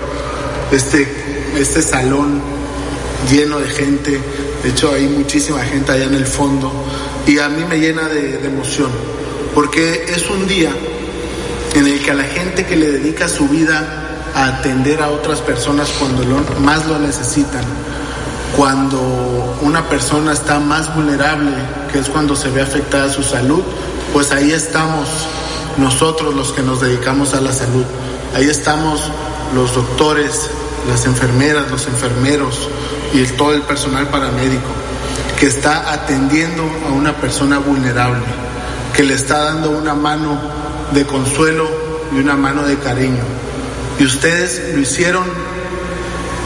este, 0.72 1.08
este 1.56 1.80
salón 1.80 2.49
lleno 3.28 3.58
de 3.58 3.68
gente, 3.68 4.20
de 4.62 4.68
hecho 4.68 4.92
hay 4.92 5.06
muchísima 5.06 5.60
gente 5.60 5.92
allá 5.92 6.04
en 6.04 6.14
el 6.14 6.26
fondo. 6.26 6.72
Y 7.26 7.38
a 7.38 7.48
mí 7.48 7.64
me 7.64 7.78
llena 7.78 8.08
de, 8.08 8.44
emoción, 8.44 8.90
porque 9.54 10.04
es 10.08 10.28
un 10.30 10.46
día 10.46 10.70
en 11.74 11.86
el 11.86 12.00
que 12.02 12.10
a 12.10 12.14
la 12.14 12.24
gente 12.24 12.64
que 12.64 12.76
le 12.76 12.90
dedica 12.90 13.28
su 13.28 13.48
vida 13.48 14.30
a 14.34 14.46
atender 14.46 15.02
a 15.02 15.10
otras 15.10 15.40
personas 15.40 15.88
cuando 15.98 16.24
más 16.60 16.86
lo 16.86 16.98
necesitan, 16.98 17.64
cuando 18.56 19.58
una 19.62 19.88
persona 19.88 20.32
está 20.32 20.58
más 20.58 20.94
vulnerable, 20.94 21.52
que 21.92 21.98
es 21.98 22.08
cuando 22.08 22.34
se 22.34 22.50
ve 22.50 22.62
afectada 22.62 23.08
su 23.10 23.22
salud, 23.22 23.62
pues 24.12 24.32
ahí 24.32 24.50
estamos 24.52 25.08
nosotros 25.76 26.34
los 26.34 26.52
que 26.52 26.62
nos 26.62 26.80
dedicamos 26.80 27.34
a 27.34 27.40
la 27.40 27.52
salud, 27.52 27.84
ahí 28.34 28.48
estamos 28.48 29.00
los 29.54 29.74
doctores, 29.74 30.50
las 30.88 31.04
enfermeras, 31.06 31.70
los 31.70 31.86
enfermeros, 31.86 32.68
y 33.12 33.24
todo 33.36 33.52
el 33.54 33.62
personal 33.62 34.06
paramédico 34.08 34.68
que 35.40 35.46
está 35.46 35.90
atendiendo 35.92 36.62
a 36.86 36.92
una 36.92 37.16
persona 37.16 37.58
vulnerable, 37.58 38.22
que 38.94 39.02
le 39.02 39.14
está 39.14 39.44
dando 39.44 39.70
una 39.70 39.94
mano 39.94 40.38
de 40.92 41.06
consuelo 41.06 41.66
y 42.12 42.18
una 42.18 42.36
mano 42.36 42.62
de 42.64 42.76
cariño. 42.76 43.22
Y 43.98 44.04
ustedes 44.04 44.74
lo 44.74 44.80
hicieron 44.80 45.24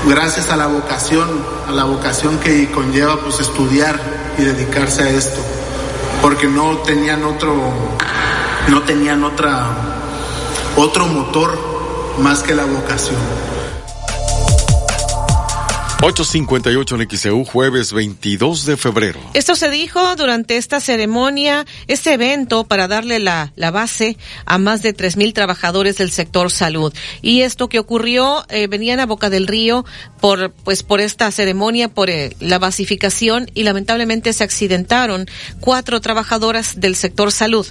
gracias 0.07 0.51
a 0.51 0.57
la 0.57 0.69
vocación, 0.69 1.29
a 1.67 1.73
la 1.73 1.85
vocación 1.85 2.39
que 2.39 2.71
conlleva 2.71 3.19
pues 3.19 3.41
estudiar 3.41 3.99
y 4.39 4.43
dedicarse 4.43 5.03
a 5.03 5.11
esto, 5.11 5.41
porque 6.23 6.47
no 6.47 6.79
tenían 6.79 7.25
otro, 7.25 7.53
no 8.69 8.83
tenían 8.83 9.25
otra, 9.25 9.67
otro 10.77 11.09
motor 11.09 11.59
más 12.21 12.45
que 12.45 12.55
la 12.55 12.65
vocación. 12.65 13.19
858 16.05 16.97
en 16.97 17.09
XEU, 17.09 17.45
jueves 17.47 17.95
22 17.95 18.67
de 18.67 18.77
febrero. 18.77 19.19
Esto 19.33 19.57
se 19.57 19.71
dijo 19.71 20.17
durante 20.17 20.59
esta 20.59 20.79
ceremonia, 20.79 21.65
este 21.87 22.13
evento 22.13 22.65
para 22.65 22.89
darle 22.89 23.21
la, 23.21 23.53
la 23.57 23.71
base 23.71 24.19
a 24.45 24.59
más 24.59 24.83
de 24.83 24.95
3.000 24.95 25.33
trabajadores 25.33 25.97
del 25.97 26.11
sector 26.11 26.51
salud. 26.51 26.93
Y 27.23 27.41
esto 27.41 27.71
que 27.71 27.79
ocurrió, 27.79 28.45
eh, 28.51 28.67
venían 28.67 29.01
a 29.01 29.07
Boca 29.07 29.31
del 29.31 29.47
Río 29.47 29.87
por, 30.21 30.51
pues, 30.51 30.83
por 30.83 31.01
esta 31.01 31.31
ceremonia, 31.31 31.89
por 31.89 32.11
eh, 32.11 32.37
la 32.39 32.59
basificación 32.59 33.51
y 33.55 33.63
lamentablemente 33.63 34.35
se 34.35 34.45
accidentaron 34.45 35.27
cuatro 35.61 36.03
trabajadoras 36.03 36.79
del 36.79 36.97
sector 36.97 37.33
salud. 37.33 37.67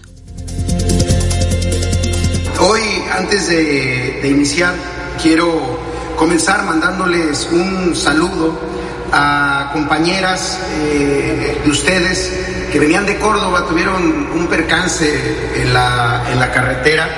Hoy, 2.59 2.81
antes 3.11 3.47
de, 3.47 4.21
de 4.23 4.27
iniciar, 4.27 4.73
quiero 5.21 5.92
comenzar 6.23 6.63
mandándoles 6.63 7.49
un 7.51 7.93
saludo 7.93 8.57
a 9.11 9.71
compañeras 9.73 10.57
eh, 10.71 11.59
de 11.61 11.69
ustedes 11.69 12.31
que 12.71 12.79
venían 12.79 13.05
de 13.05 13.17
Córdoba, 13.17 13.65
tuvieron 13.67 14.31
un 14.31 14.47
percance 14.47 15.05
en 15.57 15.73
la, 15.73 16.23
en 16.31 16.39
la 16.39 16.49
carretera, 16.49 17.09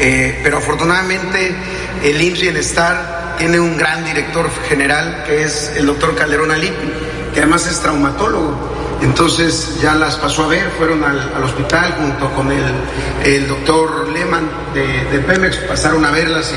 eh, 0.00 0.38
pero 0.44 0.58
afortunadamente 0.58 1.56
el 2.04 2.22
IMSS 2.22 2.40
Bienestar 2.40 3.34
tiene 3.36 3.58
un 3.58 3.76
gran 3.76 4.04
director 4.04 4.48
general 4.68 5.24
que 5.26 5.42
es 5.42 5.72
el 5.76 5.86
doctor 5.86 6.14
Calderón 6.14 6.52
Alipi, 6.52 6.92
que 7.34 7.40
además 7.40 7.66
es 7.66 7.80
traumatólogo. 7.80 8.85
Entonces 9.02 9.78
ya 9.80 9.94
las 9.94 10.16
pasó 10.16 10.44
a 10.44 10.48
ver, 10.48 10.70
fueron 10.78 11.04
al, 11.04 11.18
al 11.34 11.44
hospital 11.44 11.94
junto 11.98 12.30
con 12.32 12.50
el, 12.50 12.64
el 13.24 13.46
doctor 13.46 14.08
Lehman 14.08 14.48
de, 14.72 15.04
de, 15.04 15.18
Pemex, 15.20 15.56
pasaron 15.58 16.04
a 16.04 16.10
verlas 16.10 16.52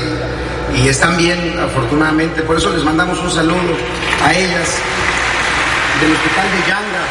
y, 0.74 0.82
y, 0.82 0.88
están 0.88 1.16
bien, 1.18 1.58
afortunadamente. 1.60 2.42
Por 2.42 2.56
eso 2.56 2.70
les 2.70 2.82
mandamos 2.82 3.20
un 3.20 3.30
saludo 3.30 3.76
a 4.24 4.32
ellas 4.32 4.78
del 6.00 6.12
hospital 6.12 6.46
de 6.52 6.70
Yanga 6.70 7.04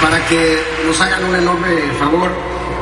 para 0.00 0.26
que 0.26 0.62
nos 0.86 1.00
hagan 1.00 1.24
un 1.24 1.36
enorme 1.36 1.68
favor. 1.98 2.30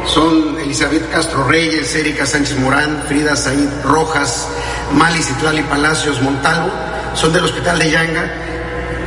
Son 0.07 0.57
Elizabeth 0.61 1.11
Castro 1.11 1.45
Reyes, 1.45 1.95
Erika 1.95 2.25
Sánchez 2.25 2.59
Morán, 2.59 3.03
Frida 3.07 3.37
Said 3.37 3.69
Rojas, 3.85 4.49
Mali 4.93 5.23
Citlali 5.23 5.63
Palacios 5.63 6.23
Montalvo, 6.23 6.71
son 7.15 7.33
del 7.33 7.45
hospital 7.45 7.79
de 7.79 7.91
Yanga. 7.91 8.35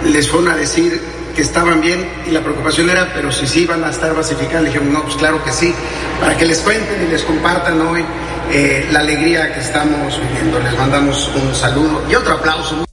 Les 0.05 0.29
fueron 0.29 0.49
a 0.51 0.55
decir 0.55 1.12
que 1.35 1.41
estaban 1.41 1.81
bien 1.81 2.07
y 2.27 2.31
la 2.31 2.41
preocupación 2.41 2.89
era, 2.89 3.11
pero 3.13 3.31
si 3.31 3.47
sí 3.47 3.61
iban 3.63 3.83
a 3.83 3.89
estar 3.89 4.15
basificadas, 4.15 4.63
le 4.63 4.69
dijeron, 4.69 4.93
no, 4.93 5.03
pues 5.03 5.15
claro 5.15 5.43
que 5.43 5.51
sí, 5.51 5.73
para 6.19 6.37
que 6.37 6.45
les 6.45 6.59
cuenten 6.59 7.07
y 7.07 7.11
les 7.11 7.23
compartan 7.23 7.81
hoy 7.81 8.05
eh, 8.51 8.87
la 8.91 8.99
alegría 8.99 9.53
que 9.53 9.61
estamos 9.61 10.19
viviendo. 10.21 10.59
Les 10.59 10.77
mandamos 10.77 11.29
un 11.35 11.55
saludo 11.55 12.03
y 12.09 12.15
otro 12.15 12.33
aplauso. 12.33 12.85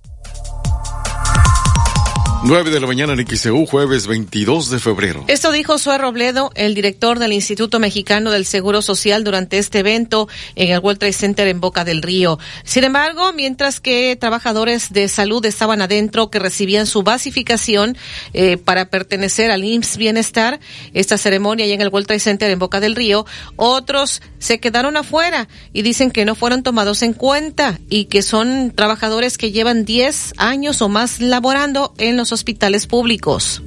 9 2.42 2.70
de 2.70 2.80
la 2.80 2.86
mañana 2.86 3.12
en 3.12 3.26
XEU, 3.26 3.66
jueves 3.66 4.06
22 4.06 4.70
de 4.70 4.78
febrero. 4.78 5.24
Esto 5.28 5.52
dijo 5.52 5.76
Sue 5.76 5.98
Robledo, 5.98 6.50
el 6.54 6.74
director 6.74 7.18
del 7.18 7.34
Instituto 7.34 7.78
Mexicano 7.78 8.30
del 8.30 8.46
Seguro 8.46 8.80
Social, 8.80 9.24
durante 9.24 9.58
este 9.58 9.80
evento 9.80 10.26
en 10.54 10.70
el 10.70 10.78
World 10.78 11.00
Trade 11.00 11.12
Center 11.12 11.48
en 11.48 11.60
Boca 11.60 11.84
del 11.84 12.00
Río. 12.00 12.38
Sin 12.64 12.84
embargo, 12.84 13.34
mientras 13.34 13.78
que 13.78 14.16
trabajadores 14.16 14.90
de 14.90 15.08
salud 15.08 15.44
estaban 15.44 15.82
adentro 15.82 16.30
que 16.30 16.38
recibían 16.38 16.86
su 16.86 17.02
basificación 17.02 17.98
eh, 18.32 18.56
para 18.56 18.86
pertenecer 18.86 19.50
al 19.50 19.62
IMSS 19.62 19.98
Bienestar, 19.98 20.60
esta 20.94 21.18
ceremonia 21.18 21.66
allá 21.66 21.74
en 21.74 21.82
el 21.82 21.88
World 21.88 22.06
Trade 22.06 22.20
Center 22.20 22.50
en 22.50 22.58
Boca 22.58 22.80
del 22.80 22.96
Río, 22.96 23.26
otros 23.56 24.22
se 24.38 24.60
quedaron 24.60 24.96
afuera 24.96 25.46
y 25.74 25.82
dicen 25.82 26.10
que 26.10 26.24
no 26.24 26.34
fueron 26.34 26.62
tomados 26.62 27.02
en 27.02 27.12
cuenta 27.12 27.78
y 27.90 28.06
que 28.06 28.22
son 28.22 28.72
trabajadores 28.74 29.36
que 29.36 29.52
llevan 29.52 29.84
10 29.84 30.32
años 30.38 30.80
o 30.80 30.88
más 30.88 31.20
laborando 31.20 31.92
en 31.98 32.16
los 32.16 32.29
hospitales 32.32 32.86
públicos 32.86 33.62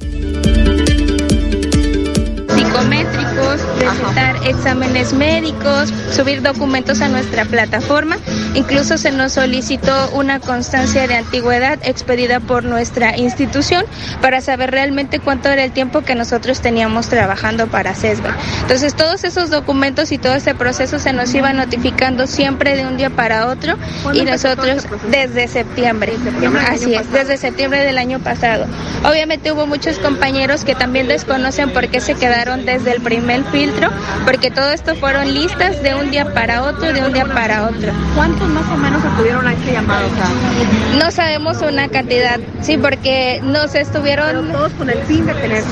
psicométricos, 3.34 3.60
presentar 3.78 4.36
exámenes 4.46 5.12
médicos, 5.12 5.92
subir 6.12 6.42
documentos 6.42 7.00
a 7.00 7.08
nuestra 7.08 7.44
plataforma. 7.44 8.16
Incluso 8.54 8.98
se 8.98 9.10
nos 9.10 9.32
solicitó 9.32 10.10
una 10.10 10.40
constancia 10.40 11.06
de 11.06 11.16
antigüedad 11.16 11.78
expedida 11.82 12.40
por 12.40 12.64
nuestra 12.64 13.16
institución 13.16 13.84
para 14.20 14.40
saber 14.40 14.70
realmente 14.70 15.18
cuánto 15.18 15.48
era 15.48 15.64
el 15.64 15.72
tiempo 15.72 16.02
que 16.02 16.14
nosotros 16.14 16.60
teníamos 16.60 17.08
trabajando 17.08 17.66
para 17.66 17.94
CESBA. 17.94 18.36
Entonces 18.62 18.94
todos 18.94 19.24
esos 19.24 19.50
documentos 19.50 20.12
y 20.12 20.18
todo 20.18 20.34
ese 20.34 20.54
proceso 20.54 20.98
se 20.98 21.12
nos 21.12 21.34
iba 21.34 21.52
notificando 21.52 22.26
siempre 22.26 22.76
de 22.76 22.86
un 22.86 22.96
día 22.96 23.10
para 23.10 23.48
otro 23.48 23.76
y 24.12 24.22
nosotros 24.22 24.86
desde 25.10 25.48
septiembre. 25.48 26.14
Así 26.68 26.94
es, 26.94 27.10
desde 27.12 27.36
septiembre 27.36 27.84
del 27.84 27.98
año 27.98 28.20
pasado. 28.20 28.66
Obviamente 29.04 29.52
hubo 29.52 29.66
muchos 29.66 29.98
compañeros 29.98 30.64
que 30.64 30.74
también 30.74 31.08
desconocen 31.08 31.70
por 31.70 31.88
qué 31.88 32.00
se 32.00 32.14
quedaron 32.14 32.64
desde 32.64 32.92
el 32.92 33.00
primer 33.00 33.23
filtro, 33.50 33.88
porque 34.24 34.50
todo 34.50 34.70
esto 34.70 34.94
fueron 34.96 35.32
listas 35.32 35.82
de 35.82 35.94
un 35.94 36.10
día 36.10 36.32
para 36.32 36.62
otro, 36.64 36.92
de 36.92 37.02
un 37.02 37.12
día 37.12 37.24
para 37.26 37.64
otro. 37.66 37.92
¿Cuántos 38.14 38.48
más 38.48 38.68
o 38.70 38.76
menos 38.76 39.02
estuvieron 39.04 39.46
a 39.46 39.52
este 39.52 39.72
llamado? 39.72 40.06
No 40.98 41.10
sabemos 41.10 41.62
una 41.62 41.88
cantidad, 41.88 42.38
sí, 42.60 42.76
porque 42.76 43.40
nos 43.42 43.74
estuvieron... 43.74 44.26
Pero 44.28 44.52
todos 44.52 44.72
con 44.72 44.90
el 44.90 45.02
fin 45.04 45.26
de 45.26 45.34
tener. 45.34 45.64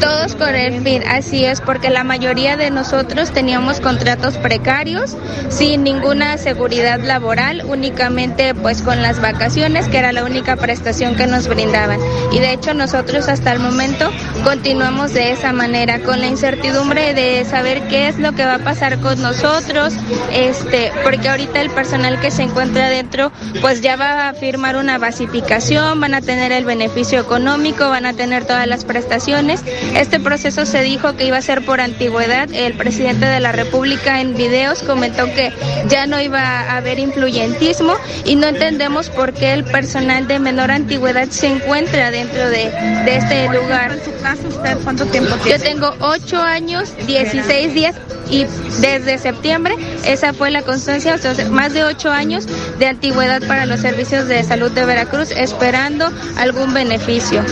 Todos 0.00 0.34
con 0.34 0.54
el 0.54 0.82
fin, 0.82 1.02
así 1.08 1.44
es, 1.44 1.60
porque 1.60 1.90
la 1.90 2.04
mayoría 2.04 2.56
de 2.56 2.70
nosotros 2.70 3.30
teníamos 3.30 3.80
contratos 3.80 4.36
precarios, 4.36 5.16
sin 5.48 5.84
ninguna 5.84 6.38
seguridad 6.38 7.00
laboral, 7.00 7.62
únicamente 7.66 8.54
pues 8.54 8.82
con 8.82 9.02
las 9.02 9.20
vacaciones, 9.20 9.88
que 9.88 9.98
era 9.98 10.12
la 10.12 10.24
única 10.24 10.56
prestación 10.56 11.14
que 11.14 11.26
nos 11.26 11.48
brindaban. 11.48 12.00
Y 12.32 12.40
de 12.40 12.52
hecho 12.52 12.74
nosotros 12.74 13.28
hasta 13.28 13.52
el 13.52 13.60
momento 13.60 14.10
continuamos 14.44 15.12
de 15.12 15.32
esa 15.32 15.52
manera, 15.52 16.00
con 16.00 16.20
la 16.20 16.26
incertidumbre 16.26 16.79
de 16.88 17.14
de 17.14 17.44
saber 17.44 17.82
qué 17.88 18.08
es 18.08 18.18
lo 18.18 18.32
que 18.32 18.44
va 18.44 18.54
a 18.54 18.58
pasar 18.58 18.98
con 19.00 19.20
nosotros, 19.20 19.92
este, 20.32 20.92
porque 21.02 21.28
ahorita 21.28 21.60
el 21.60 21.70
personal 21.70 22.18
que 22.20 22.30
se 22.30 22.42
encuentra 22.42 22.88
dentro, 22.88 23.32
pues 23.60 23.80
ya 23.80 23.96
va 23.96 24.28
a 24.28 24.34
firmar 24.34 24.76
una 24.76 24.98
basificación, 24.98 26.00
van 26.00 26.14
a 26.14 26.20
tener 26.20 26.52
el 26.52 26.64
beneficio 26.64 27.20
económico, 27.20 27.88
van 27.88 28.06
a 28.06 28.14
tener 28.14 28.44
todas 28.44 28.66
las 28.66 28.84
prestaciones. 28.84 29.62
Este 29.94 30.20
proceso 30.20 30.64
se 30.64 30.82
dijo 30.82 31.16
que 31.16 31.26
iba 31.26 31.36
a 31.36 31.42
ser 31.42 31.64
por 31.64 31.80
antigüedad. 31.80 32.48
El 32.52 32.74
presidente 32.74 33.26
de 33.26 33.40
la 33.40 33.52
República 33.52 34.20
en 34.20 34.34
videos 34.34 34.82
comentó 34.82 35.26
que 35.26 35.52
ya 35.88 36.06
no 36.06 36.20
iba 36.20 36.40
a 36.40 36.76
haber 36.76 36.98
influyentismo 36.98 37.94
y 38.24 38.36
no 38.36 38.46
entendemos 38.46 39.10
por 39.10 39.32
qué 39.32 39.52
el 39.52 39.64
personal 39.64 40.26
de 40.26 40.38
menor 40.38 40.70
antigüedad 40.70 41.28
se 41.28 41.48
encuentra 41.48 42.10
dentro 42.10 42.48
de, 42.48 42.70
de 43.04 43.16
este 43.16 43.48
lugar. 43.48 43.92
En 43.92 44.04
su 44.04 44.22
caso, 44.22 44.48
¿usted 44.48 44.78
cuánto 44.82 45.04
tiempo 45.06 45.34
tiene? 45.36 45.58
Yo 45.58 45.64
tengo 45.64 45.94
8 46.00 46.36
años, 46.38 46.69
16 47.06 47.74
días 47.74 47.96
y 48.30 48.46
desde 48.80 49.18
septiembre 49.18 49.74
esa 50.04 50.32
fue 50.32 50.50
la 50.50 50.62
constancia, 50.62 51.14
o 51.14 51.18
sea, 51.18 51.34
más 51.50 51.72
de 51.72 51.84
8 51.84 52.10
años 52.10 52.46
de 52.78 52.86
antigüedad 52.86 53.42
para 53.46 53.66
los 53.66 53.80
servicios 53.80 54.28
de 54.28 54.42
salud 54.44 54.70
de 54.70 54.84
Veracruz 54.84 55.30
esperando 55.32 56.10
algún 56.36 56.72
beneficio. 56.72 57.42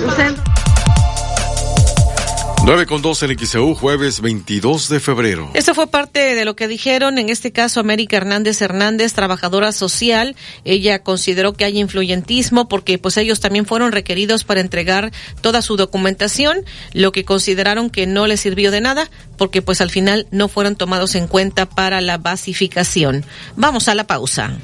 9 2.69 2.85
con 2.85 3.01
2 3.01 3.23
en 3.23 3.39
XEU, 3.39 3.74
jueves 3.74 4.20
22 4.20 4.90
de 4.90 5.01
febrero. 5.01 5.51
Esto 5.55 5.74
fue 5.74 5.86
parte 5.86 6.35
de 6.35 6.45
lo 6.45 6.55
que 6.55 6.69
dijeron, 6.69 7.16
en 7.16 7.31
este 7.31 7.51
caso 7.51 7.81
América 7.81 8.19
Hernández 8.19 8.61
Hernández, 8.61 9.15
trabajadora 9.15 9.73
social. 9.73 10.36
Ella 10.66 11.03
consideró 11.03 11.55
que 11.55 11.65
hay 11.65 11.78
influyentismo 11.78 12.69
porque 12.69 12.99
pues 12.99 13.16
ellos 13.16 13.40
también 13.40 13.65
fueron 13.65 13.90
requeridos 13.90 14.45
para 14.45 14.61
entregar 14.61 15.12
toda 15.40 15.62
su 15.62 15.78
documentación, 15.78 16.59
lo 16.93 17.11
que 17.11 17.24
consideraron 17.24 17.89
que 17.89 18.07
no 18.07 18.27
les 18.27 18.40
sirvió 18.40 18.70
de 18.70 18.82
nada 18.82 19.11
porque 19.39 19.62
pues 19.62 19.81
al 19.81 19.89
final 19.89 20.27
no 20.31 20.49
fueron 20.49 20.77
tomados 20.77 21.15
en 21.15 21.27
cuenta 21.27 21.65
para 21.65 22.03
la 22.03 22.19
basificación. 22.19 23.24
Vamos 23.57 23.89
a 23.89 23.95
la 23.95 24.07
pausa. 24.07 24.59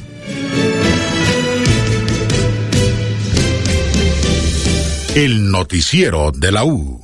El 5.14 5.51
noticiero 5.51 6.32
de 6.32 6.52
la 6.52 6.66
U. 6.66 7.03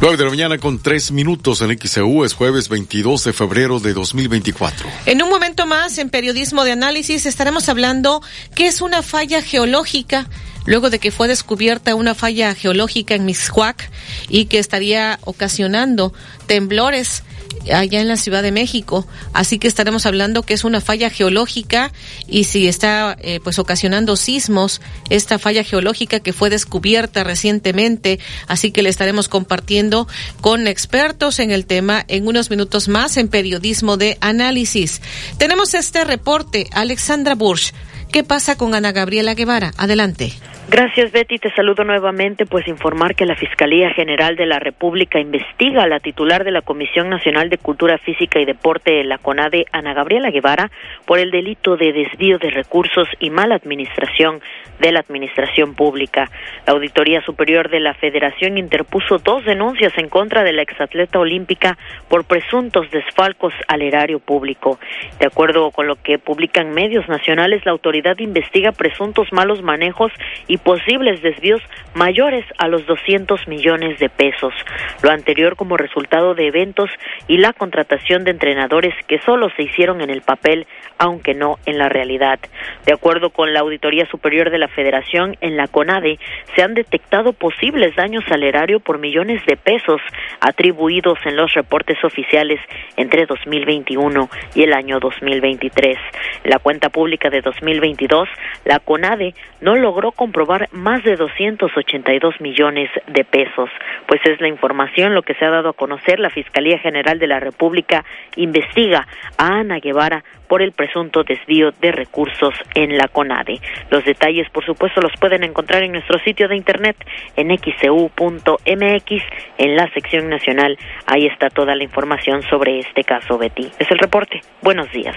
Nueve 0.00 0.16
de 0.16 0.22
la 0.22 0.30
mañana 0.30 0.58
con 0.58 0.80
tres 0.80 1.10
minutos 1.10 1.60
en 1.60 1.76
XEU 1.76 2.22
es 2.22 2.32
jueves 2.32 2.68
22 2.68 3.24
de 3.24 3.32
febrero 3.32 3.80
de 3.80 3.94
2024. 3.94 4.88
En 5.06 5.20
un 5.24 5.28
momento 5.28 5.66
más, 5.66 5.98
en 5.98 6.08
Periodismo 6.08 6.62
de 6.62 6.70
Análisis, 6.70 7.26
estaremos 7.26 7.68
hablando 7.68 8.22
qué 8.54 8.68
es 8.68 8.80
una 8.80 9.02
falla 9.02 9.42
geológica, 9.42 10.28
luego 10.66 10.88
de 10.90 11.00
que 11.00 11.10
fue 11.10 11.26
descubierta 11.26 11.96
una 11.96 12.14
falla 12.14 12.54
geológica 12.54 13.16
en 13.16 13.24
Mixhuac 13.24 13.90
y 14.28 14.44
que 14.44 14.60
estaría 14.60 15.18
ocasionando 15.24 16.12
temblores 16.46 17.24
allá 17.72 18.00
en 18.00 18.08
la 18.08 18.16
Ciudad 18.16 18.42
de 18.42 18.52
México. 18.52 19.06
Así 19.32 19.58
que 19.58 19.68
estaremos 19.68 20.06
hablando 20.06 20.42
que 20.42 20.54
es 20.54 20.64
una 20.64 20.80
falla 20.80 21.10
geológica 21.10 21.92
y 22.26 22.44
si 22.44 22.68
está 22.68 23.16
eh, 23.20 23.40
pues 23.42 23.58
ocasionando 23.58 24.16
sismos, 24.16 24.80
esta 25.10 25.38
falla 25.38 25.64
geológica 25.64 26.20
que 26.20 26.32
fue 26.32 26.50
descubierta 26.50 27.24
recientemente. 27.24 28.18
Así 28.46 28.70
que 28.70 28.82
le 28.82 28.88
estaremos 28.90 29.28
compartiendo 29.28 30.08
con 30.40 30.66
expertos 30.66 31.38
en 31.38 31.50
el 31.50 31.66
tema 31.66 32.04
en 32.08 32.26
unos 32.26 32.50
minutos 32.50 32.88
más 32.88 33.16
en 33.16 33.28
periodismo 33.28 33.96
de 33.96 34.18
análisis. 34.20 35.00
Tenemos 35.38 35.74
este 35.74 36.04
reporte, 36.04 36.68
Alexandra 36.72 37.34
Bursch. 37.34 37.72
¿Qué 38.12 38.24
pasa 38.24 38.56
con 38.56 38.74
Ana 38.74 38.92
Gabriela 38.92 39.34
Guevara? 39.34 39.74
Adelante. 39.76 40.32
Gracias, 40.70 41.12
Betty. 41.12 41.38
Te 41.38 41.50
saludo 41.54 41.82
nuevamente, 41.82 42.44
pues 42.44 42.68
informar 42.68 43.14
que 43.14 43.24
la 43.24 43.36
Fiscalía 43.36 43.88
General 43.94 44.36
de 44.36 44.44
la 44.44 44.58
República 44.58 45.18
investiga 45.18 45.84
a 45.84 45.88
la 45.88 45.98
titular 45.98 46.44
de 46.44 46.50
la 46.50 46.60
Comisión 46.60 47.08
Nacional 47.08 47.48
de 47.48 47.56
Cultura 47.56 47.96
Física 47.96 48.38
y 48.38 48.44
Deporte, 48.44 49.02
la 49.04 49.16
CONADE, 49.16 49.64
Ana 49.72 49.94
Gabriela 49.94 50.30
Guevara, 50.30 50.70
por 51.06 51.20
el 51.20 51.30
delito 51.30 51.78
de 51.78 51.94
desvío 51.94 52.36
de 52.36 52.50
recursos 52.50 53.08
y 53.18 53.30
mala 53.30 53.54
administración 53.54 54.42
de 54.78 54.92
la 54.92 55.00
Administración 55.00 55.74
Pública. 55.74 56.30
La 56.66 56.74
Auditoría 56.74 57.22
Superior 57.22 57.70
de 57.70 57.80
la 57.80 57.94
Federación 57.94 58.58
interpuso 58.58 59.16
dos 59.16 59.46
denuncias 59.46 59.96
en 59.96 60.10
contra 60.10 60.44
de 60.44 60.52
la 60.52 60.60
exatleta 60.60 61.18
olímpica 61.18 61.78
por 62.08 62.24
presuntos 62.24 62.90
desfalcos 62.90 63.54
al 63.68 63.80
erario 63.80 64.18
público. 64.18 64.78
De 65.18 65.26
acuerdo 65.28 65.70
con 65.70 65.86
lo 65.86 65.96
que 65.96 66.18
publican 66.18 66.72
medios 66.72 67.08
nacionales, 67.08 67.64
la 67.64 67.72
autoridad 67.72 68.18
investiga 68.18 68.72
presuntos 68.72 69.32
malos 69.32 69.62
manejos 69.62 70.12
y 70.46 70.57
posibles 70.58 71.22
desvíos 71.22 71.62
mayores 71.94 72.44
a 72.58 72.68
los 72.68 72.86
200 72.86 73.48
millones 73.48 73.98
de 73.98 74.08
pesos. 74.08 74.54
Lo 75.02 75.10
anterior 75.10 75.56
como 75.56 75.76
resultado 75.76 76.34
de 76.34 76.46
eventos 76.46 76.90
y 77.26 77.38
la 77.38 77.52
contratación 77.52 78.24
de 78.24 78.30
entrenadores 78.30 78.94
que 79.06 79.20
solo 79.20 79.50
se 79.56 79.62
hicieron 79.62 80.00
en 80.00 80.10
el 80.10 80.22
papel, 80.22 80.66
aunque 80.98 81.34
no 81.34 81.58
en 81.66 81.78
la 81.78 81.88
realidad. 81.88 82.38
De 82.86 82.92
acuerdo 82.92 83.30
con 83.30 83.52
la 83.52 83.60
Auditoría 83.60 84.06
Superior 84.06 84.50
de 84.50 84.58
la 84.58 84.68
Federación, 84.68 85.36
en 85.40 85.56
la 85.56 85.68
CONADE 85.68 86.18
se 86.54 86.62
han 86.62 86.74
detectado 86.74 87.32
posibles 87.32 87.94
daños 87.96 88.24
al 88.30 88.42
erario 88.42 88.80
por 88.80 88.98
millones 88.98 89.44
de 89.46 89.56
pesos 89.56 90.00
atribuidos 90.40 91.18
en 91.24 91.36
los 91.36 91.52
reportes 91.54 92.02
oficiales 92.04 92.60
entre 92.96 93.26
2021 93.26 94.28
y 94.54 94.62
el 94.62 94.72
año 94.72 94.98
2023. 95.00 95.98
En 96.44 96.50
la 96.50 96.58
cuenta 96.58 96.88
pública 96.88 97.30
de 97.30 97.40
2022, 97.40 98.28
la 98.64 98.78
CONADE 98.78 99.34
no 99.60 99.76
logró 99.76 100.12
comprobar 100.12 100.47
más 100.72 101.04
de 101.04 101.16
282 101.16 102.40
millones 102.40 102.90
de 103.06 103.24
pesos. 103.24 103.70
Pues 104.06 104.20
es 104.24 104.40
la 104.40 104.48
información 104.48 105.14
lo 105.14 105.22
que 105.22 105.34
se 105.34 105.44
ha 105.44 105.50
dado 105.50 105.70
a 105.70 105.72
conocer. 105.74 106.18
La 106.18 106.30
Fiscalía 106.30 106.78
General 106.78 107.18
de 107.18 107.26
la 107.26 107.40
República 107.40 108.04
investiga 108.36 109.06
a 109.36 109.58
Ana 109.58 109.78
Guevara 109.78 110.24
por 110.48 110.62
el 110.62 110.72
presunto 110.72 111.24
desvío 111.24 111.72
de 111.80 111.92
recursos 111.92 112.54
en 112.74 112.96
la 112.96 113.08
CONADE. 113.08 113.60
Los 113.90 114.04
detalles, 114.04 114.48
por 114.50 114.64
supuesto, 114.64 115.00
los 115.00 115.12
pueden 115.20 115.44
encontrar 115.44 115.82
en 115.82 115.92
nuestro 115.92 116.18
sitio 116.20 116.48
de 116.48 116.56
internet 116.56 116.96
en 117.36 117.56
xcu.mx 117.56 119.22
en 119.58 119.76
la 119.76 119.92
sección 119.92 120.30
nacional. 120.30 120.78
Ahí 121.06 121.26
está 121.26 121.50
toda 121.50 121.74
la 121.74 121.84
información 121.84 122.42
sobre 122.42 122.78
este 122.78 123.04
caso, 123.04 123.36
Betty. 123.36 123.70
Es 123.78 123.90
el 123.90 123.98
reporte. 123.98 124.40
Buenos 124.62 124.90
días. 124.92 125.16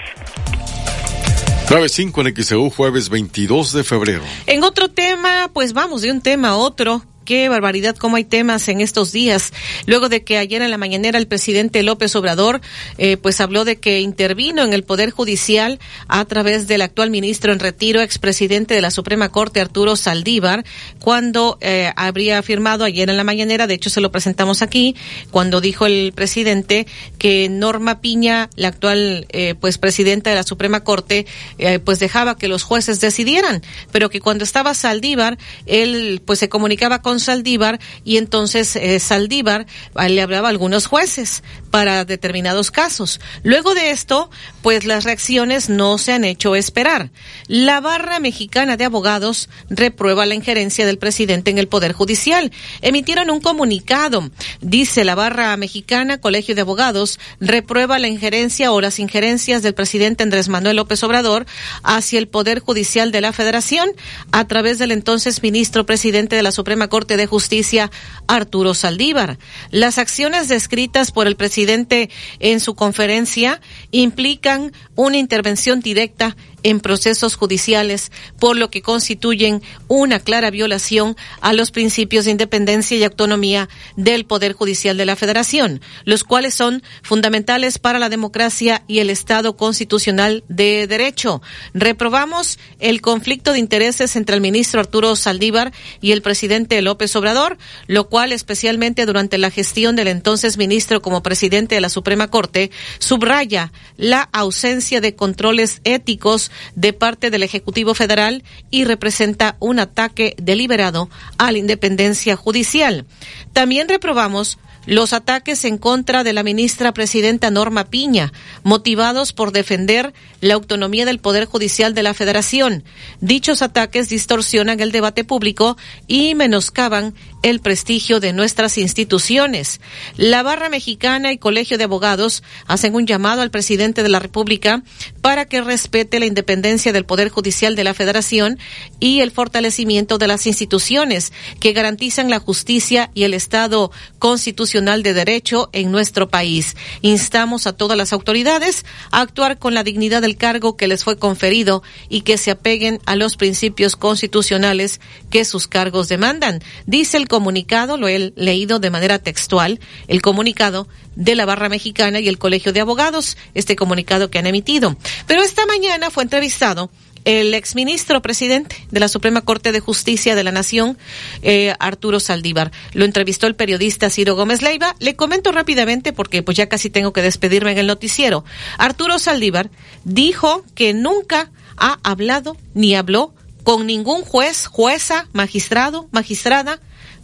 9.5 1.71 2.27
en 2.27 2.43
XEU, 2.43 2.69
jueves 2.69 3.07
22 3.07 3.71
de 3.71 3.85
febrero. 3.85 4.23
En 4.45 4.61
otro 4.65 4.89
tema, 4.89 5.49
pues 5.53 5.71
vamos 5.71 6.01
de 6.01 6.11
un 6.11 6.19
tema 6.19 6.49
a 6.49 6.57
otro 6.57 7.01
qué 7.31 7.47
barbaridad, 7.47 7.95
cómo 7.95 8.17
hay 8.17 8.25
temas 8.25 8.67
en 8.67 8.81
estos 8.81 9.13
días. 9.13 9.53
Luego 9.85 10.09
de 10.09 10.21
que 10.21 10.37
ayer 10.37 10.61
en 10.61 10.69
la 10.69 10.77
mañanera 10.77 11.17
el 11.17 11.27
presidente 11.29 11.81
López 11.81 12.13
Obrador, 12.17 12.59
eh, 12.97 13.15
pues 13.15 13.39
habló 13.39 13.63
de 13.63 13.77
que 13.77 14.01
intervino 14.01 14.63
en 14.63 14.73
el 14.73 14.83
Poder 14.83 15.11
Judicial 15.11 15.79
a 16.09 16.25
través 16.25 16.67
del 16.67 16.81
actual 16.81 17.09
ministro 17.09 17.53
en 17.53 17.59
retiro, 17.59 18.01
expresidente 18.01 18.73
de 18.73 18.81
la 18.81 18.91
Suprema 18.91 19.29
Corte, 19.29 19.61
Arturo 19.61 19.95
Saldívar, 19.95 20.65
cuando 20.99 21.57
eh, 21.61 21.93
habría 21.95 22.43
firmado 22.43 22.83
ayer 22.83 23.09
en 23.09 23.15
la 23.15 23.23
mañanera, 23.23 23.65
de 23.65 23.75
hecho 23.75 23.89
se 23.89 24.01
lo 24.01 24.11
presentamos 24.11 24.61
aquí, 24.61 24.97
cuando 25.29 25.61
dijo 25.61 25.85
el 25.85 26.11
presidente 26.13 26.85
que 27.17 27.47
Norma 27.47 28.01
Piña, 28.01 28.49
la 28.57 28.67
actual 28.67 29.25
eh, 29.29 29.55
pues 29.57 29.77
presidenta 29.77 30.31
de 30.31 30.35
la 30.35 30.43
Suprema 30.43 30.83
Corte, 30.83 31.25
eh, 31.59 31.79
pues 31.79 31.99
dejaba 31.99 32.37
que 32.37 32.49
los 32.49 32.63
jueces 32.63 32.99
decidieran, 32.99 33.61
pero 33.93 34.09
que 34.09 34.19
cuando 34.19 34.43
estaba 34.43 34.73
Saldívar, 34.73 35.37
él 35.65 36.21
pues 36.25 36.39
se 36.39 36.49
comunicaba 36.49 37.01
con 37.01 37.20
Saldívar 37.21 37.79
y 38.03 38.17
entonces 38.17 38.75
eh, 38.75 38.99
Saldívar 38.99 39.65
eh, 39.99 40.09
le 40.09 40.21
hablaba 40.21 40.47
a 40.47 40.51
algunos 40.51 40.85
jueces 40.85 41.43
para 41.71 42.05
determinados 42.05 42.69
casos. 42.69 43.19
Luego 43.43 43.73
de 43.73 43.91
esto, 43.91 44.29
pues 44.61 44.85
las 44.85 45.05
reacciones 45.05 45.69
no 45.69 45.97
se 45.97 46.13
han 46.13 46.25
hecho 46.25 46.55
esperar. 46.55 47.09
La 47.47 47.79
barra 47.79 48.19
mexicana 48.19 48.77
de 48.77 48.85
abogados 48.85 49.49
reprueba 49.69 50.25
la 50.25 50.35
injerencia 50.35 50.85
del 50.85 50.97
presidente 50.97 51.51
en 51.51 51.57
el 51.57 51.67
Poder 51.67 51.93
Judicial. 51.93 52.51
Emitieron 52.81 53.29
un 53.29 53.39
comunicado. 53.39 54.29
Dice 54.59 55.03
la 55.05 55.15
barra 55.15 55.55
mexicana, 55.57 56.19
Colegio 56.19 56.55
de 56.55 56.61
Abogados, 56.61 57.19
reprueba 57.39 57.99
la 57.99 58.07
injerencia 58.07 58.71
o 58.71 58.81
las 58.81 58.99
injerencias 58.99 59.63
del 59.63 59.73
presidente 59.73 60.23
Andrés 60.23 60.49
Manuel 60.49 60.75
López 60.75 61.03
Obrador 61.03 61.45
hacia 61.83 62.19
el 62.19 62.27
Poder 62.27 62.59
Judicial 62.59 63.11
de 63.11 63.21
la 63.21 63.33
Federación 63.33 63.89
a 64.31 64.47
través 64.47 64.77
del 64.77 64.91
entonces 64.91 65.41
ministro 65.41 65.85
presidente 65.85 66.35
de 66.35 66.43
la 66.43 66.51
Suprema 66.51 66.87
Corte 66.87 67.00
de 67.07 67.27
Justicia, 67.27 67.91
Arturo 68.27 68.73
Saldívar. 68.73 69.37
Las 69.69 69.97
acciones 69.97 70.47
descritas 70.47 71.11
por 71.11 71.27
el 71.27 71.35
presidente 71.35 72.09
en 72.39 72.59
su 72.59 72.75
conferencia 72.75 73.61
implican 73.91 74.71
una 74.95 75.17
intervención 75.17 75.81
directa 75.81 76.35
en 76.63 76.79
procesos 76.79 77.35
judiciales, 77.35 78.11
por 78.39 78.57
lo 78.57 78.69
que 78.69 78.81
constituyen 78.81 79.61
una 79.87 80.19
clara 80.19 80.51
violación 80.51 81.15
a 81.41 81.53
los 81.53 81.71
principios 81.71 82.25
de 82.25 82.31
independencia 82.31 82.97
y 82.97 83.03
autonomía 83.03 83.69
del 83.95 84.25
Poder 84.25 84.53
Judicial 84.53 84.97
de 84.97 85.05
la 85.05 85.15
Federación, 85.15 85.81
los 86.05 86.23
cuales 86.23 86.53
son 86.53 86.83
fundamentales 87.01 87.79
para 87.79 87.99
la 87.99 88.09
democracia 88.09 88.83
y 88.87 88.99
el 88.99 89.09
Estado 89.09 89.55
constitucional 89.55 90.43
de 90.47 90.87
derecho. 90.87 91.41
Reprobamos 91.73 92.59
el 92.79 93.01
conflicto 93.01 93.53
de 93.53 93.59
intereses 93.59 94.15
entre 94.15 94.35
el 94.35 94.41
ministro 94.41 94.79
Arturo 94.79 95.15
Saldívar 95.15 95.71
y 96.01 96.11
el 96.11 96.21
presidente 96.21 96.81
López 96.81 97.15
Obrador, 97.15 97.57
lo 97.87 98.09
cual 98.09 98.31
especialmente 98.31 99.05
durante 99.05 99.37
la 99.37 99.51
gestión 99.51 99.95
del 99.95 100.07
entonces 100.07 100.57
ministro 100.57 101.01
como 101.01 101.23
presidente 101.23 101.75
de 101.75 101.81
la 101.81 101.89
Suprema 101.89 102.29
Corte 102.29 102.71
subraya 102.99 103.71
la 103.97 104.29
ausencia 104.31 105.01
de 105.01 105.15
controles 105.15 105.81
éticos 105.83 106.50
de 106.75 106.93
parte 106.93 107.29
del 107.29 107.43
Ejecutivo 107.43 107.93
Federal 107.93 108.43
y 108.69 108.85
representa 108.85 109.55
un 109.59 109.79
ataque 109.79 110.35
deliberado 110.37 111.09
a 111.37 111.51
la 111.51 111.57
independencia 111.57 112.35
judicial. 112.35 113.05
También 113.53 113.87
reprobamos 113.87 114.57
los 114.85 115.13
ataques 115.13 115.63
en 115.65 115.77
contra 115.77 116.23
de 116.23 116.33
la 116.33 116.43
ministra 116.43 116.91
presidenta 116.91 117.51
Norma 117.51 117.85
Piña, 117.85 118.33
motivados 118.63 119.31
por 119.31 119.51
defender 119.51 120.13
la 120.39 120.55
autonomía 120.55 121.05
del 121.05 121.19
Poder 121.19 121.45
Judicial 121.45 121.93
de 121.93 122.03
la 122.03 122.13
Federación. 122.13 122.83
Dichos 123.19 123.61
ataques 123.61 124.09
distorsionan 124.09 124.79
el 124.79 124.91
debate 124.91 125.23
público 125.23 125.77
y 126.07 126.33
menoscaban 126.33 127.13
el 127.41 127.59
prestigio 127.59 128.19
de 128.19 128.33
nuestras 128.33 128.77
instituciones. 128.77 129.81
La 130.17 130.43
Barra 130.43 130.69
Mexicana 130.69 131.31
y 131.31 131.37
Colegio 131.37 131.77
de 131.77 131.85
Abogados 131.85 132.43
hacen 132.67 132.95
un 132.95 133.07
llamado 133.07 133.41
al 133.41 133.51
presidente 133.51 134.03
de 134.03 134.09
la 134.09 134.19
República 134.19 134.83
para 135.21 135.45
que 135.45 135.61
respete 135.61 136.19
la 136.19 136.25
independencia 136.25 136.93
del 136.93 137.05
Poder 137.05 137.29
Judicial 137.29 137.75
de 137.75 137.83
la 137.83 137.93
Federación 137.93 138.59
y 138.99 139.21
el 139.21 139.31
fortalecimiento 139.31 140.17
de 140.17 140.27
las 140.27 140.45
instituciones 140.47 141.33
que 141.59 141.73
garantizan 141.73 142.29
la 142.29 142.39
justicia 142.39 143.11
y 143.13 143.23
el 143.23 143.33
Estado 143.33 143.91
constitucional 144.19 145.03
de 145.03 145.13
derecho 145.13 145.69
en 145.73 145.91
nuestro 145.91 146.29
país. 146.29 146.75
Instamos 147.01 147.67
a 147.67 147.73
todas 147.73 147.97
las 147.97 148.13
autoridades 148.13 148.85
a 149.11 149.21
actuar 149.21 149.57
con 149.57 149.73
la 149.73 149.83
dignidad 149.83 150.21
del 150.21 150.37
cargo 150.37 150.77
que 150.77 150.87
les 150.87 151.03
fue 151.03 151.17
conferido 151.17 151.83
y 152.09 152.21
que 152.21 152.37
se 152.37 152.51
apeguen 152.51 152.99
a 153.05 153.15
los 153.15 153.37
principios 153.37 153.95
constitucionales 153.95 155.01
que 155.29 155.45
sus 155.45 155.67
cargos 155.67 156.07
demandan. 156.07 156.61
Dice 156.85 157.17
el 157.17 157.27
comunicado, 157.31 157.95
lo 157.95 158.09
he 158.09 158.33
leído 158.35 158.79
de 158.79 158.89
manera 158.89 159.17
textual, 159.17 159.79
el 160.09 160.21
comunicado 160.21 160.89
de 161.15 161.33
la 161.35 161.45
Barra 161.45 161.69
Mexicana 161.69 162.19
y 162.19 162.27
el 162.27 162.37
Colegio 162.37 162.73
de 162.73 162.81
Abogados, 162.81 163.37
este 163.53 163.77
comunicado 163.77 164.29
que 164.29 164.37
han 164.37 164.47
emitido. 164.47 164.97
Pero 165.27 165.41
esta 165.41 165.65
mañana 165.65 166.09
fue 166.09 166.23
entrevistado 166.23 166.91
el 167.23 167.53
exministro 167.53 168.21
presidente 168.21 168.85
de 168.91 168.99
la 168.99 169.07
Suprema 169.07 169.43
Corte 169.43 169.71
de 169.71 169.79
Justicia 169.79 170.35
de 170.35 170.43
la 170.43 170.51
Nación, 170.51 170.97
eh, 171.41 171.73
Arturo 171.79 172.19
Saldívar. 172.19 172.73
Lo 172.91 173.05
entrevistó 173.05 173.47
el 173.47 173.55
periodista 173.55 174.09
Ciro 174.09 174.35
Gómez 174.35 174.61
Leiva. 174.61 174.97
Le 174.99 175.15
comento 175.15 175.53
rápidamente 175.53 176.11
porque 176.11 176.43
pues 176.43 176.57
ya 176.57 176.67
casi 176.67 176.89
tengo 176.89 177.13
que 177.13 177.21
despedirme 177.21 177.71
en 177.71 177.77
el 177.77 177.87
noticiero. 177.87 178.43
Arturo 178.77 179.19
Saldívar 179.19 179.69
dijo 180.03 180.65
que 180.75 180.93
nunca 180.93 181.49
ha 181.77 181.97
hablado 182.03 182.57
ni 182.73 182.93
habló 182.93 183.33
con 183.63 183.87
ningún 183.87 184.23
juez, 184.23 184.65
jueza, 184.65 185.29
magistrado, 185.31 186.09
magistrada 186.11 186.81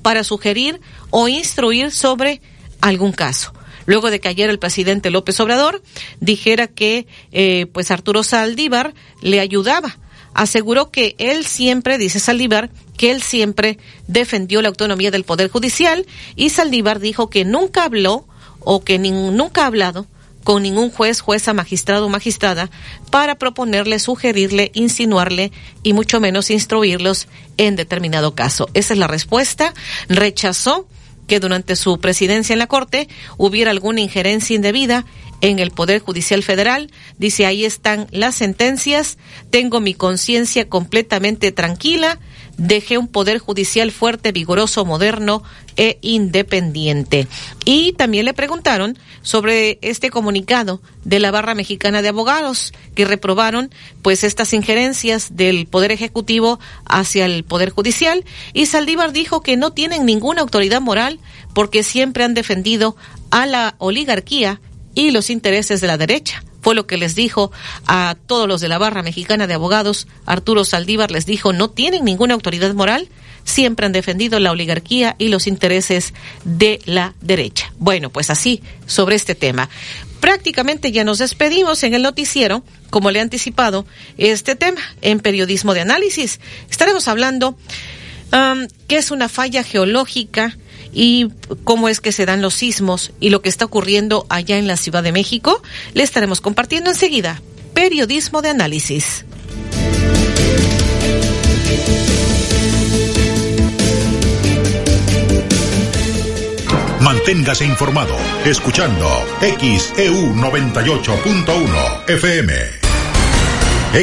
para 0.08 0.24
sugerir 0.24 0.80
o 1.10 1.28
instruir 1.28 1.92
sobre 1.92 2.40
algún 2.80 3.12
caso. 3.12 3.52
Luego 3.86 4.10
de 4.10 4.22
que 4.22 4.30
ayer 4.30 4.50
el 4.50 4.58
presidente 4.58 5.12
López 5.12 5.38
Obrador 5.42 5.84
dijera 6.22 6.68
que 6.68 7.08
eh, 7.34 7.66
pues 7.74 7.92
Arturo 7.92 8.24
Saldívar 8.24 8.94
le 9.22 9.42
ayudaba. 9.42 9.98
Aseguró 10.34 10.92
que 10.92 11.18
él 11.18 11.46
siempre, 11.46 11.98
dice 11.98 12.22
Saldívar, 12.22 12.70
que 12.96 13.12
él 13.12 13.22
siempre 13.22 13.80
defendió 14.08 14.62
la 14.62 14.70
autonomía 14.70 15.12
del 15.12 15.26
Poder 15.26 15.50
Judicial 15.50 16.06
y 16.38 16.52
Saldívar 16.52 17.02
dijo 17.02 17.30
que 17.30 17.44
nunca 17.44 17.84
habló 17.84 18.26
o 18.62 18.86
que 18.86 19.00
nunca 19.00 19.64
ha 19.64 19.66
hablado 19.66 20.08
con 20.48 20.64
ningún 20.64 20.90
juez, 20.91 21.19
jueza, 21.19 21.53
magistrado 21.53 22.06
o 22.06 22.10
magistrada 22.10 22.69
para 23.11 23.36
proponerle, 23.36 23.99
sugerirle, 23.99 24.72
insinuarle 24.74 25.52
y 25.84 25.91
mucho 25.91 26.22
menos 26.22 26.52
instruirlos 26.52 27.28
en 27.57 27.76
determinado 27.76 28.34
caso. 28.34 28.69
Esa 28.74 28.94
es 28.94 28.98
la 28.98 29.07
respuesta. 29.07 29.74
Rechazó 30.07 30.88
que 31.28 31.41
durante 31.41 31.76
su 31.76 31.99
presidencia 31.99 32.53
en 32.53 32.60
la 32.60 32.68
Corte 32.68 33.10
hubiera 33.36 33.72
alguna 33.72 33.99
injerencia 33.99 34.56
indebida 34.56 35.06
en 35.41 35.60
el 35.60 35.72
Poder 35.72 35.99
Judicial 35.99 36.41
Federal. 36.44 36.94
Dice, 37.18 37.45
ahí 37.45 37.65
están 37.65 38.07
las 38.11 38.36
sentencias, 38.36 39.18
tengo 39.49 39.82
mi 39.82 39.95
conciencia 39.95 40.69
completamente 40.69 41.52
tranquila, 41.52 42.19
dejé 42.58 42.98
un 42.98 43.08
Poder 43.08 43.40
Judicial 43.40 43.92
fuerte, 43.92 44.32
vigoroso, 44.32 44.84
moderno 44.84 45.44
e 45.76 46.00
independiente. 46.02 47.28
Y 47.66 47.94
también 47.94 48.26
le 48.26 48.34
preguntaron 48.34 48.98
sobre 49.22 49.78
este 49.82 50.10
comunicado 50.10 50.82
de 51.04 51.20
la 51.20 51.32
Barra 51.32 51.56
Mexicana 51.56 52.02
de 52.02 52.10
Abogados 52.10 52.74
que 52.96 53.06
reprobaron 53.06 53.70
pues 54.02 54.24
estas 54.24 54.54
injerencias 54.54 55.36
del 55.36 55.68
Poder 55.68 55.92
Ejecutivo 55.92 56.60
hacia 56.86 57.26
el 57.26 57.44
Poder 57.44 57.70
Judicial 57.70 58.26
y 58.54 58.66
Saldívar 58.66 59.14
dijo 59.14 59.42
que 59.42 59.58
no 59.58 59.72
tienen 59.72 60.06
ninguna 60.06 60.42
autoridad 60.42 60.82
moral 60.82 61.20
porque 61.54 61.84
siempre 61.84 62.24
han 62.24 62.34
defendido 62.34 62.96
a 63.30 63.46
la 63.46 63.76
oligarquía 63.78 64.60
y 64.96 65.12
los 65.12 65.30
intereses 65.30 65.80
de 65.80 65.88
la 65.88 65.98
derecha. 65.98 66.44
Fue 66.62 66.76
lo 66.76 66.88
que 66.88 66.98
les 66.98 67.16
dijo 67.16 67.52
a 67.86 68.16
todos 68.26 68.48
los 68.48 68.62
de 68.62 68.68
la 68.68 68.78
barra 68.78 69.04
mexicana 69.04 69.48
de 69.48 69.54
abogados. 69.54 70.08
Arturo 70.26 70.66
Saldívar 70.66 71.12
les 71.12 71.26
dijo, 71.26 71.54
no 71.54 71.70
tienen 71.70 72.04
ninguna 72.06 72.34
autoridad 72.34 72.74
moral, 72.74 73.08
siempre 73.44 73.86
han 73.86 73.94
defendido 73.94 74.40
la 74.40 74.52
oligarquía 74.52 75.16
y 75.18 75.30
los 75.30 75.48
intereses 75.48 76.14
de 76.44 76.80
la 76.86 77.14
derecha. 77.22 77.72
Bueno, 77.80 78.10
pues 78.10 78.30
así 78.30 78.62
sobre 78.86 79.16
este 79.16 79.36
tema. 79.36 79.70
Prácticamente 80.20 80.92
ya 80.92 81.04
nos 81.04 81.20
despedimos 81.20 81.84
en 81.84 81.94
el 81.94 82.02
noticiero, 82.02 82.64
como 82.90 83.12
le 83.12 83.20
he 83.20 83.22
anticipado, 83.22 83.86
este 84.18 84.56
tema 84.56 84.82
en 85.02 85.20
periodismo 85.20 85.74
de 85.74 85.82
análisis. 85.82 86.40
Estaremos 86.70 87.08
hablando 87.08 87.58
um, 88.34 88.68
qué 88.88 88.98
es 88.98 89.12
una 89.12 89.30
falla 89.30 89.64
geológica 89.64 90.58
y 90.98 91.28
cómo 91.64 91.90
es 91.90 92.02
que 92.02 92.11
se 92.11 92.26
dan 92.26 92.41
los 92.41 92.56
sismos 92.56 93.11
y 93.19 93.30
lo 93.30 93.44
que 93.44 93.49
está 93.49 93.65
ocurriendo 93.65 94.26
allá 94.30 94.57
en 94.57 94.65
la 94.65 94.78
Ciudad 94.78 95.03
de 95.03 95.11
México, 95.11 95.61
le 95.94 96.02
estaremos 96.02 96.41
compartiendo 96.41 96.90
enseguida. 96.90 97.40
Periodismo 97.76 98.41
de 98.41 98.49
análisis. 98.49 99.24
Manténgase 106.99 107.64
informado 107.64 108.18
escuchando 108.44 109.07
XEU 109.40 110.34
98.1 110.34 112.10
FM. 112.10 112.53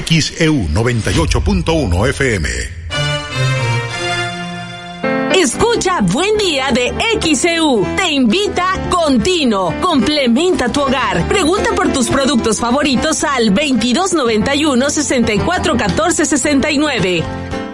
XEU 0.06 0.68
98.1 0.68 2.08
FM. 2.10 2.84
Escucha 5.35 6.01
Buen 6.01 6.39
Día 6.39 6.70
de 6.73 6.94
XEU. 7.20 7.85
Te 7.97 8.12
invita 8.12 8.89
Continuo. 8.89 9.74
Complementa 9.81 10.69
tu 10.69 10.82
hogar. 10.82 11.27
Pregunta 11.27 11.70
por 11.74 11.93
tus 11.93 12.09
productos 12.09 12.61
favoritos 12.61 13.24
al 13.24 13.52
2291 13.52 14.90
6414 14.90 16.24
69. 16.24 17.73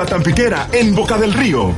La 0.01 0.07
Tampiquera 0.07 0.67
en 0.71 0.95
Boca 0.95 1.15
del 1.15 1.31
Río. 1.31 1.71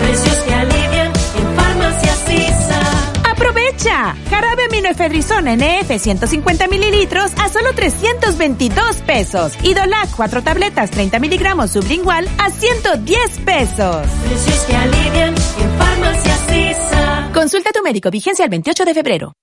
Precios 0.00 0.36
que 0.38 0.52
alivian 0.52 1.12
en 1.36 1.56
Farmacia 1.56 2.16
Sisa. 2.26 3.30
¡Aprovecha! 3.30 4.16
Jarabe 4.28 4.64
aminoefedrizona 4.64 5.54
NF 5.54 5.96
150 5.96 6.66
mililitros 6.66 7.30
a 7.38 7.48
solo 7.48 7.72
322 7.76 8.96
pesos. 9.02 9.52
Y 9.62 9.74
Dolac 9.74 10.10
4 10.16 10.42
tabletas 10.42 10.90
30 10.90 11.20
miligramos 11.20 11.70
sublingual 11.70 12.28
a 12.38 12.50
110 12.50 13.38
pesos. 13.44 14.04
Precios 14.26 14.64
que 14.66 14.74
alivian 14.74 15.34
en 15.34 15.78
Farmacia 15.78 16.36
Sisa. 16.48 17.30
Consulta 17.32 17.70
a 17.70 17.72
tu 17.72 17.82
médico. 17.84 18.10
Vigencia 18.10 18.44
el 18.44 18.50
28 18.50 18.84
de 18.84 18.94
febrero. 18.94 19.34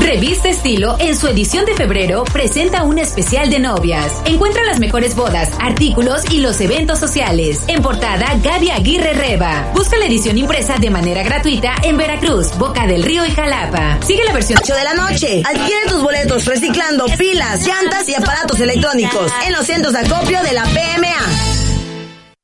Revista 0.00 0.48
Estilo, 0.48 0.96
en 0.98 1.16
su 1.16 1.28
edición 1.28 1.64
de 1.64 1.74
febrero, 1.74 2.24
presenta 2.24 2.82
un 2.82 2.98
especial 2.98 3.50
de 3.50 3.58
novias. 3.58 4.12
Encuentra 4.24 4.64
las 4.64 4.78
mejores 4.78 5.14
bodas, 5.14 5.50
artículos 5.60 6.22
y 6.30 6.40
los 6.40 6.60
eventos 6.60 6.98
sociales. 6.98 7.60
En 7.68 7.82
portada, 7.82 8.38
Gaby 8.42 8.70
Aguirre 8.70 9.12
Reba. 9.14 9.70
Busca 9.74 9.96
la 9.98 10.06
edición 10.06 10.38
impresa 10.38 10.76
de 10.78 10.90
manera 10.90 11.22
gratuita 11.22 11.74
en 11.82 11.96
Veracruz, 11.96 12.56
Boca 12.58 12.86
del 12.86 13.02
Río 13.02 13.24
y 13.24 13.30
Jalapa. 13.30 13.98
Sigue 14.04 14.24
la 14.24 14.32
versión 14.32 14.58
8 14.62 14.74
de 14.74 14.84
la 14.84 14.94
noche. 14.94 15.42
Adquiere 15.44 15.88
tus 15.88 16.02
boletos 16.02 16.44
reciclando 16.46 17.06
pilas, 17.18 17.66
llantas 17.66 18.08
y 18.08 18.14
aparatos 18.14 18.58
electrónicos 18.60 19.30
en 19.46 19.52
los 19.52 19.66
centros 19.66 19.92
de 19.92 20.00
acopio 20.00 20.42
de 20.42 20.52
la 20.52 20.64
PMA. 20.64 21.62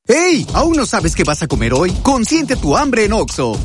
¡Ey! 0.06 0.46
¿Aún 0.54 0.76
no 0.76 0.86
sabes 0.86 1.14
qué 1.14 1.24
vas 1.24 1.42
a 1.42 1.48
comer 1.48 1.74
hoy? 1.74 1.92
Consiente 2.02 2.56
tu 2.56 2.76
hambre 2.76 3.04
en 3.04 3.12
Oxo. 3.12 3.58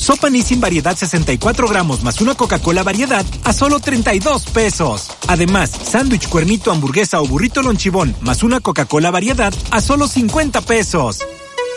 Sopa 0.00 0.30
Nissin 0.30 0.62
variedad 0.62 0.96
64 0.96 1.68
gramos 1.68 2.02
más 2.02 2.22
una 2.22 2.34
Coca-Cola 2.34 2.82
variedad 2.82 3.24
a 3.44 3.52
solo 3.52 3.80
32 3.80 4.46
pesos. 4.46 5.10
Además, 5.28 5.70
sándwich, 5.70 6.26
cuernito, 6.26 6.72
hamburguesa 6.72 7.20
o 7.20 7.26
burrito 7.26 7.60
lonchibón 7.60 8.16
más 8.22 8.42
una 8.42 8.60
Coca-Cola 8.60 9.10
variedad 9.10 9.52
a 9.70 9.82
solo 9.82 10.08
50 10.08 10.62
pesos. 10.62 11.18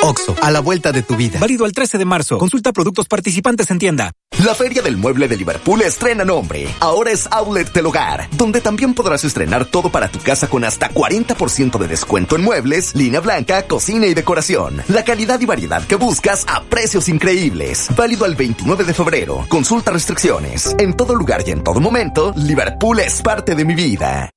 Oxo, 0.01 0.35
a 0.41 0.51
la 0.51 0.59
vuelta 0.59 0.91
de 0.91 1.01
tu 1.01 1.15
vida. 1.15 1.39
Válido 1.39 1.65
al 1.65 1.71
13 1.71 1.97
de 1.97 2.05
marzo. 2.05 2.37
Consulta 2.37 2.73
productos 2.73 3.07
participantes 3.07 3.69
en 3.71 3.79
tienda. 3.79 4.11
La 4.43 4.55
Feria 4.55 4.81
del 4.81 4.97
Mueble 4.97 5.27
de 5.27 5.37
Liverpool 5.37 5.81
estrena 5.83 6.25
nombre. 6.25 6.67
Ahora 6.79 7.11
es 7.11 7.27
Outlet 7.31 7.71
del 7.71 7.85
Hogar, 7.85 8.27
donde 8.31 8.61
también 8.61 8.93
podrás 8.93 9.23
estrenar 9.23 9.65
todo 9.65 9.89
para 9.89 10.09
tu 10.09 10.19
casa 10.19 10.49
con 10.49 10.63
hasta 10.63 10.89
40% 10.89 11.77
de 11.77 11.87
descuento 11.87 12.35
en 12.35 12.43
muebles, 12.43 12.95
línea 12.95 13.19
blanca, 13.19 13.63
cocina 13.67 14.07
y 14.07 14.13
decoración. 14.13 14.81
La 14.87 15.03
calidad 15.03 15.39
y 15.39 15.45
variedad 15.45 15.85
que 15.85 15.95
buscas 15.95 16.45
a 16.47 16.63
precios 16.63 17.07
increíbles. 17.09 17.87
Válido 17.95 18.25
al 18.25 18.35
29 18.35 18.83
de 18.83 18.93
febrero. 18.93 19.45
Consulta 19.47 19.91
restricciones. 19.91 20.75
En 20.79 20.95
todo 20.95 21.15
lugar 21.15 21.43
y 21.45 21.51
en 21.51 21.63
todo 21.63 21.79
momento, 21.79 22.33
Liverpool 22.35 22.99
es 22.99 23.21
parte 23.21 23.55
de 23.55 23.65
mi 23.65 23.75
vida. 23.75 24.29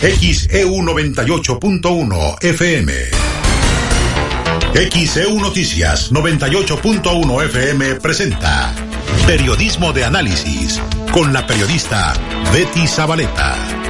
XEU 0.00 0.76
98.1 0.82 2.42
FM. 2.42 3.39
XEU 4.72 5.40
Noticias 5.40 6.12
98.1 6.12 7.44
FM 7.44 7.96
presenta 7.96 8.72
Periodismo 9.26 9.92
de 9.92 10.04
Análisis 10.04 10.80
con 11.12 11.32
la 11.32 11.44
periodista 11.46 12.14
Betty 12.52 12.86
Zabaleta. 12.86 13.89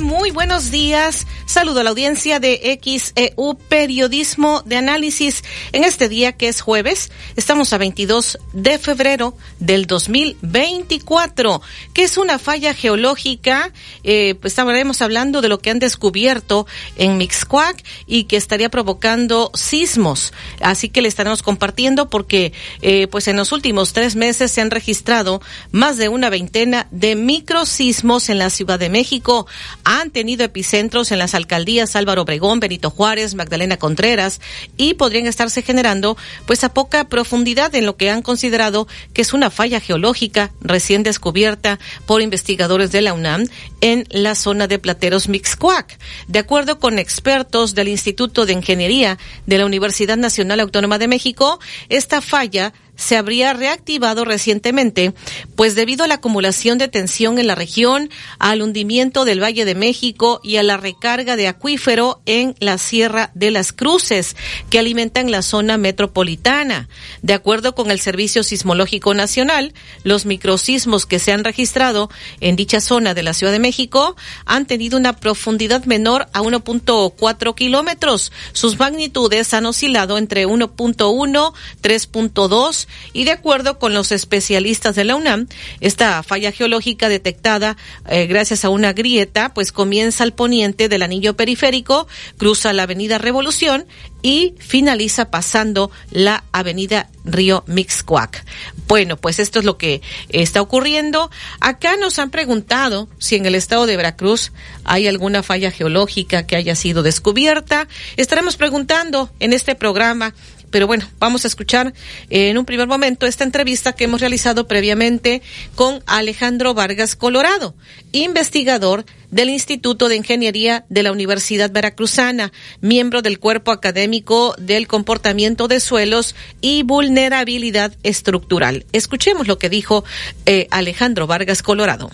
Muy 0.00 0.30
buenos 0.30 0.70
días. 0.70 1.26
Saludo 1.44 1.80
a 1.80 1.84
la 1.84 1.90
audiencia 1.90 2.40
de 2.40 2.78
XEU 2.82 3.58
Periodismo 3.68 4.62
de 4.64 4.76
Análisis. 4.76 5.44
En 5.72 5.84
este 5.84 6.08
día 6.08 6.32
que 6.32 6.48
es 6.48 6.62
jueves, 6.62 7.10
estamos 7.36 7.72
a 7.72 7.78
22 7.78 8.38
de 8.54 8.78
febrero 8.78 9.36
del 9.58 9.86
2024, 9.86 11.60
que 11.92 12.04
es 12.04 12.16
una 12.16 12.38
falla 12.38 12.72
geológica. 12.72 13.72
Eh, 14.02 14.36
pues 14.40 14.52
estaremos 14.52 15.02
hablando 15.02 15.42
de 15.42 15.48
lo 15.48 15.58
que 15.58 15.70
han 15.70 15.80
descubierto 15.80 16.66
en 16.96 17.18
Mixcoac 17.18 17.84
y 18.06 18.24
que 18.24 18.36
estaría 18.36 18.70
provocando 18.70 19.50
sismos. 19.54 20.32
Así 20.62 20.88
que 20.88 21.02
le 21.02 21.08
estaremos 21.08 21.42
compartiendo 21.42 22.08
porque 22.08 22.54
eh, 22.80 23.06
pues 23.08 23.28
en 23.28 23.36
los 23.36 23.52
últimos 23.52 23.92
tres 23.92 24.16
meses 24.16 24.50
se 24.50 24.62
han 24.62 24.70
registrado 24.70 25.42
más 25.72 25.98
de 25.98 26.08
una 26.08 26.30
veintena 26.30 26.86
de 26.90 27.16
microsismos 27.16 28.30
en 28.30 28.38
la 28.38 28.48
Ciudad 28.48 28.78
de 28.78 28.88
México. 28.88 29.46
Han 29.92 30.12
tenido 30.12 30.44
epicentros 30.44 31.10
en 31.10 31.18
las 31.18 31.34
alcaldías 31.34 31.96
Álvaro 31.96 32.22
Obregón, 32.22 32.60
Benito 32.60 32.90
Juárez, 32.90 33.34
Magdalena 33.34 33.76
Contreras 33.76 34.40
y 34.76 34.94
podrían 34.94 35.26
estarse 35.26 35.62
generando 35.62 36.16
pues 36.46 36.62
a 36.62 36.72
poca 36.72 37.08
profundidad 37.08 37.74
en 37.74 37.86
lo 37.86 37.96
que 37.96 38.08
han 38.08 38.22
considerado 38.22 38.86
que 39.12 39.22
es 39.22 39.32
una 39.32 39.50
falla 39.50 39.80
geológica 39.80 40.52
recién 40.60 41.02
descubierta 41.02 41.80
por 42.06 42.22
investigadores 42.22 42.92
de 42.92 43.02
la 43.02 43.14
UNAM 43.14 43.48
en 43.80 44.06
la 44.10 44.36
zona 44.36 44.68
de 44.68 44.78
Plateros 44.78 45.28
Mixcoac. 45.28 45.98
De 46.28 46.38
acuerdo 46.38 46.78
con 46.78 47.00
expertos 47.00 47.74
del 47.74 47.88
Instituto 47.88 48.46
de 48.46 48.52
Ingeniería 48.52 49.18
de 49.46 49.58
la 49.58 49.66
Universidad 49.66 50.16
Nacional 50.16 50.60
Autónoma 50.60 50.98
de 50.98 51.08
México, 51.08 51.58
esta 51.88 52.20
falla 52.20 52.72
se 53.00 53.16
habría 53.16 53.54
reactivado 53.54 54.26
recientemente, 54.26 55.14
pues 55.56 55.74
debido 55.74 56.04
a 56.04 56.06
la 56.06 56.16
acumulación 56.16 56.76
de 56.76 56.86
tensión 56.86 57.38
en 57.38 57.46
la 57.46 57.54
región, 57.54 58.10
al 58.38 58.60
hundimiento 58.60 59.24
del 59.24 59.42
Valle 59.42 59.64
de 59.64 59.74
México 59.74 60.40
y 60.44 60.56
a 60.56 60.62
la 60.62 60.76
recarga 60.76 61.36
de 61.36 61.48
acuífero 61.48 62.20
en 62.26 62.54
la 62.60 62.76
Sierra 62.76 63.30
de 63.34 63.50
las 63.50 63.72
Cruces, 63.72 64.36
que 64.68 64.78
alimentan 64.78 65.30
la 65.30 65.40
zona 65.40 65.78
metropolitana. 65.78 66.90
De 67.22 67.32
acuerdo 67.32 67.74
con 67.74 67.90
el 67.90 68.00
Servicio 68.00 68.42
Sismológico 68.42 69.14
Nacional, 69.14 69.72
los 70.04 70.26
microsismos 70.26 71.06
que 71.06 71.18
se 71.18 71.32
han 71.32 71.42
registrado 71.42 72.10
en 72.40 72.54
dicha 72.54 72.82
zona 72.82 73.14
de 73.14 73.22
la 73.22 73.32
Ciudad 73.32 73.52
de 73.52 73.60
México 73.60 74.14
han 74.44 74.66
tenido 74.66 74.98
una 74.98 75.16
profundidad 75.16 75.86
menor 75.86 76.28
a 76.34 76.42
1.4 76.42 77.54
kilómetros. 77.54 78.30
Sus 78.52 78.78
magnitudes 78.78 79.54
han 79.54 79.64
oscilado 79.64 80.18
entre 80.18 80.46
1.1, 80.46 81.54
3.2 81.82 82.86
y 83.12 83.24
de 83.24 83.32
acuerdo 83.32 83.78
con 83.78 83.94
los 83.94 84.12
especialistas 84.12 84.94
de 84.94 85.04
la 85.04 85.16
UNAM, 85.16 85.46
esta 85.80 86.22
falla 86.22 86.52
geológica 86.52 87.08
detectada 87.08 87.76
eh, 88.08 88.26
gracias 88.26 88.64
a 88.64 88.70
una 88.70 88.92
grieta, 88.92 89.52
pues 89.54 89.72
comienza 89.72 90.24
al 90.24 90.32
poniente 90.32 90.88
del 90.88 91.02
anillo 91.02 91.36
periférico, 91.36 92.06
cruza 92.36 92.72
la 92.72 92.84
avenida 92.84 93.18
Revolución 93.18 93.86
y 94.22 94.54
finaliza 94.58 95.30
pasando 95.30 95.90
la 96.10 96.44
avenida 96.52 97.08
Río 97.24 97.64
Mixcoac. 97.66 98.44
Bueno, 98.86 99.16
pues 99.16 99.38
esto 99.38 99.58
es 99.60 99.64
lo 99.64 99.78
que 99.78 100.02
está 100.30 100.60
ocurriendo. 100.60 101.30
Acá 101.60 101.96
nos 101.96 102.18
han 102.18 102.30
preguntado 102.30 103.08
si 103.18 103.36
en 103.36 103.46
el 103.46 103.54
estado 103.54 103.86
de 103.86 103.96
Veracruz 103.96 104.52
hay 104.84 105.06
alguna 105.06 105.42
falla 105.42 105.70
geológica 105.70 106.46
que 106.46 106.56
haya 106.56 106.74
sido 106.74 107.02
descubierta. 107.02 107.88
Estaremos 108.16 108.56
preguntando 108.56 109.30
en 109.38 109.52
este 109.52 109.74
programa 109.74 110.34
pero 110.70 110.86
bueno, 110.86 111.06
vamos 111.18 111.44
a 111.44 111.48
escuchar 111.48 111.92
en 112.28 112.58
un 112.58 112.64
primer 112.64 112.86
momento 112.86 113.26
esta 113.26 113.44
entrevista 113.44 113.92
que 113.92 114.04
hemos 114.04 114.20
realizado 114.20 114.66
previamente 114.66 115.42
con 115.74 116.02
Alejandro 116.06 116.74
Vargas 116.74 117.16
Colorado, 117.16 117.74
investigador 118.12 119.04
del 119.30 119.50
Instituto 119.50 120.08
de 120.08 120.16
Ingeniería 120.16 120.84
de 120.88 121.02
la 121.02 121.12
Universidad 121.12 121.70
Veracruzana, 121.70 122.52
miembro 122.80 123.22
del 123.22 123.38
Cuerpo 123.38 123.70
Académico 123.70 124.54
del 124.58 124.86
Comportamiento 124.86 125.68
de 125.68 125.80
Suelos 125.80 126.34
y 126.60 126.82
Vulnerabilidad 126.82 127.92
Estructural. 128.02 128.86
Escuchemos 128.92 129.46
lo 129.46 129.58
que 129.58 129.68
dijo 129.68 130.04
eh, 130.46 130.66
Alejandro 130.70 131.26
Vargas 131.26 131.62
Colorado. 131.62 132.10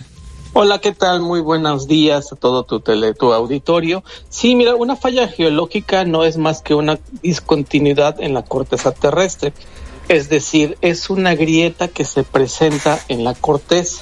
Hola, 0.59 0.81
¿qué 0.81 0.91
tal? 0.91 1.21
Muy 1.21 1.39
buenos 1.39 1.87
días 1.87 2.33
a 2.33 2.35
todo 2.35 2.63
tu, 2.63 2.79
tele, 2.79 3.13
tu 3.13 3.31
auditorio. 3.31 4.03
Sí, 4.27 4.55
mira, 4.55 4.73
una 4.73 4.95
falla 4.95 5.27
geológica 5.27 6.03
no 6.03 6.23
es 6.23 6.37
más 6.37 6.63
que 6.63 6.73
una 6.73 6.97
discontinuidad 7.21 8.19
en 8.19 8.33
la 8.33 8.41
corteza 8.41 8.91
terrestre. 8.91 9.53
Es 10.07 10.29
decir, 10.29 10.75
es 10.81 11.11
una 11.11 11.35
grieta 11.35 11.89
que 11.89 12.05
se 12.05 12.23
presenta 12.23 12.99
en 13.07 13.23
la 13.23 13.35
corteza. 13.35 14.01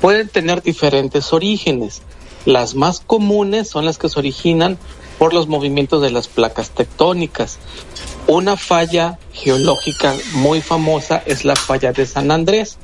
Pueden 0.00 0.28
tener 0.28 0.60
diferentes 0.64 1.32
orígenes. 1.32 2.02
Las 2.46 2.74
más 2.74 2.98
comunes 2.98 3.68
son 3.68 3.84
las 3.84 3.96
que 3.96 4.08
se 4.08 4.18
originan 4.18 4.78
por 5.20 5.32
los 5.32 5.46
movimientos 5.46 6.02
de 6.02 6.10
las 6.10 6.26
placas 6.26 6.70
tectónicas. 6.70 7.60
Una 8.26 8.56
falla 8.56 9.20
geológica 9.32 10.16
muy 10.32 10.62
famosa 10.62 11.22
es 11.26 11.44
la 11.44 11.54
falla 11.54 11.92
de 11.92 12.06
San 12.06 12.32
Andrés 12.32 12.76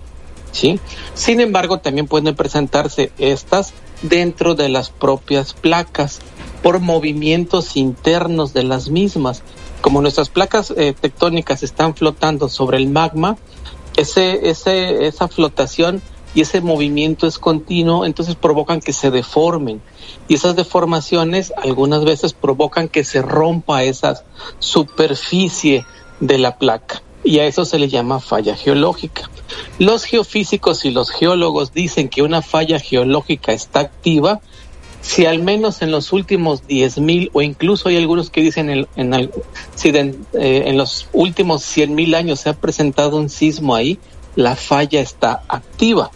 ¿sí? 0.59 0.81
Sin 1.15 1.41
embargo, 1.41 1.79
también 1.79 2.09
pueden 2.09 2.35
presentarse 2.35 3.13
estas 3.19 3.73
dentro 4.03 4.55
de 4.55 4.69
las 4.69 4.91
propias 4.91 5.53
placas 5.53 6.21
por 6.63 6.81
movimientos 6.81 7.77
internos 7.77 8.53
de 8.53 8.65
las 8.65 8.91
mismas. 8.91 9.43
Como 9.81 10.03
nuestras 10.03 10.29
placas 10.29 10.73
eh, 10.77 10.95
tectónicas 11.01 11.63
están 11.63 11.95
flotando 11.95 12.49
sobre 12.49 12.79
el 12.79 12.89
magma, 12.89 13.37
ese, 13.97 14.51
ese, 14.51 15.07
esa 15.07 15.29
flotación 15.29 16.03
y 16.35 16.41
ese 16.41 16.61
movimiento 16.61 17.27
es 17.27 17.39
continuo, 17.39 18.05
entonces 18.05 18.35
provocan 18.35 18.81
que 18.81 18.93
se 18.93 19.11
deformen. 19.11 19.81
Y 20.27 20.35
esas 20.35 20.57
deformaciones 20.57 21.53
algunas 21.57 22.05
veces 22.05 22.33
provocan 22.33 22.89
que 22.89 23.05
se 23.05 23.23
rompa 23.23 23.85
esa 23.85 24.25
superficie 24.59 25.87
de 26.21 26.39
la 26.39 26.59
placa. 26.59 27.03
Y 27.25 27.41
a 27.41 27.47
eso 27.47 27.65
se 27.65 27.79
le 27.79 27.89
llama 27.89 28.21
falla 28.21 28.57
geológica. 28.57 29.31
Los 29.79 30.05
geofísicos 30.05 30.85
y 30.85 30.91
los 30.91 31.11
geólogos 31.11 31.73
dicen 31.73 32.09
que 32.09 32.23
una 32.23 32.43
falla 32.43 32.79
geológica 32.79 33.53
está 33.53 33.81
activa 33.81 34.41
si 35.01 35.27
al 35.27 35.43
menos 35.43 35.83
en 35.83 35.91
los 35.91 36.13
últimos 36.13 36.65
10.000 36.65 37.31
o 37.33 37.43
incluso 37.43 37.89
hay 37.89 37.97
algunos 37.97 38.31
que 38.31 38.41
dicen 38.41 38.69
en, 38.69 38.87
en, 38.97 39.31
si 39.75 39.89
eh, 39.89 40.13
en 40.33 40.77
los 40.77 41.09
últimos 41.13 41.63
100.000 41.63 42.17
años 42.17 42.41
se 42.41 42.51
ha 42.51 42.55
presentado 42.55 43.17
un 43.17 43.29
sismo 43.29 43.75
ahí, 43.75 43.99
la 44.35 44.57
falla 44.57 45.01
está 45.01 45.43
activa. 45.49 46.11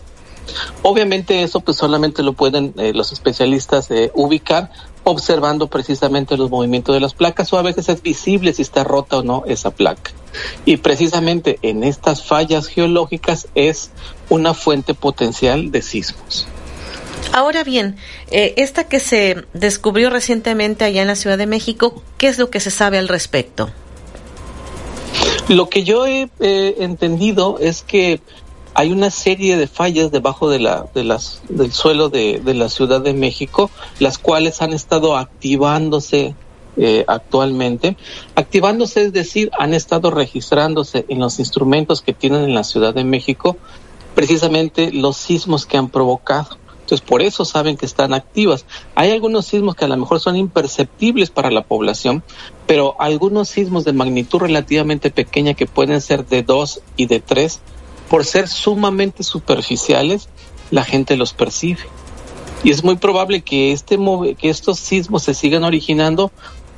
Obviamente 0.82 1.42
eso 1.42 1.60
pues 1.60 1.76
solamente 1.76 2.22
lo 2.22 2.32
pueden 2.32 2.74
eh, 2.76 2.92
los 2.92 3.12
especialistas 3.12 3.90
eh, 3.90 4.10
ubicar 4.14 4.70
observando 5.04 5.66
precisamente 5.66 6.36
los 6.36 6.50
movimientos 6.50 6.94
de 6.94 7.00
las 7.00 7.14
placas 7.14 7.52
o 7.52 7.58
a 7.58 7.62
veces 7.62 7.88
es 7.88 8.02
visible 8.02 8.52
si 8.52 8.62
está 8.62 8.84
rota 8.84 9.18
o 9.18 9.22
no 9.22 9.44
esa 9.46 9.70
placa. 9.70 10.12
Y 10.64 10.78
precisamente 10.78 11.58
en 11.62 11.84
estas 11.84 12.24
fallas 12.24 12.66
geológicas 12.66 13.48
es 13.54 13.90
una 14.28 14.54
fuente 14.54 14.94
potencial 14.94 15.70
de 15.70 15.82
sismos. 15.82 16.46
Ahora 17.32 17.64
bien, 17.64 17.96
eh, 18.30 18.54
esta 18.56 18.88
que 18.88 19.00
se 19.00 19.44
descubrió 19.52 20.10
recientemente 20.10 20.84
allá 20.84 21.02
en 21.02 21.08
la 21.08 21.16
Ciudad 21.16 21.38
de 21.38 21.46
México, 21.46 22.02
¿qué 22.18 22.28
es 22.28 22.38
lo 22.38 22.50
que 22.50 22.60
se 22.60 22.70
sabe 22.70 22.98
al 22.98 23.08
respecto? 23.08 23.70
Lo 25.48 25.68
que 25.68 25.82
yo 25.84 26.06
he 26.06 26.30
entendido 26.40 27.58
es 27.58 27.82
que 27.82 28.20
hay 28.74 28.92
una 28.92 29.10
serie 29.10 29.56
de 29.56 29.66
fallas 29.66 30.10
debajo 30.10 30.48
de 30.48 30.58
la, 30.58 30.86
de 30.94 31.04
las, 31.04 31.42
del 31.48 31.72
suelo 31.72 32.08
de, 32.08 32.40
la 32.44 32.68
Ciudad 32.68 33.00
de 33.00 33.12
México, 33.12 33.70
las 33.98 34.18
cuales 34.18 34.62
han 34.62 34.72
estado 34.72 35.16
activándose 35.16 36.34
eh, 36.76 37.04
actualmente. 37.06 37.96
Activándose 38.34 39.02
es 39.02 39.12
decir, 39.12 39.50
han 39.58 39.74
estado 39.74 40.10
registrándose 40.10 41.04
en 41.08 41.18
los 41.18 41.38
instrumentos 41.38 42.00
que 42.02 42.14
tienen 42.14 42.44
en 42.44 42.54
la 42.54 42.64
Ciudad 42.64 42.94
de 42.94 43.04
México 43.04 43.56
precisamente 44.14 44.92
los 44.92 45.16
sismos 45.16 45.66
que 45.66 45.76
han 45.76 45.88
provocado. 45.88 46.58
Entonces, 46.80 47.00
por 47.00 47.22
eso 47.22 47.44
saben 47.44 47.76
que 47.76 47.86
están 47.86 48.12
activas. 48.12 48.66
Hay 48.94 49.10
algunos 49.10 49.46
sismos 49.46 49.76
que 49.76 49.84
a 49.84 49.88
lo 49.88 49.96
mejor 49.96 50.20
son 50.20 50.36
imperceptibles 50.36 51.30
para 51.30 51.50
la 51.50 51.62
población, 51.62 52.22
pero 52.66 52.96
algunos 53.00 53.48
sismos 53.48 53.84
de 53.84 53.92
magnitud 53.92 54.40
relativamente 54.40 55.10
pequeña 55.10 55.54
que 55.54 55.66
pueden 55.66 56.00
ser 56.00 56.26
de 56.26 56.42
dos 56.42 56.82
y 56.96 57.06
de 57.06 57.20
tres 57.20 57.60
por 58.12 58.26
ser 58.26 58.46
sumamente 58.46 59.22
superficiales, 59.22 60.28
la 60.70 60.84
gente 60.84 61.16
los 61.16 61.32
percibe. 61.32 61.80
Y 62.62 62.70
es 62.70 62.84
muy 62.84 62.96
probable 62.96 63.40
que, 63.40 63.72
este, 63.72 63.96
que 64.38 64.50
estos 64.50 64.78
sismos 64.80 65.22
se 65.22 65.32
sigan 65.32 65.64
originando 65.64 66.30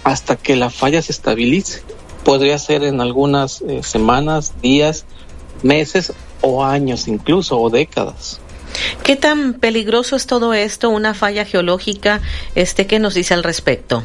hasta 0.04 0.36
que 0.36 0.54
la 0.54 0.70
falla 0.70 1.02
se 1.02 1.10
estabilice. 1.10 1.82
Podría 2.22 2.56
ser 2.56 2.84
en 2.84 3.00
algunas 3.00 3.62
eh, 3.62 3.82
semanas, 3.82 4.52
días, 4.62 5.06
meses 5.64 6.12
o 6.40 6.64
años 6.64 7.08
incluso, 7.08 7.60
o 7.60 7.68
décadas. 7.68 8.38
¿Qué 9.02 9.16
tan 9.16 9.54
peligroso 9.54 10.14
es 10.14 10.28
todo 10.28 10.54
esto, 10.54 10.88
una 10.88 11.14
falla 11.14 11.44
geológica? 11.44 12.20
Este, 12.54 12.86
¿Qué 12.86 13.00
nos 13.00 13.14
dice 13.14 13.34
al 13.34 13.42
respecto? 13.42 14.04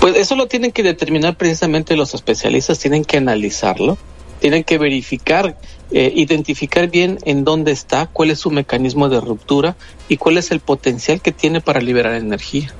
Pues 0.00 0.16
eso 0.16 0.34
lo 0.34 0.48
tienen 0.48 0.72
que 0.72 0.82
determinar 0.82 1.36
precisamente 1.36 1.94
los 1.94 2.12
especialistas, 2.12 2.80
tienen 2.80 3.04
que 3.04 3.18
analizarlo 3.18 3.98
tienen 4.44 4.62
que 4.62 4.76
verificar, 4.76 5.56
eh, 5.90 6.12
identificar 6.14 6.90
bien 6.90 7.18
en 7.24 7.44
dónde 7.44 7.72
está, 7.72 8.08
cuál 8.08 8.30
es 8.30 8.40
su 8.40 8.50
mecanismo 8.50 9.08
de 9.08 9.18
ruptura 9.18 9.74
y 10.06 10.18
cuál 10.18 10.36
es 10.36 10.50
el 10.50 10.60
potencial 10.60 11.22
que 11.22 11.32
tiene 11.32 11.62
para 11.62 11.80
liberar 11.80 12.12
energía. 12.12 12.70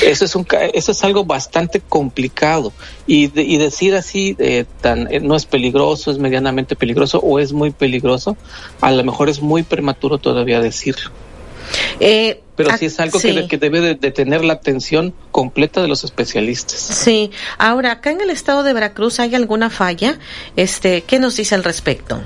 Eso 0.00 0.24
es, 0.24 0.36
un, 0.36 0.46
eso 0.72 0.92
es 0.92 1.02
algo 1.02 1.24
bastante 1.24 1.80
complicado 1.80 2.72
y, 3.08 3.24
y 3.40 3.56
decir 3.56 3.96
así 3.96 4.36
eh, 4.38 4.66
tan, 4.80 5.12
eh, 5.12 5.18
no 5.18 5.34
es 5.34 5.46
peligroso, 5.46 6.12
es 6.12 6.18
medianamente 6.18 6.76
peligroso 6.76 7.18
o 7.18 7.40
es 7.40 7.52
muy 7.52 7.72
peligroso, 7.72 8.36
a 8.80 8.92
lo 8.92 9.02
mejor 9.02 9.28
es 9.28 9.42
muy 9.42 9.64
prematuro 9.64 10.18
todavía 10.18 10.60
decirlo. 10.60 11.10
Eh, 11.98 12.43
Pero 12.56 12.76
sí 12.76 12.86
es 12.86 13.00
algo 13.00 13.18
Que, 13.18 13.48
que, 13.48 13.58
debe 13.58 13.80
de, 13.80 14.10
tener 14.10 14.44
la 14.44 14.54
atención 14.54 15.14
completa 15.32 15.82
de 15.82 15.88
los 15.88 16.04
especialistas. 16.04 16.78
Sí. 16.78 17.30
Ahora, 17.58 17.92
acá 17.92 18.10
en 18.10 18.20
el 18.20 18.30
estado 18.30 18.62
de 18.62 18.72
Veracruz 18.72 19.18
hay 19.20 19.34
alguna 19.34 19.70
falla. 19.70 20.18
Este, 20.56 21.02
¿qué 21.02 21.18
nos 21.18 21.36
dice 21.36 21.54
al 21.54 21.64
respecto? 21.64 22.20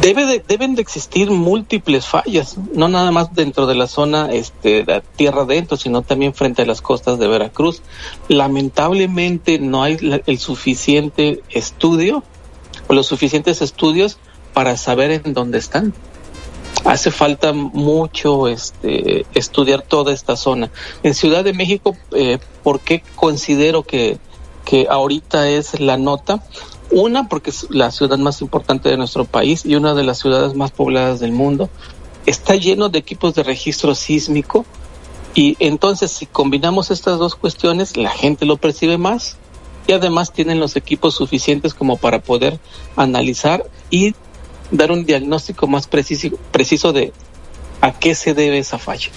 Debe 0.00 0.26
de, 0.26 0.42
deben 0.46 0.74
de 0.74 0.82
existir 0.82 1.30
múltiples 1.30 2.06
fallas, 2.06 2.56
no 2.72 2.88
nada 2.88 3.12
más 3.12 3.34
dentro 3.34 3.66
de 3.66 3.74
la 3.74 3.86
zona 3.86 4.32
este, 4.32 4.84
de 4.84 5.02
tierra 5.16 5.42
adentro, 5.42 5.76
sino 5.76 6.02
también 6.02 6.34
frente 6.34 6.62
a 6.62 6.66
las 6.66 6.80
costas 6.80 7.18
de 7.18 7.28
Veracruz. 7.28 7.82
Lamentablemente 8.28 9.58
no 9.58 9.82
hay 9.82 10.22
el 10.26 10.38
suficiente 10.38 11.42
estudio 11.50 12.24
o 12.88 12.94
los 12.94 13.06
suficientes 13.06 13.60
estudios 13.60 14.18
para 14.54 14.76
saber 14.76 15.10
en 15.10 15.34
dónde 15.34 15.58
están 15.58 15.92
hace 16.84 17.10
falta 17.10 17.52
mucho 17.52 18.48
este, 18.48 19.26
estudiar 19.34 19.82
toda 19.82 20.12
esta 20.12 20.36
zona. 20.36 20.70
En 21.02 21.14
Ciudad 21.14 21.44
de 21.44 21.52
México, 21.52 21.96
eh, 22.12 22.38
¿por 22.62 22.80
qué 22.80 23.02
considero 23.16 23.82
que, 23.82 24.18
que 24.64 24.86
ahorita 24.90 25.48
es 25.48 25.80
la 25.80 25.96
nota? 25.96 26.42
Una, 26.90 27.28
porque 27.28 27.50
es 27.50 27.66
la 27.70 27.90
ciudad 27.90 28.18
más 28.18 28.42
importante 28.42 28.88
de 28.88 28.96
nuestro 28.96 29.24
país 29.24 29.64
y 29.64 29.76
una 29.76 29.94
de 29.94 30.04
las 30.04 30.18
ciudades 30.18 30.54
más 30.54 30.70
pobladas 30.70 31.20
del 31.20 31.32
mundo. 31.32 31.70
Está 32.26 32.54
lleno 32.54 32.88
de 32.88 32.98
equipos 32.98 33.34
de 33.34 33.42
registro 33.42 33.94
sísmico 33.94 34.64
y 35.34 35.56
entonces 35.58 36.10
si 36.12 36.26
combinamos 36.26 36.90
estas 36.90 37.18
dos 37.18 37.34
cuestiones, 37.34 37.96
la 37.96 38.10
gente 38.10 38.44
lo 38.44 38.58
percibe 38.58 38.98
más 38.98 39.36
y 39.86 39.92
además 39.92 40.32
tienen 40.32 40.60
los 40.60 40.76
equipos 40.76 41.14
suficientes 41.14 41.74
como 41.74 41.96
para 41.96 42.20
poder 42.20 42.60
analizar 42.96 43.64
y 43.90 44.14
dar 44.72 44.90
un 44.90 45.04
diagnóstico 45.04 45.68
más 45.68 45.86
preciso, 45.86 46.30
preciso 46.50 46.92
de 46.92 47.12
a 47.80 47.92
qué 47.92 48.14
se 48.14 48.34
debe 48.34 48.58
esa 48.58 48.78
falla. 48.78 49.10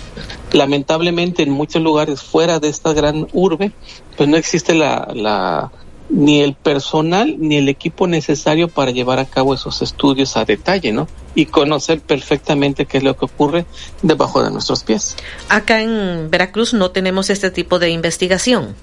Lamentablemente 0.51 1.43
en 1.43 1.51
muchos 1.51 1.81
lugares 1.81 2.21
fuera 2.21 2.59
de 2.59 2.69
esta 2.69 2.93
gran 2.93 3.27
urbe, 3.33 3.71
pues 4.17 4.29
no 4.29 4.37
existe 4.37 4.75
la, 4.75 5.07
la 5.13 5.71
ni 6.09 6.41
el 6.41 6.53
personal 6.53 7.35
ni 7.39 7.57
el 7.57 7.69
equipo 7.69 8.07
necesario 8.07 8.67
para 8.67 8.91
llevar 8.91 9.19
a 9.19 9.25
cabo 9.25 9.53
esos 9.53 9.81
estudios 9.81 10.37
a 10.37 10.45
detalle, 10.45 10.91
¿no? 10.91 11.07
Y 11.33 11.47
conocer 11.47 11.99
perfectamente 12.01 12.85
qué 12.85 12.99
es 12.99 13.03
lo 13.03 13.17
que 13.17 13.25
ocurre 13.25 13.65
debajo 14.01 14.43
de 14.43 14.51
nuestros 14.51 14.83
pies. 14.83 15.15
Acá 15.49 15.81
en 15.81 16.29
Veracruz 16.29 16.73
no 16.73 16.91
tenemos 16.91 17.29
este 17.29 17.51
tipo 17.51 17.79
de 17.79 17.89
investigación. 17.89 18.75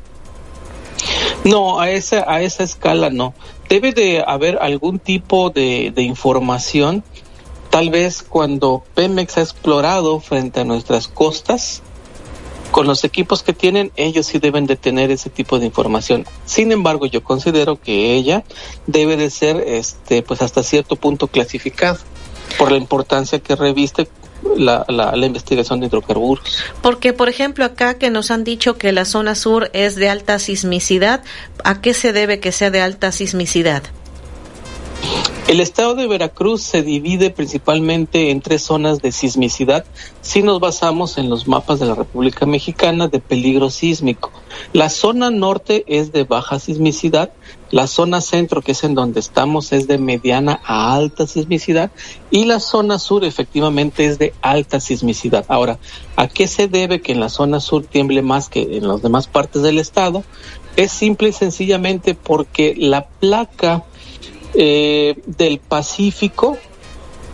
No, 1.44 1.80
a 1.80 1.90
esa, 1.90 2.24
a 2.30 2.42
esa 2.42 2.62
escala 2.62 3.10
no. 3.10 3.34
Debe 3.68 3.92
de 3.92 4.22
haber 4.26 4.58
algún 4.60 4.98
tipo 4.98 5.50
de, 5.50 5.92
de 5.94 6.02
información, 6.02 7.02
tal 7.70 7.90
vez 7.90 8.22
cuando 8.22 8.84
Pemex 8.94 9.38
ha 9.38 9.42
explorado 9.42 10.20
frente 10.20 10.60
a 10.60 10.64
nuestras 10.64 11.08
costas, 11.08 11.82
con 12.72 12.86
los 12.86 13.04
equipos 13.04 13.42
que 13.42 13.52
tienen, 13.52 13.92
ellos 13.96 14.26
sí 14.26 14.38
deben 14.38 14.66
de 14.66 14.76
tener 14.76 15.10
ese 15.10 15.30
tipo 15.30 15.58
de 15.58 15.66
información. 15.66 16.24
Sin 16.46 16.72
embargo, 16.72 17.06
yo 17.06 17.22
considero 17.22 17.78
que 17.78 18.14
ella 18.14 18.44
debe 18.86 19.16
de 19.16 19.30
ser, 19.30 19.62
este, 19.66 20.22
pues 20.22 20.42
hasta 20.42 20.62
cierto 20.62 20.96
punto 20.96 21.28
clasificada 21.28 21.98
por 22.58 22.72
la 22.72 22.78
importancia 22.78 23.40
que 23.40 23.56
reviste 23.56 24.08
la, 24.56 24.84
la, 24.88 25.26
investigación 25.26 25.80
de 25.80 25.86
hidrocarburos. 25.86 26.64
Porque, 26.82 27.12
por 27.12 27.28
ejemplo, 27.28 27.64
acá 27.64 27.94
que 27.94 28.10
nos 28.10 28.30
han 28.30 28.44
dicho 28.44 28.76
que 28.76 28.92
la 28.92 29.04
zona 29.04 29.34
sur 29.34 29.70
es 29.72 29.96
de 29.96 30.08
alta 30.08 30.38
sismicidad, 30.38 31.22
¿a 31.64 31.80
qué 31.80 31.94
se 31.94 32.12
debe 32.12 32.40
que 32.40 32.52
sea 32.52 32.70
de 32.70 32.80
alta 32.80 33.12
sismicidad? 33.12 33.82
El 35.52 35.60
estado 35.60 35.94
de 35.94 36.06
Veracruz 36.06 36.62
se 36.62 36.82
divide 36.82 37.28
principalmente 37.28 38.30
en 38.30 38.40
tres 38.40 38.62
zonas 38.62 39.02
de 39.02 39.12
sismicidad 39.12 39.84
si 40.22 40.42
nos 40.42 40.60
basamos 40.60 41.18
en 41.18 41.28
los 41.28 41.46
mapas 41.46 41.78
de 41.78 41.84
la 41.84 41.94
República 41.94 42.46
Mexicana 42.46 43.08
de 43.08 43.18
peligro 43.18 43.68
sísmico. 43.68 44.30
La 44.72 44.88
zona 44.88 45.30
norte 45.30 45.84
es 45.88 46.10
de 46.10 46.24
baja 46.24 46.58
sismicidad, 46.58 47.32
la 47.70 47.86
zona 47.86 48.22
centro, 48.22 48.62
que 48.62 48.72
es 48.72 48.82
en 48.82 48.94
donde 48.94 49.20
estamos, 49.20 49.72
es 49.72 49.86
de 49.88 49.98
mediana 49.98 50.58
a 50.64 50.94
alta 50.94 51.26
sismicidad 51.26 51.90
y 52.30 52.46
la 52.46 52.58
zona 52.58 52.98
sur 52.98 53.22
efectivamente 53.22 54.06
es 54.06 54.18
de 54.18 54.32
alta 54.40 54.80
sismicidad. 54.80 55.44
Ahora, 55.48 55.78
¿a 56.16 56.28
qué 56.28 56.48
se 56.48 56.66
debe 56.66 57.02
que 57.02 57.12
en 57.12 57.20
la 57.20 57.28
zona 57.28 57.60
sur 57.60 57.84
tiemble 57.84 58.22
más 58.22 58.48
que 58.48 58.78
en 58.78 58.88
las 58.88 59.02
demás 59.02 59.26
partes 59.26 59.60
del 59.60 59.78
estado? 59.78 60.24
Es 60.76 60.92
simple 60.92 61.28
y 61.28 61.32
sencillamente 61.32 62.14
porque 62.14 62.74
la 62.74 63.06
placa 63.06 63.84
eh, 64.54 65.20
del 65.26 65.58
Pacífico 65.58 66.58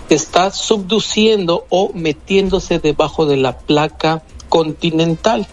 está 0.09 0.51
subduciendo 0.51 1.66
o 1.69 1.90
metiéndose 1.93 2.78
debajo 2.78 3.27
de 3.27 3.36
la 3.36 3.59
placa 3.59 4.23
continental, 4.49 5.47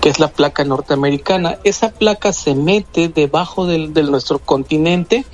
que 0.00 0.08
es 0.08 0.18
la 0.18 0.28
placa 0.28 0.64
norteamericana. 0.64 1.58
Esa 1.64 1.90
placa 1.90 2.32
se 2.32 2.54
mete 2.54 3.08
debajo 3.08 3.66
del, 3.66 3.92
de 3.94 4.02
nuestro 4.04 4.38
continente 4.38 5.24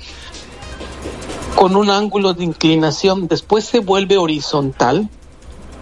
con 1.55 1.75
un 1.75 1.91
ángulo 1.91 2.33
de 2.33 2.43
inclinación, 2.43 3.27
después 3.27 3.65
se 3.65 3.79
vuelve 3.79 4.17
horizontal 4.17 5.09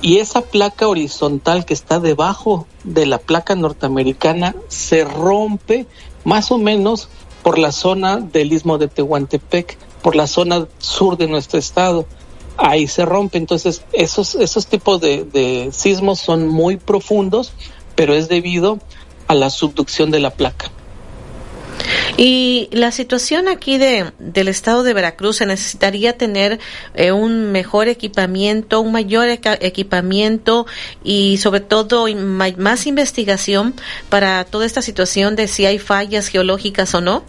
y 0.01 0.17
esa 0.17 0.41
placa 0.41 0.87
horizontal 0.87 1.65
que 1.65 1.73
está 1.73 1.99
debajo 1.99 2.67
de 2.83 3.05
la 3.05 3.17
placa 3.17 3.55
norteamericana 3.55 4.55
se 4.67 5.03
rompe 5.03 5.85
más 6.23 6.51
o 6.51 6.57
menos 6.57 7.09
por 7.43 7.57
la 7.57 7.71
zona 7.71 8.17
del 8.17 8.53
istmo 8.53 8.77
de 8.77 8.87
Tehuantepec, 8.87 9.77
por 10.01 10.15
la 10.15 10.27
zona 10.27 10.67
sur 10.77 11.17
de 11.17 11.27
nuestro 11.27 11.59
estado. 11.59 12.05
Ahí 12.57 12.87
se 12.87 13.05
rompe. 13.05 13.37
Entonces, 13.37 13.83
esos, 13.93 14.35
esos 14.35 14.67
tipos 14.67 14.99
de, 14.99 15.23
de 15.23 15.69
sismos 15.71 16.19
son 16.19 16.47
muy 16.47 16.77
profundos, 16.77 17.53
pero 17.95 18.13
es 18.13 18.27
debido 18.27 18.79
a 19.27 19.35
la 19.35 19.49
subducción 19.49 20.11
de 20.11 20.19
la 20.19 20.31
placa. 20.31 20.71
Y 22.17 22.67
la 22.71 22.91
situación 22.91 23.47
aquí 23.47 23.77
de, 23.77 24.11
del 24.19 24.47
estado 24.47 24.83
de 24.83 24.93
Veracruz 24.93 25.37
se 25.37 25.45
necesitaría 25.45 26.17
tener 26.17 26.59
eh, 26.93 27.11
un 27.11 27.51
mejor 27.51 27.87
equipamiento, 27.87 28.81
un 28.81 28.91
mayor 28.91 29.27
equipamiento 29.29 30.65
y 31.03 31.37
sobre 31.37 31.61
todo 31.61 32.05
más 32.57 32.87
investigación 32.87 33.73
para 34.09 34.43
toda 34.45 34.65
esta 34.65 34.81
situación 34.81 35.35
de 35.35 35.47
si 35.47 35.65
hay 35.65 35.79
fallas 35.79 36.27
geológicas 36.27 36.93
o 36.93 37.01
no. 37.01 37.23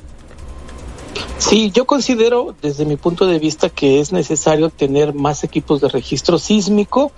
Sí, 1.39 1.70
yo 1.72 1.86
considero 1.86 2.55
desde 2.60 2.85
mi 2.85 2.97
punto 2.97 3.27
de 3.27 3.39
vista 3.39 3.68
que 3.68 4.01
es 4.01 4.12
necesario 4.12 4.70
tener 4.70 5.14
más 5.14 5.43
equipos 5.43 5.81
de 5.81 5.89
registro 5.89 6.39
sísmico, 6.39 7.12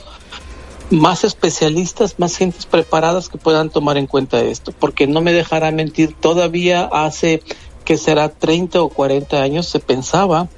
más 0.92 1.24
especialistas, 1.24 2.18
más 2.18 2.36
gentes 2.36 2.66
preparadas 2.66 3.28
que 3.28 3.38
puedan 3.38 3.70
tomar 3.70 3.96
en 3.96 4.06
cuenta 4.06 4.40
esto, 4.40 4.72
porque 4.78 5.06
no 5.06 5.22
me 5.22 5.32
dejará 5.32 5.70
mentir, 5.70 6.14
todavía 6.14 6.84
hace 6.84 7.42
que 7.84 7.96
será 7.96 8.28
30 8.28 8.82
o 8.82 8.88
40 8.90 9.42
años 9.42 9.66
se 9.66 9.80
pensaba 9.80 10.48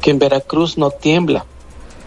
que 0.00 0.10
en 0.10 0.18
Veracruz 0.18 0.78
no 0.78 0.90
tiembla. 0.90 1.44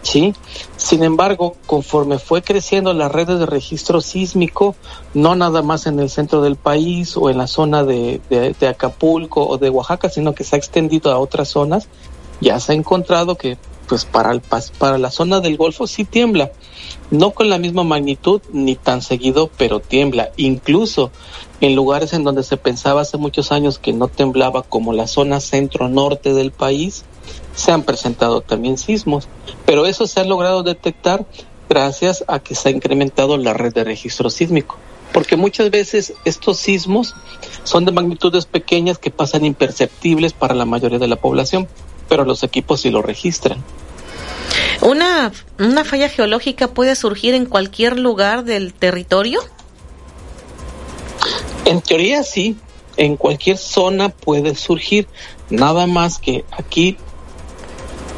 ¿sí? 0.02 0.34
Sin 0.78 1.04
embargo, 1.04 1.56
conforme 1.66 2.20
fue 2.20 2.42
creciendo 2.42 2.94
las 2.94 3.12
redes 3.12 3.40
de 3.40 3.46
registro 3.46 4.02
sísmico, 4.02 4.76
no 5.14 5.36
nada 5.36 5.62
más 5.62 5.86
en 5.88 6.00
el 6.00 6.10
centro 6.10 6.42
del 6.42 6.56
país 6.56 7.18
o 7.18 7.30
en 7.30 7.38
la 7.38 7.48
zona 7.48 7.84
de, 7.84 8.22
de, 8.30 8.68
Acapulco 8.68 9.46
o 9.46 9.58
de 9.58 9.70
Oaxaca, 9.70 10.10
sino 10.10 10.34
que 10.34 10.44
se 10.44 10.56
ha 10.56 10.60
extendido 10.60 11.12
a 11.12 11.18
otras 11.18 11.50
zonas, 11.50 11.88
ya 12.40 12.60
se 12.60 12.72
ha 12.72 12.76
encontrado 12.76 13.36
que 13.36 13.58
pues 13.88 14.06
para, 14.06 14.32
el, 14.32 14.42
para 14.78 14.98
la 14.98 15.12
zona 15.12 15.40
del 15.40 15.58
Golfo 15.58 15.88
sí 15.88 16.06
tiembla 16.06 16.52
no 17.12 17.32
con 17.32 17.50
la 17.50 17.58
misma 17.58 17.84
magnitud 17.84 18.42
ni 18.52 18.76
tan 18.76 19.02
seguido, 19.02 19.50
pero 19.58 19.80
tiembla. 19.80 20.32
Incluso 20.38 21.12
en 21.62 21.76
lugares 21.76 22.14
en 22.14 22.24
donde 22.24 22.44
se 22.44 22.58
pensaba 22.58 23.02
hace 23.02 23.18
muchos 23.18 23.52
años 23.52 23.80
que 23.80 23.94
no 23.94 24.08
temblaba, 24.08 24.64
como 24.64 24.94
la 24.94 25.08
zona 25.08 25.40
centro-norte 25.40 26.34
del 26.34 26.52
país, 26.52 27.06
se 27.56 27.72
han 27.72 27.84
presentado 27.84 28.42
también 28.42 28.78
sismos. 28.78 29.28
Pero 29.66 29.86
eso 29.86 30.08
se 30.08 30.20
ha 30.20 30.26
logrado 30.26 30.64
detectar 30.64 31.26
gracias 31.70 32.24
a 32.28 32.40
que 32.40 32.56
se 32.56 32.70
ha 32.70 32.72
incrementado 32.72 33.38
la 33.38 33.54
red 33.54 33.74
de 33.74 33.84
registro 33.84 34.30
sísmico. 34.30 34.78
Porque 35.14 35.38
muchas 35.38 35.72
veces 35.72 36.14
estos 36.26 36.58
sismos 36.58 37.16
son 37.64 37.86
de 37.86 37.92
magnitudes 37.92 38.46
pequeñas 38.46 38.98
que 38.98 39.12
pasan 39.12 39.46
imperceptibles 39.46 40.34
para 40.34 40.56
la 40.56 40.66
mayoría 40.66 41.00
de 41.00 41.08
la 41.08 41.16
población, 41.16 41.70
pero 42.08 42.26
los 42.26 42.44
equipos 42.44 42.82
sí 42.82 42.90
lo 42.90 43.02
registran. 43.02 43.64
¿Una, 44.82 45.32
¿Una 45.58 45.84
falla 45.84 46.10
geológica 46.10 46.68
puede 46.68 46.96
surgir 46.96 47.34
en 47.34 47.46
cualquier 47.46 47.98
lugar 47.98 48.44
del 48.44 48.74
territorio? 48.74 49.40
En 51.66 51.82
teoría 51.82 52.24
sí, 52.24 52.58
en 52.98 53.18
cualquier 53.18 53.58
zona 53.58 54.10
puede 54.10 54.56
surgir, 54.56 55.08
nada 55.50 55.88
más 55.88 56.20
que 56.20 56.46
aquí 56.52 56.98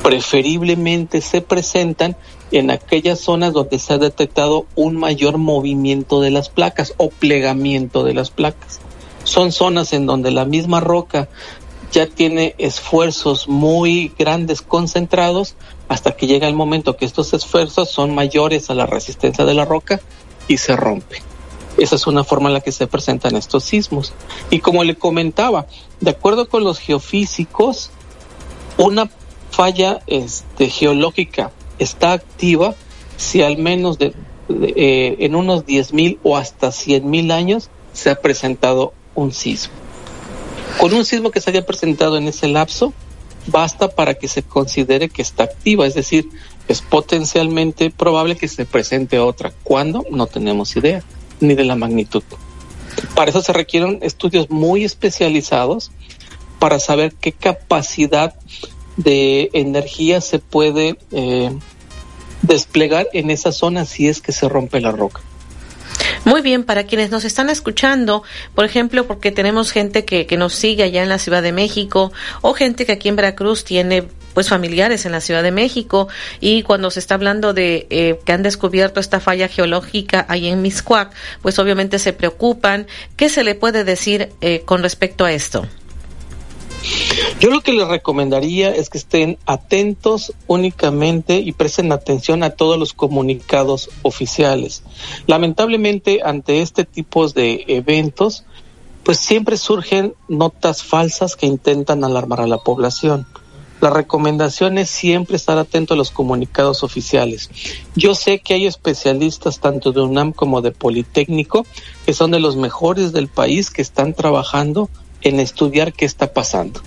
preferiblemente 0.03 1.21
se 1.21 1.41
presentan 1.41 2.15
en 2.51 2.71
aquellas 2.71 3.19
zonas 3.19 3.53
donde 3.53 3.79
se 3.79 3.93
ha 3.93 3.97
detectado 3.97 4.65
un 4.75 4.95
mayor 4.95 5.37
movimiento 5.37 6.21
de 6.21 6.31
las 6.31 6.49
placas 6.49 6.93
o 6.97 7.09
plegamiento 7.09 8.03
de 8.03 8.13
las 8.13 8.29
placas. 8.29 8.79
Son 9.23 9.51
zonas 9.51 9.91
en 9.91 10.05
donde 10.05 10.31
la 10.31 10.45
misma 10.45 10.79
roca 10.79 11.27
ya 11.91 12.07
tiene 12.07 12.55
esfuerzos 12.57 13.47
muy 13.47 14.11
grandes 14.17 14.61
concentrados 14.61 15.55
hasta 15.87 16.15
que 16.15 16.27
llega 16.27 16.47
el 16.47 16.55
momento 16.55 16.97
que 16.97 17.05
estos 17.05 17.33
esfuerzos 17.33 17.89
son 17.89 18.13
mayores 18.13 18.69
a 18.69 18.73
la 18.73 18.85
resistencia 18.85 19.45
de 19.45 19.53
la 19.53 19.65
roca 19.65 20.01
y 20.47 20.57
se 20.57 20.75
rompe. 20.75 21.21
Esa 21.77 21.95
es 21.95 22.07
una 22.07 22.23
forma 22.23 22.49
en 22.49 22.55
la 22.55 22.61
que 22.61 22.71
se 22.71 22.87
presentan 22.87 23.35
estos 23.35 23.63
sismos. 23.63 24.13
Y 24.49 24.59
como 24.59 24.83
le 24.83 24.95
comentaba, 24.95 25.67
de 25.99 26.09
acuerdo 26.09 26.49
con 26.49 26.63
los 26.63 26.79
geofísicos, 26.79 27.91
una 28.77 29.09
falla 29.51 30.01
este, 30.07 30.69
geológica 30.69 31.51
está 31.79 32.13
activa 32.13 32.75
si 33.15 33.41
al 33.41 33.57
menos 33.57 33.97
de, 33.97 34.13
eh, 34.49 35.17
en 35.19 35.35
unos 35.35 35.65
10.000 35.65 36.19
o 36.23 36.37
hasta 36.37 36.69
100.000 36.69 37.31
años 37.31 37.69
se 37.93 38.09
ha 38.09 38.21
presentado 38.21 38.93
un 39.15 39.31
sismo. 39.31 39.73
Con 40.79 40.93
un 40.93 41.05
sismo 41.05 41.31
que 41.31 41.41
se 41.41 41.49
haya 41.49 41.65
presentado 41.65 42.17
en 42.17 42.27
ese 42.27 42.47
lapso, 42.47 42.93
basta 43.47 43.89
para 43.89 44.13
que 44.15 44.27
se 44.27 44.43
considere 44.43 45.09
que 45.09 45.21
está 45.21 45.43
activa, 45.43 45.87
es 45.87 45.95
decir, 45.95 46.29
es 46.67 46.81
potencialmente 46.81 47.89
probable 47.89 48.35
que 48.35 48.47
se 48.47 48.65
presente 48.65 49.19
otra. 49.19 49.51
¿Cuándo? 49.63 50.05
No 50.11 50.27
tenemos 50.27 50.75
idea, 50.75 51.03
ni 51.39 51.55
de 51.55 51.63
la 51.63 51.75
magnitud. 51.75 52.23
Para 53.15 53.31
eso 53.31 53.41
se 53.41 53.53
requieren 53.53 53.99
estudios 54.01 54.49
muy 54.49 54.83
especializados 54.83 55.91
para 56.59 56.79
saber 56.79 57.13
qué 57.13 57.31
capacidad 57.31 58.35
de 58.97 59.49
energía 59.53 60.21
se 60.21 60.39
puede 60.39 60.97
eh, 61.11 61.51
desplegar 62.41 63.07
en 63.13 63.29
esa 63.29 63.51
zona 63.51 63.85
si 63.85 64.07
es 64.07 64.21
que 64.21 64.31
se 64.31 64.49
rompe 64.49 64.81
la 64.81 64.91
roca. 64.91 65.21
Muy 66.25 66.41
bien, 66.41 66.63
para 66.63 66.83
quienes 66.83 67.11
nos 67.11 67.23
están 67.25 67.49
escuchando, 67.49 68.23
por 68.55 68.65
ejemplo, 68.65 69.07
porque 69.07 69.31
tenemos 69.31 69.71
gente 69.71 70.05
que, 70.05 70.25
que 70.25 70.37
nos 70.37 70.53
sigue 70.53 70.83
allá 70.83 71.03
en 71.03 71.09
la 71.09 71.19
Ciudad 71.19 71.41
de 71.41 71.51
México 71.51 72.11
o 72.41 72.53
gente 72.53 72.85
que 72.85 72.93
aquí 72.93 73.09
en 73.09 73.15
Veracruz 73.15 73.63
tiene 73.63 74.07
pues 74.37 74.49
familiares 74.49 75.03
en 75.07 75.13
la 75.13 75.19
Ciudad 75.19 75.41
de 75.41 75.51
México 75.51 76.09
y 76.39 76.61
cuando 76.61 76.91
se 76.91 76.99
está 76.99 77.15
hablando 77.15 77.55
de 77.55 77.87
eh, 77.89 78.19
que 78.23 78.33
han 78.33 78.43
descubierto 78.43 78.99
esta 78.99 79.19
falla 79.19 79.47
geológica 79.47 80.27
ahí 80.29 80.47
en 80.47 80.61
Miscuac, 80.61 81.11
pues 81.41 81.57
obviamente 81.57 81.97
se 81.97 82.13
preocupan. 82.13 82.85
¿Qué 83.15 83.29
se 83.29 83.43
le 83.43 83.55
puede 83.55 83.83
decir 83.83 84.29
eh, 84.41 84.61
con 84.63 84.83
respecto 84.83 85.25
a 85.25 85.31
esto? 85.31 85.67
Yo 87.39 87.49
lo 87.51 87.61
que 87.61 87.73
les 87.73 87.87
recomendaría 87.87 88.73
es 88.73 88.89
que 88.89 88.97
estén 88.97 89.37
atentos 89.45 90.33
únicamente 90.47 91.39
y 91.39 91.51
presten 91.51 91.91
atención 91.91 92.43
a 92.43 92.51
todos 92.51 92.79
los 92.79 92.93
comunicados 92.93 93.89
oficiales. 94.01 94.83
Lamentablemente, 95.27 96.21
ante 96.23 96.61
este 96.61 96.83
tipo 96.83 97.27
de 97.29 97.63
eventos, 97.67 98.43
pues 99.03 99.19
siempre 99.19 99.57
surgen 99.57 100.15
notas 100.27 100.83
falsas 100.83 101.35
que 101.35 101.45
intentan 101.45 102.03
alarmar 102.03 102.41
a 102.41 102.47
la 102.47 102.57
población. 102.57 103.27
La 103.79 103.91
recomendación 103.91 104.79
es 104.79 104.89
siempre 104.89 105.35
estar 105.35 105.59
atento 105.59 105.93
a 105.93 105.97
los 105.97 106.09
comunicados 106.09 106.83
oficiales. 106.83 107.51
Yo 107.95 108.15
sé 108.15 108.39
que 108.39 108.55
hay 108.55 108.65
especialistas 108.65 109.59
tanto 109.59 109.91
de 109.91 110.01
UNAM 110.01 110.33
como 110.33 110.61
de 110.61 110.71
Politécnico 110.71 111.65
que 112.05 112.13
son 112.13 112.31
de 112.31 112.39
los 112.39 112.55
mejores 112.55 113.11
del 113.11 113.27
país 113.27 113.69
que 113.69 113.83
están 113.83 114.15
trabajando 114.15 114.89
en 115.21 115.39
estudiar 115.39 115.93
qué 115.93 116.05
está 116.05 116.33
pasando. 116.33 116.81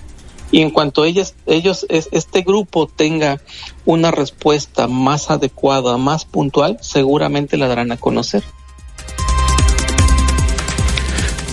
Y 0.51 0.61
en 0.61 0.71
cuanto 0.71 1.05
ellos, 1.05 1.35
ellos, 1.45 1.85
este 1.89 2.41
grupo 2.41 2.87
tenga 2.87 3.39
una 3.85 4.11
respuesta 4.11 4.87
más 4.87 5.31
adecuada, 5.31 5.97
más 5.97 6.25
puntual, 6.25 6.77
seguramente 6.81 7.55
la 7.55 7.67
darán 7.67 7.91
a 7.93 7.97
conocer. 7.97 8.43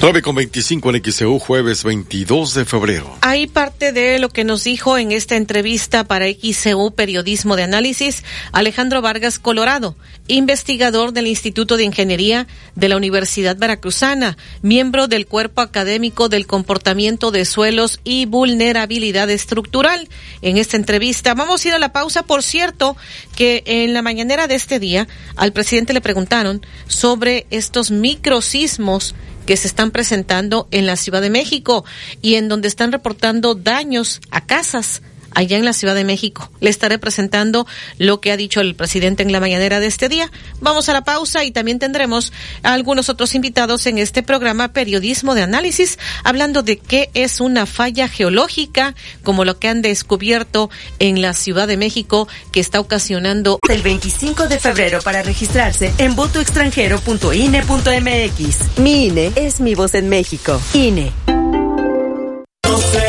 9 0.00 0.22
con 0.22 0.36
25 0.36 0.94
en 0.94 1.02
XEU, 1.12 1.40
jueves 1.40 1.82
22 1.82 2.54
de 2.54 2.64
febrero. 2.64 3.16
Ahí 3.20 3.48
parte 3.48 3.90
de 3.90 4.20
lo 4.20 4.28
que 4.28 4.44
nos 4.44 4.62
dijo 4.62 4.96
en 4.96 5.10
esta 5.10 5.34
entrevista 5.34 6.04
para 6.04 6.26
XEU 6.32 6.92
Periodismo 6.92 7.56
de 7.56 7.64
Análisis 7.64 8.22
Alejandro 8.52 9.02
Vargas 9.02 9.40
Colorado, 9.40 9.96
investigador 10.28 11.12
del 11.12 11.26
Instituto 11.26 11.76
de 11.76 11.82
Ingeniería 11.82 12.46
de 12.76 12.88
la 12.88 12.96
Universidad 12.96 13.56
Veracruzana, 13.56 14.36
miembro 14.62 15.08
del 15.08 15.26
Cuerpo 15.26 15.62
Académico 15.62 16.28
del 16.28 16.46
Comportamiento 16.46 17.32
de 17.32 17.44
Suelos 17.44 17.98
y 18.04 18.26
Vulnerabilidad 18.26 19.28
Estructural. 19.30 20.08
En 20.42 20.58
esta 20.58 20.76
entrevista 20.76 21.34
vamos 21.34 21.64
a 21.64 21.68
ir 21.68 21.74
a 21.74 21.80
la 21.80 21.92
pausa. 21.92 22.22
Por 22.22 22.44
cierto, 22.44 22.96
que 23.34 23.64
en 23.66 23.94
la 23.94 24.02
mañanera 24.02 24.46
de 24.46 24.54
este 24.54 24.78
día 24.78 25.08
al 25.34 25.52
presidente 25.52 25.92
le 25.92 26.00
preguntaron 26.00 26.64
sobre 26.86 27.48
estos 27.50 27.90
microsismos 27.90 29.16
que 29.48 29.56
se 29.56 29.66
están 29.66 29.92
presentando 29.92 30.68
en 30.72 30.84
la 30.84 30.94
Ciudad 30.94 31.22
de 31.22 31.30
México 31.30 31.82
y 32.20 32.34
en 32.34 32.50
donde 32.50 32.68
están 32.68 32.92
reportando 32.92 33.54
daños 33.54 34.20
a 34.30 34.44
casas 34.44 35.00
allá 35.34 35.56
en 35.56 35.64
la 35.64 35.72
Ciudad 35.72 35.94
de 35.94 36.04
México. 36.04 36.50
Le 36.60 36.70
estaré 36.70 36.98
presentando 36.98 37.66
lo 37.98 38.20
que 38.20 38.32
ha 38.32 38.36
dicho 38.36 38.60
el 38.60 38.74
presidente 38.74 39.22
en 39.22 39.32
la 39.32 39.40
mañanera 39.40 39.80
de 39.80 39.86
este 39.86 40.08
día. 40.08 40.30
Vamos 40.60 40.88
a 40.88 40.92
la 40.92 41.04
pausa 41.04 41.44
y 41.44 41.50
también 41.50 41.78
tendremos 41.78 42.32
a 42.62 42.72
algunos 42.72 43.08
otros 43.08 43.34
invitados 43.34 43.86
en 43.86 43.98
este 43.98 44.22
programa 44.22 44.72
Periodismo 44.72 45.34
de 45.34 45.42
Análisis, 45.42 45.98
hablando 46.24 46.62
de 46.62 46.78
qué 46.78 47.10
es 47.14 47.40
una 47.40 47.66
falla 47.66 48.08
geológica, 48.08 48.94
como 49.22 49.44
lo 49.44 49.58
que 49.58 49.68
han 49.68 49.82
descubierto 49.82 50.70
en 50.98 51.22
la 51.22 51.34
Ciudad 51.34 51.68
de 51.68 51.76
México, 51.76 52.28
que 52.52 52.60
está 52.60 52.80
ocasionando 52.80 53.58
el 53.68 53.82
25 53.82 54.48
de 54.48 54.58
febrero 54.58 55.00
para 55.02 55.22
registrarse 55.22 55.92
en 55.98 56.16
votoextranjero.ine.mx. 56.16 58.78
Mi 58.78 59.06
INE 59.06 59.32
es 59.36 59.60
mi 59.60 59.74
voz 59.74 59.94
en 59.94 60.08
México. 60.08 60.60
INE. 60.74 61.12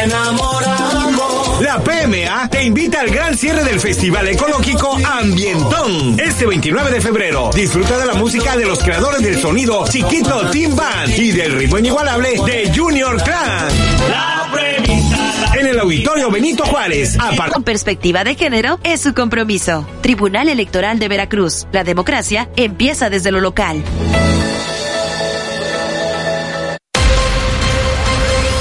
La 0.09 0.31
Te 2.49 2.63
invita 2.63 3.01
al 3.01 3.11
gran 3.11 3.37
cierre 3.37 3.63
del 3.63 3.79
Festival 3.79 4.27
Ecológico 4.27 4.97
Ambientón. 5.05 6.19
Este 6.19 6.47
29 6.47 6.89
de 6.89 7.01
febrero, 7.01 7.51
disfruta 7.53 7.99
de 7.99 8.07
la 8.07 8.15
música 8.15 8.57
de 8.57 8.65
los 8.65 8.79
creadores 8.79 9.21
del 9.21 9.39
sonido 9.39 9.85
Chiquito 9.87 10.49
Team 10.49 10.75
Band 10.75 11.19
y 11.19 11.31
del 11.31 11.53
ritmo 11.53 11.77
inigualable 11.77 12.29
de 12.47 12.71
Junior 12.75 13.21
Clan. 13.21 13.69
En 15.59 15.67
el 15.67 15.79
auditorio 15.79 16.31
Benito 16.31 16.65
Juárez. 16.65 17.15
Con 17.53 17.63
perspectiva 17.63 18.23
de 18.23 18.33
género 18.33 18.79
es 18.83 19.01
su 19.01 19.13
compromiso. 19.13 19.85
Tribunal 20.01 20.49
Electoral 20.49 20.97
de 20.97 21.09
Veracruz. 21.09 21.67
La 21.71 21.83
democracia 21.83 22.49
empieza 22.55 23.11
desde 23.11 23.31
lo 23.31 23.39
local. 23.39 23.83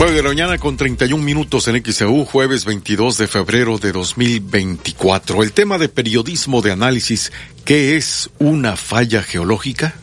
9 0.00 0.14
de 0.14 0.22
la 0.22 0.30
mañana 0.30 0.56
con 0.56 0.78
31 0.78 1.22
minutos 1.22 1.68
en 1.68 1.84
XEU, 1.84 2.24
jueves 2.24 2.64
22 2.64 3.18
de 3.18 3.26
febrero 3.26 3.76
de 3.76 3.92
2024. 3.92 5.42
El 5.42 5.52
tema 5.52 5.76
de 5.76 5.90
periodismo 5.90 6.62
de 6.62 6.72
análisis, 6.72 7.30
¿qué 7.66 7.98
es 7.98 8.30
una 8.38 8.76
falla 8.76 9.22
geológica? 9.22 9.94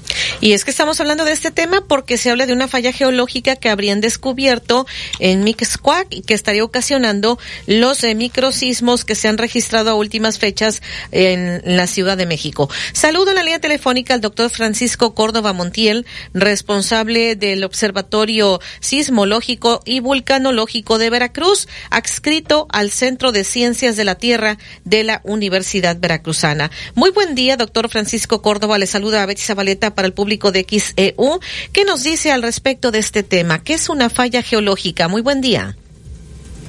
Y 0.41 0.53
es 0.53 0.63
que 0.65 0.71
estamos 0.71 0.99
hablando 0.99 1.25
de 1.25 1.31
este 1.31 1.51
tema 1.51 1.83
porque 1.87 2.17
se 2.17 2.29
habla 2.29 2.45
de 2.45 2.53
una 2.53 2.67
falla 2.67 2.91
geológica 2.91 3.55
que 3.55 3.69
habrían 3.69 4.01
descubierto 4.01 4.85
en 5.19 5.43
Mixcoac 5.43 6.07
y 6.11 6.21
que 6.21 6.33
estaría 6.33 6.63
ocasionando 6.63 7.39
los 7.65 8.03
eh, 8.03 8.15
microsismos 8.15 9.05
que 9.05 9.15
se 9.15 9.27
han 9.27 9.37
registrado 9.37 9.91
a 9.91 9.95
últimas 9.95 10.39
fechas 10.39 10.81
en 11.11 11.61
la 11.65 11.87
Ciudad 11.87 12.17
de 12.17 12.25
México. 12.25 12.69
Saludo 12.93 13.29
en 13.29 13.35
la 13.35 13.43
línea 13.43 13.59
telefónica 13.59 14.13
al 14.13 14.21
doctor 14.21 14.49
Francisco 14.49 15.13
Córdoba 15.13 15.53
Montiel, 15.53 16.05
responsable 16.33 17.35
del 17.35 17.63
Observatorio 17.63 18.59
Sismológico 18.79 19.81
y 19.85 19.99
Vulcanológico 19.99 20.97
de 20.97 21.09
Veracruz, 21.09 21.67
adscrito 21.89 22.67
al 22.71 22.91
Centro 22.91 23.31
de 23.31 23.43
Ciencias 23.43 23.95
de 23.95 24.03
la 24.03 24.15
Tierra 24.15 24.57
de 24.83 25.03
la 25.03 25.21
Universidad 25.23 25.97
Veracruzana. 25.99 26.71
Muy 26.95 27.11
buen 27.11 27.35
día, 27.35 27.57
doctor 27.57 27.89
Francisco 27.89 28.41
Córdoba. 28.41 28.77
Le 28.77 28.87
saluda 28.87 29.23
a 29.23 29.25
Betty 29.25 29.41
Zabaleta 29.41 29.93
para 29.93 30.06
el 30.07 30.13
público 30.13 30.51
de 30.51 30.65
XEU. 30.67 31.39
¿Qué 31.71 31.85
nos 31.85 32.03
dice 32.03 32.31
al 32.31 32.41
respecto 32.41 32.91
de 32.91 32.99
este 32.99 33.21
tema? 33.21 33.63
¿Qué 33.63 33.73
es 33.73 33.89
una 33.89 34.09
falla 34.09 34.41
geológica? 34.41 35.07
Muy 35.07 35.21
buen 35.21 35.41
día. 35.41 35.75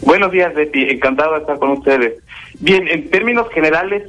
Buenos 0.02 0.31
días, 0.31 0.55
Betty. 0.55 0.90
Encantado 0.90 1.35
de 1.35 1.40
estar 1.40 1.59
con 1.59 1.70
ustedes. 1.70 2.23
Bien, 2.60 2.86
en 2.89 3.10
términos 3.10 3.48
generales, 3.52 4.02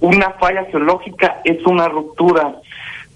una 0.00 0.30
falla 0.32 0.64
geológica 0.70 1.40
es 1.44 1.64
una 1.66 1.88
ruptura, 1.88 2.56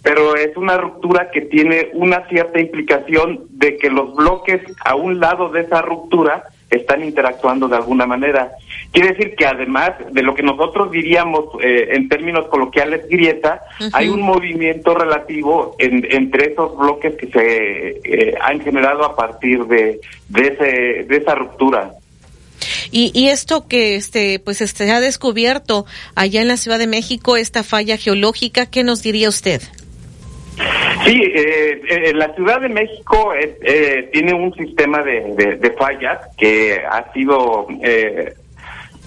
pero 0.02 0.36
es 0.36 0.56
una 0.56 0.76
ruptura 0.76 1.30
que 1.30 1.42
tiene 1.42 1.90
una 1.94 2.26
cierta 2.28 2.60
implicación 2.60 3.46
de 3.50 3.76
que 3.76 3.90
los 3.90 4.14
bloques 4.14 4.60
a 4.84 4.94
un 4.94 5.20
lado 5.20 5.50
de 5.50 5.60
esa 5.60 5.82
ruptura 5.82 6.44
están 6.70 7.02
interactuando 7.02 7.68
de 7.68 7.76
alguna 7.76 8.06
manera. 8.06 8.52
Quiere 8.92 9.10
decir 9.10 9.34
que 9.34 9.46
además 9.46 9.92
de 10.10 10.22
lo 10.22 10.34
que 10.34 10.42
nosotros 10.42 10.90
diríamos 10.90 11.46
eh, 11.62 11.88
en 11.92 12.08
términos 12.08 12.46
coloquiales 12.48 13.08
grieta, 13.08 13.62
hay 13.92 14.08
un 14.08 14.22
movimiento 14.22 14.94
relativo 14.94 15.74
entre 15.78 16.52
esos 16.52 16.76
bloques 16.76 17.16
que 17.16 17.26
se 17.26 18.00
eh, 18.04 18.34
han 18.40 18.60
generado 18.60 19.04
a 19.04 19.16
partir 19.16 19.64
de, 19.66 20.00
de, 20.28 20.42
ese, 20.42 21.04
de 21.04 21.16
esa 21.16 21.34
ruptura. 21.34 21.92
Y, 22.90 23.10
y 23.14 23.28
esto 23.28 23.66
que 23.66 23.96
este 23.96 24.38
pues 24.38 24.60
este, 24.60 24.86
se 24.86 24.92
ha 24.92 25.00
descubierto 25.00 25.86
allá 26.14 26.42
en 26.42 26.48
la 26.48 26.56
Ciudad 26.56 26.78
de 26.78 26.86
México, 26.86 27.36
esta 27.36 27.62
falla 27.62 27.96
geológica, 27.96 28.66
¿qué 28.66 28.84
nos 28.84 29.02
diría 29.02 29.28
usted? 29.28 29.62
Sí, 31.04 31.22
eh, 31.34 31.80
eh, 31.88 32.12
la 32.14 32.34
Ciudad 32.34 32.60
de 32.60 32.68
México 32.68 33.32
eh, 33.34 33.58
eh 33.62 34.10
tiene 34.12 34.34
un 34.34 34.54
sistema 34.54 35.02
de, 35.02 35.56
de, 35.58 35.70
fallas 35.72 36.18
que 36.36 36.80
ha 36.90 37.10
sido 37.12 37.66
eh, 37.82 38.34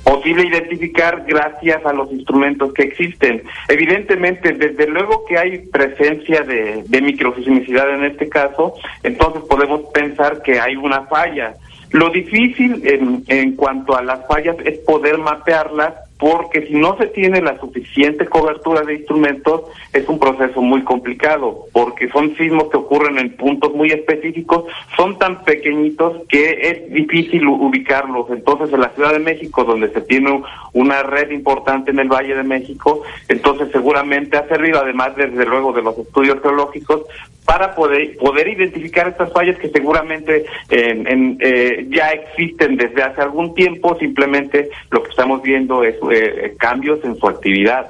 posible 0.04 0.48
identificar 0.48 1.24
gracias 1.26 1.86
a 1.86 1.94
los 1.94 2.12
instrumentos 2.12 2.74
que 2.74 2.84
existen. 2.84 3.44
Evidentemente, 3.68 4.54
desde 4.54 4.88
luego 4.88 5.26
que 5.26 5.38
hay 5.38 5.60
presencia 5.60 6.42
de, 6.42 6.84
de 6.86 6.98
en 6.98 8.04
este 8.06 8.28
caso, 8.28 8.76
entonces 9.04 9.44
podemos 9.44 9.82
pensar 9.94 10.42
que 10.42 10.60
hay 10.60 10.76
una 10.76 11.04
falla. 11.04 11.54
Lo 11.92 12.10
difícil 12.10 12.82
en, 12.86 13.24
en 13.28 13.56
cuanto 13.56 13.96
a 13.96 14.02
las 14.02 14.26
fallas 14.28 14.56
es 14.66 14.80
poder 14.80 15.20
mapearlas 15.20 15.94
porque 16.24 16.66
si 16.68 16.76
no 16.76 16.96
se 16.96 17.08
tiene 17.08 17.42
la 17.42 17.60
suficiente 17.60 18.26
cobertura 18.28 18.80
de 18.84 18.94
instrumentos, 18.94 19.64
es 19.92 20.08
un 20.08 20.20
proceso 20.20 20.62
muy 20.62 20.82
complicado, 20.84 21.66
porque 21.74 22.08
son 22.12 22.34
sismos 22.38 22.70
que 22.70 22.78
ocurren 22.78 23.20
en 23.20 23.36
puntos 23.36 23.74
muy 23.74 23.90
específicos, 23.90 24.64
son 24.96 25.20
tan 25.20 25.44
pequeñitos 25.44 26.26
que 26.30 26.60
es 26.62 26.94
difícil 26.94 27.46
ubicarlos. 27.46 28.30
Entonces, 28.30 28.72
en 28.72 28.80
la 28.80 28.92
Ciudad 28.92 29.12
de 29.12 29.20
México, 29.20 29.66
donde 29.66 29.92
se 29.92 30.00
tiene 30.00 30.42
una 30.72 31.04
red 31.04 31.30
importante 31.32 31.92
en 31.92 32.00
el 32.00 32.08
Valle 32.08 32.36
de 32.36 32.44
México, 32.44 33.02
entonces 33.28 33.68
seguramente 33.74 34.38
ha 34.38 34.48
servido, 34.48 34.80
además, 34.80 35.18
desde 35.18 35.46
luego, 35.46 35.74
de 35.74 35.82
los 35.82 35.98
estudios 35.98 36.42
geológicos, 36.42 37.02
para 37.46 37.76
poder 37.76 38.16
poder 38.18 38.48
identificar 38.48 39.08
estas 39.08 39.32
fallas 39.34 39.58
que 39.58 39.70
seguramente 39.70 40.46
eh, 40.70 41.88
ya 41.90 42.10
existen 42.12 42.78
desde 42.78 43.04
hace 43.04 43.22
algún 43.22 43.54
tiempo, 43.54 43.98
simplemente 44.00 44.70
lo 44.92 45.04
que 45.04 45.10
estamos 45.10 45.42
viendo 45.42 45.84
es 45.84 45.96
eh, 46.14 46.56
cambios 46.60 47.00
en 47.04 47.18
su 47.18 47.28
actividad. 47.28 47.88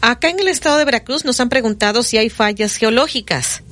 Acá 0.00 0.30
en 0.30 0.40
el 0.40 0.48
estado 0.48 0.78
de 0.78 0.84
Veracruz 0.84 1.24
nos 1.24 1.40
han 1.40 1.48
preguntado 1.48 2.02
si 2.02 2.16
hay 2.16 2.30
fallas 2.30 2.76
geológicas. 2.76 3.62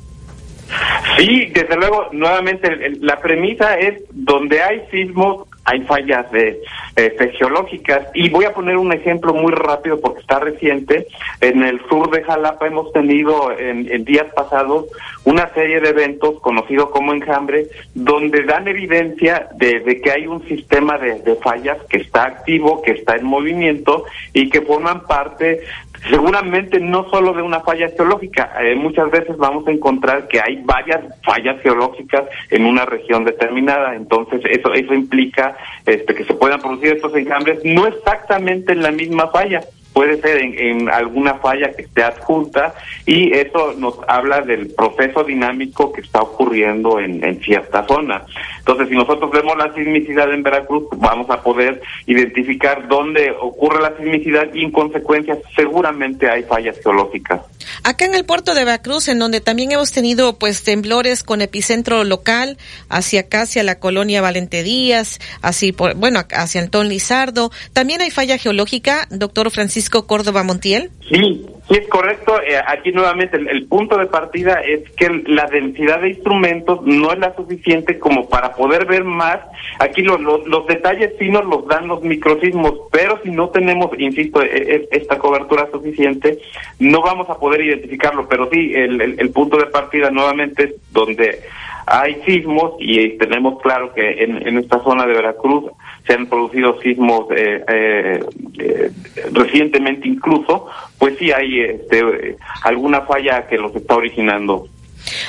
Sí, 1.16 1.46
desde 1.54 1.76
luego, 1.76 2.08
nuevamente 2.12 2.68
la 3.00 3.20
premisa 3.20 3.78
es 3.78 4.02
donde 4.10 4.60
hay 4.60 4.82
sismos 4.90 5.48
hay 5.66 5.82
fallas 5.82 6.30
de, 6.30 6.62
este, 6.94 7.30
geológicas. 7.32 8.08
Y 8.14 8.30
voy 8.30 8.44
a 8.44 8.54
poner 8.54 8.76
un 8.76 8.92
ejemplo 8.92 9.34
muy 9.34 9.52
rápido 9.52 10.00
porque 10.00 10.20
está 10.20 10.38
reciente. 10.38 11.08
En 11.40 11.62
el 11.62 11.80
sur 11.88 12.10
de 12.10 12.22
Jalapa 12.22 12.66
hemos 12.66 12.92
tenido 12.92 13.50
en, 13.58 14.04
días 14.04 14.26
pasados 14.34 14.86
una 15.24 15.52
serie 15.54 15.80
de 15.80 15.88
eventos 15.88 16.40
conocidos 16.40 16.90
como 16.90 17.12
enjambre, 17.12 17.66
donde 17.94 18.44
dan 18.44 18.68
evidencia 18.68 19.48
de, 19.56 20.00
que 20.02 20.10
hay 20.10 20.26
un 20.26 20.46
sistema 20.46 20.98
de 20.98 21.36
fallas 21.42 21.78
que 21.88 21.98
está 21.98 22.24
activo, 22.24 22.80
que 22.82 22.92
está 22.92 23.16
en 23.16 23.26
movimiento 23.26 24.04
y 24.32 24.48
que 24.48 24.62
forman 24.62 25.04
parte 25.06 25.60
seguramente 26.08 26.80
no 26.80 27.08
solo 27.10 27.32
de 27.32 27.42
una 27.42 27.60
falla 27.60 27.88
geológica, 27.88 28.52
eh, 28.60 28.74
muchas 28.74 29.10
veces 29.10 29.36
vamos 29.36 29.66
a 29.66 29.72
encontrar 29.72 30.28
que 30.28 30.40
hay 30.40 30.62
varias 30.64 31.00
fallas 31.22 31.60
geológicas 31.62 32.24
en 32.50 32.64
una 32.64 32.84
región 32.84 33.24
determinada, 33.24 33.94
entonces 33.94 34.40
eso 34.44 34.72
eso 34.72 34.94
implica 34.94 35.56
este 35.84 36.14
que 36.14 36.24
se 36.24 36.34
puedan 36.34 36.60
producir 36.60 36.94
estos 36.94 37.14
enjambres. 37.14 37.60
No 37.64 37.86
exactamente 37.86 38.72
en 38.72 38.82
la 38.82 38.90
misma 38.90 39.28
falla, 39.28 39.60
puede 39.96 40.20
ser 40.20 40.36
en, 40.36 40.90
alguna 40.90 41.36
falla 41.38 41.72
que 41.72 41.80
esté 41.80 42.02
adjunta 42.02 42.74
y 43.06 43.32
eso 43.32 43.72
nos 43.78 43.94
habla 44.06 44.42
del 44.42 44.66
proceso 44.74 45.24
dinámico 45.24 45.90
que 45.90 46.02
está 46.02 46.20
ocurriendo 46.20 47.00
en, 47.00 47.24
en 47.24 47.40
cierta 47.40 47.86
zona. 47.86 48.26
Entonces, 48.58 48.90
si 48.90 48.94
nosotros 48.94 49.30
vemos 49.30 49.56
la 49.56 49.72
sismicidad 49.72 50.30
en 50.34 50.42
Veracruz, 50.42 50.84
vamos 50.98 51.30
a 51.30 51.42
poder 51.42 51.80
identificar 52.06 52.86
dónde 52.88 53.30
ocurre 53.40 53.80
la 53.80 53.96
sismicidad 53.96 54.52
y 54.52 54.64
en 54.64 54.70
consecuencia 54.70 55.38
seguramente 55.56 56.28
hay 56.28 56.42
fallas 56.42 56.76
geológicas. 56.82 57.40
Acá 57.82 58.04
en 58.04 58.14
el 58.14 58.26
puerto 58.26 58.54
de 58.54 58.64
Veracruz, 58.64 59.08
en 59.08 59.18
donde 59.18 59.40
también 59.40 59.72
hemos 59.72 59.92
tenido 59.92 60.38
pues 60.38 60.62
temblores 60.62 61.22
con 61.22 61.40
epicentro 61.40 62.04
local, 62.04 62.58
hacia 62.90 63.20
acá, 63.20 63.42
hacia 63.42 63.62
la 63.62 63.78
colonia 63.78 64.20
Valente 64.20 64.62
Díaz, 64.62 65.20
así 65.40 65.72
por, 65.72 65.94
bueno, 65.94 66.20
hacia 66.32 66.60
Antón 66.60 66.88
Lizardo, 66.88 67.50
también 67.72 68.02
hay 68.02 68.10
falla 68.10 68.36
geológica, 68.38 69.06
doctor 69.10 69.50
Francisco 69.50 69.85
Córdoba 69.90 70.42
Montiel? 70.42 70.90
Sí, 71.08 71.46
Sí, 71.68 71.74
es 71.74 71.88
correcto. 71.88 72.40
Eh, 72.42 72.60
aquí 72.64 72.92
nuevamente 72.92 73.36
el, 73.36 73.66
punto 73.66 73.98
de 73.98 74.06
partida 74.06 74.60
es 74.60 74.88
que 74.92 75.08
la 75.26 75.46
densidad 75.46 76.00
de 76.00 76.10
instrumentos 76.10 76.80
no 76.84 77.12
es 77.12 77.18
la 77.18 77.34
suficiente 77.34 77.98
como 77.98 78.28
para 78.28 78.54
poder 78.54 78.86
ver 78.86 79.02
más. 79.02 79.40
Aquí 79.80 80.02
los 80.02 80.66
detalles 80.68 81.14
finos 81.18 81.44
los 81.44 81.66
dan 81.66 81.88
los 81.88 82.02
microsismos, 82.02 82.74
pero 82.92 83.20
si 83.24 83.30
no 83.30 83.48
tenemos, 83.48 83.90
insisto, 83.98 84.42
e, 84.42 84.46
e, 84.46 84.88
esta 84.92 85.18
cobertura 85.18 85.68
suficiente, 85.72 86.38
no 86.78 87.02
vamos 87.02 87.28
a 87.30 87.38
poder 87.38 87.62
identificarlo. 87.62 88.28
Pero 88.28 88.48
sí, 88.52 88.72
el, 88.72 89.30
punto 89.30 89.56
de 89.56 89.66
partida 89.66 90.08
nuevamente 90.10 90.64
es 90.64 90.92
donde 90.92 91.40
hay 91.84 92.22
sismos 92.24 92.74
y 92.78 93.18
tenemos 93.18 93.60
claro 93.60 93.92
que 93.92 94.22
en, 94.22 94.46
en 94.46 94.58
esta 94.58 94.82
zona 94.84 95.04
de 95.04 95.14
Veracruz 95.14 95.64
se 96.06 96.12
han 96.14 96.26
producido 96.26 96.80
sismos 96.80 97.26
eh, 97.36 97.64
eh, 97.68 98.24
eh, 98.58 98.90
recientemente 99.32 100.08
incluso, 100.08 100.66
pues 100.98 101.18
sí 101.18 101.32
hay 101.32 101.60
este, 101.60 102.36
alguna 102.62 103.02
falla 103.02 103.46
que 103.46 103.56
los 103.56 103.74
está 103.74 103.96
originando. 103.96 104.68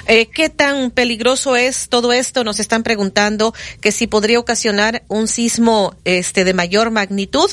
¿Qué 0.07 0.49
tan 0.49 0.89
peligroso 0.89 1.55
es 1.55 1.87
todo 1.87 2.11
esto? 2.11 2.43
Nos 2.43 2.59
están 2.59 2.81
preguntando 2.81 3.53
que 3.79 3.91
si 3.91 4.07
podría 4.07 4.39
ocasionar 4.39 5.03
un 5.07 5.27
sismo 5.27 5.93
este 6.03 6.43
de 6.45 6.55
mayor 6.55 6.89
magnitud. 6.89 7.47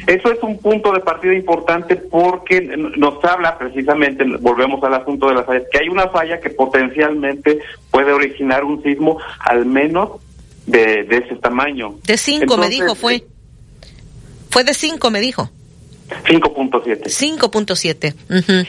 Eso 0.07 0.31
es 0.31 0.43
un 0.43 0.59
punto 0.59 0.91
de 0.91 0.99
partida 0.99 1.33
importante 1.33 1.95
porque 1.95 2.61
nos 2.61 3.23
habla 3.23 3.57
precisamente, 3.57 4.23
volvemos 4.39 4.83
al 4.83 4.93
asunto 4.93 5.29
de 5.29 5.35
las 5.35 5.45
fallas, 5.45 5.63
que 5.71 5.79
hay 5.79 5.89
una 5.89 6.09
falla 6.09 6.39
que 6.39 6.51
potencialmente 6.51 7.59
puede 7.89 8.13
originar 8.13 8.63
un 8.63 8.83
sismo 8.83 9.17
al 9.39 9.65
menos 9.65 10.11
de, 10.67 11.03
de 11.03 11.17
ese 11.17 11.35
tamaño. 11.35 11.95
De 12.05 12.17
5 12.17 12.57
me 12.57 12.69
dijo, 12.69 12.95
fue. 12.95 13.23
Fue 14.49 14.63
de 14.63 14.73
5, 14.73 15.11
me 15.11 15.19
dijo. 15.19 15.49
5.7. 16.25 17.03
5.7. 17.05 18.67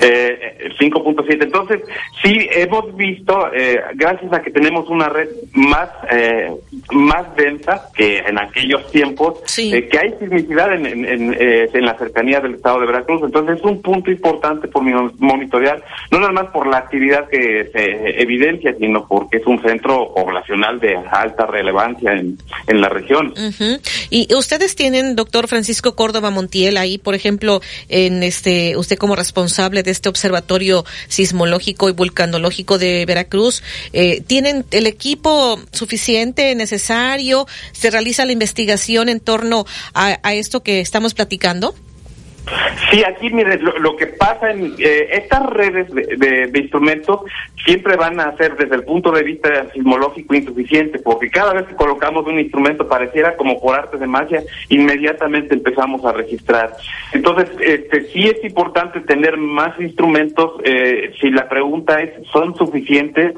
Eh, 0.00 0.70
5.7. 0.78 1.44
Entonces, 1.44 1.82
sí 2.22 2.48
hemos 2.52 2.94
visto, 2.96 3.52
eh, 3.54 3.80
gracias 3.94 4.32
a 4.32 4.42
que 4.42 4.50
tenemos 4.50 4.88
una 4.88 5.08
red 5.08 5.28
más 5.52 5.88
eh, 6.10 6.50
más 6.92 7.34
densa 7.36 7.88
que 7.94 8.18
en 8.18 8.38
aquellos 8.38 8.90
tiempos, 8.90 9.38
eh, 9.58 9.88
que 9.88 9.98
hay 9.98 10.14
sismicidad 10.18 10.72
en, 10.72 10.86
en, 10.86 11.34
eh, 11.34 11.68
en, 11.72 11.84
la 11.84 11.96
cercanía 11.98 12.40
del 12.40 12.54
estado 12.54 12.80
de 12.80 12.86
Veracruz. 12.86 13.22
Entonces, 13.24 13.58
es 13.58 13.64
un 13.64 13.82
punto 13.82 14.10
importante 14.10 14.68
por 14.68 14.82
monitorear, 14.82 15.82
no 16.10 16.20
nada 16.20 16.32
más 16.32 16.46
por 16.52 16.66
la 16.66 16.78
actividad 16.78 17.28
que 17.28 17.70
se 17.72 18.22
evidencia, 18.22 18.74
sino 18.78 19.06
porque 19.06 19.38
es 19.38 19.46
un 19.46 19.60
centro 19.62 20.12
poblacional 20.14 20.78
de 20.80 20.96
alta 20.96 21.46
relevancia 21.46 22.12
en, 22.12 22.38
en 22.66 22.80
la 22.80 22.88
región. 22.88 23.34
Y 24.10 24.32
ustedes 24.34 24.76
tienen, 24.76 25.16
doctor 25.16 25.48
Francisco 25.48 25.94
Córdoba 25.96 26.30
Montiel, 26.30 26.76
ahí, 26.76 26.98
por 26.98 27.14
ejemplo, 27.14 27.60
en 27.88 28.22
este, 28.22 28.76
usted 28.76 28.96
como 28.96 29.16
responsable 29.16 29.35
de 29.82 29.90
este 29.90 30.08
observatorio 30.08 30.84
sismológico 31.08 31.88
y 31.88 31.92
vulcanológico 31.92 32.78
de 32.78 33.04
Veracruz, 33.04 33.62
eh, 33.92 34.22
¿tienen 34.26 34.64
el 34.70 34.86
equipo 34.86 35.60
suficiente, 35.72 36.54
necesario? 36.54 37.46
¿Se 37.72 37.90
realiza 37.90 38.24
la 38.24 38.32
investigación 38.32 39.10
en 39.10 39.20
torno 39.20 39.66
a, 39.92 40.18
a 40.22 40.34
esto 40.34 40.62
que 40.62 40.80
estamos 40.80 41.12
platicando? 41.12 41.74
Sí, 42.90 43.02
aquí 43.02 43.30
mire, 43.30 43.58
lo, 43.58 43.96
que 43.96 44.06
pasa 44.06 44.52
en 44.52 44.74
eh, 44.78 45.08
estas 45.10 45.44
redes 45.46 45.92
de, 45.92 46.50
instrumentos 46.54 47.20
siempre 47.64 47.96
van 47.96 48.20
a 48.20 48.36
ser 48.36 48.56
desde 48.56 48.76
el 48.76 48.84
punto 48.84 49.10
de 49.10 49.24
vista 49.24 49.66
sismológico 49.72 50.34
insuficiente, 50.34 51.00
porque 51.00 51.28
cada 51.28 51.52
vez 51.52 51.66
que 51.66 51.74
colocamos 51.74 52.24
un 52.26 52.38
instrumento 52.38 52.86
pareciera 52.86 53.36
como 53.36 53.60
por 53.60 53.76
arte 53.76 53.96
de 53.98 54.06
magia, 54.06 54.42
inmediatamente 54.68 55.54
empezamos 55.54 56.04
a 56.04 56.12
registrar. 56.12 56.76
Entonces, 57.12 57.50
este, 57.60 58.02
sí 58.12 58.28
es 58.28 58.44
importante 58.44 59.00
tener 59.00 59.36
más 59.36 59.78
instrumentos. 59.80 60.60
Eh, 60.62 61.12
si 61.20 61.30
la 61.30 61.48
pregunta 61.48 62.00
es, 62.00 62.10
¿son 62.32 62.54
suficientes? 62.56 63.34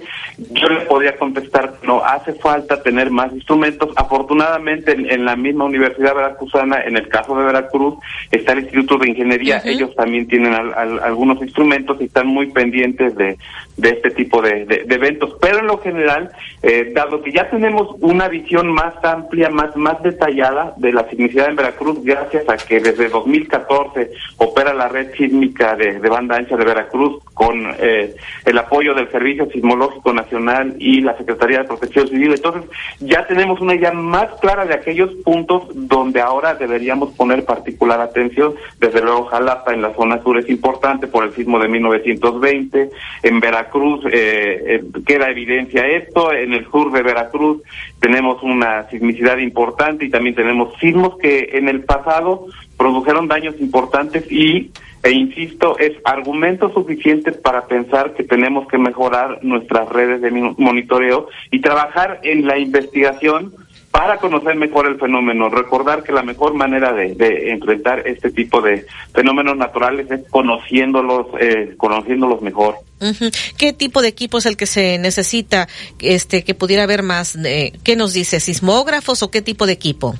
Yo 0.52 0.68
le 0.68 0.80
podría 0.80 1.16
contestar, 1.16 1.74
no, 1.82 2.04
hace 2.04 2.34
falta 2.34 2.82
tener 2.82 3.10
más 3.10 3.32
instrumentos. 3.32 3.90
Afortunadamente, 3.96 4.92
en, 4.92 5.10
en 5.10 5.24
la 5.24 5.36
misma 5.36 5.64
Universidad 5.64 6.14
Veracruzana, 6.14 6.82
en 6.82 6.98
el 6.98 7.08
caso 7.08 7.34
de 7.36 7.46
Veracruz, 7.46 7.94
está 8.30 8.52
el 8.52 8.60
Instituto 8.60 8.97
de 8.98 9.10
ingeniería, 9.10 9.62
ellos 9.64 9.94
también 9.94 10.26
tienen 10.26 10.52
algunos 10.54 11.40
instrumentos 11.42 12.00
y 12.00 12.04
están 12.04 12.26
muy 12.26 12.50
pendientes 12.50 13.14
de, 13.16 13.38
de 13.78 13.88
este 13.90 14.10
tipo 14.10 14.42
de, 14.42 14.66
eventos. 14.88 15.36
Pero 15.40 15.60
en 15.60 15.66
lo 15.66 15.78
general, 15.78 16.30
eh, 16.62 16.92
dado 16.94 17.22
que 17.22 17.32
ya 17.32 17.48
tenemos 17.48 17.96
una 18.00 18.28
visión 18.28 18.72
más 18.72 18.94
amplia, 19.02 19.48
más, 19.48 19.74
más 19.76 20.02
detallada 20.02 20.74
de 20.76 20.92
la 20.92 21.08
sismicidad 21.08 21.48
en 21.48 21.56
Veracruz, 21.56 22.02
gracias 22.02 22.48
a 22.48 22.56
que 22.56 22.80
desde 22.80 23.08
2014 23.08 24.10
opera 24.38 24.74
la 24.74 24.88
red 24.88 25.14
sísmica 25.16 25.76
de, 25.76 25.98
banda 26.00 26.36
ancha 26.36 26.56
de 26.56 26.64
Veracruz 26.64 27.22
con 27.34 27.68
eh, 27.78 28.16
el 28.44 28.58
apoyo 28.58 28.94
del 28.94 29.10
Servicio 29.10 29.48
Sismológico 29.50 30.12
Nacional 30.12 30.74
y 30.78 31.00
la 31.00 31.16
Secretaría 31.16 31.58
de 31.58 31.64
Protección 31.64 32.08
Civil. 32.08 32.34
Entonces, 32.34 32.70
ya 33.00 33.26
tenemos 33.26 33.60
una 33.60 33.74
idea 33.74 33.92
más 33.92 34.28
clara 34.40 34.64
de 34.64 34.74
aquellos 34.74 35.10
puntos 35.24 35.64
donde 35.72 36.20
ahora 36.20 36.54
deberíamos 36.54 37.10
poner 37.14 37.44
particular 37.44 38.00
atención 38.00 38.54
desde 38.88 39.04
luego, 39.04 39.26
Jalapa 39.26 39.74
en 39.74 39.82
la 39.82 39.94
zona 39.94 40.22
sur 40.22 40.38
es 40.38 40.48
importante 40.48 41.06
por 41.08 41.24
el 41.24 41.34
sismo 41.34 41.58
de 41.58 41.68
1920. 41.68 42.90
En 43.22 43.40
Veracruz 43.40 44.02
eh, 44.06 44.10
eh, 44.66 44.84
queda 45.06 45.30
evidencia 45.30 45.86
esto. 45.86 46.32
En 46.32 46.54
el 46.54 46.64
sur 46.70 46.90
de 46.90 47.02
Veracruz 47.02 47.62
tenemos 48.00 48.42
una 48.42 48.88
sismicidad 48.88 49.36
importante 49.38 50.06
y 50.06 50.10
también 50.10 50.34
tenemos 50.34 50.74
sismos 50.78 51.18
que 51.18 51.50
en 51.52 51.68
el 51.68 51.84
pasado 51.84 52.46
produjeron 52.78 53.28
daños 53.28 53.60
importantes 53.60 54.30
y 54.32 54.70
e 55.02 55.12
insisto, 55.12 55.78
es 55.78 55.92
argumento 56.04 56.72
suficiente 56.72 57.30
para 57.32 57.66
pensar 57.66 58.14
que 58.14 58.24
tenemos 58.24 58.66
que 58.66 58.78
mejorar 58.78 59.38
nuestras 59.42 59.88
redes 59.90 60.20
de 60.20 60.30
monitoreo 60.30 61.28
y 61.52 61.60
trabajar 61.60 62.20
en 62.24 62.46
la 62.46 62.58
investigación 62.58 63.52
para 63.90 64.18
conocer 64.18 64.54
mejor 64.56 64.86
el 64.86 64.98
fenómeno. 64.98 65.48
Recordar 65.48 66.02
que 66.02 66.12
la 66.12 66.22
mejor 66.22 66.54
manera 66.54 66.92
de, 66.92 67.50
enfrentar 67.50 68.06
este 68.06 68.30
tipo 68.30 68.60
de 68.60 68.86
fenómenos 69.12 69.56
naturales 69.56 70.10
es 70.10 70.20
conociéndolos, 70.30 71.26
eh, 71.40 71.74
conociéndolos 71.76 72.42
mejor. 72.42 72.76
¿Qué 73.56 73.72
tipo 73.72 74.02
de 74.02 74.08
equipo 74.08 74.38
es 74.38 74.46
el 74.46 74.56
que 74.56 74.66
se 74.66 74.98
necesita, 74.98 75.68
este, 76.00 76.44
que 76.44 76.54
pudiera 76.54 76.82
haber 76.84 77.02
más? 77.02 77.36
Eh, 77.44 77.72
¿Qué 77.84 77.96
nos 77.96 78.12
dice? 78.12 78.40
¿Sismógrafos 78.40 79.22
o 79.22 79.30
qué 79.30 79.42
tipo 79.42 79.66
de 79.66 79.72
equipo? 79.72 80.14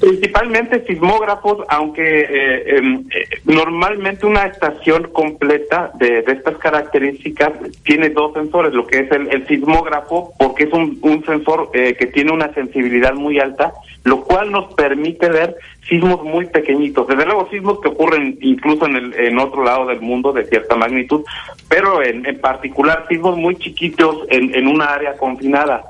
Principalmente 0.00 0.84
sismógrafos, 0.86 1.64
aunque 1.68 2.02
eh, 2.02 2.76
em, 2.76 3.04
eh, 3.14 3.28
normalmente 3.44 4.26
una 4.26 4.44
estación 4.44 5.04
completa 5.12 5.92
de, 5.94 6.24
estas 6.26 6.58
características 6.58 7.52
tiene 7.84 8.10
dos 8.10 8.32
sensores, 8.34 8.74
lo 8.74 8.86
que 8.86 9.00
es 9.00 9.12
el, 9.12 9.46
sismógrafo, 9.46 10.32
porque 10.38 10.64
es 10.64 10.72
un, 10.72 10.98
un 11.00 11.24
sensor 11.24 11.70
eh, 11.74 11.94
que 11.98 12.06
tiene 12.06 12.32
una 12.32 12.52
sensibilidad 12.52 13.14
muy 13.14 13.38
alta, 13.38 13.72
lo 14.02 14.22
cual 14.22 14.50
nos 14.50 14.74
permite 14.74 15.28
ver 15.28 15.56
sismos 15.88 16.24
muy 16.24 16.46
pequeñitos, 16.46 17.06
desde 17.06 17.26
luego 17.26 17.48
sismos 17.50 17.80
que 17.80 17.88
ocurren 17.88 18.36
incluso 18.40 18.86
en, 18.86 18.96
el, 18.96 19.14
en 19.14 19.38
otro 19.38 19.62
lado 19.62 19.86
del 19.86 20.00
mundo 20.00 20.32
de 20.32 20.44
cierta 20.44 20.74
magnitud, 20.76 21.24
pero 21.68 22.02
en, 22.02 22.26
en 22.26 22.40
particular 22.40 23.06
sismos 23.08 23.36
muy 23.36 23.56
chiquitos 23.56 24.26
en, 24.28 24.54
en 24.54 24.66
una 24.66 24.86
área 24.86 25.16
confinada. 25.16 25.84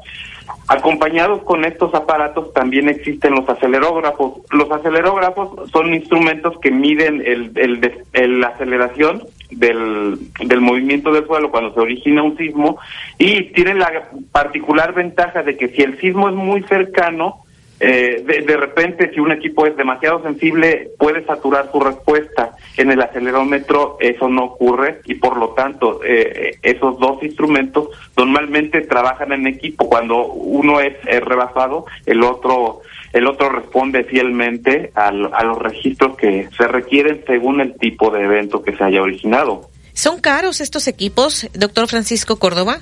Acompañados 0.66 1.42
con 1.42 1.64
estos 1.66 1.94
aparatos 1.94 2.52
también 2.54 2.88
existen 2.88 3.34
los 3.34 3.46
acelerógrafos. 3.46 4.40
Los 4.50 4.70
acelerógrafos 4.70 5.70
son 5.70 5.92
instrumentos 5.92 6.58
que 6.60 6.70
miden 6.70 7.22
el, 7.26 8.40
la 8.40 8.48
aceleración 8.48 9.22
del, 9.50 10.18
del 10.40 10.60
movimiento 10.62 11.12
del 11.12 11.26
suelo 11.26 11.50
cuando 11.50 11.74
se 11.74 11.80
origina 11.80 12.22
un 12.22 12.38
sismo 12.38 12.78
y 13.18 13.52
tienen 13.52 13.78
la 13.78 14.08
particular 14.32 14.94
ventaja 14.94 15.42
de 15.42 15.56
que 15.58 15.68
si 15.68 15.82
el 15.82 16.00
sismo 16.00 16.30
es 16.30 16.34
muy 16.34 16.62
cercano, 16.62 17.43
eh, 17.86 18.22
de, 18.24 18.56
repente, 18.56 19.10
si 19.12 19.20
un 19.20 19.30
equipo 19.30 19.66
es 19.66 19.76
demasiado 19.76 20.22
sensible, 20.22 20.90
puede 20.98 21.24
saturar 21.26 21.70
su 21.70 21.80
respuesta. 21.80 22.52
En 22.78 22.90
el 22.90 23.02
acelerómetro 23.02 23.98
eso 24.00 24.28
no 24.28 24.44
ocurre 24.44 25.00
y 25.04 25.16
por 25.16 25.36
lo 25.36 25.50
tanto 25.50 26.00
eh, 26.02 26.56
esos 26.62 26.98
dos 26.98 27.22
instrumentos 27.22 27.88
normalmente 28.16 28.80
trabajan 28.80 29.32
en 29.32 29.46
equipo. 29.46 29.88
Cuando 29.88 30.26
uno 30.26 30.80
es, 30.80 30.94
rebasado, 31.04 31.84
el 32.06 32.22
otro 32.22 32.80
el 33.12 33.26
otro 33.26 33.48
responde 33.50 34.04
fielmente 34.04 34.90
a 34.94 35.12
los 35.12 35.58
registros 35.58 36.16
que 36.16 36.48
se 36.56 36.66
requieren 36.66 37.22
según 37.26 37.60
el 37.60 37.74
tipo 37.78 38.10
de 38.10 38.24
evento 38.24 38.62
que 38.62 38.74
se 38.76 38.82
haya 38.82 39.02
originado. 39.02 39.68
¿Son 39.92 40.20
caros 40.20 40.60
estos 40.60 40.88
equipos, 40.88 41.48
doctor 41.54 41.86
Francisco 41.86 42.36
Córdoba? 42.36 42.80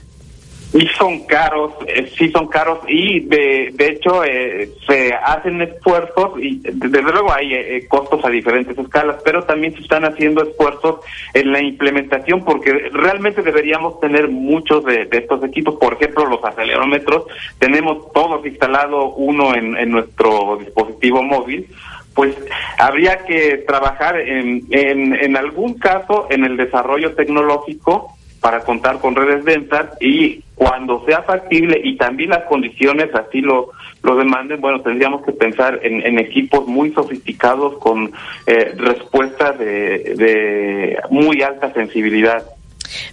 Y 0.75 0.87
son 0.89 1.27
caros, 1.27 1.75
eh, 1.87 2.11
sí 2.17 2.31
son 2.31 2.47
caros 2.47 2.79
y 2.89 3.21
de, 3.21 3.71
de 3.75 3.89
hecho 3.89 4.25
eh, 4.25 4.71
se 4.87 5.13
hacen 5.13 5.61
esfuerzos 5.61 6.33
y 6.39 6.61
desde 6.63 7.03
luego 7.03 7.31
hay 7.31 7.53
eh, 7.53 7.87
costos 7.89 8.25
a 8.25 8.31
diferentes 8.31 8.79
escalas, 8.79 9.17
pero 9.23 9.45
también 9.45 9.75
se 9.75 9.83
están 9.83 10.07
haciendo 10.07 10.43
esfuerzos 10.43 11.01
en 11.35 11.53
la 11.53 11.61
implementación 11.61 12.43
porque 12.43 12.73
realmente 12.91 13.43
deberíamos 13.43 14.01
tener 14.01 14.29
muchos 14.29 14.83
de, 14.85 15.09
estos 15.13 15.45
equipos, 15.45 15.77
por 15.77 15.95
ejemplo 15.95 16.25
los 16.25 16.43
acelerómetros, 16.43 17.25
tenemos 17.59 18.11
todos 18.13 18.45
instalados 18.47 19.13
uno 19.17 19.55
en, 19.55 19.77
en 19.77 19.91
nuestro 19.91 20.57
dispositivo 20.57 21.23
móvil, 21.23 21.67
pues 22.15 22.35
habría 22.79 23.25
que 23.25 23.59
trabajar 23.67 24.19
en, 24.19 24.65
en, 24.71 25.15
en 25.15 25.37
algún 25.37 25.75
caso 25.75 26.29
en 26.31 26.45
el 26.45 26.57
desarrollo 26.57 27.15
tecnológico 27.15 28.17
para 28.43 28.61
contar 28.61 28.99
con 28.99 29.15
redes 29.15 29.45
densas 29.45 29.87
y 30.01 30.43
cuando 30.57 31.05
sea 31.07 31.23
factible 31.23 31.81
y 31.83 31.97
también 31.97 32.31
las 32.31 32.43
condiciones 32.45 33.09
así 33.15 33.41
lo, 33.41 33.71
lo 34.03 34.17
demanden, 34.17 34.61
bueno, 34.61 34.81
tendríamos 34.83 35.25
que 35.25 35.33
pensar 35.33 35.79
en, 35.83 36.19
equipos 36.19 36.67
muy 36.67 36.93
sofisticados 36.93 37.79
con 37.79 38.13
eh, 38.47 38.75
respuestas 38.77 39.59
de, 39.59 40.15
de 40.17 40.99
muy 41.09 41.41
alta 41.43 41.73
sensibilidad. 41.73 42.45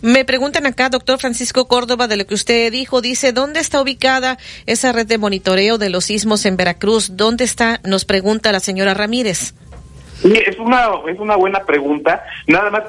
Me 0.01 0.25
preguntan 0.25 0.65
acá, 0.65 0.89
doctor 0.89 1.19
Francisco 1.19 1.67
Córdoba, 1.67 2.07
de 2.07 2.17
lo 2.17 2.25
que 2.25 2.33
usted 2.33 2.71
dijo, 2.71 3.01
dice, 3.01 3.31
¿dónde 3.31 3.59
está 3.59 3.81
ubicada 3.81 4.37
esa 4.65 4.91
red 4.91 5.05
de 5.05 5.19
monitoreo 5.19 5.77
de 5.77 5.89
los 5.89 6.05
sismos 6.05 6.45
en 6.45 6.57
Veracruz? 6.57 7.11
¿Dónde 7.15 7.43
está? 7.43 7.79
Nos 7.83 8.03
pregunta 8.03 8.51
la 8.51 8.59
señora 8.59 8.95
Ramírez. 8.95 9.53
Sí, 10.21 10.33
es 10.45 10.59
una, 10.59 10.89
es 11.07 11.17
una 11.19 11.35
buena 11.37 11.61
pregunta. 11.61 12.23
Nada 12.47 12.69
más 12.69 12.83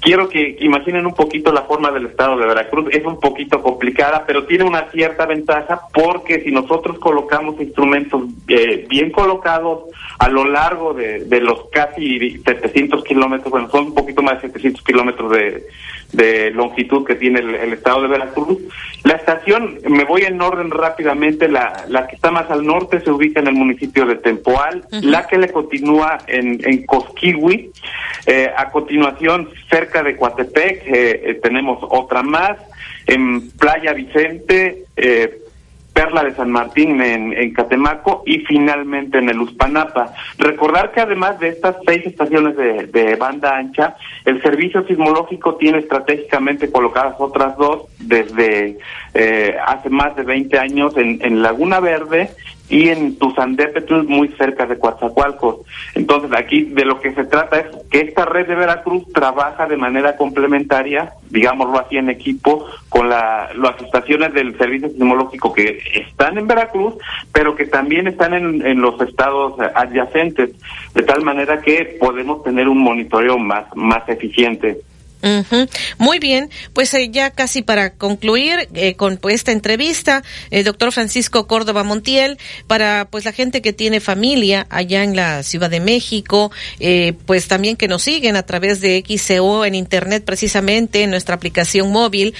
quiero 0.00 0.28
que 0.28 0.56
imaginen 0.60 1.06
un 1.06 1.14
poquito 1.14 1.52
la 1.52 1.62
forma 1.62 1.90
del 1.92 2.06
estado 2.06 2.36
de 2.36 2.46
Veracruz. 2.46 2.88
Es 2.90 3.04
un 3.04 3.20
poquito 3.20 3.62
complicada, 3.62 4.24
pero 4.26 4.44
tiene 4.46 4.64
una 4.64 4.90
cierta 4.90 5.26
ventaja 5.26 5.80
porque 5.92 6.42
si 6.42 6.50
nosotros 6.50 6.98
colocamos 6.98 7.60
instrumentos 7.60 8.22
eh, 8.48 8.84
bien 8.88 9.10
colocados 9.10 9.84
a 10.22 10.28
lo 10.28 10.44
largo 10.44 10.94
de, 10.94 11.24
de 11.24 11.40
los 11.40 11.68
casi 11.72 12.38
700 12.44 13.02
kilómetros, 13.02 13.50
bueno, 13.50 13.68
son 13.68 13.86
un 13.86 13.94
poquito 13.94 14.22
más 14.22 14.40
de 14.40 14.48
700 14.48 14.84
kilómetros 14.84 15.32
de, 15.32 15.66
de 16.12 16.52
longitud 16.52 17.04
que 17.04 17.16
tiene 17.16 17.40
el, 17.40 17.72
estado 17.72 18.02
de 18.02 18.08
Veracruz. 18.08 18.58
La 19.02 19.14
estación, 19.14 19.80
me 19.88 20.04
voy 20.04 20.22
en 20.22 20.40
orden 20.40 20.70
rápidamente, 20.70 21.48
la, 21.48 21.86
la 21.88 22.06
que 22.06 22.14
está 22.14 22.30
más 22.30 22.48
al 22.52 22.64
norte 22.64 23.00
se 23.00 23.10
ubica 23.10 23.40
en 23.40 23.48
el 23.48 23.54
municipio 23.54 24.06
de 24.06 24.14
Tempoal, 24.14 24.84
la 24.90 25.26
que 25.26 25.38
le 25.38 25.50
continúa 25.50 26.18
en, 26.28 26.60
en 26.64 26.86
Cosquihui, 26.86 27.72
eh, 28.26 28.48
a 28.56 28.70
continuación 28.70 29.48
cerca 29.68 30.04
de 30.04 30.16
Coatepec 30.16 30.86
eh, 30.86 31.22
eh, 31.24 31.40
tenemos 31.42 31.80
otra 31.82 32.22
más, 32.22 32.58
en 33.08 33.50
Playa 33.58 33.92
Vicente, 33.92 34.84
eh, 34.96 35.41
Perla 35.92 36.24
de 36.24 36.34
San 36.34 36.50
Martín 36.50 37.00
en, 37.00 37.52
Catemaco 37.52 38.22
y 38.26 38.38
finalmente 38.40 39.18
en 39.18 39.28
el 39.28 39.40
Uspanapa. 39.40 40.14
Recordar 40.38 40.92
que 40.92 41.00
además 41.00 41.38
de 41.38 41.48
estas 41.48 41.76
seis 41.86 42.06
estaciones 42.06 42.56
de, 42.56 43.16
banda 43.16 43.56
ancha, 43.56 43.96
el 44.24 44.40
servicio 44.42 44.86
sismológico 44.86 45.56
tiene 45.56 45.78
estratégicamente 45.78 46.70
colocadas 46.70 47.14
otras 47.18 47.56
dos 47.56 47.82
desde 47.98 48.78
eh, 49.14 49.56
hace 49.66 49.90
más 49.90 50.16
de 50.16 50.22
20 50.22 50.58
años 50.58 50.96
en, 50.96 51.18
en 51.22 51.42
Laguna 51.42 51.80
Verde 51.80 52.30
y 52.72 52.88
en 52.88 53.18
Tuzandépetl, 53.18 54.04
muy 54.04 54.28
cerca 54.38 54.64
de 54.64 54.78
Coatzacoalcos. 54.78 55.66
Entonces, 55.94 56.30
aquí 56.34 56.62
de 56.62 56.86
lo 56.86 57.00
que 57.00 57.12
se 57.12 57.24
trata 57.24 57.58
es 57.58 57.66
que 57.90 58.00
esta 58.00 58.24
red 58.24 58.46
de 58.46 58.54
Veracruz 58.54 59.04
trabaja 59.12 59.66
de 59.66 59.76
manera 59.76 60.16
complementaria, 60.16 61.12
digámoslo 61.28 61.78
así, 61.78 61.98
en 61.98 62.08
equipo 62.08 62.64
con 62.88 63.10
la, 63.10 63.50
las 63.56 63.78
estaciones 63.82 64.32
del 64.32 64.56
Servicio 64.56 64.88
Sismológico 64.88 65.52
que 65.52 65.80
están 65.92 66.38
en 66.38 66.46
Veracruz, 66.46 66.94
pero 67.30 67.54
que 67.54 67.66
también 67.66 68.06
están 68.06 68.32
en, 68.32 68.66
en 68.66 68.80
los 68.80 68.98
estados 69.02 69.60
adyacentes, 69.74 70.52
de 70.94 71.02
tal 71.02 71.22
manera 71.22 71.60
que 71.60 71.98
podemos 72.00 72.42
tener 72.42 72.68
un 72.68 72.78
monitoreo 72.78 73.36
más, 73.38 73.66
más 73.74 74.08
eficiente. 74.08 74.80
Muy 75.98 76.18
bien, 76.18 76.50
pues 76.72 76.92
eh, 76.94 77.08
ya 77.10 77.30
casi 77.30 77.62
para 77.62 77.94
concluir 77.94 78.68
eh, 78.74 78.94
con 78.94 79.18
pues, 79.18 79.36
esta 79.36 79.52
entrevista, 79.52 80.24
el 80.50 80.64
doctor 80.64 80.90
Francisco 80.90 81.46
Córdoba 81.46 81.84
Montiel, 81.84 82.38
para 82.66 83.06
pues 83.08 83.24
la 83.24 83.32
gente 83.32 83.62
que 83.62 83.72
tiene 83.72 84.00
familia 84.00 84.66
allá 84.68 85.04
en 85.04 85.14
la 85.14 85.44
Ciudad 85.44 85.70
de 85.70 85.78
México, 85.78 86.50
eh, 86.80 87.12
pues 87.26 87.46
también 87.46 87.76
que 87.76 87.86
nos 87.86 88.02
siguen 88.02 88.34
a 88.34 88.42
través 88.42 88.80
de 88.80 89.04
XCO 89.06 89.64
en 89.64 89.76
Internet 89.76 90.24
precisamente, 90.24 91.02
en 91.02 91.10
nuestra 91.10 91.36
aplicación 91.36 91.92
móvil, 91.92 92.34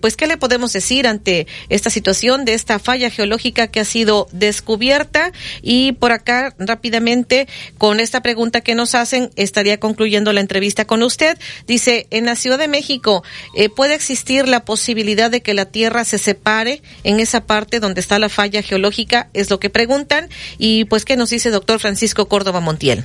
pues 0.00 0.16
qué 0.16 0.26
le 0.26 0.36
podemos 0.36 0.72
decir 0.72 1.06
ante 1.06 1.46
esta 1.68 1.90
situación 1.90 2.44
de 2.44 2.54
esta 2.54 2.78
falla 2.78 3.10
geológica 3.10 3.68
que 3.68 3.80
ha 3.80 3.84
sido 3.84 4.28
descubierta 4.32 5.32
y 5.62 5.92
por 5.92 6.12
acá 6.12 6.54
rápidamente 6.58 7.46
con 7.78 8.00
esta 8.00 8.22
pregunta 8.22 8.60
que 8.60 8.74
nos 8.74 8.94
hacen 8.94 9.30
estaría 9.36 9.78
concluyendo 9.78 10.32
la 10.32 10.40
entrevista 10.40 10.86
con 10.86 11.02
usted. 11.02 11.38
Dice, 11.66 12.06
en 12.16 12.26
la 12.26 12.36
Ciudad 12.36 12.58
de 12.58 12.68
México 12.68 13.22
eh, 13.54 13.68
puede 13.68 13.94
existir 13.94 14.48
la 14.48 14.64
posibilidad 14.64 15.30
de 15.30 15.42
que 15.42 15.54
la 15.54 15.66
Tierra 15.66 16.04
se 16.04 16.18
separe 16.18 16.82
en 17.04 17.20
esa 17.20 17.46
parte 17.46 17.80
donde 17.80 18.00
está 18.00 18.18
la 18.18 18.28
falla 18.28 18.62
geológica, 18.62 19.28
es 19.34 19.50
lo 19.50 19.60
que 19.60 19.70
preguntan. 19.70 20.28
Y 20.58 20.84
pues, 20.86 21.04
¿qué 21.04 21.16
nos 21.16 21.30
dice 21.30 21.50
doctor 21.50 21.80
Francisco 21.80 22.28
Córdoba 22.28 22.60
Montiel? 22.60 23.04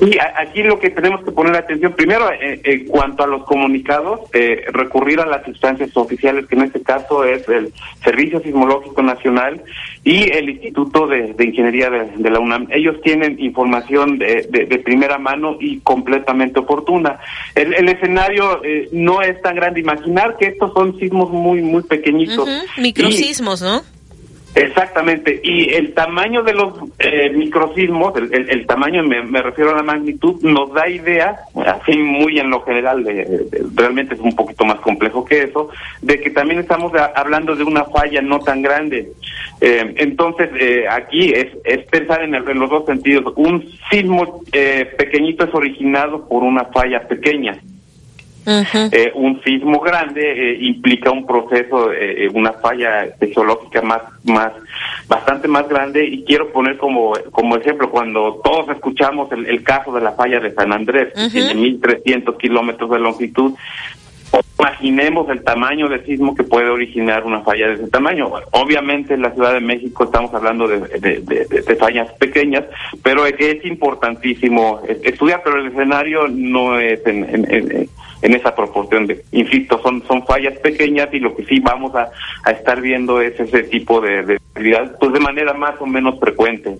Y 0.00 0.18
aquí 0.18 0.62
lo 0.62 0.80
que 0.80 0.90
tenemos 0.90 1.24
que 1.24 1.30
poner 1.30 1.54
atención, 1.54 1.92
primero, 1.92 2.30
eh, 2.32 2.60
en 2.64 2.86
cuanto 2.86 3.22
a 3.22 3.26
los 3.26 3.44
comunicados, 3.44 4.20
eh, 4.32 4.64
recurrir 4.72 5.20
a 5.20 5.26
las 5.26 5.46
instancias 5.46 5.96
oficiales, 5.96 6.46
que 6.46 6.56
en 6.56 6.62
este 6.62 6.82
caso 6.82 7.24
es 7.24 7.48
el 7.48 7.72
Servicio 8.02 8.40
Sismológico 8.40 9.02
Nacional 9.02 9.62
y 10.02 10.30
el 10.32 10.50
Instituto 10.50 11.06
de, 11.06 11.34
Ingeniería 11.38 11.90
de, 11.90 12.30
la 12.30 12.40
UNAM. 12.40 12.66
Ellos 12.70 13.00
tienen 13.02 13.38
información 13.38 14.18
de, 14.18 14.48
de, 14.50 14.78
primera 14.78 15.18
mano 15.18 15.56
y 15.60 15.78
completamente 15.80 16.58
oportuna. 16.58 17.20
El, 17.54 17.74
el 17.74 17.88
escenario 17.88 18.62
eh, 18.64 18.88
no 18.92 19.22
es 19.22 19.40
tan 19.42 19.54
grande. 19.54 19.80
Imaginar 19.80 20.36
que 20.38 20.46
estos 20.46 20.72
son 20.72 20.98
sismos 20.98 21.30
muy, 21.30 21.62
muy 21.62 21.82
pequeñitos. 21.82 22.48
Microsismos, 22.78 23.62
¿no? 23.62 23.82
Exactamente, 24.54 25.40
y 25.42 25.74
el 25.74 25.94
tamaño 25.94 26.44
de 26.44 26.54
los 26.54 26.74
eh, 27.00 27.30
microsismos, 27.30 28.14
el, 28.16 28.66
tamaño, 28.66 29.02
me, 29.02 29.42
refiero 29.42 29.72
a 29.72 29.76
la 29.76 29.82
magnitud, 29.82 30.40
nos 30.42 30.72
da 30.72 30.88
idea, 30.88 31.40
así 31.66 31.98
muy 31.98 32.38
en 32.38 32.50
lo 32.50 32.62
general, 32.62 33.02
de, 33.02 33.46
realmente 33.74 34.14
es 34.14 34.20
un 34.20 34.36
poquito 34.36 34.64
más 34.64 34.78
complejo 34.78 35.24
que 35.24 35.42
eso, 35.42 35.70
de 36.02 36.20
que 36.20 36.30
también 36.30 36.60
estamos 36.60 36.92
hablando 37.16 37.56
de 37.56 37.64
una 37.64 37.84
falla 37.86 38.22
no 38.22 38.38
tan 38.38 38.62
grande. 38.62 39.08
Eh, 39.60 39.94
entonces, 39.96 40.50
eh, 40.60 40.84
aquí 40.88 41.32
es, 41.32 41.48
es 41.64 41.84
pensar 41.86 42.22
en, 42.22 42.34
en, 42.34 42.58
los 42.58 42.70
dos 42.70 42.86
sentidos. 42.86 43.32
Un 43.36 43.68
sismo 43.90 44.42
eh, 44.52 44.86
pequeñito 44.96 45.46
es 45.46 45.54
originado 45.54 46.28
por 46.28 46.44
una 46.44 46.66
falla 46.66 47.08
pequeña. 47.08 47.58
Eh, 48.46 49.12
un 49.14 49.40
sismo 49.42 49.80
grande 49.80 50.20
eh, 50.20 50.58
implica 50.60 51.10
un 51.10 51.26
proceso, 51.26 51.92
eh, 51.92 52.28
una 52.32 52.52
falla 52.52 53.08
geológica 53.18 53.80
más, 53.82 54.02
más, 54.24 54.52
bastante 55.08 55.48
más 55.48 55.68
grande. 55.68 56.04
Y 56.04 56.24
quiero 56.24 56.52
poner 56.52 56.76
como, 56.76 57.14
como 57.30 57.56
ejemplo 57.56 57.90
cuando 57.90 58.40
todos 58.44 58.68
escuchamos 58.70 59.30
el, 59.32 59.62
caso 59.62 59.92
de 59.92 60.02
la 60.02 60.12
falla 60.12 60.40
de 60.40 60.52
San 60.52 60.72
Andrés, 60.72 61.12
que 61.14 61.30
tiene 61.30 61.54
1.300 61.54 62.36
kilómetros 62.36 62.90
de 62.90 62.98
longitud, 62.98 63.54
imaginemos 64.58 65.28
el 65.30 65.42
tamaño 65.42 65.88
del 65.88 66.04
sismo 66.04 66.34
que 66.34 66.42
puede 66.42 66.68
originar 66.68 67.24
una 67.24 67.40
falla 67.40 67.68
de 67.68 67.74
ese 67.74 67.88
tamaño. 67.88 68.30
Obviamente 68.50 69.14
en 69.14 69.22
la 69.22 69.32
Ciudad 69.32 69.54
de 69.54 69.60
México 69.60 70.04
estamos 70.04 70.34
hablando 70.34 70.68
de, 70.68 70.78
de, 70.78 71.76
fallas 71.76 72.10
pequeñas, 72.14 72.64
pero 73.02 73.26
es, 73.26 73.34
es 73.38 73.64
importantísimo 73.64 74.80
estudiar, 75.02 75.42
pero 75.44 75.60
el 75.60 75.68
escenario 75.68 76.28
no 76.28 76.78
es 76.78 77.04
en 77.06 77.24
en 77.50 77.88
esa 78.32 78.54
proporción 78.54 79.06
de, 79.06 79.22
insisto, 79.32 79.78
son, 79.82 80.02
son 80.06 80.24
fallas 80.24 80.56
pequeñas 80.60 81.08
y 81.12 81.18
lo 81.18 81.36
que 81.36 81.44
sí 81.44 81.60
vamos 81.60 81.94
a, 81.94 82.10
a 82.44 82.50
estar 82.52 82.80
viendo 82.80 83.20
es 83.20 83.38
ese 83.38 83.64
tipo 83.64 84.00
de, 84.00 84.22
de 84.22 84.36
actividad, 84.36 84.96
pues 84.98 85.12
de 85.12 85.20
manera 85.20 85.52
más 85.52 85.74
o 85.80 85.86
menos 85.86 86.18
frecuente. 86.18 86.78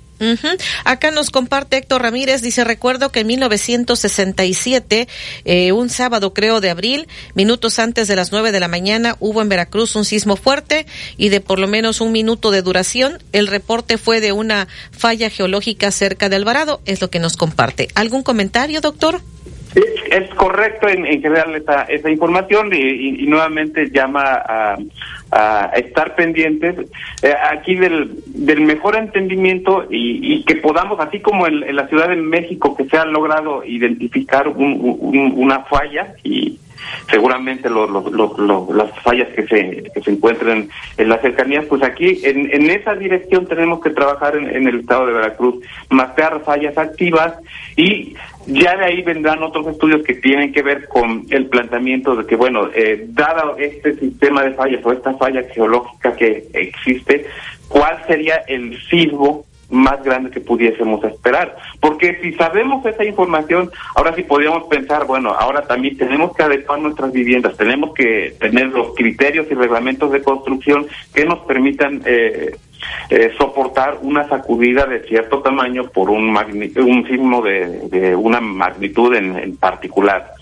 Acá 0.85 1.11
nos 1.11 1.31
comparte 1.31 1.77
Héctor 1.77 2.03
Ramírez, 2.03 2.41
dice, 2.41 2.65
recuerdo 2.65 3.11
que 3.11 3.21
en 3.21 3.27
1967, 3.27 5.09
eh, 5.45 5.73
un 5.73 5.91
sábado 5.91 6.33
creo 6.33 6.61
de 6.61 6.71
abril, 6.71 7.09
minutos 7.35 7.79
antes 7.79 8.09
de 8.09 8.17
las 8.17 8.33
nueve 8.33 8.53
de 8.53 8.61
la 8.61 8.69
mañana, 8.69 9.17
hubo 9.21 9.43
en 9.43 9.49
Veracruz 9.49 9.97
un 9.97 10.05
sismo 10.05 10.37
fuerte 10.37 10.87
y 11.17 11.29
de 11.29 11.41
por 11.41 11.59
lo 11.59 11.69
menos 11.69 12.01
un 12.01 12.13
minuto 12.13 12.51
de 12.53 12.63
duración. 12.63 13.19
El 13.33 13.49
reporte 13.49 13.99
fue 13.99 14.21
de 14.21 14.33
una 14.33 14.69
falla 14.93 15.29
geológica 15.29 15.91
cerca 15.91 16.29
de 16.29 16.37
Alvarado, 16.37 16.81
es 16.87 17.01
lo 17.01 17.11
que 17.11 17.19
nos 17.19 17.37
comparte. 17.37 17.89
¿Algún 17.95 18.23
comentario, 18.23 18.81
doctor? 18.81 19.21
Es, 19.75 20.33
correcto 20.35 20.89
en, 20.89 21.05
general 21.05 21.55
esa, 21.57 21.83
esa 21.85 22.09
información 22.11 22.71
y, 22.73 23.27
nuevamente 23.27 23.91
llama 23.91 24.23
a, 24.23 24.77
estar 25.75 26.15
pendientes 26.15 26.77
eh, 27.23 27.35
aquí 27.51 27.75
del, 27.75 28.23
del 28.27 28.61
mejor 28.61 28.95
entendimiento 28.97 29.85
y, 29.91 30.45
que 30.45 30.57
podamos, 30.57 31.01
así 31.01 31.19
como 31.21 31.49
en, 31.49 31.75
la 31.75 31.89
Ciudad 31.89 32.09
de 32.09 32.17
México, 32.17 32.77
que 32.77 32.85
se 32.85 32.97
ha 32.97 33.05
logrado 33.05 33.65
identificar 33.65 34.47
una 34.49 35.65
falla 35.65 36.15
y 36.23 36.61
seguramente 37.11 37.69
las 37.69 38.91
fallas 39.03 39.29
que 39.35 39.47
se, 39.47 39.91
que 39.95 40.03
se 40.03 40.11
encuentren 40.11 40.69
en 40.97 41.09
las 41.09 41.21
cercanías, 41.21 41.65
pues 41.67 41.83
aquí 41.83 42.21
en, 42.25 42.53
en 42.53 42.71
esa 42.71 42.95
dirección 42.95 43.47
tenemos 43.47 43.81
que 43.81 43.91
trabajar 43.91 44.37
en, 44.37 44.67
el 44.67 44.81
estado 44.81 45.07
de 45.07 45.13
Veracruz, 45.13 45.65
mapear 45.91 46.43
fallas 46.45 46.77
activas 46.79 47.35
y 47.77 48.15
ya 48.47 48.77
de 48.77 48.85
ahí 48.85 49.03
vendrán 49.03 49.43
otros 49.43 49.67
estudios 49.69 50.03
que 50.03 50.15
tienen 50.15 50.53
que 50.53 50.63
ver 50.63 50.89
con 50.89 51.27
el 51.31 51.47
planteamiento 51.47 52.15
de 52.17 52.27
que, 52.27 52.37
bueno, 52.37 52.69
eh, 52.75 53.07
dado 53.09 53.57
este 53.59 53.95
sistema 53.97 54.43
de 54.43 54.53
fallas 54.53 54.85
o 54.85 54.93
esta 54.93 55.15
falla 55.15 55.43
geológica 55.55 56.15
que 56.15 56.49
existe, 56.53 57.27
¿cuál 57.69 58.03
sería 58.07 58.37
el 58.49 58.79
sismo 58.89 59.45
más 59.75 60.03
grande 60.03 60.31
que 60.31 60.41
pudiésemos 60.41 61.03
esperar. 61.05 61.57
Porque 61.81 62.19
si 62.23 62.33
sabemos 62.33 62.85
esa 62.87 63.05
información, 63.05 63.71
ahora 63.95 64.15
sí 64.15 64.23
podríamos 64.23 64.65
pensar, 64.65 65.05
bueno, 65.07 65.35
ahora 65.39 65.63
también 65.63 65.99
tenemos 65.99 66.35
que 66.35 66.45
adecuar 66.45 66.79
nuestras 66.79 67.13
viviendas, 67.13 67.57
tenemos 67.57 67.93
que 67.95 68.35
tener 68.39 68.69
los 68.69 68.95
criterios 68.95 69.47
y 69.51 69.55
reglamentos 69.55 70.11
de 70.13 70.23
construcción 70.23 70.87
que 71.13 71.25
nos 71.25 71.41
permitan 71.41 72.03
eh, 72.07 72.57
eh, 73.11 73.33
soportar 73.37 73.99
una 74.03 74.29
sacudida 74.29 74.87
de 74.87 75.01
cierto 75.01 75.41
tamaño 75.41 75.89
por 75.89 76.11
un, 76.11 76.37
un 76.37 77.07
sismo 77.07 77.43
de, 77.43 78.15
una 78.17 78.41
magnitud 78.41 79.15
en, 79.15 79.57
particular. 79.57 80.33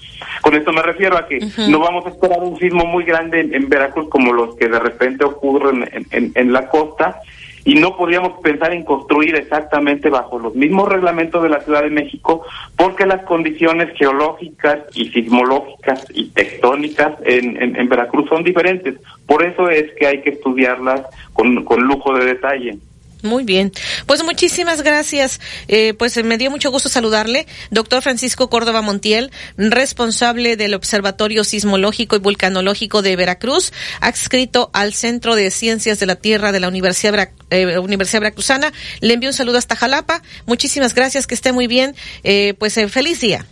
Con 0.43 0.55
esto 0.55 0.73
me 0.73 0.83
refiero 0.83 1.17
a 1.17 1.27
que 1.27 1.41
no 1.69 1.81
vamos 1.81 2.07
a 2.07 2.11
esperar 2.11 2.41
un 2.41 2.59
sismo 2.59 2.85
muy 2.85 3.05
grande 3.05 3.41
en, 3.41 3.69
Veracruz 3.69 4.09
como 4.09 4.33
los 4.33 4.55
que 4.57 4.69
de 4.69 4.79
repente 4.79 5.25
ocurren 5.25 5.89
en, 6.11 6.33
en 6.35 6.53
la 6.53 6.69
costa 6.69 7.21
y 7.65 7.75
no 7.77 7.97
podríamos 7.97 8.41
pensar 8.41 8.73
en 8.73 8.85
construir 8.85 9.37
exactamente 9.37 10.11
bajo 10.11 10.39
los 10.39 10.55
mismos 10.55 10.89
reglamentos 10.89 11.43
de 11.43 11.49
la 11.49 11.61
Ciudad 11.61 11.83
de 11.83 11.91
México 11.91 12.45
porque 12.77 13.07
las 13.07 13.23
condiciones 13.25 13.97
geológicas 13.97 14.81
y 14.95 15.09
sismológicas 15.11 16.05
y 16.15 16.31
tectónicas 16.31 17.15
en, 17.25 17.57
en, 17.77 17.89
Veracruz 17.89 18.29
son 18.29 18.43
diferentes. 18.43 18.97
Por 19.27 19.45
eso 19.45 19.69
es 19.69 19.93
que 19.99 20.07
hay 20.07 20.23
que 20.23 20.31
estudiarlas 20.31 21.03
con, 21.33 21.65
con 21.65 21.83
lujo 21.83 22.15
de 22.15 22.25
detalle. 22.25 22.79
Muy 23.23 23.45
bien. 23.45 23.73
Pues 24.07 24.25
muchísimas 24.25 24.83
gracias. 24.83 25.41
Eh, 25.69 25.95
pues 25.95 26.23
me 26.25 26.39
dio 26.39 26.51
mucho 26.51 26.71
gusto 26.71 26.89
saludarle, 26.89 27.47
doctor 27.71 28.03
Francisco 28.03 28.51
Córdoba 28.51 28.83
Montiel, 28.83 29.31
responsable 29.57 30.57
del 30.57 30.75
Observatorio 30.75 31.45
Sismológico 31.45 32.17
y 32.17 32.19
Vulcanológico 32.19 33.01
de 33.01 33.15
Veracruz, 33.15 33.73
adscrito 34.01 34.71
al 34.73 34.93
Centro 34.93 35.37
de 35.37 35.51
Ciencias 35.51 36.01
de 36.01 36.07
la 36.07 36.17
Tierra 36.17 36.51
de 36.51 36.61
la 36.61 36.69
Universidad, 36.69 37.31
eh, 37.51 37.79
Universidad 37.79 38.21
Veracruzana. 38.21 38.73
Le 39.01 39.15
envío 39.15 39.31
un 39.31 39.35
saludo 39.35 39.59
hasta 39.59 39.77
Jalapa. 39.77 40.23
Muchísimas 40.47 40.95
gracias, 40.95 41.27
que 41.29 41.35
esté 41.35 41.53
muy 41.53 41.69
bien. 41.69 41.95
Eh, 42.25 42.55
pues 42.59 42.75
feliz 42.91 43.21
día. 43.21 43.47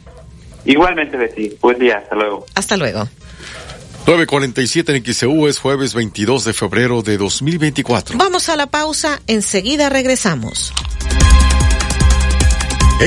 Igualmente, 0.64 1.16
Betty. 1.16 1.56
Buen 1.60 1.78
día. 1.78 1.98
Hasta 1.98 2.16
luego. 2.16 2.46
Hasta 2.54 2.76
luego. 2.76 3.08
947 4.06 4.96
en 4.96 5.04
XEU 5.04 5.46
es 5.48 5.58
jueves 5.58 5.94
22 5.94 6.44
de 6.44 6.52
febrero 6.52 7.02
de 7.02 7.18
2024. 7.18 8.18
Vamos 8.18 8.48
a 8.48 8.56
la 8.56 8.66
pausa, 8.66 9.20
enseguida 9.26 9.88
regresamos. 9.88 10.72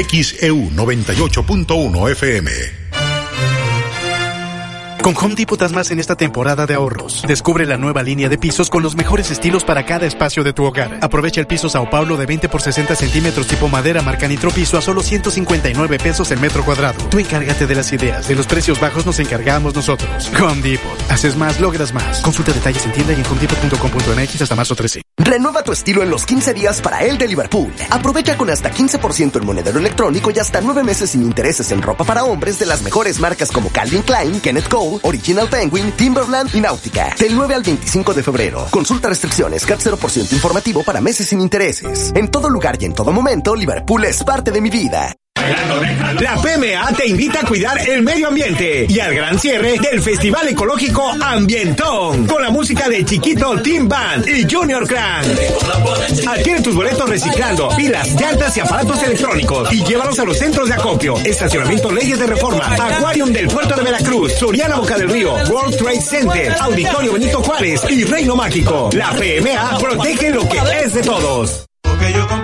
XEU 0.09 0.71
98.1 0.71 2.11
FM 2.11 2.82
con 5.03 5.15
Home 5.17 5.35
Depot 5.35 5.69
más 5.71 5.91
en 5.91 5.99
esta 5.99 6.15
temporada 6.15 6.65
de 6.65 6.75
ahorros. 6.75 7.23
Descubre 7.27 7.65
la 7.65 7.77
nueva 7.77 8.01
línea 8.01 8.29
de 8.29 8.37
pisos 8.37 8.69
con 8.69 8.81
los 8.81 8.95
mejores 8.95 9.29
estilos 9.31 9.63
para 9.63 9.85
cada 9.85 10.05
espacio 10.05 10.43
de 10.43 10.53
tu 10.53 10.63
hogar. 10.63 10.97
Aprovecha 11.01 11.41
el 11.41 11.47
piso 11.47 11.67
Sao 11.67 11.89
Paulo 11.89 12.15
de 12.15 12.25
20 12.25 12.47
por 12.47 12.61
60 12.61 12.95
centímetros 12.95 13.47
tipo 13.47 13.67
madera 13.67 14.01
marca 14.01 14.27
Nitro 14.27 14.49
Piso 14.49 14.77
a 14.77 14.81
solo 14.81 15.03
159 15.03 15.97
pesos 15.99 16.31
el 16.31 16.39
metro 16.39 16.63
cuadrado. 16.63 16.97
Tú 17.09 17.19
encárgate 17.19 17.67
de 17.67 17.75
las 17.75 17.91
ideas. 17.91 18.27
De 18.29 18.35
los 18.35 18.47
precios 18.47 18.79
bajos 18.79 19.05
nos 19.05 19.19
encargamos 19.19 19.75
nosotros. 19.75 20.31
Home 20.41 20.61
Depot. 20.61 21.11
Haces 21.11 21.35
más, 21.35 21.59
logras 21.59 21.93
más. 21.93 22.21
Consulta 22.21 22.53
detalles 22.53 22.85
en 22.85 22.93
tienda 22.93 23.13
y 23.13 23.17
en 23.17 23.25
homedepot.com.mx 23.25 24.41
hasta 24.41 24.55
marzo 24.55 24.75
13. 24.75 25.01
Renueva 25.17 25.63
tu 25.63 25.73
estilo 25.73 26.01
en 26.01 26.09
los 26.09 26.25
15 26.25 26.53
días 26.53 26.81
para 26.81 27.03
el 27.03 27.17
de 27.17 27.27
Liverpool. 27.27 27.71
Aprovecha 27.89 28.37
con 28.37 28.49
hasta 28.49 28.71
15% 28.71 29.37
en 29.37 29.45
monedero 29.45 29.79
electrónico 29.79 30.31
y 30.31 30.39
hasta 30.39 30.61
9 30.61 30.83
meses 30.83 31.11
sin 31.11 31.23
intereses 31.23 31.71
en 31.71 31.81
ropa 31.81 32.03
para 32.03 32.23
hombres 32.23 32.57
de 32.57 32.65
las 32.65 32.81
mejores 32.81 33.19
marcas 33.19 33.51
como 33.51 33.69
Calvin 33.69 34.01
Klein, 34.01 34.39
Kenneth 34.41 34.69
Cole, 34.69 34.92
Original 35.01 35.49
Penguin, 35.49 35.91
Timberland 35.93 36.53
y 36.53 36.61
Náutica. 36.61 37.15
Del 37.17 37.35
9 37.35 37.55
al 37.55 37.63
25 37.63 38.13
de 38.13 38.23
febrero. 38.23 38.67
Consulta 38.69 39.09
restricciones, 39.09 39.65
CAT 39.65 39.79
0% 39.79 40.33
informativo 40.33 40.83
para 40.83 41.01
meses 41.01 41.27
sin 41.27 41.41
intereses. 41.41 42.11
En 42.15 42.29
todo 42.29 42.49
lugar 42.49 42.77
y 42.79 42.85
en 42.85 42.93
todo 42.93 43.11
momento, 43.11 43.55
Liverpool 43.55 44.05
es 44.05 44.23
parte 44.23 44.51
de 44.51 44.61
mi 44.61 44.69
vida. 44.69 45.15
La 46.19 46.37
PMA 46.41 46.95
te 46.95 47.07
invita 47.07 47.41
a 47.41 47.45
cuidar 47.45 47.77
el 47.89 48.01
medio 48.01 48.29
ambiente 48.29 48.85
y 48.87 48.99
al 48.99 49.13
gran 49.13 49.37
cierre 49.37 49.77
del 49.79 50.01
Festival 50.01 50.47
Ecológico 50.47 51.11
Ambientón 51.21 52.25
con 52.27 52.41
la 52.41 52.49
música 52.49 52.87
de 52.87 53.03
Chiquito 53.03 53.59
Team 53.61 53.89
Band 53.89 54.25
y 54.27 54.47
Junior 54.49 54.87
Clan. 54.87 55.25
Adquiere 56.27 56.61
tus 56.61 56.75
boletos 56.75 57.09
reciclando 57.09 57.67
pilas, 57.75 58.13
llantas 58.13 58.55
y 58.55 58.59
aparatos 58.61 59.03
electrónicos 59.03 59.73
y 59.73 59.83
llévalos 59.83 60.17
a 60.19 60.23
los 60.23 60.37
centros 60.37 60.69
de 60.69 60.75
acopio, 60.75 61.17
estacionamiento 61.17 61.91
Leyes 61.91 62.19
de 62.19 62.27
Reforma, 62.27 62.73
Aquarium 62.73 63.33
del 63.33 63.47
Puerto 63.47 63.75
de 63.75 63.83
Veracruz, 63.83 64.33
Soriana 64.33 64.77
Boca 64.77 64.97
del 64.97 65.09
Río, 65.09 65.33
World 65.49 65.75
Trade 65.77 66.01
Center, 66.01 66.55
Auditorio 66.61 67.13
Benito 67.13 67.41
Juárez 67.43 67.81
y 67.89 68.03
Reino 68.05 68.35
Mágico. 68.35 68.89
La 68.93 69.09
PMA 69.11 69.77
protege 69.79 70.29
lo 70.29 70.47
que 70.47 70.59
es 70.85 70.93
de 70.93 71.01
todos. 71.01 71.65
Porque 71.81 72.13
yo 72.13 72.27
con 72.27 72.43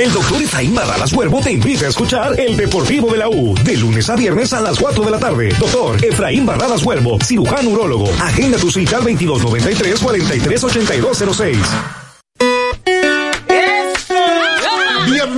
El 0.00 0.10
doctor 0.14 0.40
Efraín 0.40 0.74
Barralas 0.74 1.12
Huervo 1.12 1.42
te 1.42 1.52
invita 1.52 1.84
a 1.84 1.90
escuchar 1.90 2.40
El 2.40 2.56
Deportivo 2.56 3.12
de 3.12 3.18
la 3.18 3.28
U, 3.28 3.54
de 3.62 3.76
lunes 3.76 4.08
a 4.08 4.16
viernes 4.16 4.50
a 4.54 4.62
las 4.62 4.78
4 4.78 5.04
de 5.04 5.10
la 5.10 5.18
tarde. 5.18 5.54
Doctor 5.58 6.02
Efraín 6.02 6.46
Barralas 6.46 6.82
Huervo, 6.82 7.18
cirujano 7.22 7.68
urólogo. 7.68 8.10
Agenda 8.18 8.56
tu 8.56 8.70
cita 8.70 8.96
al 8.96 9.04
2293 9.04 10.00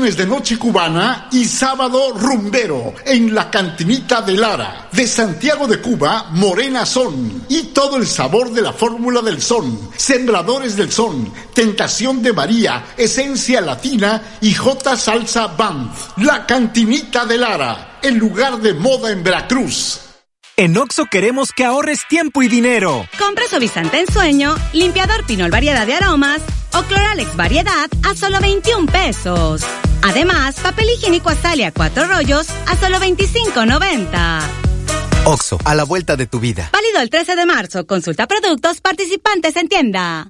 De 0.03 0.27
noche 0.27 0.59
cubana 0.59 1.29
y 1.31 1.45
sábado 1.45 2.11
rumbero 2.13 2.93
en 3.07 3.33
la 3.33 3.49
cantinita 3.49 4.21
de 4.21 4.33
Lara. 4.33 4.89
De 4.91 5.07
Santiago 5.07 5.69
de 5.69 5.81
Cuba, 5.81 6.27
Morena 6.33 6.85
Son. 6.85 7.45
Y 7.49 7.67
todo 7.67 7.99
el 7.99 8.09
sabor 8.09 8.51
de 8.51 8.63
la 8.63 8.73
fórmula 8.73 9.23
del 9.23 9.41
son. 9.41 9.91
Sembradores 9.97 10.77
del 10.77 10.91
son. 10.91 11.33
Tentación 11.55 12.21
de 12.21 12.33
María. 12.33 12.87
Esencia 12.97 13.61
latina 13.61 14.21
y 14.41 14.53
J 14.53 14.97
Salsa 14.97 15.47
Band. 15.47 15.93
La 16.17 16.47
cantinita 16.47 17.25
de 17.25 17.39
Lara. 17.39 18.01
El 18.03 18.17
lugar 18.17 18.59
de 18.59 18.75
moda 18.75 19.13
en 19.13 19.23
Veracruz. 19.23 20.12
En 20.63 20.79
Oxo 20.79 21.07
queremos 21.07 21.51
que 21.51 21.65
ahorres 21.65 22.07
tiempo 22.09 22.41
y 22.41 22.47
dinero. 22.47 23.05
Compra 23.19 23.49
suavizante 23.49 23.99
en 23.99 24.07
sueño, 24.07 24.55
limpiador 24.73 25.27
Pinol 25.27 25.51
variedad 25.51 25.85
de 25.85 25.95
aromas 25.95 26.41
o 26.79 26.83
Cloralex 26.85 27.35
variedad 27.35 27.91
a 28.05 28.15
solo 28.15 28.39
21 28.41 28.87
pesos. 28.87 29.63
Además, 30.03 30.61
papel 30.61 30.91
higiénico 30.91 31.31
Azalia 31.31 31.73
4 31.73 32.07
rollos 32.07 32.47
a 32.69 32.77
solo 32.77 32.99
25.90. 32.99 34.41
Oxo, 35.25 35.59
a 35.65 35.75
la 35.75 35.83
vuelta 35.83 36.15
de 36.15 36.29
tu 36.29 36.39
vida. 36.39 36.71
Válido 36.73 37.01
el 37.01 37.11
13 37.11 37.35
de 37.35 37.45
marzo. 37.45 37.85
Consulta 37.85 38.29
productos 38.29 38.81
participantes 38.81 39.57
en 39.57 39.67
tienda. 39.67 40.29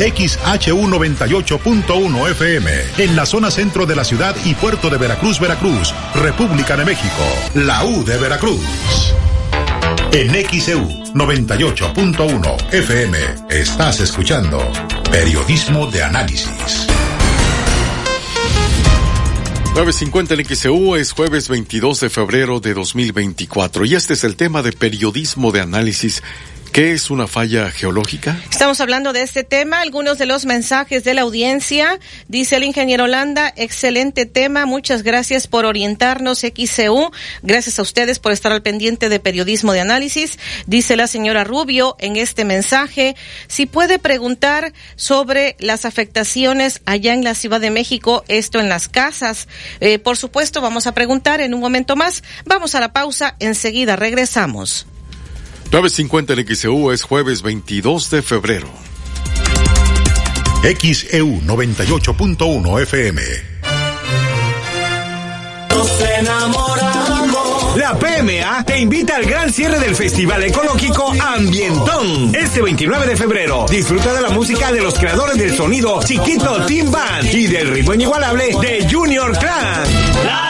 XHU98.1 0.00 2.30
FM, 2.30 2.70
en 2.98 3.14
la 3.14 3.26
zona 3.26 3.50
centro 3.50 3.84
de 3.84 3.94
la 3.94 4.04
ciudad 4.04 4.34
y 4.46 4.54
puerto 4.54 4.88
de 4.88 4.96
Veracruz, 4.96 5.38
Veracruz, 5.38 5.94
República 6.14 6.74
de 6.74 6.86
México, 6.86 7.22
la 7.54 7.84
U 7.84 8.02
de 8.02 8.16
Veracruz. 8.16 8.64
En 10.12 10.32
XEU 10.32 10.88
98.1 11.14 12.72
FM 12.72 13.18
estás 13.50 14.00
escuchando 14.00 14.58
Periodismo 15.10 15.86
de 15.86 16.02
Análisis. 16.02 16.86
950 19.74 20.34
en 20.34 20.44
XEU 20.44 20.96
es 20.96 21.12
jueves 21.12 21.48
22 21.48 22.00
de 22.00 22.10
febrero 22.10 22.58
de 22.58 22.74
2024 22.74 23.84
y 23.84 23.94
este 23.94 24.14
es 24.14 24.24
el 24.24 24.34
tema 24.36 24.62
de 24.62 24.72
periodismo 24.72 25.52
de 25.52 25.60
análisis 25.60 26.24
¿Qué 26.72 26.92
es 26.92 27.10
una 27.10 27.26
falla 27.26 27.68
geológica? 27.72 28.40
Estamos 28.48 28.80
hablando 28.80 29.12
de 29.12 29.22
este 29.22 29.42
tema, 29.42 29.80
algunos 29.80 30.18
de 30.18 30.26
los 30.26 30.46
mensajes 30.46 31.02
de 31.02 31.14
la 31.14 31.22
audiencia. 31.22 31.98
Dice 32.28 32.56
el 32.56 32.62
ingeniero 32.62 33.04
Holanda, 33.04 33.52
excelente 33.56 34.24
tema, 34.24 34.66
muchas 34.66 35.02
gracias 35.02 35.48
por 35.48 35.64
orientarnos 35.64 36.38
XCU, 36.38 37.10
gracias 37.42 37.80
a 37.80 37.82
ustedes 37.82 38.20
por 38.20 38.30
estar 38.30 38.52
al 38.52 38.62
pendiente 38.62 39.08
de 39.08 39.18
periodismo 39.18 39.72
de 39.72 39.80
análisis. 39.80 40.38
Dice 40.68 40.94
la 40.94 41.08
señora 41.08 41.42
Rubio 41.42 41.96
en 41.98 42.14
este 42.14 42.44
mensaje, 42.44 43.16
si 43.48 43.66
puede 43.66 43.98
preguntar 43.98 44.72
sobre 44.94 45.56
las 45.58 45.84
afectaciones 45.84 46.82
allá 46.84 47.14
en 47.14 47.24
la 47.24 47.34
Ciudad 47.34 47.60
de 47.60 47.72
México, 47.72 48.22
esto 48.28 48.60
en 48.60 48.68
las 48.68 48.86
casas. 48.86 49.48
Eh, 49.80 49.98
por 49.98 50.16
supuesto, 50.16 50.60
vamos 50.60 50.86
a 50.86 50.94
preguntar 50.94 51.40
en 51.40 51.52
un 51.52 51.60
momento 51.60 51.96
más. 51.96 52.22
Vamos 52.44 52.76
a 52.76 52.80
la 52.80 52.92
pausa, 52.92 53.34
enseguida 53.40 53.96
regresamos. 53.96 54.86
950 55.70 56.32
en 56.32 56.56
XEU 56.56 56.90
es 56.90 57.04
jueves 57.04 57.42
22 57.42 58.10
de 58.10 58.22
febrero. 58.22 58.68
XEU 60.62 61.40
98.1 61.42 62.82
FM. 62.82 63.22
Nos 65.70 66.00
enamoramos. 66.18 67.76
La 67.76 67.96
PMA 67.96 68.64
te 68.64 68.80
invita 68.80 69.14
al 69.14 69.24
gran 69.24 69.52
cierre 69.52 69.78
del 69.78 69.94
Festival 69.94 70.42
Ecológico 70.42 71.12
Ambientón. 71.20 72.34
Este 72.34 72.62
29 72.62 73.06
de 73.06 73.16
febrero, 73.16 73.64
disfruta 73.70 74.12
de 74.12 74.22
la 74.22 74.30
música 74.30 74.72
de 74.72 74.80
los 74.80 74.98
creadores 74.98 75.38
del 75.38 75.56
sonido 75.56 76.02
Chiquito 76.02 76.66
Team 76.66 76.90
Band 76.90 77.32
y 77.32 77.46
del 77.46 77.70
ritmo 77.70 77.94
inigualable 77.94 78.56
de 78.60 78.88
Junior 78.90 79.38
Clan. 79.38 80.49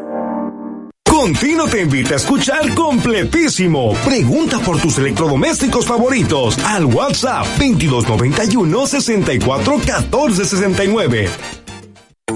Contino 1.27 1.67
te 1.67 1.81
invita 1.81 2.13
a 2.13 2.15
escuchar 2.15 2.73
completísimo. 2.73 3.93
Pregunta 4.05 4.59
por 4.59 4.79
tus 4.79 4.97
electrodomésticos 4.97 5.85
favoritos 5.85 6.57
al 6.59 6.85
WhatsApp 6.85 7.45
2291 7.57 8.87
64 8.87 9.81
14 9.85 10.45
69. 10.45 11.66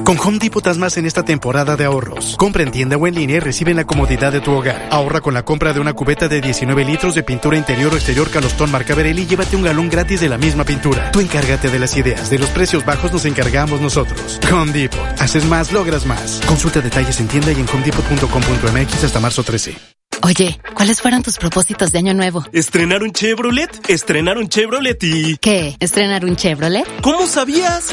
Con 0.06 0.18
Home 0.20 0.40
Depot 0.40 0.64
das 0.64 0.78
más 0.78 0.98
en 0.98 1.06
esta 1.06 1.24
temporada 1.24 1.76
de 1.76 1.84
ahorros. 1.84 2.36
Compra 2.38 2.64
en 2.64 2.72
tienda 2.72 2.96
o 2.96 3.08
en 3.08 3.16
línea 3.16 3.38
y 3.38 3.40
recibe 3.40 3.74
la 3.74 3.86
comodidad 3.86 4.32
de 4.32 4.40
tu 4.40 4.52
hogar. 4.52 4.88
Ahorra 4.90 5.20
con 5.20 5.34
la 5.34 5.44
compra 5.44 5.74
de 5.74 5.80
una 5.82 5.94
cubeta 5.94 6.30
de 6.30 6.40
19 6.40 6.86
litros 6.86 7.14
de 7.14 7.24
pintura 7.24 7.58
interior 7.58 7.94
o 7.94 7.98
exterior 7.98 8.30
Calostón 8.30 8.72
marca 8.72 8.96
Verelli 8.96 9.24
y 9.24 9.26
llévate 9.28 9.56
un 9.56 9.64
galón 9.64 9.90
gratis 9.90 10.22
de 10.22 10.30
la 10.30 10.38
misma 10.38 10.64
pintura. 10.64 11.12
Tú 11.12 11.20
encárgate 11.20 11.70
de 11.70 11.80
las 11.80 11.96
ideas. 11.98 12.30
De 12.30 12.40
los 12.40 12.50
precios 12.50 12.86
bajos 12.86 13.12
nos 13.12 13.26
encargamos 13.26 13.82
nosotros. 13.82 14.40
Home 14.52 14.72
Depot. 14.72 15.00
Haces 15.20 15.46
más, 15.46 15.74
logras 15.74 16.06
más. 16.06 16.42
Consulta 16.48 16.80
detalles 16.80 17.20
en 17.20 17.28
tienda 17.28 17.52
y 17.52 17.56
en 17.56 17.68
homedepot.com.mx 17.68 19.04
hasta 19.04 19.20
marzo 19.20 19.44
13. 19.44 19.91
Oye, 20.24 20.60
¿cuáles 20.76 21.02
fueron 21.02 21.24
tus 21.24 21.38
propósitos 21.38 21.92
de 21.92 21.98
año 21.98 22.14
nuevo? 22.14 22.46
Estrenar 22.54 23.02
un 23.02 23.12
Chevrolet, 23.12 23.90
estrenar 23.90 24.38
un 24.38 24.50
Chevrolet 24.50 25.02
y... 25.04 25.36
¿Qué? 25.38 25.76
¿Estrenar 25.80 26.26
un 26.26 26.36
Chevrolet? 26.36 26.86
¿Cómo 27.02 27.26
sabías? 27.26 27.88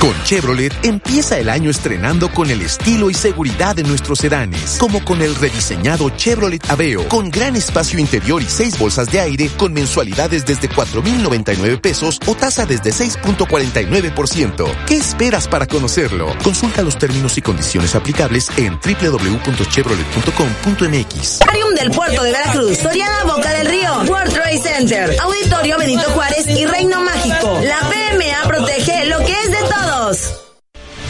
Con 0.00 0.14
Chevrolet 0.24 0.72
empieza 0.84 1.38
el 1.38 1.50
año 1.50 1.68
estrenando 1.70 2.32
con 2.32 2.48
el 2.50 2.62
estilo 2.62 3.10
y 3.10 3.14
seguridad 3.14 3.76
de 3.76 3.82
nuestros 3.82 4.18
sedanes, 4.18 4.76
como 4.78 5.04
con 5.04 5.20
el 5.20 5.34
rediseñado 5.34 6.08
Chevrolet 6.10 6.64
Aveo, 6.70 7.06
con 7.08 7.28
gran 7.30 7.54
espacio 7.54 7.98
interior 7.98 8.40
y 8.40 8.46
seis 8.46 8.78
bolsas 8.78 9.12
de 9.12 9.20
aire, 9.20 9.50
con 9.58 9.74
mensualidades 9.74 10.46
desde 10.46 10.70
4.099 10.70 11.78
pesos 11.80 12.18
o 12.26 12.34
tasa 12.34 12.64
desde 12.64 12.92
6.49%. 12.92 14.74
¿Qué 14.86 14.96
esperas 14.96 15.48
para 15.48 15.66
conocerlo? 15.66 16.34
Consulta 16.42 16.80
los 16.82 16.96
términos 16.98 17.36
y 17.36 17.42
condiciones 17.42 17.94
aplicables 17.94 18.48
en 18.56 18.78
www.chevrolet.com.mx 18.80 21.40
del 21.74 21.90
puerto 21.90 22.22
de 22.22 22.32
Veracruz, 22.32 22.78
Soriana 22.78 23.24
Boca 23.24 23.52
del 23.52 23.66
Río, 23.66 24.02
World 24.08 24.32
Trade 24.32 24.58
Center, 24.58 25.16
Auditorio 25.20 25.78
Benito 25.78 26.02
Juárez 26.10 26.46
y 26.48 26.64
Reino 26.66 27.00
Mágico. 27.00 27.60
La 27.62 27.80
PMA 27.88 28.48
protege 28.48 29.06
lo 29.06 29.18
que 29.18 29.32
es 29.32 29.50
de 29.50 29.58
todos. 29.68 30.40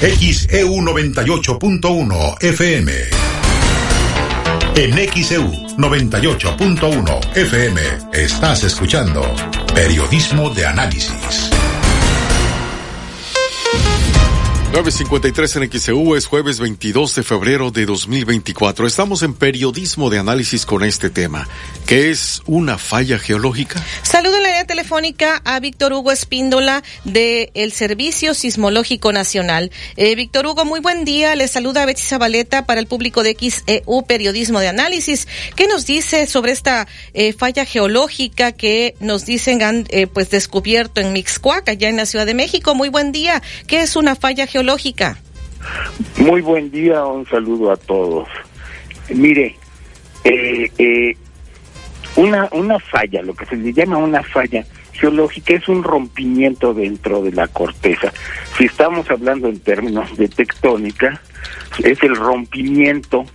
XEU 0.01 0.71
98.1 0.81 2.43
FM. 2.43 2.93
En 4.77 5.13
XEU 5.13 5.51
98.1 5.77 7.37
FM 7.37 7.81
estás 8.13 8.65
escuchando 8.65 9.23
Periodismo 9.75 10.51
de 10.51 10.67
Análisis. 10.67 11.54
953 14.75 15.57
en 15.57 15.71
XEU 15.71 16.17
es 16.17 16.27
jueves 16.27 16.59
22 16.59 17.15
de 17.15 17.23
febrero 17.23 17.71
de 17.71 17.87
2024. 17.87 18.89
Estamos 18.89 19.23
en 19.23 19.33
periodismo 19.33 20.11
de 20.11 20.19
análisis 20.19 20.67
con 20.67 20.83
este 20.83 21.11
tema. 21.11 21.47
¿Qué 21.87 22.11
es 22.11 22.43
una 22.47 22.77
falla 22.77 23.21
geológica? 23.21 23.81
Saludo 24.03 24.39
en 24.39 24.43
la 24.43 24.49
línea 24.49 24.67
telefónica 24.67 25.41
a 25.45 25.61
Víctor 25.61 25.93
Hugo 25.93 26.11
Espíndola 26.11 26.83
del 27.05 27.53
el 27.55 27.71
Servicio 27.71 28.35
Sismológico 28.35 29.13
Nacional. 29.13 29.71
Eh, 29.95 30.17
Víctor 30.17 30.45
Hugo, 30.45 30.65
muy 30.65 30.81
buen 30.81 31.05
día. 31.05 31.37
Le 31.37 31.47
saluda 31.47 31.87
Betsy 31.87 32.09
Zabaleta 32.09 32.67
para 32.67 32.81
el 32.81 32.89
público 32.89 33.23
de 33.23 33.37
XEU 33.39 34.05
Periodismo 34.09 34.59
de 34.59 34.67
Análisis. 34.67 35.29
¿Qué 35.55 35.69
nos 35.69 35.87
dice 35.87 36.27
sobre 36.27 36.51
esta 36.51 36.89
eh, 37.13 37.33
falla 37.33 37.65
geológica 37.65 38.51
que 38.51 38.97
nos 38.99 39.25
dicen 39.25 39.63
han 39.63 39.87
eh, 39.91 40.09
pues 40.09 40.31
descubierto 40.31 41.01
en 41.01 41.13
Mixcoac, 41.13 41.69
allá 41.69 41.89
en 41.89 41.97
la 41.97 42.07
Ciudad 42.07 42.27
de 42.27 42.35
México? 42.35 42.75
Muy 42.75 42.89
buen 42.89 43.13
día. 43.13 43.41
¿Qué 43.69 43.81
es 43.81 43.95
una 43.95 44.17
falla 44.17 44.49
geológica? 44.49 44.64
Muy 46.19 46.41
buen 46.41 46.71
día, 46.71 47.05
un 47.05 47.27
saludo 47.27 47.71
a 47.71 47.77
todos. 47.77 48.29
Mire, 49.11 49.57
eh, 50.25 50.71
eh, 50.79 51.17
una, 52.17 52.49
una 52.53 52.79
falla, 52.79 53.23
lo 53.23 53.35
que 53.35 53.47
se 53.47 53.57
le 53.57 53.73
llama 53.73 53.99
una 53.99 54.23
falla 54.23 54.65
geológica 54.93 55.55
es 55.55 55.69
un 55.69 55.83
rompimiento 55.83 56.73
dentro 56.73 57.23
de 57.23 57.33
la 57.33 57.49
corteza. 57.49 58.13
Si 58.57 58.65
estamos 58.65 59.11
hablando 59.11 59.49
en 59.49 59.59
términos 59.61 60.17
de 60.17 60.29
tectónica, 60.29 61.21
es 61.83 62.03
el 62.03 62.17
rompimiento 62.17 63.27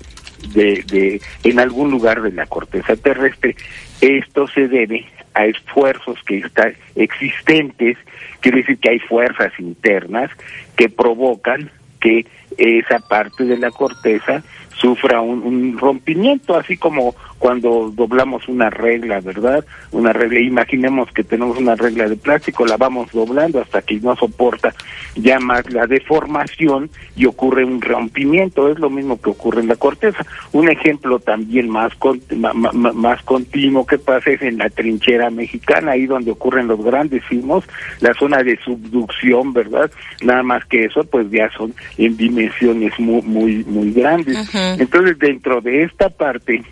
de, 0.53 0.83
de 0.87 1.21
en 1.43 1.59
algún 1.59 1.91
lugar 1.91 2.21
de 2.21 2.31
la 2.31 2.45
corteza 2.45 2.95
terrestre. 2.95 3.55
Esto 4.01 4.47
se 4.47 4.67
debe 4.67 5.05
a 5.33 5.45
esfuerzos 5.45 6.17
que 6.25 6.39
están 6.39 6.73
existentes, 6.95 7.97
quiere 8.41 8.59
decir 8.59 8.77
que 8.79 8.91
hay 8.91 8.99
fuerzas 8.99 9.51
internas 9.59 10.29
que 10.75 10.89
provocan 10.89 11.69
que 11.99 12.25
esa 12.57 12.99
parte 12.99 13.45
de 13.45 13.57
la 13.57 13.71
corteza 13.71 14.43
sufra 14.77 15.21
un, 15.21 15.43
un, 15.43 15.77
rompimiento, 15.77 16.55
así 16.55 16.77
como 16.77 17.15
cuando 17.39 17.91
doblamos 17.95 18.47
una 18.47 18.69
regla, 18.69 19.21
¿verdad? 19.21 19.65
Una 19.91 20.13
regla, 20.13 20.39
imaginemos 20.39 21.11
que 21.11 21.23
tenemos 21.23 21.57
una 21.57 21.75
regla 21.75 22.07
de 22.07 22.17
plástico, 22.17 22.65
la 22.65 22.77
vamos 22.77 23.11
doblando 23.11 23.61
hasta 23.61 23.81
que 23.81 23.99
no 23.99 24.15
soporta 24.15 24.73
ya 25.15 25.39
más 25.39 25.71
la 25.71 25.87
deformación 25.87 26.89
y 27.15 27.25
ocurre 27.25 27.65
un 27.65 27.81
rompimiento, 27.81 28.69
es 28.69 28.77
lo 28.79 28.89
mismo 28.89 29.19
que 29.19 29.29
ocurre 29.29 29.61
en 29.61 29.69
la 29.69 29.75
corteza. 29.75 30.25
Un 30.51 30.69
ejemplo 30.69 31.19
también 31.19 31.69
más, 31.69 31.95
con, 31.95 32.21
más, 32.35 32.73
más 32.73 33.23
continuo 33.23 33.85
que 33.85 33.97
pasa 33.97 34.29
es 34.31 34.41
en 34.41 34.57
la 34.57 34.69
trinchera 34.69 35.29
mexicana, 35.29 35.91
ahí 35.91 36.05
donde 36.05 36.31
ocurren 36.31 36.67
los 36.67 36.83
grandes 36.83 37.23
sismos, 37.29 37.63
la 38.01 38.13
zona 38.13 38.43
de 38.43 38.57
subducción, 38.63 39.53
¿verdad? 39.53 39.89
Nada 40.23 40.43
más 40.43 40.65
que 40.65 40.85
eso, 40.85 41.03
pues 41.05 41.29
ya 41.31 41.49
son 41.51 41.73
en 41.97 42.17
dimensiones 42.17 42.99
muy, 42.99 43.21
muy, 43.21 43.63
muy 43.63 43.91
grandes. 43.93 44.37
Entonces, 44.77 45.17
dentro 45.19 45.61
de 45.61 45.83
esta 45.83 46.09
parte, 46.09 46.63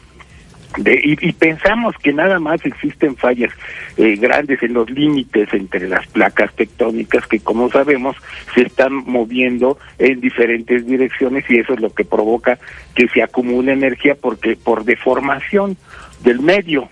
de, 0.77 0.99
y, 1.03 1.31
pensamos 1.31 1.95
que 1.97 2.13
nada 2.13 2.39
más 2.39 2.63
existen 2.65 3.15
fallas 3.15 3.51
eh, 3.97 4.15
grandes 4.15 4.61
en 4.61 4.73
los 4.73 4.89
límites 4.89 5.51
entre 5.53 5.87
las 5.87 6.05
placas 6.07 6.53
tectónicas 6.55 7.25
que 7.25 7.39
como 7.39 7.69
sabemos 7.71 8.15
se 8.53 8.63
están 8.63 8.93
moviendo 8.93 9.79
en 9.97 10.19
diferentes 10.19 10.85
direcciones 10.85 11.45
y 11.49 11.59
eso 11.59 11.73
es 11.73 11.79
lo 11.79 11.89
que 11.89 12.05
provoca 12.05 12.59
que 12.93 13.07
se 13.07 13.23
acumule 13.23 13.71
energía 13.71 14.15
porque 14.15 14.55
por 14.55 14.83
deformación 14.83 15.77
del 16.23 16.41
medio 16.41 16.89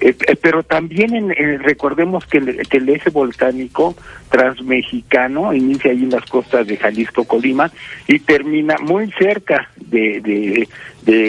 Eh, 0.00 0.14
eh, 0.28 0.36
pero 0.40 0.62
también 0.62 1.14
en, 1.14 1.32
en- 1.36 1.60
recordemos 1.62 2.24
que 2.26 2.38
el, 2.38 2.68
que 2.68 2.76
el 2.78 2.88
eje 2.88 3.10
volcánico 3.10 3.96
transmexicano 4.30 5.52
inicia 5.52 5.90
ahí 5.90 6.04
en 6.04 6.10
las 6.10 6.24
costas 6.26 6.66
de 6.66 6.76
Jalisco, 6.76 7.24
Colima 7.24 7.70
y 8.06 8.18
termina 8.20 8.76
muy 8.78 9.10
cerca 9.12 9.68
de- 9.76 10.20
de- 10.20 10.68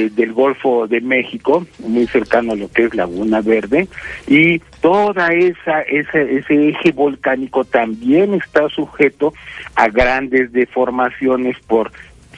del 0.09 0.33
Golfo 0.33 0.87
de 0.87 0.99
México, 0.99 1.65
muy 1.87 2.05
cercano 2.07 2.51
a 2.51 2.55
lo 2.57 2.69
que 2.69 2.83
es 2.85 2.95
Laguna 2.95 3.39
Verde 3.41 3.87
y 4.27 4.59
toda 4.81 5.33
esa, 5.33 5.81
esa 5.83 6.19
ese 6.21 6.69
eje 6.69 6.91
volcánico 6.91 7.63
también 7.63 8.33
está 8.33 8.67
sujeto 8.69 9.33
a 9.75 9.87
grandes 9.87 10.51
deformaciones 10.51 11.55
por 11.65 11.91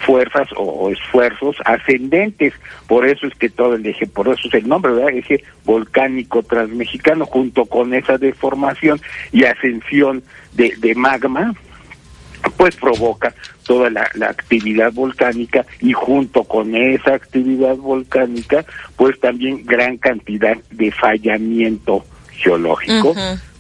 fuerzas 0.06 0.48
o, 0.56 0.64
o 0.64 0.92
esfuerzos 0.92 1.56
ascendentes. 1.66 2.54
Por 2.88 3.08
eso 3.08 3.28
es 3.28 3.34
que 3.36 3.50
todo 3.50 3.76
el 3.76 3.86
eje, 3.86 4.08
por 4.08 4.28
eso 4.28 4.48
es 4.48 4.54
el 4.54 4.68
nombre, 4.68 4.92
¿verdad? 4.92 5.10
Eje 5.12 5.44
volcánico 5.66 6.44
transmexicano, 6.44 7.26
junto 7.26 7.66
con 7.66 7.94
esa 7.94 8.18
deformación 8.18 9.02
y 9.32 9.46
ascensión 9.46 10.24
de, 10.54 10.74
de 10.78 10.96
magma, 10.96 11.54
pues 12.58 12.76
provoca 12.76 13.34
toda 13.66 13.90
la, 13.90 14.10
la 14.16 14.30
actividad 14.30 14.92
volcánica 14.92 15.66
y 15.80 15.94
junto 15.94 16.44
con 16.44 16.76
esa 16.76 17.14
actividad 17.14 17.76
volcánica, 17.76 18.66
pues 18.96 19.20
también 19.20 19.64
gran 19.66 19.98
cantidad 19.98 20.58
de 20.72 20.92
fallamiento 20.92 22.04
geológico 22.32 23.14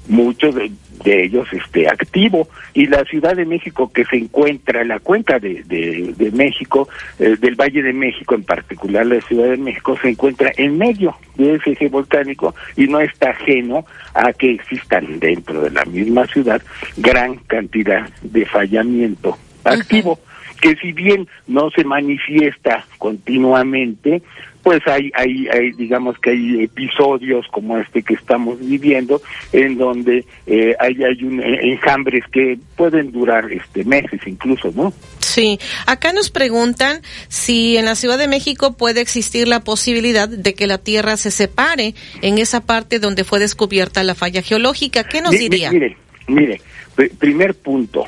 muchos 0.07 0.55
de, 1.03 1.23
ellos 1.23 1.47
este 1.51 1.87
activo. 1.87 2.47
Y 2.73 2.87
la 2.87 3.03
Ciudad 3.05 3.35
de 3.35 3.45
México 3.45 3.91
que 3.93 4.05
se 4.05 4.17
encuentra 4.17 4.83
la 4.83 4.99
cuenca 4.99 5.39
de, 5.39 5.63
de, 5.63 6.13
de 6.17 6.31
México 6.31 6.87
eh, 7.19 7.35
del 7.39 7.55
Valle 7.55 7.81
de 7.81 7.93
México 7.93 8.35
en 8.35 8.43
particular 8.43 9.05
la 9.05 9.21
Ciudad 9.21 9.49
de 9.49 9.57
México 9.57 9.97
se 10.01 10.09
encuentra 10.09 10.51
en 10.57 10.77
medio 10.77 11.15
de 11.35 11.55
ese 11.55 11.71
eje 11.71 11.89
volcánico 11.89 12.55
y 12.75 12.87
no 12.87 12.99
está 12.99 13.31
ajeno 13.31 13.85
a 14.13 14.33
que 14.33 14.51
existan 14.51 15.19
dentro 15.19 15.61
de 15.61 15.71
la 15.71 15.85
misma 15.85 16.25
ciudad 16.27 16.61
gran 16.97 17.35
cantidad 17.47 18.09
de 18.21 18.45
fallamiento 18.45 19.37
activo 19.63 20.19
que 20.61 20.75
si 20.75 20.93
bien 20.93 21.27
no 21.47 21.71
se 21.71 21.83
manifiesta 21.83 22.85
continuamente, 22.99 24.21
pues 24.63 24.81
hay, 24.87 25.11
hay, 25.15 25.47
hay, 25.47 25.71
digamos 25.71 26.17
que 26.19 26.31
hay 26.31 26.63
episodios 26.63 27.45
como 27.51 27.77
este 27.77 28.03
que 28.03 28.13
estamos 28.13 28.59
viviendo, 28.59 29.21
en 29.51 29.77
donde 29.77 30.25
eh, 30.45 30.75
hay, 30.79 30.95
hay 31.03 31.23
un, 31.23 31.39
eh, 31.41 31.59
enjambres 31.71 32.23
que 32.31 32.57
pueden 32.75 33.11
durar 33.11 33.51
este 33.51 33.83
meses 33.83 34.19
incluso, 34.25 34.71
¿no? 34.75 34.93
Sí, 35.19 35.59
acá 35.85 36.13
nos 36.13 36.29
preguntan 36.29 37.01
si 37.29 37.77
en 37.77 37.85
la 37.85 37.95
Ciudad 37.95 38.17
de 38.17 38.27
México 38.27 38.75
puede 38.75 39.01
existir 39.01 39.47
la 39.47 39.61
posibilidad 39.61 40.27
de 40.27 40.53
que 40.53 40.67
la 40.67 40.77
Tierra 40.77 41.15
se 41.17 41.31
separe 41.31 41.95
en 42.21 42.37
esa 42.37 42.65
parte 42.65 42.99
donde 42.99 43.23
fue 43.23 43.39
descubierta 43.39 44.03
la 44.03 44.15
falla 44.15 44.41
geológica. 44.41 45.03
¿Qué 45.05 45.21
nos 45.21 45.31
diría? 45.31 45.71
Mire, 45.71 45.97
mire, 46.27 46.61
pr- 46.95 47.11
primer 47.17 47.55
punto. 47.55 48.07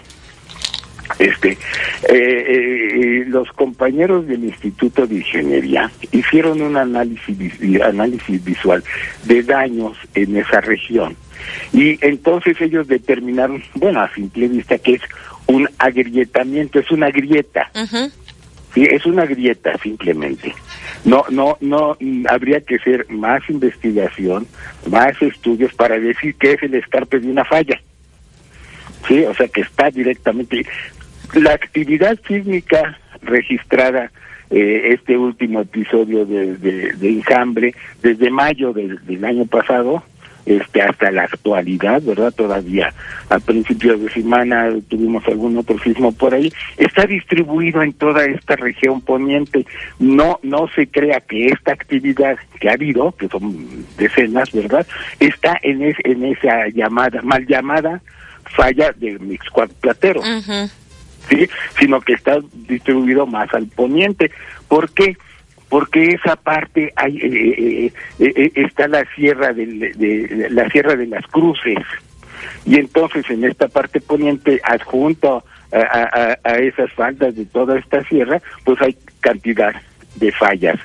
Este, 1.20 1.52
eh, 1.52 1.58
eh, 2.10 3.26
los 3.28 3.52
compañeros 3.52 4.26
del 4.28 4.46
Instituto 4.46 5.06
de 5.06 5.16
Ingeniería 5.16 5.92
hicieron 6.12 6.62
un 6.62 6.78
análisis, 6.78 7.38
análisis 7.82 8.44
visual 8.44 8.84
de 9.26 9.44
daños 9.44 9.98
en 10.16 10.38
esa 10.38 10.62
región 10.62 11.16
y 11.72 11.98
entonces 12.06 12.60
ellos 12.62 12.88
determinaron, 12.88 13.64
bueno, 13.76 14.02
a 14.02 14.14
simple 14.14 14.48
vista 14.48 14.78
que 14.78 14.94
es 14.94 15.02
un 15.48 15.68
agrietamiento, 15.78 16.80
es 16.80 16.92
una 16.92 17.10
grieta. 17.10 17.70
Sí, 18.74 18.88
es 18.90 19.06
una 19.06 19.26
grieta 19.26 19.78
simplemente. 19.78 20.54
No, 21.06 21.26
no, 21.30 21.58
no, 21.62 21.96
mm, 22.00 22.26
habría 22.28 22.62
que 22.62 22.76
hacer 22.76 23.06
más 23.10 23.48
investigación, 23.50 24.48
más 24.90 25.22
estudios 25.22 25.74
para 25.76 26.00
decir 26.00 26.36
que 26.36 26.54
es 26.54 26.64
el 26.64 26.74
escarpe 26.76 27.20
de 27.20 27.30
una 27.30 27.46
falla. 27.46 27.80
Sí, 29.08 29.24
o 29.26 29.34
sea 29.34 29.48
que 29.48 29.62
está 29.62 29.90
directamente. 29.90 30.66
La 31.34 31.54
actividad 31.54 32.18
sísmica 32.28 32.98
registrada 33.22 34.12
eh, 34.50 34.94
este 34.94 35.18
último 35.18 35.62
episodio 35.62 36.26
de, 36.26 36.58
de, 36.58 36.94
de 36.94 37.10
enjambre 37.10 37.74
desde 38.02 38.30
mayo 38.30 38.72
del, 38.74 39.04
del 39.06 39.26
año 39.26 39.46
pasado 39.46 40.04
este 40.46 40.82
hasta 40.82 41.12
la 41.12 41.24
actualidad, 41.24 42.02
¿verdad? 42.02 42.34
Todavía 42.34 42.94
a 43.30 43.40
principios 43.40 44.02
de 44.02 44.12
semana 44.12 44.70
tuvimos 44.90 45.26
algún 45.28 45.58
otro 45.58 45.80
sismo 45.80 46.12
por 46.12 46.34
ahí. 46.34 46.52
Está 46.78 47.06
distribuido 47.06 47.82
en 47.82 47.94
toda 47.94 48.26
esta 48.26 48.56
región 48.56 49.02
poniente. 49.02 49.66
No 50.00 50.40
no 50.44 50.68
se 50.76 50.88
crea 50.88 51.22
que 51.22 51.48
esta 51.48 51.72
actividad 51.72 52.38
que 52.60 52.70
ha 52.70 52.74
habido, 52.74 53.14
que 53.14 53.28
son 53.30 53.86
decenas, 53.98 54.52
¿verdad? 54.52 54.86
Está 55.20 55.58
en 55.64 55.82
es, 55.84 55.96
en 56.04 56.26
esa 56.26 56.68
llamada 56.70 57.22
mal 57.22 57.46
llamada 57.48 58.02
falla 58.56 58.92
de 58.96 59.18
Mixcoac 59.20 59.72
Platero. 59.74 60.22
¿sí? 61.30 61.48
sino 61.80 62.02
que 62.02 62.14
está 62.14 62.40
distribuido 62.68 63.26
más 63.26 63.54
al 63.54 63.68
poniente. 63.68 64.30
¿Por 64.68 64.92
qué? 64.94 65.16
Porque 65.70 66.10
esa 66.10 66.36
parte 66.36 66.92
hay, 66.96 67.18
eh, 67.18 67.86
eh, 68.20 68.34
eh, 68.36 68.52
está 68.56 68.88
la 68.88 69.04
sierra 69.16 69.54
de, 69.54 69.66
de- 69.66 70.48
la 70.52 70.70
sierra 70.70 70.96
de 70.96 71.08
las 71.08 71.26
cruces 71.28 71.78
y 72.66 72.78
entonces 72.78 73.28
en 73.30 73.44
esta 73.46 73.68
parte 73.70 74.00
poniente 74.02 74.60
adjunto 74.64 75.44
a, 75.72 75.78
a- 75.78 76.10
a- 76.34 76.38
a 76.44 76.58
esas 76.60 76.92
faldas 76.94 77.36
de 77.36 77.46
toda 77.46 77.80
esta 77.80 78.04
sierra 78.04 78.42
pues 78.66 78.80
hay 78.82 78.96
cantidad 79.22 79.74
de 80.16 80.32
fallas 80.32 80.80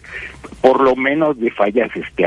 por 0.60 0.80
lo 0.82 0.96
menos 0.96 1.38
de 1.38 1.52
fallas 1.52 1.88
este, 1.94 2.26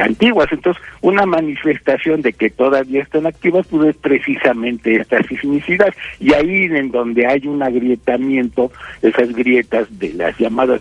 antiguas. 0.00 0.48
Entonces, 0.50 0.82
una 1.02 1.26
manifestación 1.26 2.22
de 2.22 2.32
que 2.32 2.48
todavía 2.48 3.02
están 3.02 3.26
activas, 3.26 3.66
pues 3.68 3.90
es 3.90 3.96
precisamente 3.96 4.96
esta 4.96 5.22
sismicidad. 5.24 5.92
Y 6.18 6.32
ahí 6.32 6.64
en 6.64 6.90
donde 6.90 7.26
hay 7.26 7.46
un 7.46 7.62
agrietamiento, 7.62 8.72
esas 9.02 9.30
grietas 9.34 9.86
de 9.98 10.14
las 10.14 10.38
llamadas 10.38 10.80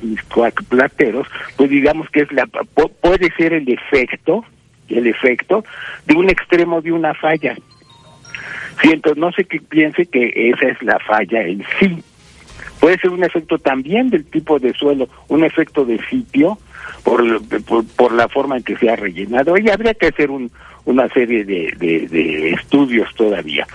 plateros, 0.69 1.27
pues 1.57 1.69
digamos 1.69 2.09
que 2.11 2.21
es 2.21 2.31
la 2.31 2.45
pu- 2.45 2.91
puede 3.01 3.29
ser 3.37 3.51
el 3.53 3.67
efecto, 3.67 4.45
el 4.87 5.07
efecto 5.07 5.65
de 6.05 6.15
un 6.15 6.29
extremo 6.29 6.81
de 6.81 6.93
una 6.93 7.13
falla. 7.13 7.55
Sí, 8.81 8.89
entonces 8.91 9.19
no 9.19 9.31
sé 9.33 9.43
qué 9.43 9.59
piense 9.59 10.05
que 10.05 10.31
esa 10.49 10.69
es 10.69 10.81
la 10.81 10.97
falla 10.99 11.41
en 11.41 11.63
sí. 11.79 12.01
Puede 12.85 12.99
ser 12.99 13.09
un 13.09 13.23
efecto 13.23 13.57
también 13.57 14.11
del 14.11 14.25
tipo 14.25 14.59
de 14.59 14.71
suelo, 14.73 15.09
un 15.27 15.43
efecto 15.43 15.85
de 15.85 15.99
sitio, 16.07 16.59
por, 17.03 17.41
por, 17.63 17.83
por 17.83 18.13
la 18.13 18.29
forma 18.29 18.57
en 18.57 18.63
que 18.63 18.77
se 18.77 18.87
ha 18.87 18.95
rellenado. 18.95 19.57
Y 19.57 19.71
habría 19.71 19.95
que 19.95 20.05
hacer 20.05 20.29
un, 20.29 20.51
una 20.85 21.09
serie 21.09 21.43
de, 21.45 21.73
de, 21.79 22.07
de 22.07 22.51
estudios 22.51 23.09
todavía. 23.15 23.65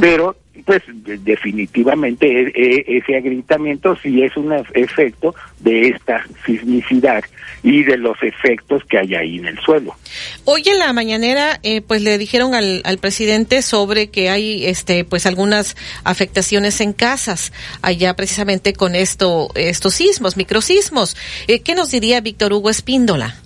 Pero, 0.00 0.34
pues, 0.64 0.82
de- 0.88 1.18
definitivamente 1.18 2.26
e- 2.26 2.52
e- 2.54 2.98
ese 2.98 3.16
agrietamiento 3.16 3.96
sí 4.02 4.22
es 4.22 4.36
un 4.36 4.50
ef- 4.50 4.70
efecto 4.74 5.34
de 5.60 5.88
esta 5.88 6.24
sismicidad 6.46 7.24
y 7.62 7.82
de 7.82 7.96
los 7.96 8.16
efectos 8.22 8.82
que 8.88 8.98
hay 8.98 9.14
ahí 9.14 9.38
en 9.38 9.46
el 9.46 9.58
suelo. 9.60 9.96
Hoy 10.44 10.62
en 10.66 10.78
la 10.78 10.92
mañanera, 10.92 11.58
eh, 11.62 11.80
pues 11.80 12.02
le 12.02 12.18
dijeron 12.18 12.54
al, 12.54 12.82
al 12.84 12.98
presidente 12.98 13.62
sobre 13.62 14.08
que 14.10 14.28
hay, 14.28 14.66
este, 14.66 15.04
pues 15.04 15.24
algunas 15.26 15.76
afectaciones 16.04 16.80
en 16.80 16.92
casas 16.92 17.52
allá 17.82 18.14
precisamente 18.14 18.74
con 18.74 18.94
esto, 18.94 19.48
estos 19.54 19.94
sismos, 19.94 20.36
microsismos. 20.36 21.16
Eh, 21.48 21.60
¿Qué 21.60 21.74
nos 21.74 21.90
diría 21.90 22.20
Víctor 22.20 22.52
Hugo 22.52 22.70
Espíndola? 22.70 23.36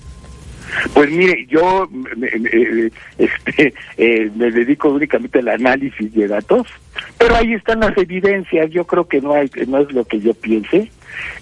Pues 0.94 1.10
mire, 1.10 1.47
yo 1.48 1.88
me, 1.90 2.30
me- 2.38 2.90
este, 3.18 3.74
eh, 3.97 4.30
me 4.34 4.50
dedico 4.50 4.88
únicamente 4.90 5.38
al 5.40 5.48
análisis 5.48 6.12
de 6.14 6.28
datos, 6.28 6.66
pero 7.18 7.34
ahí 7.36 7.55
están 7.55 7.80
las 7.80 7.97
evidencias. 7.97 8.70
Yo 8.70 8.84
creo 8.86 9.06
que 9.08 9.20
no 9.20 9.32
hay, 9.34 9.50
no 9.66 9.78
es 9.80 9.92
lo 9.92 10.05
que 10.05 10.20
yo 10.20 10.34
piense. 10.34 10.90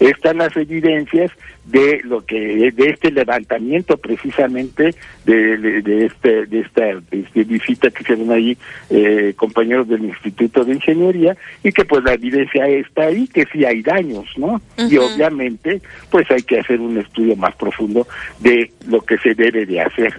Están 0.00 0.38
las 0.38 0.56
evidencias 0.56 1.30
de 1.64 2.00
lo 2.04 2.24
que 2.24 2.70
de 2.70 2.90
este 2.90 3.10
levantamiento 3.10 3.96
precisamente 3.96 4.94
de, 5.24 5.56
de, 5.56 5.82
de 5.82 6.06
este 6.06 6.46
de 6.46 6.60
esta 6.60 6.90
este, 7.10 7.44
visita 7.44 7.90
que 7.90 8.02
hicieron 8.02 8.30
ahí 8.30 8.56
eh, 8.88 9.34
compañeros 9.36 9.88
del 9.88 10.04
Instituto 10.04 10.64
de 10.64 10.74
Ingeniería 10.74 11.36
y 11.64 11.72
que 11.72 11.84
pues 11.84 12.04
la 12.04 12.14
evidencia 12.14 12.66
está 12.68 13.06
ahí 13.06 13.26
que 13.26 13.44
sí 13.52 13.64
hay 13.64 13.82
daños, 13.82 14.26
¿no? 14.36 14.60
Y 14.76 14.96
obviamente 14.96 15.80
pues 16.10 16.30
hay 16.30 16.42
que 16.42 16.60
hacer 16.60 16.80
un 16.80 16.98
estudio 16.98 17.34
más 17.36 17.54
profundo 17.56 18.06
de 18.38 18.70
lo 18.86 19.00
que 19.00 19.18
se 19.18 19.34
debe 19.34 19.66
de 19.66 19.80
hacer. 19.80 20.14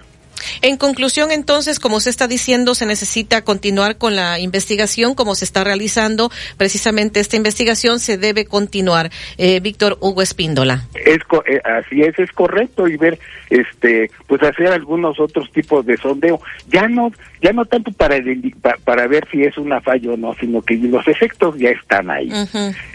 En 0.62 0.76
conclusión, 0.76 1.30
entonces, 1.30 1.78
como 1.78 2.00
se 2.00 2.10
está 2.10 2.26
diciendo, 2.26 2.74
se 2.74 2.86
necesita 2.86 3.42
continuar 3.44 3.96
con 3.98 4.16
la 4.16 4.38
investigación, 4.38 5.14
como 5.14 5.34
se 5.34 5.44
está 5.44 5.64
realizando 5.64 6.30
precisamente 6.56 7.20
esta 7.20 7.36
investigación, 7.36 8.00
se 8.00 8.18
debe 8.18 8.44
continuar. 8.44 9.10
Eh, 9.36 9.60
Víctor 9.60 9.96
Hugo 10.00 10.22
Espíndola. 10.22 10.84
Es 11.04 11.22
co- 11.24 11.44
eh, 11.46 11.60
así 11.64 12.02
es, 12.02 12.18
es 12.18 12.30
correcto 12.32 12.88
y 12.88 12.96
ver, 12.96 13.18
este, 13.50 14.10
pues 14.26 14.42
hacer 14.42 14.68
algunos 14.68 15.20
otros 15.20 15.50
tipos 15.52 15.86
de 15.86 15.96
sondeo. 15.96 16.40
Ya 16.68 16.88
no, 16.88 17.12
ya 17.40 17.52
no 17.52 17.64
tanto 17.64 17.92
para 17.92 18.16
para 18.84 19.06
ver 19.06 19.26
si 19.30 19.42
es 19.44 19.56
una 19.58 19.80
falla 19.80 20.12
o 20.12 20.16
no, 20.16 20.34
sino 20.40 20.60
que 20.62 20.74
los 20.76 21.06
efectos 21.06 21.56
ya 21.58 21.70
están 21.70 22.10
ahí. 22.10 22.30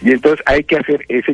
Y 0.02 0.12
entonces 0.12 0.44
hay 0.46 0.64
que 0.64 0.76
hacer 0.78 1.06
ese 1.08 1.32